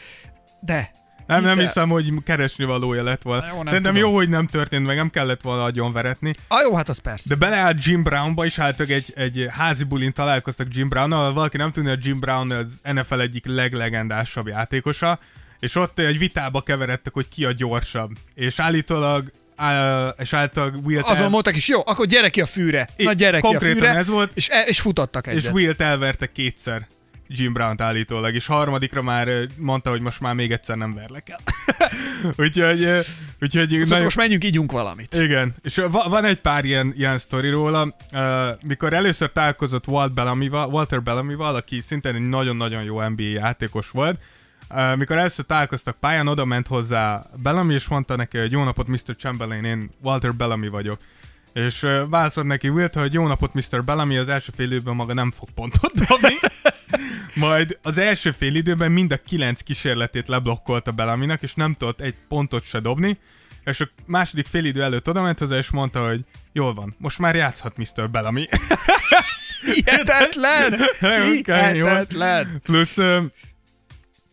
de 0.60 0.90
Nem, 1.26 1.42
nem 1.42 1.58
hiszem, 1.58 1.88
hogy 1.88 2.12
keresni 2.24 2.64
valója 2.64 3.02
lett 3.02 3.22
volna. 3.22 3.46
Jó, 3.46 3.56
nem 3.56 3.66
Szerintem 3.66 3.94
tudom. 3.94 4.08
jó, 4.08 4.16
hogy 4.16 4.28
nem 4.28 4.46
történt 4.46 4.86
meg, 4.86 4.96
nem 4.96 5.10
kellett 5.10 5.40
volna 5.40 5.64
agyon 5.64 5.92
veretni. 5.92 6.34
Ah, 6.48 6.62
jó, 6.62 6.74
hát 6.74 6.88
az 6.88 6.98
persze. 6.98 7.28
De 7.28 7.34
beleállt 7.34 7.84
Jim 7.84 8.02
Brownba 8.02 8.44
is, 8.44 8.56
hát 8.56 8.80
egy, 8.80 9.12
egy 9.16 9.46
házi 9.50 9.84
bulin 9.84 10.12
találkoztak 10.12 10.66
Jim 10.70 10.88
Brownnal, 10.88 11.32
valaki 11.32 11.56
nem 11.56 11.72
tudja, 11.72 11.90
hogy 11.90 12.04
Jim 12.04 12.20
Brown 12.20 12.50
az 12.50 12.80
NFL 12.82 13.20
egyik 13.20 13.46
leglegendásabb 13.46 14.46
játékosa, 14.46 15.18
és 15.58 15.74
ott 15.74 15.98
egy 15.98 16.18
vitába 16.18 16.60
keveredtek, 16.60 17.12
hogy 17.12 17.28
ki 17.28 17.44
a 17.44 17.52
gyorsabb. 17.52 18.10
És 18.34 18.58
állítólag 18.58 19.30
á, 19.56 20.08
és 20.18 20.32
állítólag 20.32 20.86
Will 20.86 21.00
Azon 21.00 21.30
mondtak 21.30 21.56
is, 21.56 21.68
jó, 21.68 21.80
akkor 21.84 22.06
gyere 22.06 22.28
ki 22.28 22.40
a 22.40 22.46
fűre. 22.46 22.88
Na 22.96 23.12
gyere 23.12 23.40
ki 23.40 23.54
a 23.54 23.60
fűre. 23.60 23.94
ez 23.94 24.06
volt. 24.06 24.30
És, 24.34 24.48
e- 24.48 24.66
és 24.66 24.80
futottak 24.80 25.26
és 25.26 25.32
egyet. 25.32 25.52
Will 25.52 25.74
elverte 25.78 26.32
kétszer 26.32 26.86
Jim 27.28 27.52
Brown-t 27.52 27.80
állítólag, 27.80 28.34
és 28.34 28.46
harmadikra 28.46 29.02
már 29.02 29.28
mondta, 29.56 29.90
hogy 29.90 30.00
most 30.00 30.20
már 30.20 30.34
még 30.34 30.52
egyszer 30.52 30.76
nem 30.76 30.94
verlek 30.94 31.28
el. 31.28 31.38
úgyhogy, 32.44 32.84
úgyhogy 33.40 33.68
Szóval 33.68 33.86
nagyon- 33.88 34.02
most 34.04 34.16
menjünk, 34.16 34.44
ígyunk 34.44 34.72
valamit. 34.72 35.14
igen, 35.14 35.54
és 35.62 35.76
va- 35.90 36.08
van 36.08 36.24
egy 36.24 36.40
pár 36.40 36.64
ilyen, 36.64 36.92
ilyen 36.96 37.18
sztori 37.18 37.50
róla. 37.50 37.96
Uh, 38.12 38.20
mikor 38.62 38.92
először 38.92 39.32
találkozott 39.32 39.86
Walt 39.86 40.14
Bellamy-val, 40.14 40.68
Walter 40.68 41.02
Bellamy-val, 41.02 41.54
aki 41.54 41.80
szintén 41.80 42.14
egy 42.14 42.28
nagyon-nagyon 42.28 42.82
jó 42.82 43.08
NBA 43.08 43.22
játékos 43.22 43.90
volt, 43.90 44.20
Uh, 44.74 44.96
mikor 44.96 45.16
először 45.16 45.44
találkoztak 45.46 45.96
pályán, 46.00 46.28
oda 46.28 46.44
ment 46.44 46.66
hozzá 46.66 47.22
Bellamy, 47.42 47.74
és 47.74 47.88
mondta 47.88 48.16
neki, 48.16 48.38
hogy 48.38 48.52
jó 48.52 48.64
napot, 48.64 48.86
Mr. 48.86 49.16
Chamberlain, 49.18 49.64
én 49.64 49.90
Walter 50.02 50.34
Bellamy 50.34 50.68
vagyok. 50.68 51.00
És 51.66 51.86
válaszolt 52.08 52.46
neki 52.46 52.68
Wilt, 52.68 52.94
hogy 52.94 53.12
jó 53.12 53.26
napot 53.26 53.54
Mr. 53.54 53.84
Bellamy, 53.84 54.16
az 54.16 54.28
első 54.28 54.52
fél 54.56 54.66
időben 54.66 54.94
maga 54.94 55.14
nem 55.14 55.30
fog 55.30 55.50
pontot 55.50 55.92
dobni. 55.92 56.34
Majd 57.34 57.78
az 57.82 57.98
első 57.98 58.30
fél 58.30 58.54
időben 58.54 58.92
mind 58.92 59.12
a 59.12 59.16
kilenc 59.16 59.60
kísérletét 59.60 60.28
leblokkolta 60.28 60.90
Bellaminak, 60.90 61.42
és 61.42 61.54
nem 61.54 61.74
tudott 61.74 62.00
egy 62.00 62.14
pontot 62.28 62.64
se 62.64 62.80
dobni, 62.80 63.18
és 63.64 63.80
a 63.80 63.88
második 64.06 64.46
fél 64.46 64.64
idő 64.64 64.82
előtt 64.82 65.08
oda 65.08 65.22
ment 65.22 65.38
hozzá, 65.38 65.56
és 65.56 65.70
mondta, 65.70 66.06
hogy 66.06 66.20
jól 66.52 66.74
van, 66.74 66.94
most 66.98 67.18
már 67.18 67.34
játszhat 67.34 67.76
Mr. 67.76 68.10
Bellamy. 68.10 68.48
Hihetetlen! 69.74 70.80
Hihetetlen! 71.72 72.60
Plusz 72.62 72.96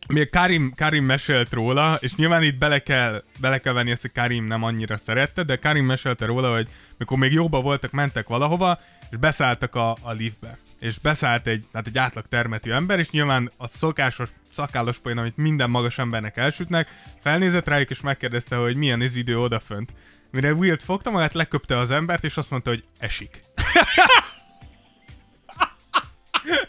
még 0.08 0.30
Karim, 0.30 0.72
Karim 0.76 1.06
mesélt 1.06 1.54
róla, 1.54 1.98
és 2.00 2.16
nyilván 2.16 2.44
itt 2.44 2.58
bele 2.58 2.80
kell, 2.80 3.24
bele 3.40 3.58
kell 3.58 3.74
venni 3.74 3.92
ezt, 3.92 4.02
hogy 4.02 4.12
Karim 4.12 4.46
nem 4.46 4.64
annyira 4.64 4.98
szerette, 4.98 5.44
de 5.44 5.56
Karim 5.56 5.86
mesélte 5.86 6.26
róla, 6.26 6.54
hogy 6.54 6.68
mikor 6.98 7.18
még 7.18 7.32
jobban 7.32 7.64
voltak, 7.64 7.92
mentek 7.92 8.28
valahova, 8.28 8.80
és 9.12 9.18
beszálltak 9.18 9.76
a, 9.76 9.98
a 10.02 10.12
liftbe. 10.12 10.58
És 10.80 11.00
beszállt 11.00 11.48
egy, 11.48 11.66
hát 11.74 11.88
egy 11.88 11.98
átlag 11.98 12.26
termetű 12.28 12.72
ember, 12.72 13.00
és 13.00 13.10
nyilván 13.10 13.52
a 13.58 13.68
szokásos 13.68 14.30
szakállos 14.54 14.98
poén, 14.98 15.18
amit 15.18 15.38
minden 15.38 15.70
magas 15.70 15.98
embernek 15.98 16.38
elsütnek, 16.38 16.88
felnézett 17.22 17.68
rájuk, 17.68 17.90
és 17.90 18.02
megkérdezte, 18.02 18.56
hogy 18.56 18.76
milyen 18.76 19.02
az 19.02 19.16
idő 19.16 19.40
odafönt. 19.40 19.94
Mire 20.32 20.54
Wilt 20.54 20.84
fogta 20.84 21.12
magát, 21.12 21.34
leköpte 21.34 21.78
az 21.78 21.92
embert, 21.92 22.24
és 22.24 22.38
azt 22.38 22.50
mondta, 22.50 22.70
hogy 22.70 22.84
esik. 23.00 23.40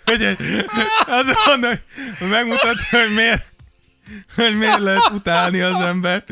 egy, 0.07 0.37
az 1.07 1.33
mondom, 1.47 1.73
hogy 2.19 2.29
megmutatta, 2.29 2.83
hogy 2.91 3.15
miért, 3.15 3.47
hogy 4.35 4.59
miért 4.59 4.79
lehet 4.79 5.11
utálni 5.15 5.61
az 5.61 5.81
embert. 5.81 6.29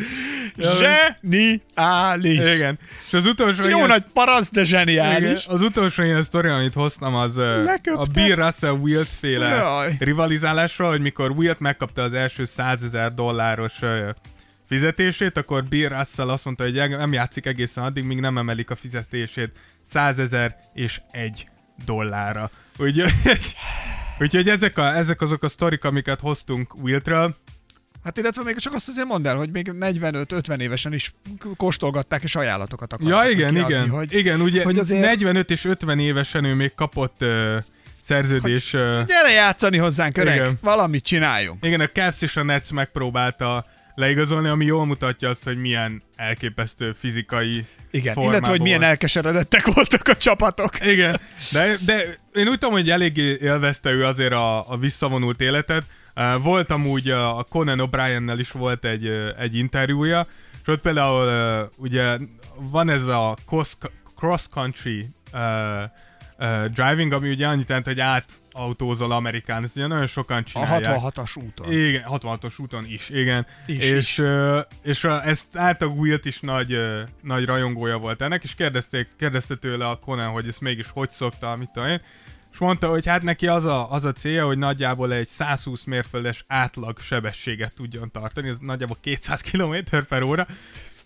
Zseniális! 0.57 2.55
Igen. 2.55 2.79
És 3.07 3.13
az 3.13 3.27
utolsó 3.27 3.63
Jó 3.63 3.77
ilyen, 3.77 3.89
nagy 3.89 4.05
paraszt, 4.13 4.53
de 4.53 4.61
igen, 4.61 4.79
zseniális. 4.81 5.47
az 5.47 5.63
utolsó 5.63 6.03
ilyen 6.03 6.23
sztori, 6.23 6.49
amit 6.49 6.75
hoztam, 6.75 7.15
az 7.15 7.37
Leköpte. 7.37 8.01
a 8.01 8.05
Bill 8.13 8.35
Russell 8.35 8.71
Wilt 8.71 9.09
féle 9.21 9.49
Jaj. 9.49 9.97
rivalizálásról, 9.99 10.91
hogy 10.91 11.01
mikor 11.01 11.31
Wilt 11.31 11.61
megkapta 11.61 12.03
az 12.03 12.15
első 12.15 12.45
100 12.45 12.83
ezer 12.83 13.15
dolláros 13.15 13.75
fizetését, 14.69 15.37
akkor 15.37 15.65
Bill 15.65 15.89
Russell 15.89 16.29
azt 16.29 16.45
mondta, 16.45 16.65
hogy 16.65 16.75
nem 16.75 17.13
játszik 17.13 17.47
egészen 17.47 17.85
addig, 17.85 18.05
míg 18.05 18.21
nem 18.21 18.39
emelik 18.39 18.71
a 18.71 18.75
fizetését 18.75 19.51
100 19.83 20.19
ezer 20.19 20.57
és 20.75 21.01
egy 21.11 21.47
dollárra. 21.85 22.51
Úgyhogy, 22.79 23.11
úgyhogy 24.21 24.49
ezek, 24.49 24.79
a, 24.79 24.97
ezek 24.97 25.21
azok 25.21 25.43
a 25.43 25.49
sztorik, 25.49 25.85
amiket 25.85 26.21
hoztunk 26.21 26.75
Wiltről. 26.83 27.37
Hát 28.05 28.19
illetve 28.19 28.43
még 28.43 28.57
csak 28.57 28.75
azt 28.75 28.89
azért 28.89 29.07
mondd 29.07 29.27
el, 29.27 29.37
hogy 29.37 29.51
még 29.51 29.71
45-50 29.81 30.59
évesen 30.59 30.93
is 30.93 31.15
kóstolgatták 31.57 32.23
és 32.23 32.37
ajánlatokat 32.37 32.93
akartak 32.93 33.25
Ja, 33.25 33.31
igen, 33.31 33.53
kiadni, 33.55 33.75
igen. 33.75 33.89
Hogy, 33.89 34.13
igen, 34.13 34.41
ugye 34.41 34.63
hogy 34.65 34.79
azért- 34.79 35.05
45 35.05 35.51
és 35.51 35.65
50 35.65 35.99
évesen 35.99 36.45
ő 36.45 36.55
még 36.55 36.75
kapott 36.75 37.17
uh, 37.21 37.57
szerződés... 38.03 38.73
Uh, 38.73 38.81
Gyere 38.81 39.31
játszani 39.35 39.77
hozzánk, 39.77 40.17
öreg, 40.17 40.35
Igen. 40.35 40.59
valamit 40.61 41.05
csináljunk. 41.05 41.65
igen, 41.65 41.81
a 41.81 41.87
Cavs 41.89 42.23
és 42.23 42.37
a 42.37 42.43
Nets 42.43 42.71
megpróbálta 42.71 43.67
leigazolni, 43.95 44.49
ami 44.49 44.65
jól 44.65 44.87
mutatja 44.87 45.29
azt, 45.29 45.45
hogy 45.45 45.57
milyen 45.57 46.03
elképesztő 46.17 46.93
fizikai 46.93 47.67
Igen, 47.91 48.17
illetve, 48.19 48.49
hogy 48.49 48.61
milyen 48.61 48.83
elkeseredettek 48.83 49.75
voltak 49.75 50.09
a 50.09 50.17
csapatok. 50.17 50.87
Igen, 50.87 51.21
de, 51.53 51.77
de 51.85 52.19
én 52.35 52.49
úgy 52.49 52.59
tudom, 52.59 52.73
hogy 52.75 52.91
eléggé 52.91 53.39
élvezte 53.41 53.91
ő 53.91 54.05
azért 54.05 54.33
a, 54.33 54.71
a 54.71 54.77
visszavonult 54.77 55.41
életet. 55.41 55.83
Uh, 56.17 56.43
volt 56.43 56.71
amúgy 56.71 57.11
a, 57.11 57.43
Conan 57.43 57.79
O'Brien-nel 57.83 58.37
is 58.39 58.51
volt 58.51 58.85
egy, 58.85 59.35
egy 59.39 59.55
interjúja, 59.55 60.27
és 60.63 60.69
ott 60.69 60.81
például 60.81 61.69
ugye 61.79 62.17
van 62.59 62.91
ez 62.91 63.07
a 63.07 63.37
cross, 63.47 63.73
cross 64.17 64.47
country 64.51 65.07
uh, 65.33 65.41
uh, 66.39 66.65
driving, 66.65 67.13
ami 67.13 67.31
ugye 67.31 67.47
annyit 67.47 67.69
jelent, 67.69 67.87
hogy 67.87 68.01
átautózol 68.55 69.13
Amerikán, 69.13 69.63
ezt 69.63 69.77
ugye 69.77 69.87
nagyon 69.87 70.07
sokan 70.07 70.37
A 70.37 70.43
csinálják. 70.43 71.01
66-as 71.01 71.45
úton. 71.45 71.73
Igen, 71.73 72.03
66-os 72.09 72.61
úton 72.61 72.85
is, 72.89 73.11
igen. 73.11 73.47
Is, 73.67 73.79
és 73.79 73.93
is. 73.93 74.21
És 74.83 75.05
a, 75.05 75.27
ezt 75.27 75.57
által 75.57 75.89
Wilt 75.89 76.25
is 76.25 76.41
nagy, 76.41 76.79
nagy 77.23 77.45
rajongója 77.45 77.99
volt 77.99 78.23
ennek, 78.23 78.43
és 78.43 78.55
kérdezték, 78.55 79.09
kérdezte 79.19 79.55
tőle 79.55 79.89
a 79.89 79.97
Conan, 79.97 80.31
hogy 80.31 80.49
ezt 80.49 80.61
mégis 80.61 80.87
hogy 80.93 81.11
szokta, 81.11 81.57
mit 81.57 81.71
tudom 81.71 81.89
én. 81.89 82.01
És 82.53 82.59
mondta, 82.59 82.89
hogy 82.89 83.07
hát 83.07 83.23
neki 83.23 83.47
az 83.47 83.65
a, 83.65 83.91
az 83.91 84.05
a 84.05 84.13
célja, 84.13 84.47
hogy 84.47 84.59
nagyjából 84.59 85.13
egy 85.13 85.29
120 85.29 85.85
mérföldes 85.85 86.45
átlag 86.47 86.99
sebességet 86.99 87.75
tudjon 87.75 88.11
tartani, 88.11 88.49
ez 88.49 88.59
nagyjából 88.59 88.97
200 89.01 89.41
km 89.41 89.75
per 90.09 90.23
óra. 90.23 90.47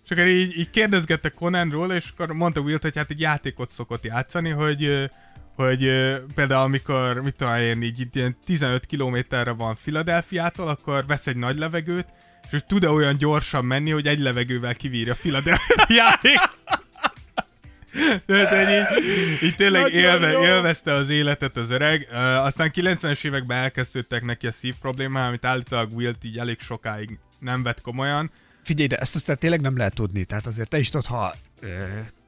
És 0.05 0.11
akkor 0.11 0.27
így, 0.27 0.59
így 0.59 0.70
kérdezgette 0.70 1.31
Conanról, 1.31 1.93
és 1.93 2.11
akkor 2.16 2.35
mondta 2.35 2.61
Wilt, 2.61 2.83
hogy 2.83 2.97
hát 2.97 3.11
egy 3.11 3.20
játékot 3.20 3.70
szokott 3.70 4.05
játszani, 4.05 4.51
hogy 4.51 5.09
hogy 5.59 5.85
ö, 5.85 6.16
például 6.35 6.62
amikor, 6.62 7.20
mit 7.22 7.35
tudom 7.35 7.55
én, 7.55 7.82
így 7.82 8.06
ilyen 8.12 8.36
15 8.44 8.86
kilométerre 8.86 9.51
van 9.51 9.74
Filadelfiától, 9.74 10.68
akkor 10.68 11.06
vesz 11.06 11.26
egy 11.26 11.36
nagy 11.36 11.59
levegőt, 11.59 12.06
és 12.43 12.51
hogy 12.51 12.64
tud-e 12.64 12.90
olyan 12.90 13.16
gyorsan 13.16 13.64
menni, 13.64 13.90
hogy 13.90 14.06
egy 14.06 14.18
levegővel 14.18 14.74
kivírja 14.74 15.14
Filadelfiáig. 15.14 16.39
Tehát, 18.26 18.64
hogy 18.64 18.74
így, 19.09 19.43
így 19.43 19.56
tényleg 19.56 19.82
Nagyon 19.82 19.98
élve, 19.98 20.30
jó. 20.30 20.43
élvezte 20.43 20.93
az 20.93 21.09
életet 21.09 21.56
az 21.56 21.70
öreg. 21.70 22.09
Uh, 22.10 22.44
aztán 22.44 22.70
90-es 22.74 23.24
években 23.24 23.62
elkezdődtek 23.62 24.24
neki 24.24 24.47
a 24.47 24.52
szív 24.52 24.74
problémák, 24.80 25.26
amit 25.28 25.44
állítólag 25.44 25.90
Wilt 25.93 26.24
így 26.24 26.39
elég 26.39 26.60
sokáig 26.60 27.18
nem 27.39 27.62
vett 27.62 27.80
komolyan. 27.80 28.30
Figyelj, 28.64 28.89
de 28.89 28.97
ezt 28.97 29.14
aztán 29.14 29.39
tényleg 29.39 29.60
nem 29.60 29.76
lehet 29.76 29.94
tudni. 29.94 30.24
Tehát 30.24 30.47
azért 30.47 30.68
te 30.68 30.78
is 30.78 30.89
tudod, 30.89 31.06
ha 31.06 31.35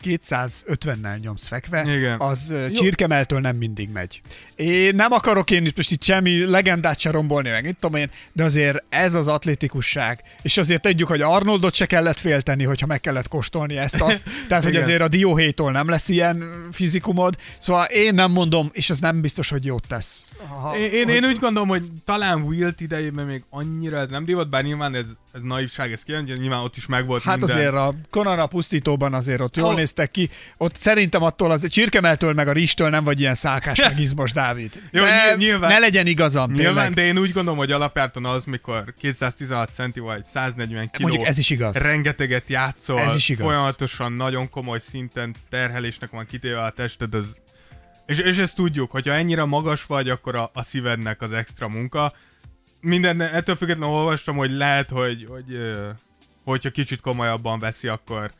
250-nel 0.05 1.21
nyomsz 1.21 1.47
fekve, 1.47 1.83
Igen. 1.97 2.21
az 2.21 2.53
Jó. 2.69 2.69
csirkemeltől 2.71 3.41
nem 3.41 3.57
mindig 3.57 3.89
megy. 3.93 4.21
Én 4.55 4.95
nem 4.95 5.13
akarok 5.13 5.51
én 5.51 5.67
itt 5.67 5.77
most 5.77 5.91
itt 5.91 6.03
semmi 6.03 6.45
legendát 6.45 6.99
se 6.99 7.11
rombolni, 7.11 7.49
meg 7.51 7.65
itt 7.65 7.81
tudom 7.81 8.01
én, 8.01 8.11
de 8.33 8.45
azért 8.45 8.85
ez 8.89 9.15
az 9.15 9.29
atlétikusság, 9.29 10.23
és 10.43 10.57
azért 10.57 10.83
tegyük, 10.83 11.07
hogy 11.09 11.21
Arnoldot 11.21 11.75
se 11.75 11.87
kellett 11.87 12.21
félteni, 12.21 12.65
hogyha 12.65 12.87
meg 12.87 13.01
kellett 13.01 13.29
kóstolni 13.29 13.77
ezt 13.77 14.01
azt, 14.01 14.25
tehát 14.49 14.65
hogy 14.65 14.77
azért 14.77 15.01
a 15.03 15.09
dióhéjtól 15.09 15.73
nem 15.73 15.89
lesz 15.89 16.09
ilyen 16.09 16.45
fizikumod, 16.73 17.37
szóval 17.59 17.85
én 17.85 18.15
nem 18.15 18.31
mondom, 18.31 18.69
és 18.73 18.91
ez 18.91 18.99
nem 19.01 19.21
biztos, 19.21 19.49
hogy 19.49 19.65
jót 19.65 19.87
tesz. 19.89 20.27
Ha, 20.49 20.77
Én, 20.79 20.93
én, 20.93 21.09
én 21.09 21.25
úgy 21.25 21.39
gondolom, 21.39 21.69
hogy 21.69 21.83
talán 22.05 22.43
Wilt 22.43 22.81
idejében 22.81 23.27
még 23.27 23.43
annyira 23.51 23.99
ez 23.99 24.09
nem 24.09 24.25
divat, 24.25 24.49
bár 24.49 24.65
nyilván 24.65 24.95
ez, 24.95 25.07
ez 25.33 25.43
naivság, 25.43 25.93
ez 25.93 26.03
kijön, 26.03 26.23
nyilván 26.23 26.61
ott 26.61 26.77
is 26.77 26.87
megvolt 26.87 27.23
Hát 27.23 27.37
minden. 27.39 27.57
azért 27.57 27.75
a 27.75 27.95
Conan 28.11 28.39
a 28.39 28.47
pusztítóban 28.47 29.15
azért 29.15 29.41
ott 29.41 29.57
jól 29.57 29.69
Ha- 29.69 29.75
néztek 29.97 30.11
ki. 30.11 30.31
Ott 30.57 30.77
szerintem 30.77 31.23
attól 31.23 31.51
az 31.51 31.69
csirkemeltől 31.69 32.33
meg 32.33 32.49
a 32.49 32.53
rizstől 32.53 32.89
nem 32.89 33.05
vagy 33.05 33.21
ilyen 33.21 33.35
szálkás 33.35 33.79
meg 33.81 33.99
izmos 34.07 34.33
Dávid. 34.33 34.73
Jó, 34.91 35.05
de 35.05 35.11
nyilv- 35.25 35.39
nyilván- 35.39 35.71
ne 35.73 35.79
legyen 35.79 36.07
igazam, 36.07 36.51
Nyilván, 36.53 36.75
tényleg. 36.75 36.95
de 36.95 37.05
én 37.05 37.19
úgy 37.19 37.33
gondolom, 37.33 37.59
hogy 37.59 37.73
alapjáton 37.73 38.25
az, 38.25 38.45
mikor 38.45 38.95
216 39.01 39.71
centi 39.75 40.01
vagy 40.01 40.23
140 40.23 40.89
kiló, 40.93 41.09
Mondjuk 41.09 41.29
ez 41.29 41.39
is 41.39 41.51
igaz. 41.51 41.75
rengeteget 41.77 42.49
játszol, 42.49 42.99
Ez 42.99 43.15
is 43.15 43.29
igaz. 43.29 43.45
folyamatosan 43.47 44.13
nagyon 44.13 44.51
komoly 44.51 44.79
szinten 44.79 45.35
terhelésnek 45.49 46.11
van 46.11 46.27
kitéve 46.27 46.63
a 46.63 46.71
tested, 46.71 47.15
az... 47.15 47.25
és, 48.07 48.19
és 48.19 48.39
ezt 48.39 48.55
tudjuk, 48.55 48.91
hogyha 48.91 49.13
ennyire 49.13 49.45
magas 49.45 49.85
vagy, 49.85 50.11
akkor 50.11 50.35
a, 50.37 50.51
a 50.55 50.63
szívednek 50.63 51.21
az 51.23 51.33
extra 51.33 51.69
munka. 51.69 52.13
Minden, 52.81 53.21
ettől 53.21 53.57
függetlenül 53.57 53.95
olvastam, 53.95 54.37
hogy 54.37 54.51
lehet, 54.51 54.91
hogy, 54.91 55.27
hogy 55.29 55.61
hogyha 56.45 56.71
kicsit 56.71 57.01
komolyabban 57.01 57.59
veszi, 57.59 57.89
akkor, 57.89 58.31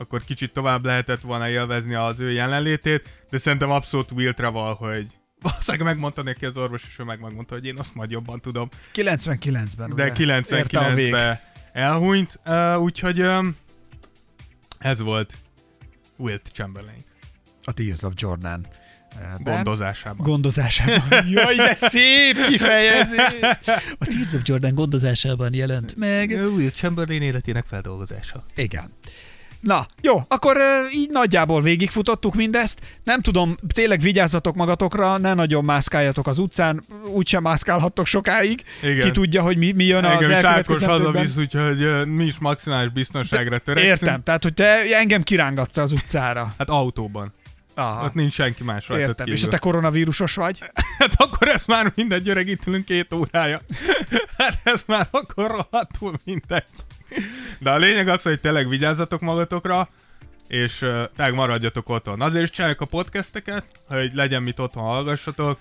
akkor 0.00 0.24
kicsit 0.24 0.52
tovább 0.52 0.84
lehetett 0.84 1.20
volna 1.20 1.48
élvezni 1.48 1.94
az 1.94 2.20
ő 2.20 2.30
jelenlétét, 2.30 3.24
de 3.30 3.38
szerintem 3.38 3.70
abszolút 3.70 4.10
Wiltre 4.10 4.48
val, 4.48 4.74
hogy 4.74 5.06
valószínűleg 5.40 5.86
megmondta 5.86 6.22
neki 6.22 6.46
az 6.46 6.56
orvos, 6.56 6.82
és 6.88 6.98
ő 6.98 7.04
meg 7.04 7.20
megmondta, 7.20 7.54
hogy 7.54 7.64
én 7.64 7.78
azt 7.78 7.94
majd 7.94 8.10
jobban 8.10 8.40
tudom. 8.40 8.68
99-ben. 8.94 9.94
De 9.94 10.10
ugye? 10.10 10.36
Érte 10.56 10.78
a 10.78 10.94
vég. 10.94 11.12
99-ben 11.12 11.40
elhunyt, 11.72 12.40
uh, 12.44 12.80
úgyhogy 12.80 13.22
um, 13.22 13.56
ez 14.78 15.00
volt 15.00 15.34
Wilt 16.16 16.48
Chamberlain 16.52 17.02
A 17.64 17.72
Tears 17.72 18.02
of 18.02 18.12
Jordan. 18.16 18.66
ben. 19.44 19.54
gondozásában. 19.54 20.26
gondozásában. 20.26 21.26
Jaj, 21.28 21.56
de 21.56 21.74
szép 21.74 22.46
kifejezés! 22.46 23.40
A 23.98 24.06
Tears 24.06 24.32
of 24.32 24.40
Jordan 24.44 24.74
gondozásában 24.74 25.54
jelent 25.54 25.96
meg. 25.96 26.30
Will 26.30 26.70
Chamberlain 26.70 27.22
életének 27.22 27.66
feldolgozása. 27.66 28.42
Igen. 28.54 28.90
Na, 29.60 29.86
jó, 30.00 30.22
akkor 30.28 30.56
így 30.94 31.10
nagyjából 31.10 31.62
végigfutottuk 31.62 32.34
mindezt. 32.34 32.80
Nem 33.04 33.20
tudom, 33.20 33.56
tényleg 33.74 34.00
vigyázzatok 34.00 34.54
magatokra, 34.54 35.18
ne 35.18 35.34
nagyon 35.34 35.64
mászkáljatok 35.64 36.26
az 36.26 36.38
utcán, 36.38 36.82
úgysem 37.06 37.42
mászkálhattok 37.42 38.06
sokáig. 38.06 38.62
Igen. 38.82 39.00
Ki 39.00 39.10
tudja, 39.10 39.42
hogy 39.42 39.56
mi, 39.56 39.72
mi 39.72 39.84
jön 39.84 40.04
az 40.04 40.20
is 40.20 40.26
Ákos 40.26 40.44
elkövetkezendőkben. 40.44 41.04
hazavisz, 41.04 41.36
úgyhogy 41.36 42.06
mi 42.08 42.24
is 42.24 42.38
maximális 42.38 42.92
biztonságra 42.92 43.58
törekszünk. 43.58 44.00
Értem, 44.00 44.22
tehát 44.22 44.42
hogy 44.42 44.54
te 44.54 44.96
engem 44.98 45.22
kirángatsz 45.22 45.76
az 45.76 45.92
utcára. 45.92 46.54
Hát 46.58 46.68
autóban. 46.68 47.32
Aha, 47.74 48.04
Ott 48.04 48.14
nincs 48.14 48.34
senki 48.34 48.64
más 48.64 48.88
rajtad 48.88 49.08
értem. 49.08 49.26
És 49.26 49.32
kívül. 49.34 49.48
a 49.48 49.52
te 49.52 49.58
koronavírusos 49.58 50.34
vagy? 50.34 50.58
Hát 50.98 51.14
akkor 51.16 51.48
ez 51.48 51.64
már 51.64 51.92
mindegy, 51.94 52.28
öreg, 52.28 52.48
itt 52.48 52.66
ülünk 52.66 52.84
két 52.84 53.12
órája. 53.12 53.60
Hát 54.38 54.60
ez 54.62 54.82
már 54.86 55.08
akkor 55.10 55.50
rohadtul 55.50 56.14
mindegy. 56.24 56.64
De 57.58 57.70
a 57.70 57.76
lényeg 57.76 58.08
az, 58.08 58.22
hogy 58.22 58.40
tényleg 58.40 58.68
vigyázzatok 58.68 59.20
magatokra, 59.20 59.88
és 60.48 60.76
tényleg 61.16 61.34
maradjatok 61.34 61.88
otthon. 61.88 62.20
Azért 62.20 62.42
is 62.42 62.50
csináljuk 62.50 62.80
a 62.80 62.86
podcasteket, 62.86 63.64
hogy 63.88 64.14
legyen 64.14 64.42
mit 64.42 64.58
otthon 64.58 64.82
hallgassatok, 64.82 65.58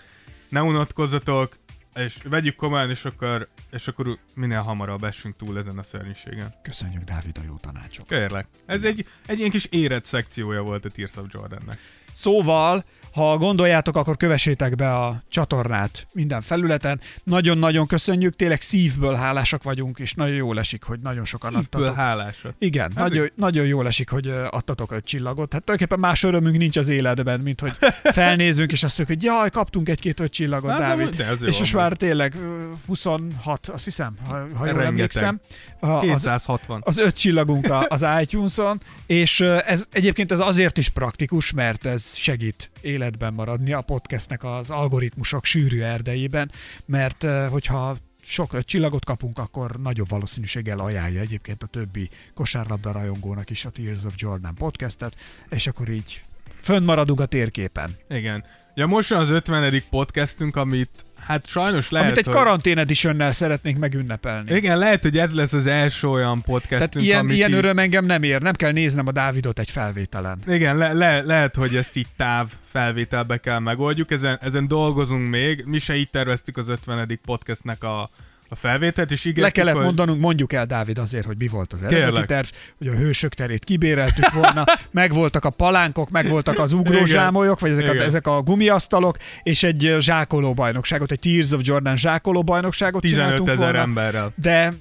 ne 0.50 0.62
unatkozzatok, 0.62 1.58
és 1.96 2.18
vegyük 2.24 2.56
komolyan, 2.56 2.90
és 2.90 3.06
akkor, 3.06 3.48
és 3.72 3.88
akkor 3.88 4.18
minél 4.36 4.62
hamarabb 4.62 5.04
essünk 5.04 5.36
túl 5.36 5.58
ezen 5.58 5.78
a 5.78 5.84
szörnyűségen. 5.84 6.54
Köszönjük, 6.62 7.04
Dávid, 7.04 7.38
a 7.38 7.42
jó 7.48 7.56
tanácsok. 7.56 8.08
Kérlek. 8.08 8.48
Ez 8.66 8.84
egy, 8.84 9.06
egy 9.26 9.40
ilyen 9.40 9.50
kis 9.50 9.66
érett 9.66 10.06
szekciója 10.06 10.62
volt 10.62 10.86
a 10.86 10.90
Tears 10.90 11.16
of 11.16 11.26
Jordannek. 11.30 11.80
Szóval, 12.24 12.84
ha 13.14 13.38
gondoljátok, 13.38 13.96
akkor 13.96 14.18
kövessétek 14.18 14.76
be 14.76 14.96
a 14.96 15.24
csatornát 15.30 16.06
minden 16.14 16.42
felületen. 16.42 17.00
Nagyon-nagyon 17.24 17.88
köszönjük, 17.88 18.36
tényleg 18.36 18.62
szívből 18.62 19.14
hálásak 19.16 19.64
vagyunk, 19.64 20.00
és 20.00 20.14
nagyon 20.14 20.36
jól 20.36 20.60
esik, 20.60 20.84
hogy 20.84 21.00
nagyon 21.00 21.26
sokan 21.26 21.52
Szívből 21.54 21.82
adtatok. 21.82 21.96
hálásat. 22.06 22.54
Igen, 22.60 22.92
Hát 22.96 23.10
nagyon, 23.10 23.30
nagyon 23.36 23.66
jól 23.66 23.88
esik, 23.88 24.10
hogy 24.10 24.28
adtatok 24.50 24.92
öt 24.92 25.06
csillagot. 25.06 25.54
Hát 25.54 25.64
tulajdonképpen 25.64 26.00
más 26.10 26.24
örömünk 26.24 26.58
nincs 26.58 26.78
az 26.78 26.88
életben, 26.88 27.40
mint 27.40 27.60
hogy 27.62 27.72
felnézünk, 28.04 28.72
és 28.72 28.84
azt 28.84 28.98
mondjuk, 28.98 29.20
hogy 29.20 29.28
jaj, 29.28 29.50
kaptunk 29.50 29.90
egy-két 29.90 30.20
öt 30.20 30.32
csillagot, 30.32 30.72
Hát, 30.72 30.80
de 30.80 30.86
Dávid. 30.88 31.16
de 31.16 31.26
ez 31.26 31.42
jó 31.42 31.48
és 31.48 31.60
most 31.60 31.74
már 31.74 31.94
tényleg 31.94 32.36
ö, 32.36 32.72
26, 32.88 33.68
azt 33.68 33.84
hiszem, 33.84 34.14
ha, 34.28 34.46
ha 34.56 34.66
jól 34.68 34.82
emlékszem. 34.82 35.40
A- 35.80 35.88
Az, 35.88 36.02
260. 36.02 36.82
az 36.84 36.98
öt 36.98 37.16
csillagunk 37.18 37.74
az 37.88 38.06
iTunes-on, 38.22 38.82
és 39.06 39.40
ez 39.42 39.86
egyébként 39.92 40.32
ez 40.32 40.40
azért 40.40 40.78
is 40.78 40.90
praktikus, 40.90 41.52
mert 41.52 41.86
ez 41.86 42.09
segít 42.16 42.70
életben 42.82 43.34
maradni 43.34 43.74
a 43.74 43.82
podcastnek 43.82 44.44
az 44.44 44.70
algoritmusok 44.70 45.46
sűrű 45.46 45.82
erdejében, 45.82 46.52
mert 46.86 47.24
ö, 47.24 47.48
hogyha 47.50 47.98
sok 48.22 48.54
öt 48.54 48.66
csillagot 48.66 49.06
kapunk, 49.06 49.38
akkor 49.38 49.80
nagyobb 49.82 50.10
valószínűséggel 50.10 50.80
ajánlja 50.80 51.22
egyébként 51.22 51.64
a 51.64 51.68
többi 51.68 52.10
kosárlabda 52.34 52.92
rajongónak 52.92 53.50
is 53.50 53.66
a 53.66 53.70
Tears 53.70 54.04
of 54.04 54.14
Jordan 54.16 54.56
podcastet, 54.56 55.16
és 55.50 55.68
akkor 55.68 55.90
így 55.90 56.22
fönnmaradunk 56.62 57.20
a 57.20 57.26
térképen. 57.26 57.90
Igen. 58.10 58.44
Ja, 58.76 58.88
most 58.88 59.12
az 59.12 59.30
50. 59.30 59.84
podcastünk, 59.90 60.56
amit 60.56 60.90
hát 61.20 61.48
sajnos 61.48 61.90
lehet, 61.90 62.08
Amit 62.08 62.20
egy 62.20 62.34
hogy... 62.34 62.44
karantén 62.44 62.78
editionnel 62.78 63.32
szeretnénk 63.32 63.78
megünnepelni. 63.78 64.56
Igen, 64.56 64.78
lehet, 64.78 65.04
hogy 65.04 65.18
ez 65.18 65.34
lesz 65.34 65.54
az 65.54 65.68
első 65.68 66.08
olyan 66.08 66.42
podcastünk, 66.42 66.92
Tehát 66.92 66.96
ilyen, 66.96 67.20
amit 67.20 67.36
ilyen 67.36 67.50
így... 67.50 67.56
öröm 67.56 67.80
engem 67.80 68.06
nem 68.06 68.24
ér, 68.24 68.42
nem 68.42 68.54
kell 68.54 68.72
néznem 68.72 69.08
a 69.08 69.12
Dávidot 69.12 69.60
egy 69.60 69.72
felvételen. 69.72 70.40
Igen, 70.48 70.78
le, 70.78 70.94
le, 70.94 71.22
lehet, 71.22 71.56
hogy 71.56 71.76
ezt 71.76 71.96
így 71.96 72.08
táv 72.18 72.48
felvételbe 72.72 73.38
kell 73.38 73.60
megoldjuk, 73.60 74.12
ezen, 74.12 74.38
ezen 74.42 74.68
dolgozunk 74.68 75.30
még, 75.30 75.64
mi 75.66 75.80
se 75.80 75.96
így 75.96 76.10
terveztük 76.10 76.58
az 76.58 76.70
50. 76.70 77.20
podcastnek 77.26 77.84
a, 77.84 78.10
a 78.52 78.56
felvételt, 78.56 79.12
és 79.12 79.20
ígértük, 79.26 79.44
Le 79.44 79.50
kellett 79.50 79.74
hogy... 79.76 79.84
mondanunk, 79.84 80.22
mondjuk 80.22 80.54
el 80.54 80.66
Dávid 80.66 80.98
azért, 80.98 81.26
hogy 81.26 81.38
mi 81.38 81.48
volt 81.48 81.74
az 81.74 81.82
eredeti 81.84 82.04
Kérlek. 82.04 82.26
terv, 82.26 82.48
hogy 82.78 82.88
a 82.88 82.92
hősök 82.92 83.34
terét 83.34 83.64
kibéreltük 83.64 84.32
volna, 84.32 84.64
megvoltak 84.92 85.46
a 85.46 85.50
palánkok, 85.50 86.10
megvoltak 86.10 86.60
az 86.60 86.72
ugrózsámolyok, 86.72 87.60
vagy 87.60 87.72
ezek 87.72 87.90
a, 87.90 87.96
ezek 87.96 88.28
a 88.28 88.42
gumiasztalok, 88.42 89.18
és 89.44 89.64
egy 89.64 89.96
zsákoló 90.00 90.54
bajnokságot, 90.54 91.12
egy 91.12 91.20
Tears 91.20 91.52
of 91.52 91.62
Jordan 91.64 91.98
zsákoló 91.98 92.44
bajnokságot 92.44 93.02
15 93.02 93.26
csináltunk 93.26 93.50
ezer 93.50 93.76
emberrel. 93.76 94.34
de 94.36 94.74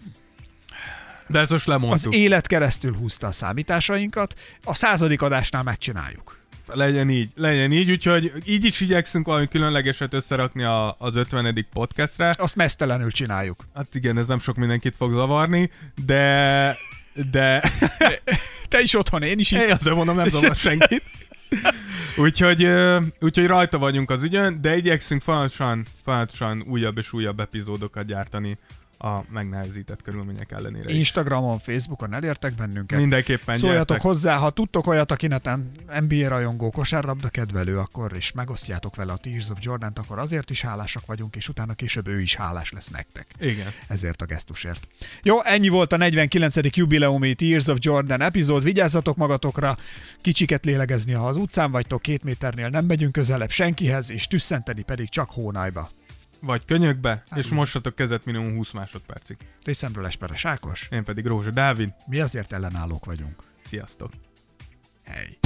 De 1.27 1.39
ezt 1.39 1.51
most 1.51 1.69
az 1.69 1.73
lemondtuk. 1.73 2.15
élet 2.15 2.47
keresztül 2.47 2.95
húzta 2.97 3.27
a 3.27 3.33
számításainkat, 3.33 4.35
a 4.65 4.75
századik 4.75 5.23
adásnál 5.23 5.63
megcsináljuk. 5.63 6.37
Legyen 6.73 7.11
így, 7.11 7.31
legyen 7.37 7.73
így, 7.73 7.91
úgyhogy 7.91 8.33
így 8.45 8.65
is 8.65 8.81
igyekszünk 8.81 9.27
valami 9.27 9.49
különlegeset 9.49 10.15
összerakni 10.15 10.63
a, 10.63 10.97
az 10.99 11.17
50. 11.17 11.67
podcastre. 11.73 12.35
Azt 12.39 12.57
mesztelenül 12.57 13.11
csináljuk. 13.11 13.67
Hát 13.75 13.95
igen, 13.95 14.19
ez 14.19 14.27
nem 14.27 14.39
sok 14.39 14.57
mindenkit 14.57 14.97
fog 14.97 15.13
zavarni, 15.13 15.71
de... 16.07 16.77
De... 17.31 17.63
Te 18.69 18.81
is 18.81 18.95
otthon, 18.95 19.23
én 19.23 19.39
is 19.39 19.53
Én 19.53 19.61
itt. 19.61 19.71
azért 19.71 19.97
mondom, 19.97 20.17
nem 20.17 20.29
zavar 20.29 20.57
senkit. 20.57 21.03
Úgyhogy, 22.17 22.69
úgyhogy 23.21 23.47
rajta 23.47 23.79
vagyunk 23.79 24.11
az 24.11 24.23
ügyön, 24.23 24.61
de 24.61 24.77
igyekszünk 24.77 25.23
folyamatosan, 25.23 25.87
folyamatosan 26.05 26.65
újabb 26.67 26.99
és 26.99 27.13
újabb 27.13 27.41
epizódokat 27.41 28.07
gyártani 28.07 28.59
a 28.99 29.25
megnehezített 29.31 30.03
körülmények 30.03 30.53
ellenére. 30.53 30.93
Instagramon, 30.93 31.59
Facebookon 31.59 32.15
elértek 32.15 32.55
bennünket. 32.55 32.99
Mindenképpen 32.99 33.55
Szóljatok 33.55 33.87
gyertek. 33.89 34.07
hozzá, 34.07 34.37
ha 34.37 34.51
tudtok 34.51 34.87
olyat, 34.87 35.11
aki 35.11 35.27
neten 35.27 35.71
NBA 36.01 36.29
rajongó, 36.29 36.71
kosárlabda 36.71 37.29
kedvelő, 37.29 37.79
akkor 37.79 38.17
is 38.17 38.33
megosztjátok 38.33 38.97
vele 38.97 39.13
a 39.13 39.17
Tears 39.17 39.49
of 39.49 39.59
jordan 39.61 39.93
akkor 39.95 40.19
azért 40.19 40.51
is 40.51 40.63
hálásak 40.63 41.07
vagyunk, 41.07 41.37
és 41.37 41.49
utána 41.49 41.75
később 41.75 42.09
ő 42.09 42.21
is 42.21 42.35
hálás 42.35 42.73
lesz 42.73 42.89
nektek. 42.89 43.27
Igen. 43.41 43.67
Ezért 43.87 44.23
a 44.23 44.25
gesztusért. 44.25 44.89
Jó, 45.23 45.43
ennyi 45.43 45.69
volt 45.69 45.93
a 45.93 45.97
49. 45.97 46.77
jubileumi 46.77 47.35
Tears 47.35 47.67
of 47.67 47.79
Jordan 47.81 48.21
epizód. 48.21 48.63
Vigyázzatok 48.63 49.17
magatokra, 49.17 49.77
kicsiket 50.21 50.65
lélegezni, 50.65 51.13
ha 51.13 51.29
az 51.29 51.37
utcán 51.37 51.71
vagytok, 51.71 52.03
két 52.03 52.25
méternél 52.25 52.69
nem 52.69 52.85
megyünk 52.85 53.13
közelebb 53.13 53.51
senkihez, 53.51 54.11
és 54.11 54.27
tüsszenteni 54.27 54.83
pedig 54.83 55.09
csak 55.09 55.31
hónajba. 55.31 55.89
Vagy 56.41 56.65
könyökbe, 56.67 57.25
és 57.35 57.47
mossatok 57.47 57.95
kezet 57.95 58.25
minimum 58.25 58.55
20 58.55 58.71
másodpercig. 58.71 59.37
Részemről 59.65 60.07
Esperes 60.07 60.45
Ákos, 60.45 60.89
Én 60.91 61.05
pedig 61.05 61.27
Rózsa 61.27 61.51
Dávid. 61.51 61.89
mi 62.07 62.21
azért 62.21 62.53
ellenállók 62.53 63.05
vagyunk. 63.05 63.35
Sziasztok! 63.67 64.11
Hely! 65.05 65.39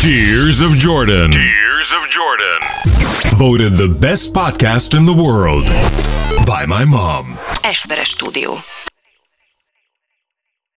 Tears 0.00 0.60
of 0.60 0.82
Jordan. 0.82 1.30
Tears 1.30 1.90
of 1.92 2.06
Jordan. 2.14 2.58
Voted 3.36 3.72
the 3.72 3.98
best 4.00 4.30
podcast 4.32 4.94
in 4.94 5.04
the 5.04 5.14
world 5.14 5.66
by 6.44 6.64
my 6.66 6.84
mom. 6.84 7.38
Esperes 7.62 8.08
stúdió. 8.08 8.52